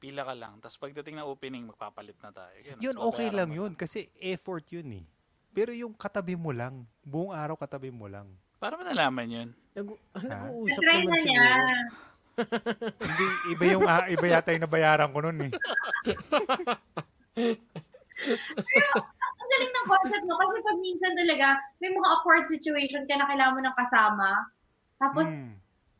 Pila 0.00 0.24
ka 0.24 0.32
lang. 0.32 0.56
Tapos 0.62 0.80
pagdating 0.80 1.20
na 1.20 1.28
opening, 1.28 1.68
magpapalit 1.68 2.16
na 2.22 2.32
tayo. 2.32 2.56
Ganun. 2.64 2.80
Yun, 2.80 2.96
okay 2.96 3.28
lang 3.28 3.50
yun. 3.52 3.72
Kasi 3.76 4.08
effort 4.16 4.64
yun 4.72 5.02
eh. 5.02 5.04
Pero 5.50 5.74
yung 5.74 5.92
katabi 5.92 6.38
mo 6.38 6.54
lang, 6.54 6.86
buong 7.04 7.34
araw 7.34 7.58
katabi 7.58 7.90
mo 7.90 8.06
lang. 8.06 8.30
Para 8.56 8.78
mo 8.78 8.86
nalaman 8.86 9.28
yun. 9.28 9.48
Nag- 9.76 10.00
ah, 10.14 10.24
nag-uusap 10.24 10.80
naman 10.80 11.10
na 11.10 11.18
siguro. 11.20 11.54
Hindi, 13.04 13.26
iba 13.52 13.64
yung, 13.76 13.84
ah, 13.84 14.08
iba 14.08 14.26
yata 14.30 14.56
yung 14.56 14.64
nabayaran 14.64 15.12
ko 15.12 15.18
nun 15.20 15.38
eh. 15.44 15.52
Ang 19.50 19.58
galing 19.58 19.74
ng 19.74 19.86
concept 19.90 20.24
mo. 20.24 20.34
Kasi 20.38 20.56
pag 20.62 20.78
minsan 20.78 21.12
talaga, 21.12 21.46
may 21.82 21.90
mga 21.90 22.06
awkward 22.06 22.46
situation 22.46 23.02
ka 23.04 23.18
na 23.18 23.26
kailangan 23.26 23.58
mo 23.58 23.60
ng 23.60 23.74
kasama. 23.74 24.28
Tapos, 24.94 25.28
Mm. 25.34 25.54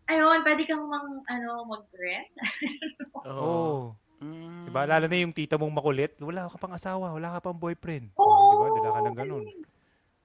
ayun, 0.06 0.38
pwede 0.46 0.62
kang 0.64 0.86
mang, 0.86 1.18
ano, 1.26 1.66
mag-rent. 1.66 2.30
Oo. 3.26 3.42
Oo. 3.42 3.74
Mm. 4.22 4.70
Diba? 4.70 4.86
Lalo 4.86 5.10
na 5.10 5.18
yung 5.18 5.34
tita 5.34 5.58
mong 5.58 5.74
makulit, 5.74 6.14
wala 6.22 6.46
ka 6.46 6.62
pang 6.62 6.70
asawa, 6.70 7.10
wala 7.10 7.34
ka 7.34 7.40
pang 7.42 7.58
boyfriend. 7.58 8.14
Oo. 8.14 8.38
Diba? 8.54 8.66
Dala 8.78 8.94
ka 8.94 9.00
ng 9.02 9.18
ganun. 9.18 9.44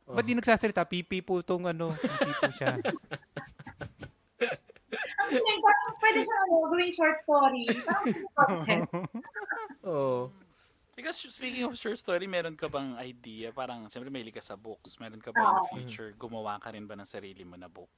Ba't 0.06 0.22
di 0.22 0.38
nagsasalita? 0.38 0.85
Pipi 0.85 1.26
po 1.26 1.41
tong 1.41 1.65
ano, 1.65 1.89
pipi 1.89 2.30
po 2.38 2.45
siya. 2.53 2.77
Ang 4.95 5.31
galing, 5.34 5.61
parang 5.65 5.95
pwede 5.97 6.19
siya 6.22 6.38
ano, 6.45 6.53
gawing 6.69 6.93
short 6.93 7.18
story. 7.18 7.65
Parang 7.81 8.06
concept. 8.38 8.85
Oo. 9.81 10.30
Because 10.95 11.19
speaking 11.19 11.67
of 11.67 11.76
short 11.76 11.99
story, 11.99 12.23
meron 12.23 12.55
ka 12.55 12.72
bang 12.72 12.95
idea? 12.95 13.51
Parang, 13.51 13.91
siyempre 13.91 14.07
may 14.07 14.23
ka 14.31 14.39
sa 14.39 14.55
books. 14.55 14.95
Meron 14.95 15.19
ka 15.19 15.35
ba 15.35 15.43
in 15.43 15.55
the 15.59 15.67
future, 15.76 16.09
gumawa 16.15 16.55
ka 16.55 16.72
rin 16.72 16.88
ba 16.88 16.95
ng 16.95 17.03
sarili 17.03 17.43
mo 17.43 17.59
na 17.59 17.67
book? 17.67 17.91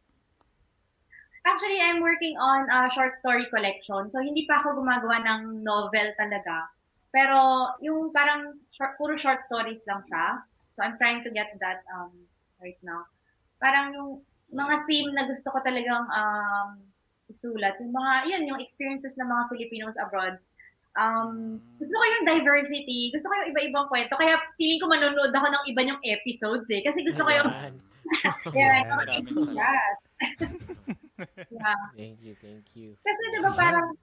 Actually, 1.46 1.78
I'm 1.80 2.02
working 2.02 2.36
on 2.42 2.66
a 2.68 2.90
short 2.90 3.14
story 3.14 3.46
collection. 3.54 4.10
So, 4.10 4.20
hindi 4.20 4.50
pa 4.50 4.66
ako 4.66 4.82
gumagawa 4.82 5.22
ng 5.24 5.62
novel 5.62 6.12
talaga. 6.18 6.74
Pero, 7.14 7.72
yung 7.86 8.10
parang 8.10 8.58
short, 8.74 8.98
puro 8.98 9.14
short 9.16 9.46
stories 9.46 9.86
lang 9.86 10.02
siya. 10.10 10.42
So, 10.76 10.82
I'm 10.82 10.98
trying 10.98 11.22
to 11.22 11.30
get 11.30 11.54
that 11.62 11.86
um, 11.94 12.12
right 12.60 12.82
now. 12.82 13.06
Parang 13.62 13.94
yung 13.94 14.12
mga 14.50 14.90
theme 14.90 15.14
na 15.14 15.30
gusto 15.30 15.54
ko 15.54 15.62
talagang 15.62 16.04
um, 16.10 16.82
isulat. 17.30 17.78
Yung 17.78 17.94
mga, 17.94 18.14
yun, 18.26 18.44
yung 18.50 18.60
experiences 18.60 19.16
ng 19.22 19.30
mga 19.30 19.54
Filipinos 19.54 20.02
abroad. 20.02 20.42
Um, 20.98 21.62
gusto 21.78 21.94
ko 21.94 22.04
yung 22.10 22.26
diversity. 22.26 23.14
Gusto 23.14 23.30
ko 23.30 23.34
yung 23.38 23.50
iba-ibang 23.54 23.86
kwento. 23.86 24.18
Kaya 24.18 24.42
feeling 24.58 24.82
ko 24.82 24.90
manonood 24.90 25.30
ako 25.30 25.48
ng 25.54 25.64
iba 25.70 25.82
yung 25.86 26.02
episodes 26.02 26.66
eh. 26.74 26.82
Kasi 26.82 27.06
gusto 27.06 27.22
ko 27.22 27.30
yung 27.30 27.50
yeah, 28.58 28.82
ideas. 29.14 30.00
yeah. 31.54 31.82
Thank 31.94 32.18
you, 32.26 32.34
thank 32.42 32.66
you. 32.74 32.98
Kasi 33.06 33.22
di 33.30 33.40
ba 33.46 33.54
parang, 33.54 33.94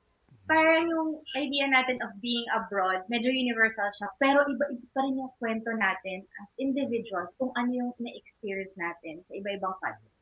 parang 0.47 0.87
yung 0.87 1.11
idea 1.35 1.67
natin 1.67 1.99
of 2.07 2.15
being 2.23 2.47
abroad, 2.55 3.03
medyo 3.11 3.27
universal 3.33 3.91
siya, 3.99 4.09
pero 4.23 4.47
iba-iba 4.47 4.87
pa 4.95 5.01
rin 5.03 5.19
yung 5.19 5.33
kwento 5.43 5.75
natin 5.75 6.23
as 6.47 6.55
individuals 6.63 7.35
kung 7.43 7.51
ano 7.59 7.75
yung 7.75 7.91
na-experience 7.99 8.79
natin 8.79 9.19
sa 9.27 9.33
iba-ibang 9.35 9.75
country. 9.83 10.14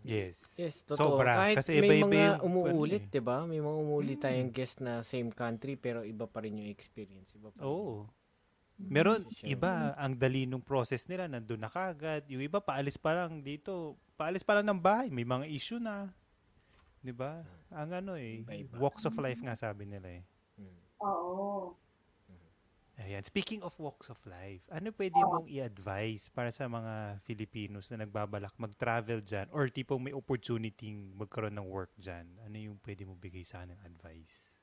Yes. 0.00 0.36
Yes, 0.54 0.82
totoo. 0.82 1.16
Sobra. 1.16 1.36
Kahit 1.36 1.56
Kasi 1.58 1.76
may 1.76 2.00
iba-iba 2.00 2.06
mga 2.06 2.16
yung- 2.16 2.42
umuulit, 2.42 2.74
ano 2.96 3.06
eh. 3.06 3.12
'di 3.12 3.20
ba? 3.20 3.36
May 3.44 3.60
mga 3.60 3.78
umuulit 3.78 4.18
tayong 4.18 4.50
guest 4.50 4.76
na 4.78 5.02
same 5.02 5.30
country 5.30 5.74
pero 5.74 6.00
iba 6.02 6.24
pa 6.24 6.40
rin 6.40 6.56
yung 6.56 6.68
experience. 6.68 7.30
Iba 7.32 7.50
pa 7.50 7.58
rin. 7.58 7.66
Oo. 7.66 8.08
Meron 8.80 9.28
Siya. 9.28 9.44
iba 9.50 9.72
ang 9.94 10.16
dali 10.16 10.48
nung 10.48 10.64
process 10.64 11.04
nila 11.04 11.26
nandun 11.26 11.60
na 11.60 11.68
kagad. 11.68 12.24
Yung 12.26 12.40
iba 12.40 12.58
paalis 12.58 12.96
pa 12.96 13.12
lang 13.14 13.40
dito, 13.40 13.94
paalis 14.16 14.40
pa 14.40 14.56
lang 14.56 14.66
ng 14.66 14.80
bahay, 14.80 15.12
may 15.12 15.22
mga 15.22 15.44
issue 15.46 15.76
na. 15.76 16.08
'Di 16.98 17.12
ba? 17.12 17.44
Ang 17.68 17.90
ano 17.94 18.12
eh, 18.16 18.40
Iba-iba. 18.40 18.76
walks 18.76 19.04
of 19.04 19.16
life 19.16 19.38
nga 19.38 19.52
sabi 19.54 19.84
nila 19.84 20.08
eh. 20.10 20.24
Oo. 20.98 21.76
Ayan, 23.10 23.26
speaking 23.26 23.58
of 23.66 23.74
walks 23.82 24.06
of 24.06 24.22
life, 24.22 24.62
ano 24.70 24.94
pwede 24.94 25.18
mong 25.18 25.50
i-advise 25.50 26.30
para 26.30 26.54
sa 26.54 26.70
mga 26.70 27.18
Filipinos 27.26 27.90
na 27.90 28.06
nagbabalak 28.06 28.54
mag-travel 28.54 29.18
dyan 29.18 29.50
or 29.50 29.66
tipong 29.66 29.98
may 29.98 30.14
opportunity 30.14 30.94
magkaroon 31.18 31.58
ng 31.58 31.66
work 31.66 31.90
dyan? 31.98 32.30
Ano 32.46 32.54
yung 32.54 32.78
pwede 32.86 33.02
mo 33.02 33.18
bigay 33.18 33.42
sa 33.42 33.66
kanang 33.66 33.82
advice? 33.82 34.54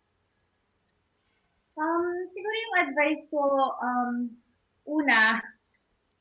Um, 1.76 2.24
siguro 2.32 2.56
yung 2.56 2.76
advice 2.88 3.28
ko, 3.28 3.44
um, 3.84 4.32
una, 4.96 5.44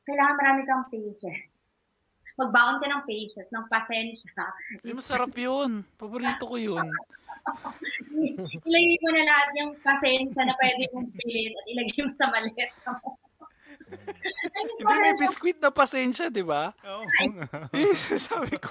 kailangan 0.03 0.35
marami 0.35 0.61
kang 0.67 0.83
patience. 0.91 1.46
Magbaon 2.37 2.77
ka 2.77 2.85
ng 2.85 3.03
patience, 3.09 3.49
ng 3.49 3.65
pasensya. 3.65 4.45
Ay, 4.85 4.93
masarap 4.93 5.33
yun. 5.33 5.81
Paborito 5.97 6.45
ko 6.45 6.55
yun. 6.61 6.85
ilagay 8.67 8.97
mo 9.01 9.09
na 9.09 9.23
lahat 9.23 9.49
yung 9.57 9.71
pasensya 9.81 10.43
na 10.45 10.53
pwede 10.59 10.83
mong 10.91 11.09
bilhin 11.15 11.53
at 11.55 11.65
ilagay 11.65 11.99
mo 12.03 12.11
sa 12.13 12.27
maleta 12.29 12.89
mo. 13.01 13.17
Hindi 13.87 14.83
may 14.83 15.15
pasensya 15.15 15.21
biskwit 15.23 15.57
na 15.63 15.71
pasensya, 15.71 16.25
di 16.27 16.43
ba? 16.43 16.75
Oo. 16.85 17.03
Eh, 17.71 17.95
sabi 18.29 18.59
ko. 18.59 18.69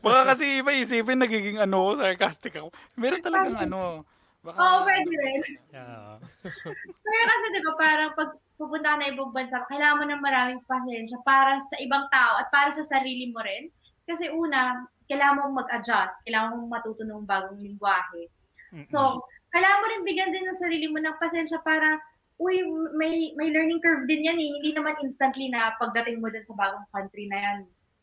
Baka 0.00 0.34
kasi 0.34 0.64
iba 0.64 0.72
isipin 0.72 1.20
nagiging 1.20 1.60
ano, 1.60 1.94
sarcastic 1.94 2.56
ako. 2.56 2.72
Meron 2.96 3.22
talagang 3.22 3.58
ano. 3.68 4.02
Baka, 4.44 4.58
Oo, 4.60 4.78
pwede 4.84 5.12
rin. 5.14 5.40
Yeah. 5.72 6.20
Pero 7.00 7.22
kasi 7.32 7.46
di 7.52 7.60
ba 7.64 7.72
parang 7.80 8.12
pag 8.12 8.30
pupunta 8.54 8.94
ka 8.94 9.00
na 9.02 9.10
ibang 9.10 9.34
bansa, 9.34 9.62
kailangan 9.66 9.98
mo 9.98 10.04
ng 10.06 10.22
maraming 10.22 10.62
pasensya 10.66 11.18
para 11.26 11.58
sa 11.58 11.76
ibang 11.82 12.06
tao 12.10 12.38
at 12.38 12.48
para 12.54 12.70
sa 12.70 12.86
sarili 12.86 13.30
mo 13.34 13.42
rin. 13.42 13.70
Kasi 14.06 14.30
una, 14.30 14.84
kailangan 15.10 15.48
mong 15.48 15.58
mag-adjust, 15.64 16.16
kailangan 16.24 16.56
mong 16.56 16.70
matuto 16.70 17.02
ng 17.02 17.26
bagong 17.26 17.60
lingwahe. 17.60 18.30
So, 18.82 19.22
kailangan 19.54 19.80
mo 19.80 19.86
rin 19.86 20.02
bigyan 20.02 20.34
din 20.34 20.44
ng 20.50 20.58
sarili 20.58 20.90
mo 20.90 20.98
ng 20.98 21.14
pasensya 21.22 21.62
para, 21.62 21.94
uy, 22.42 22.66
may 22.98 23.30
may 23.38 23.54
learning 23.54 23.78
curve 23.78 24.02
din 24.10 24.26
yan 24.26 24.38
eh. 24.38 24.50
Hindi 24.58 24.70
naman 24.74 24.98
instantly 24.98 25.46
na 25.46 25.78
pagdating 25.78 26.18
mo 26.18 26.26
dyan 26.26 26.42
sa 26.42 26.58
bagong 26.58 26.86
country 26.90 27.30
na 27.30 27.38
yan. 27.38 27.58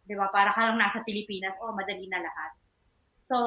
Di 0.07 0.15
ba? 0.15 0.31
Para 0.31 0.55
ka 0.55 0.71
lang 0.71 0.79
nasa 0.79 1.03
Pilipinas, 1.03 1.55
oh, 1.59 1.75
madali 1.75 2.07
na 2.07 2.23
lahat. 2.23 2.51
So, 3.19 3.37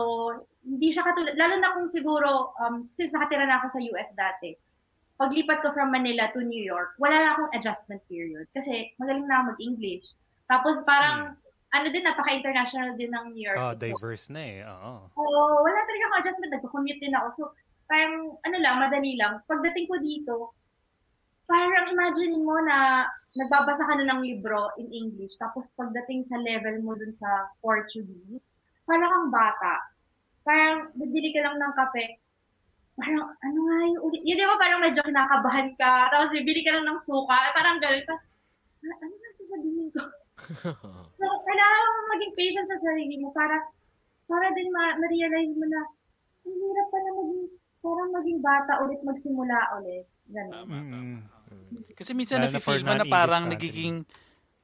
hindi 0.65 0.93
siya 0.93 1.05
katulad, 1.05 1.37
lalo 1.37 1.61
na 1.61 1.77
kung 1.77 1.89
siguro, 1.89 2.57
um, 2.61 2.89
since 2.89 3.13
nakatira 3.13 3.45
na 3.45 3.61
ako 3.61 3.67
sa 3.73 3.81
US 3.93 4.11
dati, 4.17 4.53
paglipat 5.15 5.63
ko 5.63 5.71
from 5.71 5.95
Manila 5.95 6.31
to 6.35 6.43
New 6.43 6.63
York, 6.63 6.99
wala 6.99 7.15
na 7.15 7.29
akong 7.35 7.53
adjustment 7.55 8.03
period. 8.11 8.51
Kasi 8.51 8.95
magaling 8.99 9.27
na 9.27 9.43
ako 9.43 9.45
mag-English. 9.55 10.07
Tapos 10.51 10.83
parang, 10.83 11.39
ano 11.75 11.87
din, 11.91 12.07
napaka-international 12.07 12.95
din 12.95 13.11
ng 13.11 13.35
New 13.35 13.45
York. 13.47 13.59
Oh, 13.59 13.75
So, 13.75 13.83
diverse 13.83 14.31
na 14.31 14.43
eh. 14.43 14.59
Oo. 14.63 15.11
Oo, 15.19 15.43
wala 15.63 15.79
talaga 15.87 16.05
akong 16.07 16.21
adjustment. 16.23 16.53
Nagko-commute 16.55 17.03
din 17.03 17.15
ako. 17.15 17.27
So, 17.35 17.43
parang, 17.91 18.39
ano 18.43 18.57
lang, 18.63 18.79
madali 18.79 19.19
lang. 19.19 19.43
Pagdating 19.51 19.87
ko 19.91 19.97
dito, 19.99 20.35
parang 21.51 21.91
imagine 21.91 22.41
mo 22.43 22.57
na 22.63 23.09
nagbabasa 23.35 23.85
ka 23.91 23.99
na 23.99 24.07
ng 24.07 24.23
libro 24.23 24.71
in 24.79 24.87
English, 24.95 25.35
tapos 25.43 25.67
pagdating 25.75 26.23
sa 26.23 26.39
level 26.39 26.79
mo 26.87 26.95
dun 26.95 27.11
sa 27.11 27.51
Portuguese, 27.59 28.47
parang 28.87 29.11
kang 29.11 29.31
bata. 29.35 29.75
Parang, 30.47 30.95
bibili 30.95 31.35
ka 31.35 31.43
lang 31.43 31.59
ng 31.59 31.75
kape, 31.75 32.23
parang, 32.95 33.27
ano 33.27 33.59
nga 33.67 33.77
yung 33.91 34.03
ulit, 34.07 34.23
yun 34.23 34.39
di 34.39 34.47
ba 34.47 34.57
parang 34.59 34.81
medyo 34.83 35.03
kinakabahan 35.03 35.69
ka, 35.75 36.09
tapos 36.15 36.31
bibili 36.31 36.63
ka 36.63 36.75
lang 36.79 36.87
ng 36.87 37.01
suka, 37.03 37.51
parang 37.55 37.83
gano'n 37.83 38.07
ka, 38.07 38.15
"Ah, 38.87 38.97
ano 39.03 39.15
nga 39.15 39.31
sasabihin 39.35 39.89
ko? 39.91 40.03
So, 41.15 41.25
kailangan 41.47 41.83
mo 41.87 42.01
maging 42.19 42.35
patient 42.35 42.67
sa 42.67 42.79
sarili 42.79 43.23
mo 43.23 43.31
para 43.31 43.55
para 44.27 44.51
din 44.51 44.67
ma- 44.75 44.99
ma-realize 44.99 45.55
mo 45.55 45.63
na 45.63 45.81
ang 46.45 46.57
hirap 46.59 46.87
pa 46.91 46.99
na 46.99 47.11
maging 47.23 47.45
parang 47.85 48.11
maging 48.11 48.41
bata 48.43 48.73
ulit 48.83 49.01
magsimula 49.07 49.59
ulit. 49.79 50.05
Ganun. 50.27 50.65
Mm. 50.67 51.17
Kasi 51.95 52.17
minsan 52.17 52.43
na 52.43 52.51
for 52.59 52.81
mo 52.81 52.99
na 52.99 53.07
parang 53.07 53.47
nagiging 53.47 54.03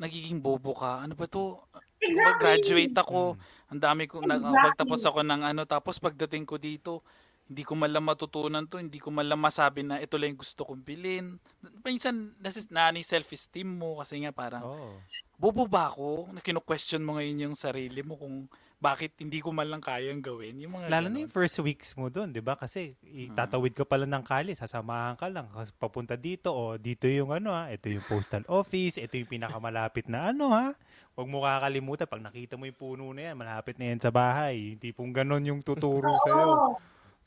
nagiging 0.01 0.41
bobo 0.41 0.73
ka. 0.73 1.05
Ano 1.05 1.13
ba 1.15 1.29
to? 1.29 1.61
Exactly. 2.01 2.41
graduate 2.41 2.97
ako. 2.97 3.37
Ang 3.69 3.81
dami 3.81 4.09
ko, 4.09 4.25
Exactly. 4.25 4.41
nakapagtapos 4.41 5.01
ako 5.05 5.21
ng 5.21 5.41
ano, 5.45 5.63
tapos 5.69 6.01
pagdating 6.01 6.49
ko 6.49 6.57
dito, 6.57 7.05
hindi 7.51 7.67
ko 7.67 7.75
man 7.75 7.91
lang 7.91 8.07
matutunan 8.07 8.63
to, 8.65 8.79
hindi 8.79 9.03
ko 9.03 9.11
man 9.11 9.27
lang 9.27 9.43
masabi 9.43 9.83
na 9.83 9.99
ito 9.99 10.15
lang 10.15 10.33
yung 10.33 10.41
gusto 10.41 10.63
kong 10.63 10.87
bilhin. 10.87 11.43
Minsan, 11.83 12.31
nasis, 12.39 12.71
na 12.71 12.87
ano 12.89 13.03
self-esteem 13.03 13.67
mo 13.67 13.99
kasi 13.99 14.23
nga 14.23 14.31
parang, 14.31 14.63
Oh. 14.63 14.95
bobo 15.35 15.67
ba 15.67 15.91
ako? 15.91 16.31
Na 16.31 16.39
kino-question 16.39 17.03
mo 17.03 17.19
ngayon 17.19 17.51
yung 17.51 17.57
sarili 17.59 18.07
mo 18.07 18.15
kung 18.15 18.47
bakit 18.79 19.19
hindi 19.19 19.43
ko 19.43 19.51
man 19.51 19.67
lang 19.67 19.83
kayang 19.83 20.23
gawin. 20.23 20.63
Yung 20.63 20.79
mga 20.79 20.89
Lalo 20.89 21.11
na 21.11 21.19
ganon. 21.19 21.23
yung 21.27 21.35
first 21.35 21.59
weeks 21.59 21.93
mo 21.93 22.07
doon, 22.07 22.31
'di 22.31 22.41
ba? 22.41 22.55
Kasi 22.55 22.95
itatawid 23.03 23.75
ka 23.75 23.85
pala 23.85 24.07
ng 24.07 24.23
kali, 24.23 24.55
sasamahan 24.55 25.19
ka 25.19 25.27
lang 25.29 25.51
kasi 25.51 25.75
papunta 25.75 26.15
dito 26.17 26.49
o 26.49 26.79
dito 26.79 27.05
yung 27.05 27.29
ano 27.29 27.51
ha, 27.51 27.69
ito 27.69 27.91
yung 27.91 28.07
postal 28.07 28.41
office, 28.49 28.97
ito 28.97 29.19
yung 29.19 29.29
pinakamalapit 29.29 30.07
na 30.07 30.31
ano 30.31 30.55
ha. 30.55 30.73
Huwag 31.13 31.29
mo 31.29 31.43
kakalimutan 31.43 32.07
pag 32.07 32.23
nakita 32.23 32.55
mo 32.57 32.65
yung 32.65 32.79
puno 32.79 33.11
na 33.11 33.29
yan, 33.29 33.37
malapit 33.37 33.75
na 33.77 33.91
yan 33.91 34.01
sa 34.01 34.09
bahay. 34.09 34.79
Hindi 34.79 34.95
pong 34.95 35.13
ganon 35.13 35.45
yung 35.45 35.61
tuturo 35.61 36.15
sa 36.23 36.31
Oo. 36.33 36.79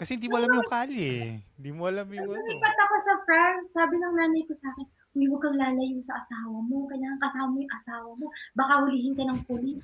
Kasi 0.04 0.20
hindi 0.20 0.28
mo 0.28 0.36
alam 0.36 0.52
yung 0.52 0.68
kali 0.68 1.00
eh. 1.00 1.32
Hindi 1.56 1.72
mo 1.72 1.88
alam 1.88 2.04
yung 2.12 2.28
ano. 2.28 2.44
Lumipat 2.44 2.76
ako 2.76 2.96
sa 3.00 3.14
France, 3.24 3.72
sabi 3.72 3.96
ng 3.96 4.16
nanay 4.20 4.44
ko 4.44 4.52
sa 4.52 4.68
akin, 4.76 4.84
Uy, 5.16 5.32
huwag 5.32 5.48
kang 5.48 5.56
lalayo 5.56 5.96
sa 6.04 6.20
asawa 6.20 6.60
mo. 6.60 6.84
Kailangan 6.92 7.24
kasama 7.24 7.56
mo 7.56 7.58
yung 7.64 7.72
asawa 7.80 8.10
mo. 8.20 8.28
Baka 8.52 8.84
hulihin 8.84 9.16
ka 9.16 9.24
ng 9.24 9.40
pulis. 9.48 9.80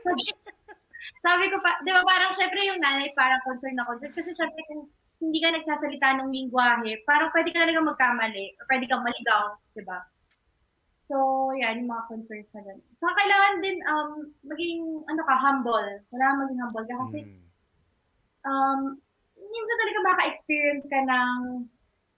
sabi, 0.00 0.22
sabi 1.28 1.44
ko 1.52 1.60
pa, 1.60 1.76
di 1.84 1.92
ba 1.92 2.00
parang 2.08 2.32
syempre 2.32 2.64
yung 2.64 2.80
nanay 2.80 3.12
parang 3.12 3.44
concern 3.44 3.76
na 3.76 3.84
concern. 3.84 4.16
Kasi 4.16 4.32
syempre 4.32 4.64
kung 4.64 4.88
hindi 5.20 5.44
ka 5.44 5.52
nagsasalita 5.52 6.24
ng 6.24 6.32
lingwahe, 6.32 7.04
parang 7.04 7.28
pwede 7.36 7.52
ka 7.52 7.68
talaga 7.68 7.84
magkamali. 7.84 8.56
Or 8.56 8.64
pwede 8.64 8.88
kang 8.88 9.04
maligaw, 9.04 9.60
di 9.76 9.84
ba? 9.84 10.08
So, 11.12 11.52
yan, 11.52 11.84
yung 11.84 11.92
mga 11.92 12.08
concerns 12.08 12.48
na 12.56 12.64
ganun. 12.64 12.82
Saka 12.96 13.12
kailangan 13.12 13.54
din 13.60 13.76
um, 13.84 14.10
maging, 14.48 14.80
ano 15.04 15.22
ka, 15.22 15.34
humble. 15.36 15.92
Kailangan 16.08 16.40
maging 16.48 16.60
humble 16.64 16.86
ka 16.88 16.96
kasi 17.04 17.20
Mm. 17.28 17.45
Um, 18.46 18.80
minsan 19.36 19.76
talaga 19.82 19.98
maka-experience 20.14 20.86
ka 20.86 21.00
ng 21.02 21.66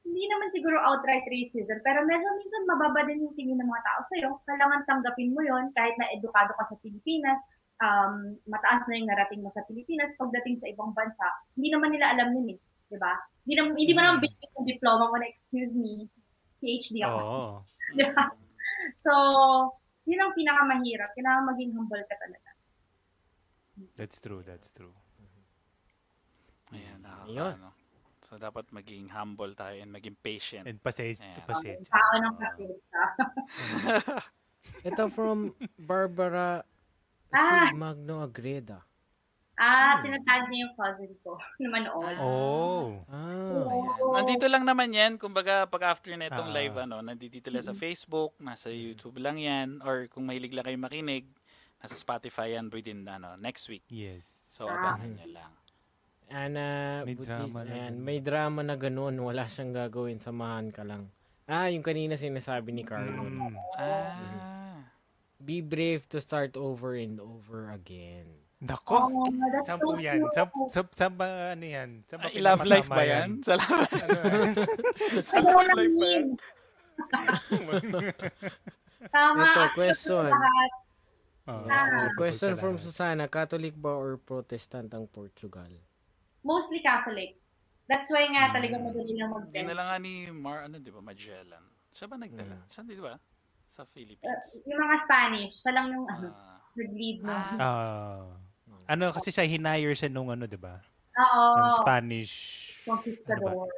hindi 0.08 0.24
naman 0.24 0.48
siguro 0.48 0.80
outright 0.80 1.26
racism, 1.28 1.76
pero 1.84 2.00
medyo 2.08 2.28
minsan 2.40 2.64
mababa 2.64 3.04
din 3.04 3.20
yung 3.28 3.36
tingin 3.36 3.60
ng 3.60 3.68
mga 3.68 3.84
tao 3.84 4.00
sa'yo. 4.08 4.30
Kailangan 4.48 4.88
tanggapin 4.88 5.36
mo 5.36 5.44
yon 5.44 5.68
kahit 5.76 5.92
na 6.00 6.08
edukado 6.16 6.56
ka 6.56 6.64
sa 6.64 6.80
Pilipinas, 6.80 7.36
um, 7.84 8.32
mataas 8.48 8.88
na 8.88 8.96
yung 8.96 9.10
narating 9.10 9.44
mo 9.44 9.52
sa 9.52 9.60
Pilipinas, 9.68 10.08
pagdating 10.16 10.56
sa 10.64 10.68
ibang 10.72 10.96
bansa, 10.96 11.28
hindi 11.60 11.68
naman 11.68 11.92
nila 11.92 12.16
alam 12.16 12.32
yun 12.32 12.56
eh. 12.56 12.58
Di 12.88 12.96
ba? 12.96 13.12
Hindi, 13.44 13.54
naman, 13.60 13.72
hindi 13.76 13.92
mo 13.92 14.00
naman 14.00 14.18
binigyan 14.24 14.56
yung 14.56 14.68
diploma 14.68 15.04
mo 15.12 15.16
na, 15.20 15.28
excuse 15.28 15.76
me, 15.76 16.08
PhD 16.64 17.04
ako. 17.04 17.60
Di 18.00 18.04
ba? 18.08 18.32
so, 18.96 19.12
yun 20.08 20.24
ang 20.24 20.32
pinakamahirap. 20.32 21.12
Kailangan 21.12 21.52
maging 21.52 21.76
humble 21.76 22.04
ka 22.08 22.16
talaga. 22.16 22.50
That's 23.94 24.18
true, 24.24 24.40
that's 24.40 24.72
true. 24.72 24.96
Ayan, 26.70 26.98
nakaka, 27.00 27.26
Ayun. 27.26 27.54
ano. 27.56 27.70
So, 28.18 28.36
dapat 28.36 28.66
maging 28.68 29.08
humble 29.08 29.54
tayo 29.54 29.78
and 29.78 29.88
maging 29.88 30.18
patient. 30.18 30.66
And 30.66 30.76
pasensya, 30.78 31.24
Ayan. 31.24 31.34
Ang 31.34 31.46
pasensya. 31.46 31.90
tao 31.90 32.14
ng 32.14 32.34
kapilsa. 32.36 33.00
Ito 34.88 35.02
from 35.08 35.38
Barbara 35.76 36.62
Ah. 37.28 37.68
Magno 37.70 38.22
Agreda. 38.22 38.80
Ah, 39.54 40.00
tinatag 40.00 40.48
niya 40.48 40.64
yung 40.64 40.74
cousin 40.74 41.12
ko 41.20 41.34
na 41.60 41.68
manood. 41.68 42.16
Oh. 42.16 43.02
Ah, 43.04 43.66
Oo. 43.98 44.14
Nandito 44.14 44.46
lang 44.46 44.62
naman 44.62 44.88
yan. 44.90 45.18
Kumbaga, 45.18 45.66
pag 45.66 45.92
after 45.92 46.14
na 46.14 46.26
itong 46.26 46.48
Ah. 46.48 46.56
live, 46.56 46.76
ano, 46.78 47.02
nandito 47.02 47.50
lang 47.50 47.60
sa 47.60 47.74
Facebook, 47.74 48.38
nasa 48.38 48.70
YouTube 48.70 49.18
lang 49.18 49.36
yan, 49.36 49.82
or 49.82 50.06
kung 50.06 50.24
mahilig 50.24 50.54
lang 50.54 50.62
kayo 50.62 50.78
makinig, 50.78 51.26
nasa 51.78 51.92
Spotify 51.92 52.54
yan 52.54 52.70
within, 52.70 53.02
ano, 53.04 53.34
next 53.34 53.66
week. 53.66 53.82
Yes. 53.88 54.24
So, 54.46 54.64
Ah. 54.64 54.94
abangan 54.94 55.10
nyo 55.12 55.28
lang. 55.34 55.52
Ana, 56.28 57.00
May 57.02 57.14
Butis, 57.14 57.26
drama 57.26 57.60
na 57.60 57.66
ayan, 57.66 57.90
ganun. 57.90 58.04
may 58.04 58.18
drama 58.20 58.60
na 58.60 58.74
ganun. 58.76 59.14
Wala 59.16 59.42
siyang 59.44 59.72
gagawin. 59.72 60.18
Samahan 60.18 60.68
ka 60.68 60.84
lang. 60.84 61.08
Ah, 61.44 61.66
yung 61.66 61.80
kanina 61.80 62.14
sinasabi 62.14 62.70
ni 62.70 62.84
Carlon. 62.84 63.48
Mm. 63.48 63.54
Ah. 63.74 64.84
Be 65.38 65.60
brave 65.60 66.04
to 66.08 66.20
start 66.20 66.54
over 66.54 66.92
and 66.92 67.16
over 67.16 67.70
again. 67.70 68.26
Nako! 68.58 69.06
Oh, 69.08 69.30
that's 69.48 69.64
Saan 69.64 69.78
so 69.78 69.86
po 69.86 69.90
yan? 69.96 70.18
Saan, 70.34 70.48
saan, 70.66 70.86
saan 70.90 71.12
ba, 71.14 71.54
ano 71.54 71.62
yan? 71.62 72.02
Saan 72.04 72.18
ba 72.20 72.26
Ah, 72.26 72.40
love 72.42 72.64
life 72.66 72.88
ba 72.90 73.02
yan? 73.06 73.28
Sa 73.40 73.54
love, 73.54 73.86
Ano 73.86 74.18
yan? 74.18 74.50
sa 75.24 75.34
love 75.38 75.70
life 75.72 75.94
ba 75.94 76.06
yan? 76.10 76.26
Tama. 79.14 79.42
Ito, 79.46 79.62
question. 79.72 80.28
Oo, 81.48 81.64
Ah. 81.64 82.12
Question 82.12 82.58
from 82.58 82.76
Susana, 82.76 83.24
Catholic 83.24 83.72
ba 83.72 83.94
or 83.94 84.18
Protestant 84.18 84.90
ang 84.92 85.06
Portugal? 85.06 85.70
Mostly 86.42 86.80
Catholic. 86.80 87.36
That's 87.88 88.12
why 88.12 88.28
nga 88.28 88.52
talaga 88.52 88.76
Mm. 88.76 88.84
madali 88.84 89.12
lang 89.16 89.30
mag 89.32 89.44
Hindi 89.48 89.62
na 89.64 89.74
lang 89.74 89.86
nga 89.88 89.98
ni 89.98 90.12
Mar, 90.28 90.58
ano, 90.68 90.76
di 90.76 90.92
ba, 90.92 91.00
Magellan. 91.00 91.64
Siya 91.90 92.06
ba 92.06 92.16
nagdala? 92.16 92.56
Mm. 92.58 92.68
Siya, 92.68 92.82
di 92.84 93.00
ba? 93.00 93.14
Sa 93.68 93.82
Uh, 93.82 93.88
Philippines. 93.90 94.46
yung 94.64 94.80
mga 94.80 94.96
Spanish, 95.02 95.54
siya 95.60 95.72
lang 95.72 95.86
yung 95.90 96.06
ano, 96.06 96.28
Ah. 96.30 96.60
nag-lead 96.74 97.18
mo. 97.24 97.32
Ah. 97.32 97.56
Ah. 97.58 98.22
ano, 98.86 99.12
kasi 99.12 99.28
siya, 99.28 99.44
hinire 99.44 99.92
siya 99.92 100.08
nung 100.08 100.28
ano, 100.28 100.44
di 100.44 100.56
ba? 100.56 100.80
Oo. 101.16 101.44
Ng 101.58 101.72
Spanish. 101.80 102.32
Conquistador. 102.84 103.68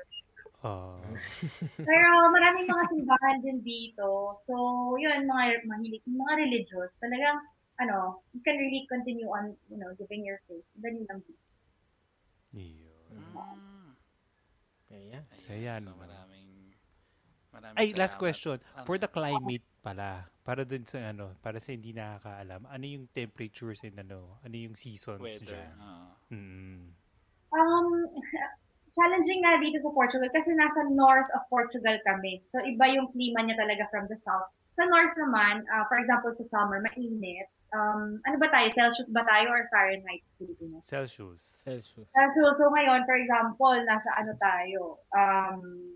Oh. 0.60 1.00
Pero 1.88 2.08
maraming 2.30 2.68
mga 2.68 2.84
simbahan 2.86 3.40
din 3.40 3.58
dito. 3.64 4.36
So, 4.38 4.54
yun, 5.00 5.24
mga 5.24 5.64
mahilig, 5.64 6.04
mga 6.04 6.32
religious, 6.36 6.94
talagang, 7.00 7.40
ano, 7.78 8.20
you 8.30 8.42
can 8.44 8.54
really 8.54 8.84
continue 8.86 9.26
on, 9.26 9.56
you 9.66 9.78
know, 9.80 9.88
giving 9.96 10.20
your 10.22 10.38
faith. 10.46 10.66
Dali 10.76 11.00
lang 11.08 11.24
dito. 11.24 11.40
Yun. 12.54 12.82
Mm. 13.14 13.94
Kaya. 14.90 15.18
So, 15.46 15.54
yan. 15.54 15.80
So, 15.86 15.94
maraming, 15.94 16.50
maraming 17.54 17.78
Ay, 17.78 17.94
last 17.94 18.18
salamat. 18.18 18.22
question. 18.22 18.56
Ano? 18.74 18.86
For 18.86 18.96
the 18.98 19.10
climate 19.10 19.66
pala, 19.80 20.26
para 20.42 20.66
dun 20.66 20.82
sa 20.82 21.14
ano, 21.14 21.38
para 21.38 21.62
sa 21.62 21.70
hindi 21.70 21.94
nakakaalam, 21.94 22.66
ano 22.66 22.84
yung 22.84 23.06
temperatures 23.14 23.86
and 23.86 24.02
ano, 24.02 24.42
ano 24.42 24.56
yung 24.58 24.74
seasons 24.74 25.22
Weather. 25.22 25.54
dyan? 25.54 25.72
ah. 25.78 26.18
Mm. 26.34 26.90
Um, 27.50 27.88
challenging 28.94 29.40
nga 29.42 29.58
dito 29.62 29.78
sa 29.78 29.90
Portugal 29.94 30.30
kasi 30.34 30.54
nasa 30.58 30.86
north 30.90 31.30
of 31.38 31.46
Portugal 31.46 31.94
kami. 32.02 32.42
So, 32.50 32.58
iba 32.66 32.90
yung 32.90 33.10
klima 33.14 33.46
niya 33.46 33.58
talaga 33.58 33.86
from 33.94 34.10
the 34.10 34.18
south. 34.18 34.50
Sa 34.74 34.86
north 34.86 35.14
naman, 35.18 35.62
uh, 35.70 35.84
for 35.86 35.98
example, 36.02 36.34
sa 36.34 36.46
summer, 36.46 36.82
mainit. 36.82 37.46
Um, 37.70 38.18
ano 38.26 38.36
ba 38.36 38.50
tayo? 38.50 38.66
Celsius 38.68 39.10
ba 39.10 39.22
tayo 39.22 39.46
or 39.48 39.62
Fahrenheit? 39.70 40.26
Pilipinas? 40.36 40.82
Celsius. 40.82 41.62
Celsius. 41.62 42.10
Celsius. 42.10 42.54
So, 42.58 42.66
ngayon, 42.66 43.06
for 43.06 43.14
example, 43.14 43.74
nasa 43.86 44.10
ano 44.18 44.32
tayo? 44.36 44.82
Um, 45.14 45.94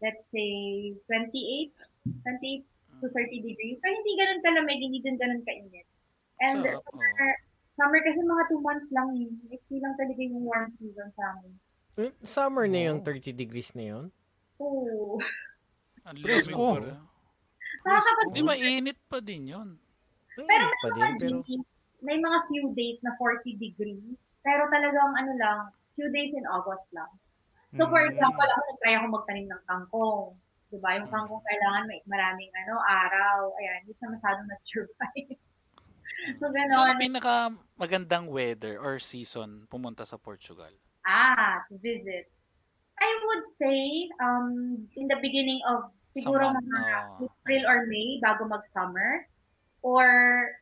let's 0.00 0.32
say, 0.32 0.96
28? 1.04 1.76
28 2.24 2.64
to 2.96 3.06
30 3.12 3.44
degrees. 3.44 3.76
So, 3.76 3.92
hindi 3.92 4.12
ganun 4.16 4.40
kalamig, 4.40 4.80
hindi 4.80 5.04
din 5.04 5.20
ganun 5.20 5.44
kainit. 5.44 5.84
And 6.40 6.64
Sarap, 6.64 6.80
summer, 6.80 7.10
summer 7.76 8.00
kasi 8.00 8.20
mga 8.20 8.44
two 8.48 8.60
months 8.60 8.88
lang 8.88 9.08
eh. 9.14 9.28
Iksi 9.52 9.76
lang 9.80 9.92
talaga 9.96 10.20
yung 10.20 10.44
warm 10.44 10.72
season 10.76 11.12
sa 11.12 11.36
amin. 11.36 11.54
Hmm, 11.96 12.12
Summer 12.20 12.64
na 12.68 12.92
yung 12.92 13.00
Oh. 13.00 13.08
30 13.08 13.32
degrees 13.32 13.72
na 13.72 13.84
yun? 13.86 14.04
Oo. 14.60 15.16
Ang 16.04 16.16
Presko. 16.20 16.52
lamig 16.52 16.56
pa 16.56 16.88
rin. 16.88 17.00
Nakakapag- 17.84 18.26
Hindi, 18.32 18.40
mainit 18.42 18.98
pa 19.08 19.18
din 19.20 19.44
yun. 19.48 19.68
Pero 20.44 20.68
Ayun 20.68 20.82
pa 20.84 20.88
din, 20.92 21.00
mga 21.00 21.16
pero 21.16 21.36
days, 21.40 21.70
may 22.04 22.18
mga 22.20 22.38
few 22.52 22.64
days 22.76 22.98
na 23.00 23.12
40 23.16 23.56
degrees. 23.56 24.36
Pero 24.44 24.68
talagang 24.68 25.12
ano 25.16 25.32
lang, 25.40 25.58
few 25.96 26.12
days 26.12 26.36
in 26.36 26.44
August 26.52 26.84
lang. 26.92 27.08
So 27.76 27.88
for 27.88 28.04
Mm. 28.04 28.12
example, 28.12 28.44
ako 28.44 28.60
nag-try 28.68 28.94
ako 29.00 29.06
magtanim 29.16 29.46
ng 29.48 29.62
kangkong. 29.64 30.28
Diba? 30.66 30.90
Yung 30.98 31.08
kangkong 31.08 31.44
kailangan 31.46 31.88
may 31.88 32.00
maraming 32.04 32.50
ano, 32.52 32.74
araw. 32.84 33.38
Ayan, 33.56 33.86
hindi 33.86 33.94
siya 33.96 34.12
masyadong 34.12 34.48
na-survive. 34.50 35.30
so 36.40 36.44
So, 36.44 36.52
gano'n. 36.52 36.84
ano 36.90 37.00
pinaka 37.00 37.34
magandang 37.78 38.26
weather 38.28 38.76
or 38.76 39.00
season 39.00 39.64
pumunta 39.72 40.04
sa 40.04 40.20
Portugal? 40.20 40.72
Ah, 41.06 41.62
to 41.70 41.78
visit. 41.80 42.28
I 42.98 43.10
would 43.28 43.44
say, 43.44 44.08
um, 44.24 44.80
in 44.96 45.06
the 45.06 45.20
beginning 45.20 45.60
of 45.68 45.92
siguro 46.10 46.48
mga 46.50 46.80
oh. 46.80 47.28
April 47.28 47.62
or 47.68 47.84
May 47.86 48.18
bago 48.24 48.48
mag-summer. 48.48 49.28
Or 49.86 50.10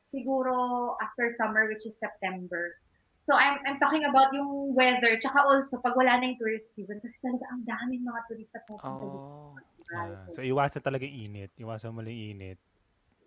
siguro 0.04 0.52
after 1.00 1.32
summer, 1.32 1.64
which 1.72 1.88
is 1.88 1.96
September. 1.96 2.76
So 3.24 3.32
I'm 3.32 3.56
I'm 3.64 3.80
talking 3.80 4.04
about 4.04 4.36
yung 4.36 4.76
weather, 4.76 5.16
tsaka 5.16 5.48
also 5.48 5.80
pag 5.80 5.96
wala 5.96 6.20
na 6.20 6.28
yung 6.28 6.36
tourist 6.36 6.76
season 6.76 7.00
kasi 7.00 7.24
talaga 7.24 7.48
ang 7.48 7.64
daming 7.64 8.04
mga 8.04 8.20
turista 8.28 8.60
dito. 8.68 8.84
Oh. 8.84 9.56
Ah, 9.96 10.28
so, 10.32 10.44
iwasan 10.44 10.84
talaga 10.84 11.08
yung 11.08 11.32
init. 11.32 11.50
Iwasan 11.56 11.96
mo 11.96 12.04
lang 12.04 12.12
init. 12.12 12.60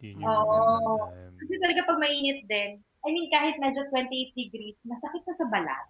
Yun 0.06 0.22
yung 0.22 0.30
Oo. 0.30 1.10
Kasi 1.42 1.58
talaga 1.58 1.90
pag 1.90 1.98
mainit 1.98 2.46
din, 2.46 2.78
I 3.02 3.10
mean 3.10 3.30
kahit 3.34 3.58
medyo 3.58 3.82
28 3.90 4.38
degrees, 4.38 4.78
masakit 4.86 5.26
siya 5.26 5.36
sa 5.42 5.50
balat. 5.50 5.86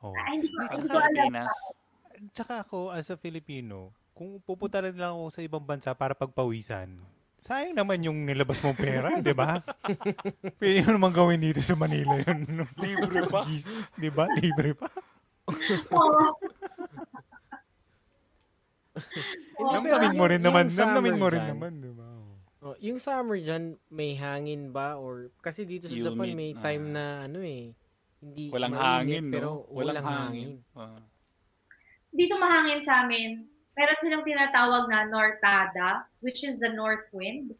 Oh. 0.00 0.16
Ah, 0.16 0.32
hindi 0.32 0.48
ko, 0.48 0.56
hindi 0.72 0.88
ko 0.88 0.96
alam. 0.96 1.32
Tsaka 2.32 2.64
ako, 2.64 2.96
as 2.96 3.12
a 3.12 3.20
Filipino, 3.20 3.92
kung 4.16 4.40
pupunta 4.40 4.80
rin 4.80 4.96
lang 4.96 5.12
ako 5.12 5.28
sa 5.28 5.44
ibang 5.44 5.62
bansa 5.62 5.92
para 5.92 6.16
pagpawisan, 6.16 6.96
sayang 7.38 7.74
naman 7.74 8.02
yung 8.02 8.26
nilabas 8.26 8.58
mong 8.60 8.78
pera, 8.78 9.22
di 9.22 9.34
ba? 9.34 9.62
Pwede 10.60 10.84
mo 10.86 10.90
naman 10.98 11.12
gawin 11.14 11.40
dito 11.40 11.62
sa 11.62 11.78
Manila 11.78 12.18
yun. 12.18 12.66
Libre 12.78 13.20
pa. 13.30 13.46
di 13.94 14.10
ba? 14.10 14.26
Libre 14.36 14.74
pa. 14.74 14.88
Oo, 19.58 19.72
Namnamin 19.78 20.14
mo 20.18 20.24
rin 20.26 20.42
yung 20.42 20.46
naman. 20.50 20.64
Namnamin 20.70 21.16
mo 21.18 21.26
rin 21.30 21.42
dyan. 21.42 21.54
naman, 21.54 21.72
di 21.78 21.92
ba? 21.94 22.06
Oh, 22.58 22.74
yung 22.82 22.98
summer 22.98 23.38
dyan, 23.38 23.78
may 23.86 24.18
hangin 24.18 24.74
ba? 24.74 24.98
Or, 24.98 25.30
kasi 25.38 25.62
dito 25.62 25.86
sa 25.86 25.94
Japan 25.94 26.34
Humid, 26.34 26.38
may 26.38 26.50
ah. 26.58 26.62
time 26.62 26.84
na 26.90 27.04
ano 27.30 27.38
eh, 27.38 27.70
hindi 28.18 28.50
Walang 28.50 28.74
mainit, 28.74 28.82
hangin, 28.82 29.24
pero 29.30 29.62
no? 29.62 29.70
Walang, 29.70 30.02
hangin. 30.02 30.58
Ah. 30.74 30.98
dito 32.10 32.34
mahangin 32.34 32.80
sa 32.82 33.06
amin. 33.06 33.46
Meron 33.78 33.98
silang 34.02 34.26
tinatawag 34.26 34.90
na 34.90 35.06
nortada, 35.06 36.02
which 36.18 36.42
is 36.42 36.58
the 36.58 36.74
north 36.74 37.06
wind. 37.14 37.54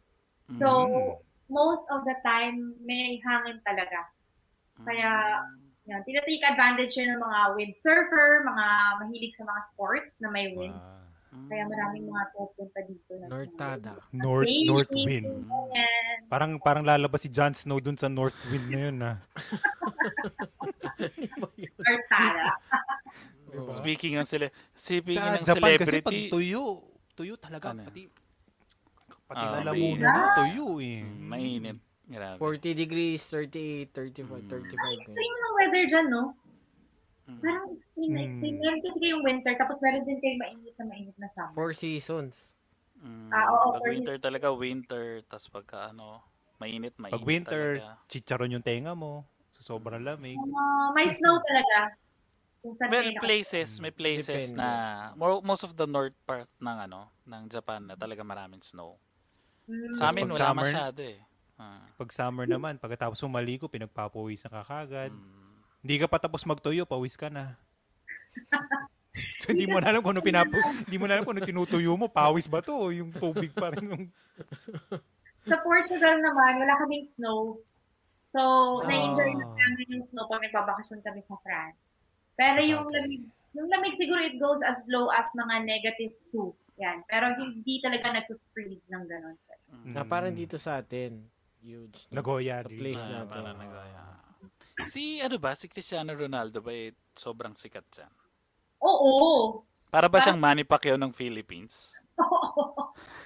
So, 0.59 0.91
Mm. 0.91 1.15
most 1.47 1.87
of 1.95 2.03
the 2.03 2.19
time, 2.27 2.75
may 2.83 3.23
hangin 3.23 3.63
talaga. 3.63 4.11
Kaya, 4.83 5.11
yan, 5.87 6.03
tinatake 6.05 6.43
advantage 6.43 6.99
yun 6.99 7.15
ng 7.15 7.23
mga 7.23 7.41
windsurfer, 7.55 8.43
mga 8.45 8.67
mahilig 8.99 9.33
sa 9.33 9.47
mga 9.47 9.61
sports 9.71 10.19
na 10.19 10.29
may 10.29 10.53
wind. 10.53 10.75
Ah. 10.75 10.99
Kaya 11.49 11.65
maraming 11.69 12.09
mga 12.09 12.25
pupunta 12.33 12.81
dito. 12.89 13.13
Na 13.21 13.29
Nortada. 13.29 13.93
North, 14.11 14.49
Sailing, 14.49 14.69
north 14.69 14.93
wind. 14.93 15.27
Ganyan. 15.29 16.17
Parang 16.27 16.53
parang 16.59 16.85
lalabas 16.85 17.21
si 17.21 17.29
Jon 17.29 17.53
Snow 17.53 17.79
dun 17.79 18.01
sa 18.01 18.09
north 18.09 18.37
wind 18.49 18.67
na 18.69 18.79
yun, 18.81 18.97
ah. 19.05 19.17
Nortada. 21.79 22.45
Oo. 23.49 23.73
Speaking 23.73 24.21
of 24.21 24.29
cele- 24.29 24.53
speaking 24.77 25.17
Sa 25.17 25.37
ng 25.41 25.45
Japan 25.45 25.71
kasi 25.75 25.89
celebrity, 25.99 26.03
pag 26.03 26.33
tuyo, 26.35 26.63
tuyo 27.17 27.35
talaga, 27.41 27.73
Ano? 27.73 27.89
pati, 27.89 28.03
pati 29.25 29.45
Ah, 29.45 29.53
lalamunan 29.61 30.09
mo, 30.11 30.23
tuyo 30.35 30.67
eh. 30.79 31.01
mm, 31.01 31.21
mainit. 31.25 31.79
Grabe. 32.09 32.41
40 32.41 32.73
degrees, 32.73 33.21
38, 33.29 33.93
35, 33.93 34.49
35. 34.49 34.97
Extreme 34.97 35.37
ng 35.37 35.53
weather 35.55 35.85
dyan, 35.85 36.07
no? 36.09 36.25
Mm. 37.29 37.41
Parang 37.45 37.67
extreme 37.69 38.09
na 38.09 38.19
Mm. 38.19 38.25
extreme. 38.25 38.57
Meron 38.57 38.81
kasi 38.81 38.99
kayong 38.99 39.25
winter, 39.25 39.53
tapos 39.61 39.77
meron 39.85 40.03
din 40.05 40.19
kayong 40.19 40.41
mainit 40.41 40.75
na 40.81 40.85
mainit 40.89 41.17
na 41.21 41.29
summer. 41.29 41.53
Four 41.53 41.73
seasons. 41.77 42.33
Mm, 42.99 43.29
Ah, 43.31 43.47
oo, 43.53 43.77
pag 43.77 43.85
winter 43.85 44.17
talaga, 44.17 44.49
winter. 44.51 45.21
Tapos 45.29 45.47
pagka 45.49 45.93
ano, 45.93 46.25
mainit, 46.57 46.97
mainit 46.97 47.15
Pag 47.15 47.25
winter, 47.29 47.65
talaga. 47.79 48.09
chicharon 48.09 48.55
yung 48.57 48.65
tenga 48.65 48.97
mo. 48.97 49.29
Sa 49.61 49.77
sobrang 49.77 50.01
lamig. 50.01 50.35
Uh, 50.35 50.89
may 50.97 51.07
snow 51.07 51.37
talaga. 51.45 51.93
Kung 52.59 52.75
saan 52.75 52.91
Well, 52.91 53.07
kayo 53.07 53.23
places, 53.23 53.79
may 53.79 53.91
places 53.91 54.51
Depende. 54.51 54.59
na 54.59 54.69
mo- 55.15 55.41
most 55.41 55.63
of 55.63 55.73
the 55.73 55.87
north 55.87 56.17
part 56.23 56.51
ng 56.57 56.79
ano, 56.85 57.07
ng 57.23 57.43
Japan 57.47 57.85
na 57.85 57.95
talaga 57.95 58.21
maraming 58.21 58.61
snow. 58.61 58.99
Mm, 59.65 59.95
Sa 59.95 60.11
amin, 60.11 60.27
Pag 60.27 60.33
wala 60.33 60.43
summer- 60.45 60.65
masyado 60.67 61.01
eh. 61.01 61.19
Ah. 61.55 61.83
Pag 61.95 62.11
summer 62.11 62.47
naman, 62.47 62.75
pagkatapos 62.77 63.19
umaligo, 63.21 63.67
pinagpapawisan 63.67 64.49
ka 64.49 64.63
kagad. 64.65 65.11
Mm. 65.11 65.55
Hindi 65.81 65.97
ka 65.97 66.07
pa 66.07 66.19
tapos 66.19 66.43
magtuyo, 66.43 66.83
pawis 66.85 67.15
ka 67.15 67.27
na. 67.29 67.55
so 69.43 69.51
hindi 69.51 69.67
mo 69.67 69.79
na 69.79 69.91
alam 69.91 69.99
kung 70.01 70.15
ano 70.15 70.23
pinapo, 70.23 70.55
hindi 70.85 70.97
mo 70.97 71.07
na 71.07 71.15
alam 71.15 71.25
kung 71.25 71.35
ano 71.35 71.43
tinutuyo 71.43 71.95
mo, 71.95 72.07
pawis 72.07 72.47
ba 72.47 72.59
to 72.59 72.71
o 72.73 72.91
yung 72.91 73.11
tubig 73.13 73.51
pa 73.51 73.71
rin 73.71 73.87
yung 73.89 74.05
Sa 75.43 75.59
Portugal 75.59 76.19
naman, 76.19 76.59
wala 76.59 76.75
kaming 76.77 77.03
snow. 77.03 77.59
So, 78.29 78.41
na-enjoy 78.85 79.31
Ah. 79.33 79.39
na 79.41 79.47
namin 79.49 79.87
yung 79.91 80.05
snow 80.05 80.27
pag 80.27 80.39
nagbabakasyon 80.41 81.01
kami 81.01 81.19
sa 81.19 81.35
France. 81.41 81.98
Pero 82.39 82.63
Sa 82.63 82.71
yung 82.71 82.87
lamig, 82.87 83.23
yung 83.53 83.67
lamig 83.67 83.93
siguro 83.93 84.23
it 84.23 84.39
goes 84.39 84.63
as 84.63 84.87
low 84.87 85.11
as 85.11 85.27
mga 85.35 85.67
negative 85.67 86.15
2. 86.31 86.55
Yan. 86.79 87.03
Pero 87.05 87.35
hindi 87.35 87.83
talaga 87.83 88.15
nag-freeze 88.15 88.87
ng 88.89 89.05
ganun. 89.05 89.35
Na 89.83 90.07
parang 90.07 90.31
dito 90.31 90.55
sa 90.55 90.79
atin. 90.79 91.19
Huge. 91.59 92.07
Nagoya. 92.15 92.63
Sa 92.63 92.71
place 92.71 93.03
Ah, 93.03 93.11
natin. 93.21 93.35
parang 93.35 93.59
nagaya. 93.59 94.03
Si 94.87 95.19
ano 95.19 95.43
ba, 95.43 95.59
si 95.59 95.67
Cristiano 95.67 96.15
Ronaldo 96.15 96.63
ba 96.63 96.71
eh, 96.71 96.95
sobrang 97.11 97.59
sikat 97.59 97.83
siya? 97.91 98.07
Oo. 98.79 99.67
Para 99.91 100.07
ba 100.07 100.23
siyang 100.23 100.39
Manny 100.39 100.63
Pacquiao 100.63 100.95
ng 100.95 101.11
Philippines? 101.11 101.99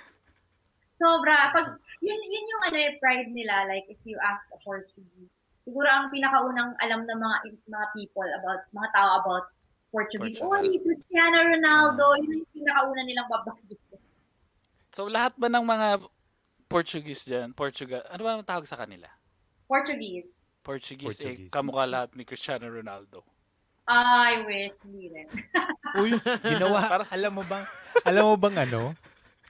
Sobra. 0.97 1.53
Pag, 1.53 1.77
yun, 2.01 2.21
yun 2.23 2.45
yung 2.49 2.63
ano, 2.73 2.77
eh, 2.79 2.97
pride 2.97 3.31
nila. 3.35 3.67
Like, 3.69 3.85
if 3.91 4.01
you 4.09 4.17
ask 4.23 4.49
a 4.55 4.59
Portuguese. 4.65 5.42
Siguro 5.63 5.87
ang 5.87 6.11
pinakaunang 6.11 6.75
alam 6.83 7.07
ng 7.07 7.19
mga 7.23 7.37
mga 7.71 7.87
people 7.95 8.31
about, 8.35 8.61
mga 8.75 8.89
tao 8.91 9.11
about 9.23 9.45
Portuguese. 9.93 10.41
Portugal. 10.41 10.59
Oh, 10.59 10.83
Cristiano 10.83 11.39
Ronaldo. 11.39 12.05
Yun 12.19 12.43
yung 12.43 12.51
pinakauna 12.51 13.03
nilang 13.07 13.29
babasagin. 13.31 13.79
So 14.93 15.07
lahat 15.07 15.37
ba 15.39 15.47
ng 15.49 15.65
mga 15.65 15.89
Portuguese 16.67 17.23
dyan, 17.29 17.53
Portugal, 17.53 18.01
ano 18.09 18.21
ba 18.25 18.31
ang 18.41 18.49
tawag 18.49 18.65
sa 18.65 18.81
kanila? 18.81 19.05
Portuguese. 19.69 20.33
Portuguese, 20.65 21.21
Portuguese. 21.21 21.49
eh, 21.49 21.53
kamukha 21.53 21.85
lahat 21.85 22.17
ni 22.17 22.25
Cristiano 22.25 22.65
Ronaldo. 22.71 23.21
I 23.85 24.41
wish. 24.47 24.77
Hindi 24.87 25.11
rin. 25.11 25.27
Uy, 26.01 26.11
ginawa, 26.41 26.79
Parang- 26.93 27.11
alam 27.13 27.33
mo 27.35 27.43
bang, 27.45 27.65
alam 28.07 28.25
mo 28.25 28.35
bang 28.41 28.57
ano? 28.69 28.83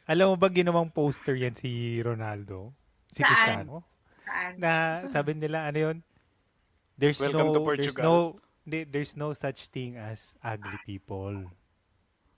Alam 0.08 0.34
mo 0.34 0.36
ba 0.40 0.48
ginawang 0.50 0.90
poster 0.90 1.38
yan 1.38 1.54
si 1.54 2.02
Ronaldo? 2.02 2.74
Si 3.12 3.22
Saan? 3.22 3.28
Cristiano? 3.30 3.86
Saan? 4.22 4.52
Na 4.56 4.72
sabi 5.08 5.34
nila, 5.34 5.66
ano 5.66 5.78
yun? 5.80 5.96
There's 6.94 7.18
Welcome 7.18 7.50
no, 7.50 7.54
to 7.54 7.60
there's 7.74 7.92
Portugal. 7.92 8.04
no, 8.04 8.14
di- 8.62 8.86
there's 8.86 9.14
no 9.14 9.32
such 9.32 9.66
thing 9.68 9.96
as 9.96 10.34
ugly 10.38 10.78
people. 10.84 11.50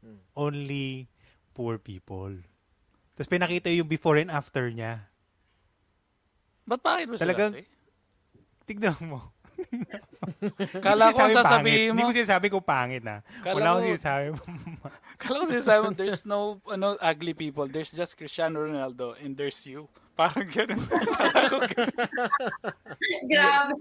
Hmm. 0.01 0.21
Only 0.33 1.09
poor 1.53 1.77
people. 1.77 2.33
Tapos 3.13 3.29
pinakita 3.29 3.69
yung 3.69 3.87
before 3.87 4.17
and 4.17 4.29
after 4.29 4.67
niya. 4.69 5.07
Ba't 6.65 6.81
bakit 6.81 7.07
mo 7.07 7.15
Talagang- 7.15 7.55
sila? 7.55 7.63
eh? 7.63 7.69
Tignan 8.65 8.97
mo. 9.05 9.21
Kala 10.83 11.13
ko 11.13 11.19
ang 11.21 11.37
sasabihin 11.37 11.93
mo. 11.93 12.01
Hindi 12.01 12.05
ko 12.09 12.15
sinasabi 12.17 12.47
kung 12.49 12.65
pangit 12.65 13.05
na. 13.05 13.21
Kala 13.45 13.55
Wala 13.55 13.69
ko- 13.77 13.85
sinasabi 13.87 14.25
mo. 14.35 14.41
Kala 15.15 15.35
ko 15.37 15.45
sinasabi 15.47 15.81
mo, 15.81 15.91
there's 15.93 16.23
no 16.25 16.39
ano, 16.67 16.97
ugly 16.99 17.37
people. 17.37 17.69
There's 17.69 17.93
just 17.93 18.17
Cristiano 18.17 18.65
Ronaldo 18.65 19.15
and 19.21 19.37
there's 19.37 19.61
you. 19.69 19.87
Parang 20.15 20.47
ganun. 20.47 20.79
Grabe. 23.31 23.75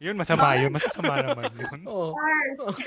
yun, 0.00 0.16
masama 0.16 0.56
yun. 0.56 0.72
Mas 0.72 0.88
masama 0.88 1.20
naman 1.20 1.52
yun. 1.52 1.80
Harsh. 2.16 2.80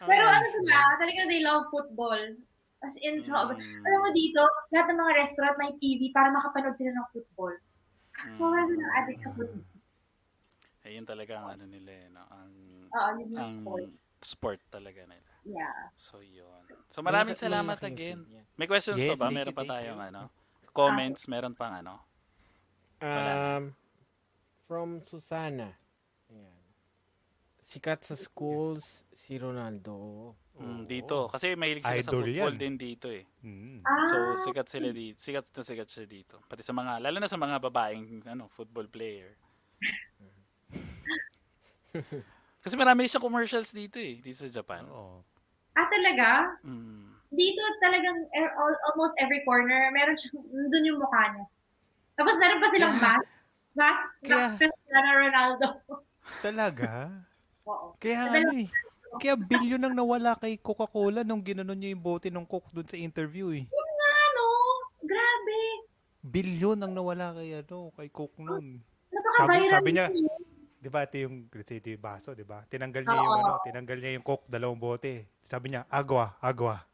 Pero 0.00 0.24
ano 0.24 0.46
sila, 0.46 0.76
talaga 0.96 1.20
they 1.26 1.42
love 1.42 1.66
football. 1.68 2.38
As 2.78 2.94
in, 3.00 3.18
so, 3.18 3.32
Mm. 3.32 3.82
alam 3.82 4.00
mo 4.04 4.10
dito, 4.12 4.40
lahat 4.70 4.92
ng 4.92 4.98
mga 5.00 5.12
restaurant 5.16 5.56
may 5.56 5.72
TV 5.80 6.12
para 6.12 6.28
makapanood 6.28 6.76
sila 6.76 6.92
ng 6.92 7.06
football. 7.10 7.54
Sobra 8.28 8.62
Mm. 8.62 8.68
silang 8.68 8.92
addict 8.94 9.20
sa 9.20 9.30
football. 9.32 9.64
Ayun 10.86 11.02
talaga 11.02 11.32
ang 11.36 11.46
ano 11.58 11.64
nila, 11.66 11.90
eh, 11.90 12.06
no? 12.12 12.22
ang, 12.30 12.52
Oo, 12.86 13.08
yun 13.18 13.28
ang 13.34 13.50
sport. 13.50 13.88
sport 14.22 14.60
talaga 14.70 15.02
nila. 15.02 15.30
Yeah. 15.42 15.90
So, 15.96 16.20
yun. 16.20 16.62
So, 16.86 17.00
maraming 17.00 17.34
salamat 17.34 17.80
again. 17.82 18.22
May 18.54 18.66
questions 18.66 18.98
Yes, 18.98 19.16
pa 19.16 19.26
ba? 19.26 19.32
Meron 19.32 19.50
pa 19.50 19.64
tayong 19.64 20.00
ano? 20.04 20.30
Comments? 20.76 21.20
Meron 21.26 21.56
pang 21.56 21.72
ano? 21.72 22.04
Um, 23.00 23.72
from 24.68 25.00
Susana. 25.00 25.72
Ayan. 26.28 26.60
Sikat 27.56 28.04
sa 28.04 28.14
schools, 28.14 29.08
si 29.10 29.36
Ronaldo. 29.36 30.36
Mm, 30.56 30.86
dito. 30.86 31.28
Kasi 31.28 31.52
mahilig 31.52 31.84
sila 31.84 32.00
sa 32.00 32.08
Idol 32.08 32.24
football 32.24 32.54
yan. 32.56 32.60
din 32.60 32.74
dito 32.76 33.06
eh. 33.10 33.24
Mm. 33.44 33.84
Ah, 33.84 34.06
So, 34.06 34.16
sikat 34.38 34.70
sila 34.70 34.88
dito. 34.88 35.18
Sikat 35.20 35.44
na 35.50 35.60
sikat 35.60 35.88
sila 35.90 36.06
dito. 36.06 36.40
Pati 36.46 36.62
sa 36.62 36.72
mga, 36.72 37.02
lalo 37.02 37.16
na 37.20 37.28
sa 37.28 37.36
mga 37.36 37.60
babaeng 37.60 38.24
ano, 38.24 38.48
football 38.48 38.88
player. 38.88 39.36
Kasi 42.64 42.74
marami 42.74 43.06
siyang 43.06 43.24
commercials 43.24 43.70
dito 43.70 44.00
eh, 44.00 44.18
dito 44.18 44.36
sa 44.36 44.50
Japan. 44.50 44.84
Oo. 44.88 45.22
ah, 45.76 45.86
talaga? 45.88 46.56
Mm. 46.64 47.14
Dito 47.30 47.60
talagang 47.82 48.18
er, 48.30 48.54
all, 48.54 48.74
almost 48.92 49.14
every 49.18 49.42
corner, 49.42 49.90
meron 49.90 50.14
siyang, 50.14 50.38
nandun 50.46 50.88
yung 50.88 51.00
mukha 51.02 51.22
niya. 51.34 51.46
Tapos 52.16 52.34
meron 52.38 52.62
pa 52.62 52.68
silang 52.72 52.96
mask. 52.96 53.28
Mask 53.76 54.08
na 54.24 54.56
Cristiano 54.56 55.10
Ronaldo. 55.12 55.66
Talaga? 56.40 56.90
Oo. 57.68 57.92
Kaya 58.00 58.30
ano 58.30 58.52
eh. 58.56 58.68
Kaya 59.22 59.32
bilyon 59.32 59.80
ang 59.80 59.96
nawala 59.96 60.36
kay 60.36 60.60
Coca-Cola 60.60 61.24
nung 61.24 61.40
ginanon 61.40 61.76
niya 61.76 61.96
yung 61.96 62.04
bote 62.04 62.28
ng 62.28 62.44
Coke 62.44 62.68
doon 62.68 62.84
sa 62.84 63.00
interview 63.00 63.48
eh. 63.48 63.64
Yun 63.64 63.90
nga, 63.96 64.14
no? 64.36 64.46
Grabe. 65.08 65.60
Bilyon 66.20 66.78
ang 66.84 66.92
nawala 66.92 67.32
kay 67.32 67.64
ano, 67.64 67.94
kay 67.96 68.08
Coke 68.12 68.36
noon. 68.36 68.80
Sabi- 69.36 69.68
sabi 69.72 69.88
niya, 69.96 70.12
yun. 70.12 70.40
'Di 70.76 70.88
ba 70.92 71.02
ito 71.02 71.16
yung 71.18 71.48
ito 71.48 71.88
yung 71.88 72.04
baso, 72.04 72.36
'di 72.36 72.44
ba? 72.44 72.62
Tinanggal 72.68 73.02
niya 73.08 73.18
yung 73.18 73.36
ano, 73.40 73.52
tinanggal 73.64 73.98
niya 73.98 74.12
yung 74.20 74.26
Coke 74.26 74.46
dalawang 74.46 74.78
bote. 74.78 75.26
Sabi 75.40 75.72
niya, 75.72 75.88
agua, 75.88 76.36
agua. 76.38 76.84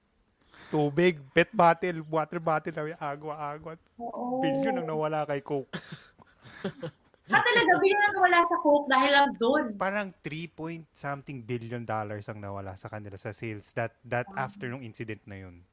Tubig, 0.70 1.18
pet 1.32 1.51
bottle, 1.51 2.05
water 2.06 2.39
bottle, 2.39 2.72
sabi 2.72 2.93
niya, 2.93 3.01
agua, 3.01 3.34
agua. 3.39 3.72
Oo. 3.98 4.44
Bilyon 4.44 4.82
ang 4.82 4.89
nawala 4.89 5.26
kay 5.26 5.40
Coke. 5.40 5.72
Ah, 7.32 7.40
talaga, 7.40 7.80
bigyan 7.80 8.12
na 8.12 8.18
wala 8.18 8.44
sa 8.44 8.56
Coke 8.60 8.90
dahil 8.93 9.12
lang 9.14 9.32
doon. 9.40 9.64
Parang 9.78 10.12
3 10.20 10.52
point 10.52 10.84
something 10.93 11.40
billion 11.40 11.80
dollars 11.80 12.28
ang 12.28 12.43
nawala 12.43 12.76
sa 12.76 12.93
kanila 12.93 13.16
sa 13.16 13.32
sales 13.32 13.72
that 13.72 13.97
that 14.05 14.28
after 14.36 14.68
nung 14.68 14.84
incident 14.84 15.22
na 15.24 15.40
yun. 15.40 15.64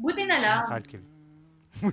Buti 0.00 0.24
na 0.24 0.38
lang. 0.40 0.64
Calcul. 0.72 1.04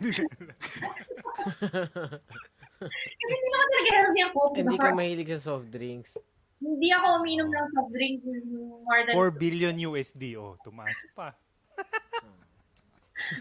Kasi 2.80 3.32
hindi 3.36 3.50
naman 3.52 3.68
talaga 3.68 3.92
healthy 3.92 4.22
ang 4.24 4.32
Coke. 4.32 4.56
Hindi 4.56 4.78
diba? 4.80 4.88
ka 4.88 4.96
mahilig 4.96 5.30
sa 5.36 5.42
soft 5.52 5.68
drinks. 5.68 6.16
Hindi 6.60 6.92
ako 6.92 7.24
umiinom 7.24 7.50
ng 7.52 7.68
soft 7.72 7.92
drinks 7.92 8.24
since 8.24 8.48
more 8.52 9.04
than... 9.04 9.16
4 9.16 9.32
billion 9.36 9.76
USD. 9.76 10.40
Oh, 10.40 10.56
tumaas 10.64 11.00
pa. 11.12 11.36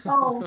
Oh. 0.05 0.45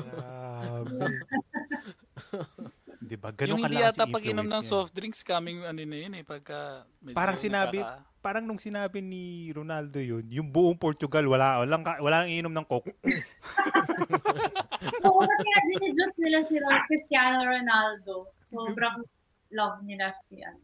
Di 3.03 3.19
ba? 3.19 3.29
Ganun 3.35 3.51
yung 3.51 3.59
hindi 3.61 3.77
yata 3.77 4.07
yung 4.07 4.15
pag-inom 4.15 4.47
ng 4.47 4.63
soft 4.63 4.95
drinks 4.95 5.21
coming 5.21 5.59
ano 5.61 5.77
na 5.77 5.97
yun 5.99 6.15
eh, 6.15 6.23
pagka 6.23 6.87
medyo 7.03 7.13
Parang 7.13 7.35
sinabi, 7.35 7.83
nagkaka- 7.83 8.01
parang 8.23 8.47
nung 8.47 8.57
sinabi 8.57 9.03
ni 9.03 9.51
Ronaldo 9.51 9.99
yun, 9.99 10.23
yung 10.31 10.47
buong 10.47 10.79
Portugal, 10.79 11.27
wala, 11.27 11.59
walang, 11.59 11.83
ka- 11.83 11.99
walang 11.99 12.31
inom 12.31 12.49
ng 12.49 12.63
Coke. 12.63 12.95
Oo, 15.03 15.19
kasi 15.19 15.43
nga 15.43 15.61
dinidus 15.67 16.15
nila 16.15 16.39
si 16.47 16.55
Cristiano 16.87 17.43
Ronaldo. 17.43 18.31
Sobrang 18.47 19.03
love 19.51 19.83
nila 19.83 20.15
siya. 20.23 20.55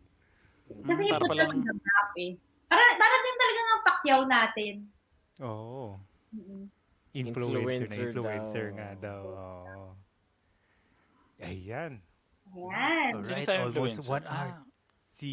Kasi 0.86 1.02
Mm, 1.04 1.12
para 1.12 1.20
ipot 1.20 1.30
palang- 1.36 1.52
lang 1.52 1.60
ng 1.66 1.80
eh. 2.16 2.32
Para, 2.70 2.84
para 2.96 3.16
din 3.20 3.36
talaga 3.36 3.60
ng 3.60 3.84
pakyaw 3.84 4.22
natin. 4.24 4.74
Oo. 5.42 5.98
Mm-mm. 6.32 6.64
Influencer, 7.12 7.50
na 7.52 7.60
Influencer 7.60 8.08
influencer 8.08 8.66
daw. 8.66 8.76
nga 8.76 8.90
daw. 8.96 9.22
Oo. 9.26 9.86
Ayan. 11.40 12.02
Ayan. 12.50 13.14
Alright, 13.16 13.46
Sino 13.46 13.70
almost 13.72 14.00
influencer? 14.00 14.10
one 14.12 14.26
hour. 14.26 14.52
Ah, 14.52 14.64
Si 15.12 15.32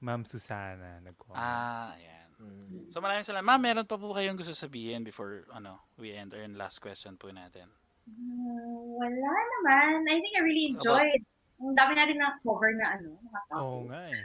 Ma'am 0.00 0.22
Susana 0.22 1.00
nag-comment. 1.00 1.36
ah, 1.36 1.92
ayan. 1.94 2.28
Mm. 2.34 2.90
So 2.90 2.98
maraming 2.98 3.22
salamat. 3.22 3.46
Ma'am, 3.46 3.60
meron 3.62 3.86
pa 3.86 3.96
po 3.96 4.12
kayong 4.12 4.36
gusto 4.36 4.52
sabihin 4.52 5.00
before 5.00 5.46
ano 5.50 5.80
we 5.96 6.12
end 6.12 6.30
or 6.30 6.40
yung 6.40 6.54
last 6.54 6.78
question 6.78 7.14
po 7.14 7.30
natin. 7.30 7.70
Hmm, 8.04 8.60
wala 8.92 9.32
naman. 9.32 10.04
I 10.04 10.18
think 10.18 10.34
I 10.34 10.42
really 10.42 10.66
enjoyed. 10.68 11.22
Ang 11.56 11.72
dami 11.72 11.94
natin 11.94 12.20
na 12.20 12.36
cover 12.42 12.68
na 12.74 12.86
ano. 12.92 13.16
Oo 13.54 13.86
nga 13.86 14.12
eh. 14.12 14.22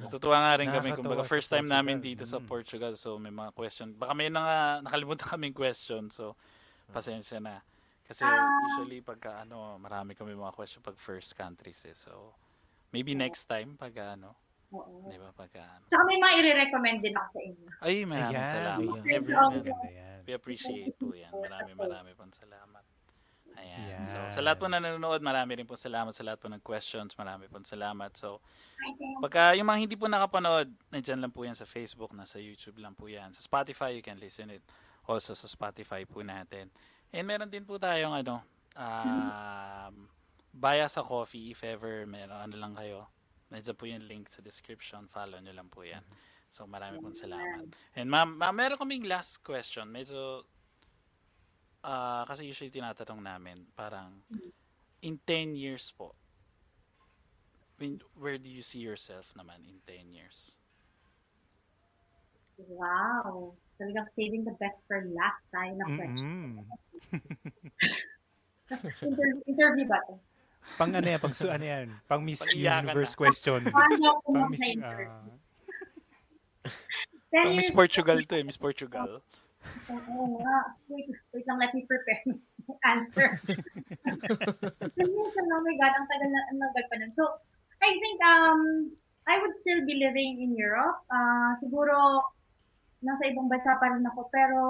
Natutuwa 0.00 0.38
nga 0.42 0.52
rin 0.58 0.68
kami. 0.68 0.88
Kumbaga, 0.92 1.22
first 1.22 1.48
time 1.48 1.66
namin 1.66 1.98
dito 1.98 2.22
sa 2.24 2.38
Mm. 2.38 2.46
Portugal. 2.46 2.92
So, 2.94 3.16
may 3.16 3.30
mga 3.30 3.54
question. 3.54 3.94
Baka 3.94 4.12
may 4.12 4.28
na, 4.28 4.78
nakalimutan 4.82 5.26
kaming 5.30 5.54
question. 5.54 6.10
So, 6.10 6.34
pasensya 6.90 7.40
na. 7.40 7.62
Kasi 8.04 8.20
Ah. 8.22 8.44
usually 8.68 9.00
pagka 9.00 9.40
ano, 9.42 9.80
marami 9.80 10.12
kami 10.12 10.36
mga 10.36 10.52
question 10.52 10.84
pag 10.84 10.98
first 11.00 11.32
countries 11.32 11.80
eh. 11.88 11.96
So, 11.96 12.36
maybe 12.92 13.16
next 13.16 13.48
time 13.48 13.80
pag 13.80 13.96
ano, 13.96 14.36
Oo. 14.68 15.08
di 15.08 15.16
ba? 15.16 15.32
Pag 15.32 15.50
ano. 15.56 15.88
Tsaka 15.88 16.04
may 16.04 16.20
mga 16.20 16.34
i-recommend 16.44 17.00
din 17.00 17.14
ako 17.16 17.28
sa 17.32 17.40
inyo. 17.40 17.66
Ay, 17.80 17.96
maraming 18.04 18.44
salamat. 18.44 19.00
Yan. 19.00 20.20
we 20.28 20.32
appreciate 20.32 20.92
po 21.00 21.16
yan. 21.16 21.32
Marami, 21.32 21.72
marami 21.72 22.10
pong 22.12 22.32
salamat. 22.36 22.83
Ayan. 23.58 23.78
Yan. 23.90 24.04
So, 24.06 24.18
sa 24.30 24.40
lahat 24.42 24.58
po 24.60 24.66
na 24.66 24.82
nanonood, 24.82 25.22
marami 25.22 25.58
rin 25.58 25.66
po 25.66 25.78
salamat 25.78 26.10
sa 26.14 26.22
lahat 26.26 26.38
po 26.42 26.50
ng 26.50 26.62
questions. 26.62 27.14
Marami 27.14 27.46
po 27.46 27.58
salamat. 27.62 28.10
So, 28.18 28.42
pagka 29.22 29.54
yung 29.54 29.66
mga 29.70 29.80
hindi 29.80 29.96
po 29.98 30.06
nakapanood, 30.10 30.68
nandyan 30.90 31.22
lang 31.22 31.32
po 31.32 31.46
yan 31.46 31.56
sa 31.56 31.64
Facebook, 31.64 32.12
nasa 32.12 32.42
YouTube 32.42 32.82
lang 32.82 32.92
po 32.94 33.06
yan. 33.06 33.30
Sa 33.32 33.42
Spotify, 33.42 33.94
you 33.94 34.04
can 34.04 34.18
listen 34.18 34.50
it 34.50 34.62
also 35.08 35.36
sa 35.36 35.46
Spotify 35.46 36.04
po 36.08 36.24
natin. 36.24 36.72
And 37.14 37.24
meron 37.28 37.52
din 37.52 37.62
po 37.62 37.78
tayong 37.78 38.24
ano, 38.24 38.42
um, 38.74 40.10
Baya 40.54 40.86
sa 40.86 41.02
Coffee, 41.02 41.50
if 41.50 41.66
ever 41.66 42.06
meron, 42.06 42.38
ano 42.38 42.54
lang 42.54 42.78
kayo. 42.78 43.10
Nandiyan 43.50 43.76
po 43.78 43.84
yung 43.86 44.06
link 44.06 44.30
sa 44.30 44.42
description. 44.42 45.06
Follow 45.10 45.38
nyo 45.42 45.50
lang 45.54 45.66
po 45.66 45.82
yan. 45.82 46.02
So, 46.54 46.70
marami 46.70 47.02
pong 47.02 47.18
salamat. 47.18 47.66
And 47.98 48.06
ma'am, 48.06 48.38
ma'am 48.38 48.54
meron 48.54 48.78
kaming 48.78 49.10
last 49.10 49.42
question. 49.42 49.90
Medyo, 49.90 50.46
ah, 51.84 52.24
kasi 52.24 52.48
usually 52.48 52.72
tinatanong 52.72 53.20
namin, 53.20 53.68
parang, 53.76 54.24
in 55.04 55.20
10 55.20 55.54
years 55.54 55.92
po, 55.92 56.16
when, 57.76 58.00
where 58.16 58.40
do 58.40 58.48
you 58.48 58.64
see 58.64 58.80
yourself 58.80 59.30
naman 59.36 59.60
in 59.68 59.76
10 59.84 60.16
years? 60.16 60.56
Wow. 62.56 63.52
Talagang 63.76 64.08
saving 64.08 64.48
the 64.48 64.56
best 64.56 64.80
for 64.86 65.02
last 65.12 65.44
tayo 65.52 65.72
na 65.76 65.86
question. 65.98 66.64
Mm-mm. 66.64 67.20
Inter- 69.04 69.44
interview 69.44 69.86
ba 69.90 70.00
to? 70.08 70.16
Pang 70.80 70.96
ano 70.96 71.04
yan, 71.04 71.20
pang, 71.20 71.36
ano 71.36 71.64
yan, 71.68 71.88
pang 72.08 72.24
Miss 72.24 72.40
Universe 72.56 73.12
na. 73.12 73.20
question. 73.20 73.60
Ako 73.68 74.32
pang 74.32 74.48
Miss, 74.48 74.64
interview? 74.64 75.12
ah, 75.12 75.28
Ten 77.28 77.44
Pang 77.44 77.56
Miss 77.58 77.68
Portugal 77.74 78.18
to 78.24 78.34
eh, 78.38 78.46
Miss 78.46 78.56
Portugal. 78.56 79.20
Oo 79.90 80.40
nga. 80.40 80.56
Wait, 80.88 81.08
wait 81.32 81.44
lang, 81.44 81.58
let 81.60 81.72
me 81.76 81.84
prepare 81.84 82.22
my 82.26 82.38
answer. 82.92 83.28
Lang, 84.98 85.10
oh 85.12 85.62
my 85.64 85.74
God, 85.76 85.92
ang 85.92 86.08
tagal 86.08 86.28
na, 86.32 86.40
ang 86.48 86.58
tagal 86.72 86.84
pa 86.88 86.94
nun. 87.00 87.12
So, 87.12 87.24
I 87.84 87.92
think 88.00 88.18
um 88.24 88.60
I 89.24 89.40
would 89.40 89.56
still 89.56 89.84
be 89.84 89.96
living 90.00 90.40
in 90.40 90.52
Europe. 90.56 91.04
Ah, 91.08 91.56
siguro, 91.56 92.20
nasa 93.04 93.28
ibang 93.28 93.48
bansa 93.48 93.76
pa 93.76 93.92
rin 93.92 94.04
ako, 94.04 94.28
pero 94.32 94.62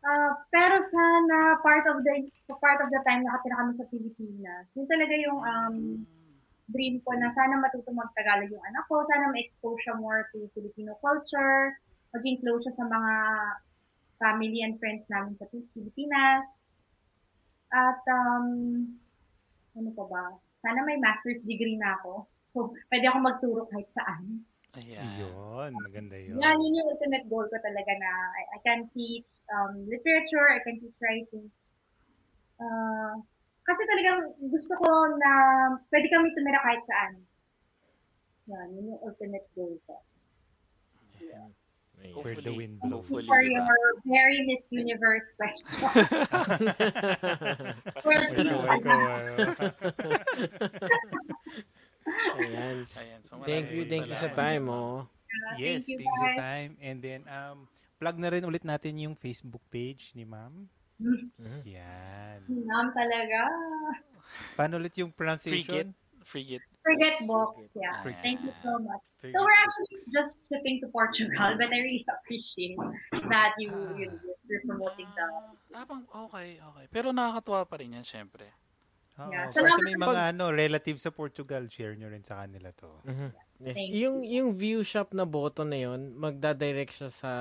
ah 0.00 0.32
pero 0.48 0.80
sana 0.80 1.60
part 1.60 1.84
of 1.90 2.00
the 2.00 2.24
part 2.56 2.80
of 2.80 2.88
the 2.88 3.00
time 3.04 3.20
nakatira 3.20 3.58
kami 3.58 3.72
sa 3.76 3.86
Pilipinas. 3.90 4.64
Yun 4.78 4.88
talaga 4.88 5.14
yung 5.18 5.40
um, 5.42 5.76
dream 6.70 7.02
ko 7.02 7.12
na 7.18 7.28
sana 7.34 7.58
matuto 7.58 7.90
mag-Tagalog 7.90 8.48
yung 8.48 8.64
anak 8.64 8.86
ko, 8.86 9.02
sana 9.10 9.28
ma-expose 9.28 9.82
siya 9.82 9.98
more 9.98 10.30
to 10.30 10.46
Filipino 10.54 10.94
culture, 11.02 11.74
maging 12.14 12.42
close 12.42 12.62
siya 12.66 12.74
sa 12.74 12.86
mga 12.86 13.14
family 14.20 14.60
and 14.66 14.76
friends 14.76 15.06
namin 15.08 15.34
sa 15.38 15.48
Pilipinas. 15.48 16.44
At, 17.70 18.02
um, 18.10 18.46
ano 19.78 19.90
pa 19.94 20.04
ba? 20.10 20.24
Sana 20.60 20.84
may 20.84 20.98
master's 21.00 21.40
degree 21.46 21.78
na 21.78 21.96
ako. 22.02 22.26
So, 22.50 22.74
pwede 22.90 23.06
ako 23.08 23.18
magturo 23.22 23.62
kahit 23.70 23.88
saan. 23.94 24.44
Ayan. 24.78 25.02
Yun, 25.18 25.70
maganda 25.82 26.14
yun. 26.18 26.38
Yan, 26.38 26.58
yun 26.62 26.78
yung 26.82 26.90
ultimate 26.94 27.26
goal 27.26 27.46
ko 27.46 27.58
talaga 27.58 27.92
na 27.98 28.10
I, 28.38 28.42
I 28.54 28.58
can 28.62 28.86
teach 28.94 29.26
um, 29.50 29.82
literature, 29.86 30.46
I 30.46 30.62
can 30.62 30.78
teach 30.78 30.94
writing. 31.02 31.50
Uh, 32.60 33.18
kasi 33.66 33.82
talagang 33.86 34.30
gusto 34.50 34.74
ko 34.78 34.90
na 35.18 35.32
pwede 35.90 36.06
kami 36.10 36.30
tumira 36.34 36.60
kahit 36.62 36.82
saan. 36.86 37.12
Yan, 38.50 38.68
yun 38.74 38.94
yung 38.94 39.02
ultimate 39.02 39.46
goal 39.54 39.74
ko. 39.86 40.02
Ayun. 41.18 41.50
Where 42.00 42.34
the 42.34 42.52
wind 42.52 42.80
blows. 42.80 42.92
hopefully, 43.04 43.24
For 43.28 43.40
di 43.40 43.48
ba? 43.52 43.60
your 43.60 43.76
very 44.04 44.40
Miss 44.44 44.72
Universe 44.72 45.28
question. 45.36 45.84
World. 48.04 48.24
Ayan. 52.40 52.76
Ayan, 52.96 53.20
so 53.22 53.36
Thank 53.44 53.70
you, 53.70 53.84
thank 53.86 54.08
you 54.08 54.16
sa 54.16 54.28
time, 54.32 54.68
oh. 54.68 55.06
Yes, 55.56 55.86
Thank 55.86 55.94
you, 55.94 55.98
thanks 56.02 56.18
for 56.18 56.30
guys. 56.34 56.38
time. 56.42 56.70
And 56.82 56.98
then, 56.98 57.20
um, 57.30 57.68
plug 58.00 58.18
na 58.18 58.28
rin 58.32 58.42
ulit 58.42 58.64
natin 58.66 58.98
yung 58.98 59.14
Facebook 59.14 59.62
page 59.70 60.10
ni 60.16 60.24
ma'am. 60.26 60.66
Mhm. 60.98 61.30
Yan. 61.64 62.38
Nam 62.66 62.90
talaga. 62.92 63.40
Paano 64.58 64.76
ulit 64.76 64.92
yung 64.98 65.12
pronunciation? 65.12 65.94
Frigate. 65.94 66.09
Forget 66.30 67.14
book. 67.26 67.58
Yeah. 67.76 68.00
Frigate. 68.00 68.22
Thank 68.22 68.38
you 68.46 68.54
so 68.62 68.78
much. 68.78 69.02
Frigate. 69.20 69.34
So 69.34 69.38
we're 69.44 69.60
actually 69.60 70.00
just 70.14 70.32
shipping 70.48 70.80
to 70.80 70.88
Portugal, 70.88 71.50
but 71.60 71.68
I 71.68 71.78
really 71.84 72.06
appreciate 72.06 72.78
that 73.28 73.52
you, 73.58 73.70
you 73.98 74.06
you're 74.48 74.64
promoting 74.64 75.06
the 75.12 75.26
Ah, 75.76 75.86
okay, 76.26 76.58
okay. 76.58 76.84
Pero 76.90 77.12
nakakatuwa 77.14 77.62
pa 77.68 77.76
rin 77.78 77.94
yan, 78.00 78.06
syempre. 78.06 78.48
Oo, 79.20 79.28
Yeah. 79.30 79.46
kasi 79.52 79.60
Salamat 79.60 79.84
may 79.84 79.96
mga 80.00 80.22
ano, 80.34 80.44
relatives 80.50 81.04
sa 81.04 81.12
Portugal, 81.12 81.68
share 81.68 81.94
nyo 81.94 82.08
rin 82.08 82.24
sa 82.24 82.42
kanila 82.42 82.72
to. 82.74 82.90
Mhm. 83.04 83.28
Yes. 83.60 83.76
Yung, 83.92 84.16
yung 84.24 84.48
view 84.56 84.80
shop 84.80 85.12
na 85.12 85.28
button 85.28 85.68
na 85.68 85.76
yun, 85.76 86.16
magdadirect 86.16 86.96
siya 86.96 87.10
sa 87.12 87.32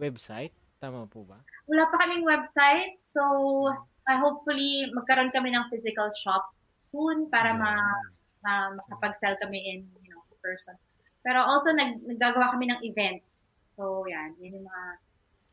website. 0.00 0.56
Tama 0.80 1.04
po 1.04 1.28
ba? 1.28 1.36
Wala 1.68 1.84
pa 1.92 2.08
kaming 2.08 2.24
website, 2.24 2.96
so 3.04 3.20
uh, 4.08 4.16
hopefully 4.18 4.88
magkaroon 4.96 5.28
kami 5.34 5.52
ng 5.52 5.68
physical 5.68 6.08
shop 6.24 6.48
soon 6.88 7.28
para 7.28 7.52
ma, 7.52 7.76
ma 8.48 8.72
makapag-sell 8.72 9.36
kami 9.44 9.60
in 9.60 9.84
you 10.00 10.08
know 10.08 10.24
person. 10.40 10.72
Pero 11.20 11.44
also 11.44 11.76
nag 11.76 12.00
naggagawa 12.08 12.56
kami 12.56 12.72
ng 12.72 12.80
events. 12.80 13.44
So 13.76 14.08
yan, 14.08 14.32
yun 14.40 14.62
yung 14.62 14.66
mga 14.66 14.84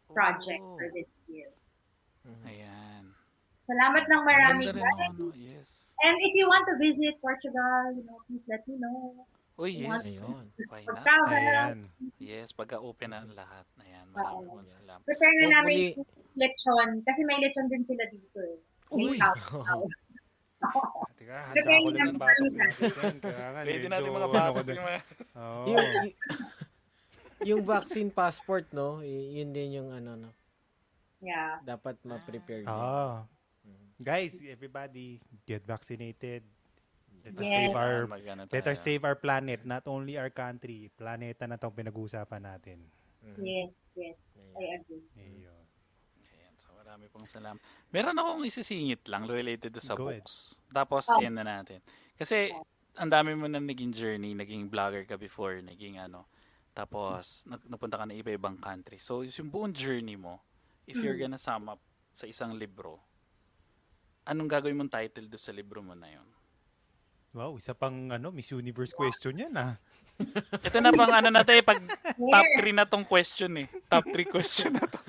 project 0.08 0.64
Oh, 0.64 0.80
for 0.80 0.88
this 0.96 1.12
year. 1.28 1.52
Ayan. 2.48 3.12
Salamat 3.66 4.06
ng 4.06 4.24
marami 4.24 4.64
guys. 4.70 5.10
ano, 5.10 5.34
yes. 5.34 5.98
And 6.06 6.16
if 6.22 6.38
you 6.38 6.46
want 6.46 6.70
to 6.70 6.78
visit 6.78 7.18
Portugal, 7.18 7.98
you 7.98 8.06
know, 8.06 8.22
please 8.30 8.46
let 8.46 8.62
me 8.70 8.78
know. 8.78 9.26
Oh, 9.58 9.66
yes. 9.66 10.06
Ayun. 10.06 10.46
Why 10.70 10.84
not? 10.86 11.32
Ayan. 11.34 11.90
Yes, 12.22 12.54
pagka-open 12.54 13.10
na 13.10 13.26
ang 13.26 13.34
lahat. 13.34 13.66
Ayan, 13.82 14.06
maraming 14.14 14.52
pong 14.52 14.70
salamat. 14.70 15.02
prepare 15.08 15.36
na 15.42 15.48
namin 15.60 15.76
yung 15.98 16.06
lechon. 16.38 16.90
Kasi 17.02 17.26
may 17.26 17.42
lechon 17.42 17.66
din 17.72 17.82
sila 17.82 18.04
dito 18.12 18.40
eh. 18.44 18.58
Uy! 18.94 19.18
House. 19.18 19.90
Teka, 21.16 21.38
handa 21.44 21.62
na 21.62 21.78
lang 21.80 22.08
ng 22.08 22.18
batok 22.18 22.38
pangit. 22.38 22.54
natin 22.56 22.90
dyan. 22.90 23.16
Kaya 23.20 23.48
nga, 23.48 23.60
Pwede 23.62 23.88
natin 23.88 24.08
mga 24.08 24.18
ano 24.18 24.28
batok. 24.30 24.54
ko 24.56 24.72
yung 24.72 24.86
mga- 24.86 25.04
Oo. 25.36 25.64
yung, 25.68 25.88
yung 27.46 27.62
vaccine 27.64 28.10
passport, 28.10 28.66
no? 28.72 29.00
Y- 29.00 29.36
yun 29.36 29.50
din 29.50 29.70
yung 29.76 29.90
ano, 29.90 30.12
no? 30.18 30.30
Yeah. 31.20 31.60
Dapat 31.62 31.96
ma-prepare. 32.02 32.62
din. 32.62 32.70
Oo. 32.70 33.26
Guys, 33.98 34.38
everybody, 34.42 35.18
get 35.44 35.64
vaccinated. 35.64 36.44
Let 37.24 37.34
us 37.34 37.42
Yes. 37.42 37.54
save 37.58 37.76
our 37.76 37.96
let 38.52 38.66
us 38.68 38.80
save 38.80 39.02
our 39.02 39.18
planet, 39.18 39.64
not 39.64 39.88
only 39.88 40.14
our 40.14 40.30
country. 40.30 40.94
Planeta 40.94 41.44
na 41.44 41.58
tong 41.58 41.74
pinag-uusapan 41.74 42.38
natin. 42.40 42.78
Yes, 43.36 43.82
yes. 43.96 44.14
I 44.54 44.78
agree. 44.78 45.02
Ayun. 45.16 45.55
Marami 46.96 47.12
pong 47.12 47.28
salamat. 47.28 47.60
Meron 47.92 48.16
akong 48.16 48.48
isisingit 48.48 49.04
lang 49.12 49.28
related 49.28 49.68
to 49.76 49.84
sa 49.84 50.00
Go 50.00 50.08
ahead. 50.08 50.24
books. 50.24 50.64
Tapos, 50.72 51.12
Oh. 51.12 51.20
end 51.20 51.36
na 51.36 51.44
natin. 51.44 51.84
Kasi, 52.16 52.56
ang 52.96 53.12
dami 53.12 53.36
mo 53.36 53.52
na 53.52 53.60
naging 53.60 53.92
journey, 53.92 54.32
naging 54.32 54.72
vlogger 54.72 55.04
ka 55.04 55.20
before, 55.20 55.60
naging 55.60 56.00
ano, 56.00 56.24
tapos, 56.72 57.44
nag- 57.52 57.68
napunta 57.68 58.00
ka 58.00 58.08
na 58.08 58.16
iba-ibang 58.16 58.56
country. 58.56 58.96
So, 58.96 59.28
yung 59.28 59.52
buong 59.52 59.76
journey 59.76 60.16
mo, 60.16 60.40
if 60.88 60.96
you're 60.96 61.20
Mm. 61.20 61.28
gonna 61.28 61.36
sum 61.36 61.68
up 61.68 61.84
sa 62.16 62.32
isang 62.32 62.56
libro, 62.56 63.04
anong 64.24 64.48
gagawin 64.48 64.80
mong 64.80 64.96
title 64.96 65.28
do 65.28 65.36
sa 65.36 65.52
libro 65.52 65.84
mo 65.84 66.00
na 66.00 66.08
yon? 66.08 66.28
Wow, 67.36 67.60
isa 67.60 67.76
pang 67.76 68.08
ano, 68.08 68.32
Miss 68.32 68.56
Universe 68.56 68.96
question 68.96 69.36
yan 69.36 69.52
ah. 69.60 69.76
Ito 70.64 70.78
na 70.80 70.96
pang 70.96 71.12
ano 71.12 71.28
na 71.28 71.44
tayo, 71.44 71.60
pag 71.64 71.80
top 72.16 72.48
Here. 72.56 72.72
3 72.72 72.78
na 72.80 72.88
tong 72.88 73.04
question 73.04 73.52
eh. 73.60 73.68
Top 73.92 74.08
3 74.08 74.16
question 74.32 74.72
na 74.76 74.88
to. 74.88 75.00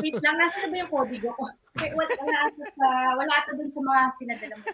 Wait 0.00 0.16
lang, 0.16 0.36
nasa 0.40 0.64
na 0.64 0.68
ba 0.72 0.76
yung 0.80 0.90
kodigo 0.90 1.28
ko? 1.36 1.44
Wait, 1.76 1.92
wala, 1.92 2.08
wala 2.08 2.36
ata 2.48 2.64
sa, 2.72 2.88
wala 3.20 3.32
ata 3.36 3.50
dun 3.52 3.70
sa 3.70 3.80
mga 3.84 4.00
pinadala 4.16 4.54
mo. 4.56 4.68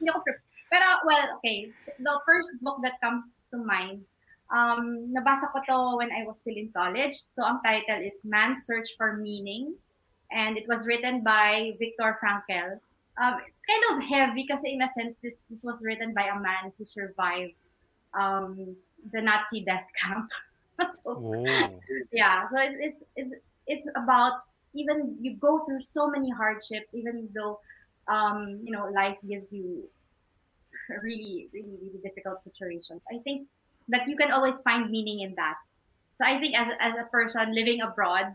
Hindi 0.00 0.08
ako 0.08 0.20
pre- 0.24 0.42
Pero, 0.70 0.86
well, 1.02 1.26
okay. 1.36 1.66
The 1.98 2.14
first 2.22 2.54
book 2.62 2.78
that 2.86 3.02
comes 3.02 3.42
to 3.50 3.58
mind, 3.58 4.06
um, 4.54 5.10
nabasa 5.10 5.50
ko 5.50 5.58
to 5.66 5.78
when 5.98 6.14
I 6.14 6.22
was 6.22 6.38
still 6.38 6.54
in 6.54 6.70
college. 6.70 7.18
So, 7.26 7.42
ang 7.42 7.58
title 7.66 7.98
is 7.98 8.22
Man's 8.22 8.64
Search 8.64 8.94
for 8.94 9.18
Meaning. 9.18 9.74
And 10.30 10.54
it 10.54 10.70
was 10.70 10.86
written 10.86 11.26
by 11.26 11.74
Viktor 11.82 12.14
Frankl. 12.22 12.78
Um, 13.18 13.38
it's 13.46 13.64
kind 13.66 13.84
of 14.02 14.08
heavy 14.08 14.46
because 14.46 14.62
in 14.64 14.80
a 14.82 14.88
sense, 14.88 15.18
this, 15.18 15.44
this 15.50 15.62
was 15.64 15.82
written 15.84 16.14
by 16.14 16.24
a 16.24 16.40
man 16.40 16.72
who 16.78 16.84
survived 16.86 17.52
um, 18.18 18.76
the 19.12 19.20
Nazi 19.20 19.62
death 19.64 19.86
camp. 20.00 20.28
so, 21.02 21.14
Whoa. 21.14 21.80
yeah 22.12 22.46
so 22.46 22.56
it's 22.58 22.80
it's 22.80 23.04
it's 23.16 23.34
it's 23.66 23.88
about 23.96 24.32
even 24.74 25.14
you 25.20 25.36
go 25.36 25.58
through 25.64 25.82
so 25.82 26.08
many 26.08 26.30
hardships 26.30 26.94
even 26.94 27.28
though 27.34 27.60
um 28.08 28.58
you 28.64 28.72
know 28.72 28.88
life 28.88 29.16
gives 29.28 29.52
you 29.52 29.84
really 31.02 31.48
really 31.52 31.76
really 31.82 32.00
difficult 32.02 32.42
situations 32.42 33.02
i 33.12 33.18
think 33.24 33.46
that 33.88 34.08
you 34.08 34.16
can 34.16 34.32
always 34.32 34.62
find 34.62 34.90
meaning 34.90 35.20
in 35.20 35.34
that 35.34 35.56
so 36.16 36.24
i 36.24 36.38
think 36.40 36.56
as, 36.56 36.68
as 36.80 36.94
a 36.98 37.04
person 37.10 37.54
living 37.54 37.82
abroad 37.82 38.32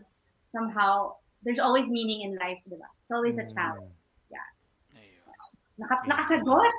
somehow 0.52 1.12
there's 1.42 1.58
always 1.58 1.90
meaning 1.90 2.22
in 2.22 2.36
life, 2.38 2.58
ba? 2.66 2.76
It's 3.02 3.12
always 3.12 3.38
a 3.38 3.44
Mm. 3.44 3.54
challenge. 3.54 3.92
Naka, 5.76 5.94
nakasagot? 6.08 6.74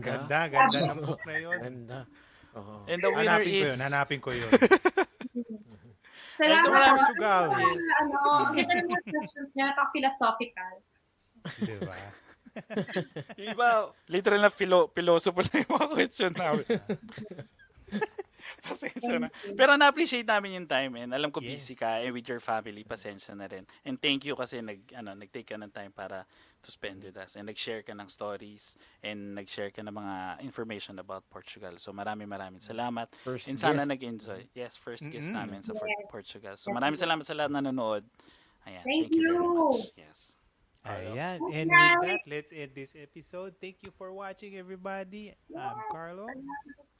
Ganda, 0.00 0.38
ganda 0.48 0.78
ng 0.90 1.00
book 1.04 1.22
na 1.28 1.36
yun. 1.36 1.58
Ganda. 1.60 1.98
Oo. 2.54 2.86
And 2.86 2.98
the 3.02 3.10
winner 3.10 3.38
Hanapin 3.38 3.50
ko 3.50 3.58
is... 3.58 3.68
yun, 3.68 3.80
hanapin 3.82 4.20
ko 4.22 4.30
yun. 4.32 4.50
Salamat. 6.34 6.66
maraming- 6.66 6.98
Portugal. 6.98 7.44
Yes. 7.54 7.86
Ano, 8.02 8.18
ang 8.26 8.54
ganda 8.58 8.72
ng 8.74 8.88
mga 8.90 9.04
questions 9.06 9.50
niya, 9.54 9.64
napaka-philosophical. 9.70 10.74
Di 11.62 11.76
ba? 11.78 11.96
Iba, 13.34 13.68
literal 14.06 14.40
na 14.42 14.50
philo, 14.50 14.86
philosopher 14.90 15.46
na 15.50 15.62
yung 15.62 15.72
mga 15.74 15.88
question 15.90 16.32
namin. 16.34 16.66
pasensya 18.64 19.20
na. 19.20 19.28
Pero 19.52 19.76
na-appreciate 19.76 20.24
namin 20.24 20.56
yung 20.58 20.68
time 20.68 20.96
and 21.04 21.12
alam 21.12 21.28
ko 21.28 21.44
Yes. 21.44 21.60
busy 21.68 21.74
ka 21.76 22.00
and 22.00 22.16
with 22.16 22.24
your 22.24 22.40
family, 22.40 22.80
pasensya 22.82 23.36
na 23.36 23.44
rin. 23.44 23.68
And 23.84 24.00
thank 24.00 24.24
you 24.24 24.32
kasi 24.34 24.64
nag, 24.64 24.80
ano, 24.96 25.12
nag-take 25.12 25.52
ka 25.52 25.60
ng 25.60 25.68
time 25.68 25.92
para 25.92 26.24
to 26.64 26.68
spend 26.72 27.04
with 27.04 27.20
us 27.20 27.36
and 27.36 27.44
nag-share 27.44 27.84
ka 27.84 27.92
ng 27.92 28.08
stories 28.08 28.80
and 29.04 29.36
nag-share 29.36 29.68
ka 29.68 29.84
ng 29.84 29.92
mga 29.92 30.40
information 30.40 30.96
about 30.96 31.28
Portugal. 31.28 31.76
So 31.76 31.92
maraming 31.92 32.24
maraming 32.26 32.64
salamat. 32.64 33.12
First 33.20 33.52
And 33.52 33.60
sana 33.60 33.84
guest. 33.84 33.92
nag-enjoy. 33.92 34.40
Yes, 34.56 34.80
first 34.80 35.04
guest 35.12 35.28
Mm-mm. 35.28 35.36
namin 35.44 35.60
sa 35.60 35.76
For- 35.76 35.92
Portugal. 36.08 36.56
So 36.56 36.72
maraming 36.72 36.96
salamat 36.96 37.28
sa 37.28 37.36
lahat 37.36 37.52
na 37.52 37.60
nanonood. 37.60 38.08
Ayan, 38.64 38.80
Thank 38.80 39.12
thank, 39.12 39.20
you. 39.20 39.28
very 39.28 39.36
you. 39.36 39.52
much. 39.76 39.92
Yes. 39.92 40.18
Ayan. 40.84 41.40
And 41.48 41.68
with 41.68 42.00
that, 42.04 42.20
let's 42.28 42.52
end 42.52 42.72
this 42.76 42.92
episode. 42.92 43.56
Thank 43.56 43.80
you 43.84 43.92
for 43.96 44.12
watching, 44.12 44.56
everybody. 44.56 45.32
I'm 45.52 45.80
Carlo. 45.88 46.28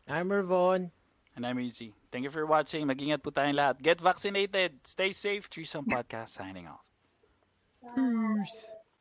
I'm 0.09 0.29
Mervon. 0.29 0.89
And 1.37 1.47
I'm 1.47 1.59
Easy. 1.59 1.95
Thank 2.13 2.25
you 2.25 2.31
for 2.31 2.47
watching. 2.47 2.87
Mag-ingat 2.87 3.23
po 3.23 3.35
tayong 3.35 3.59
lahat. 3.59 3.83
Get 3.83 3.99
vaccinated. 3.99 4.87
Stay 4.87 5.11
safe. 5.11 5.51
Threesome 5.51 5.87
Podcast 5.87 6.31
signing 6.31 6.71
off. 6.71 6.87
Peace. 7.95 8.74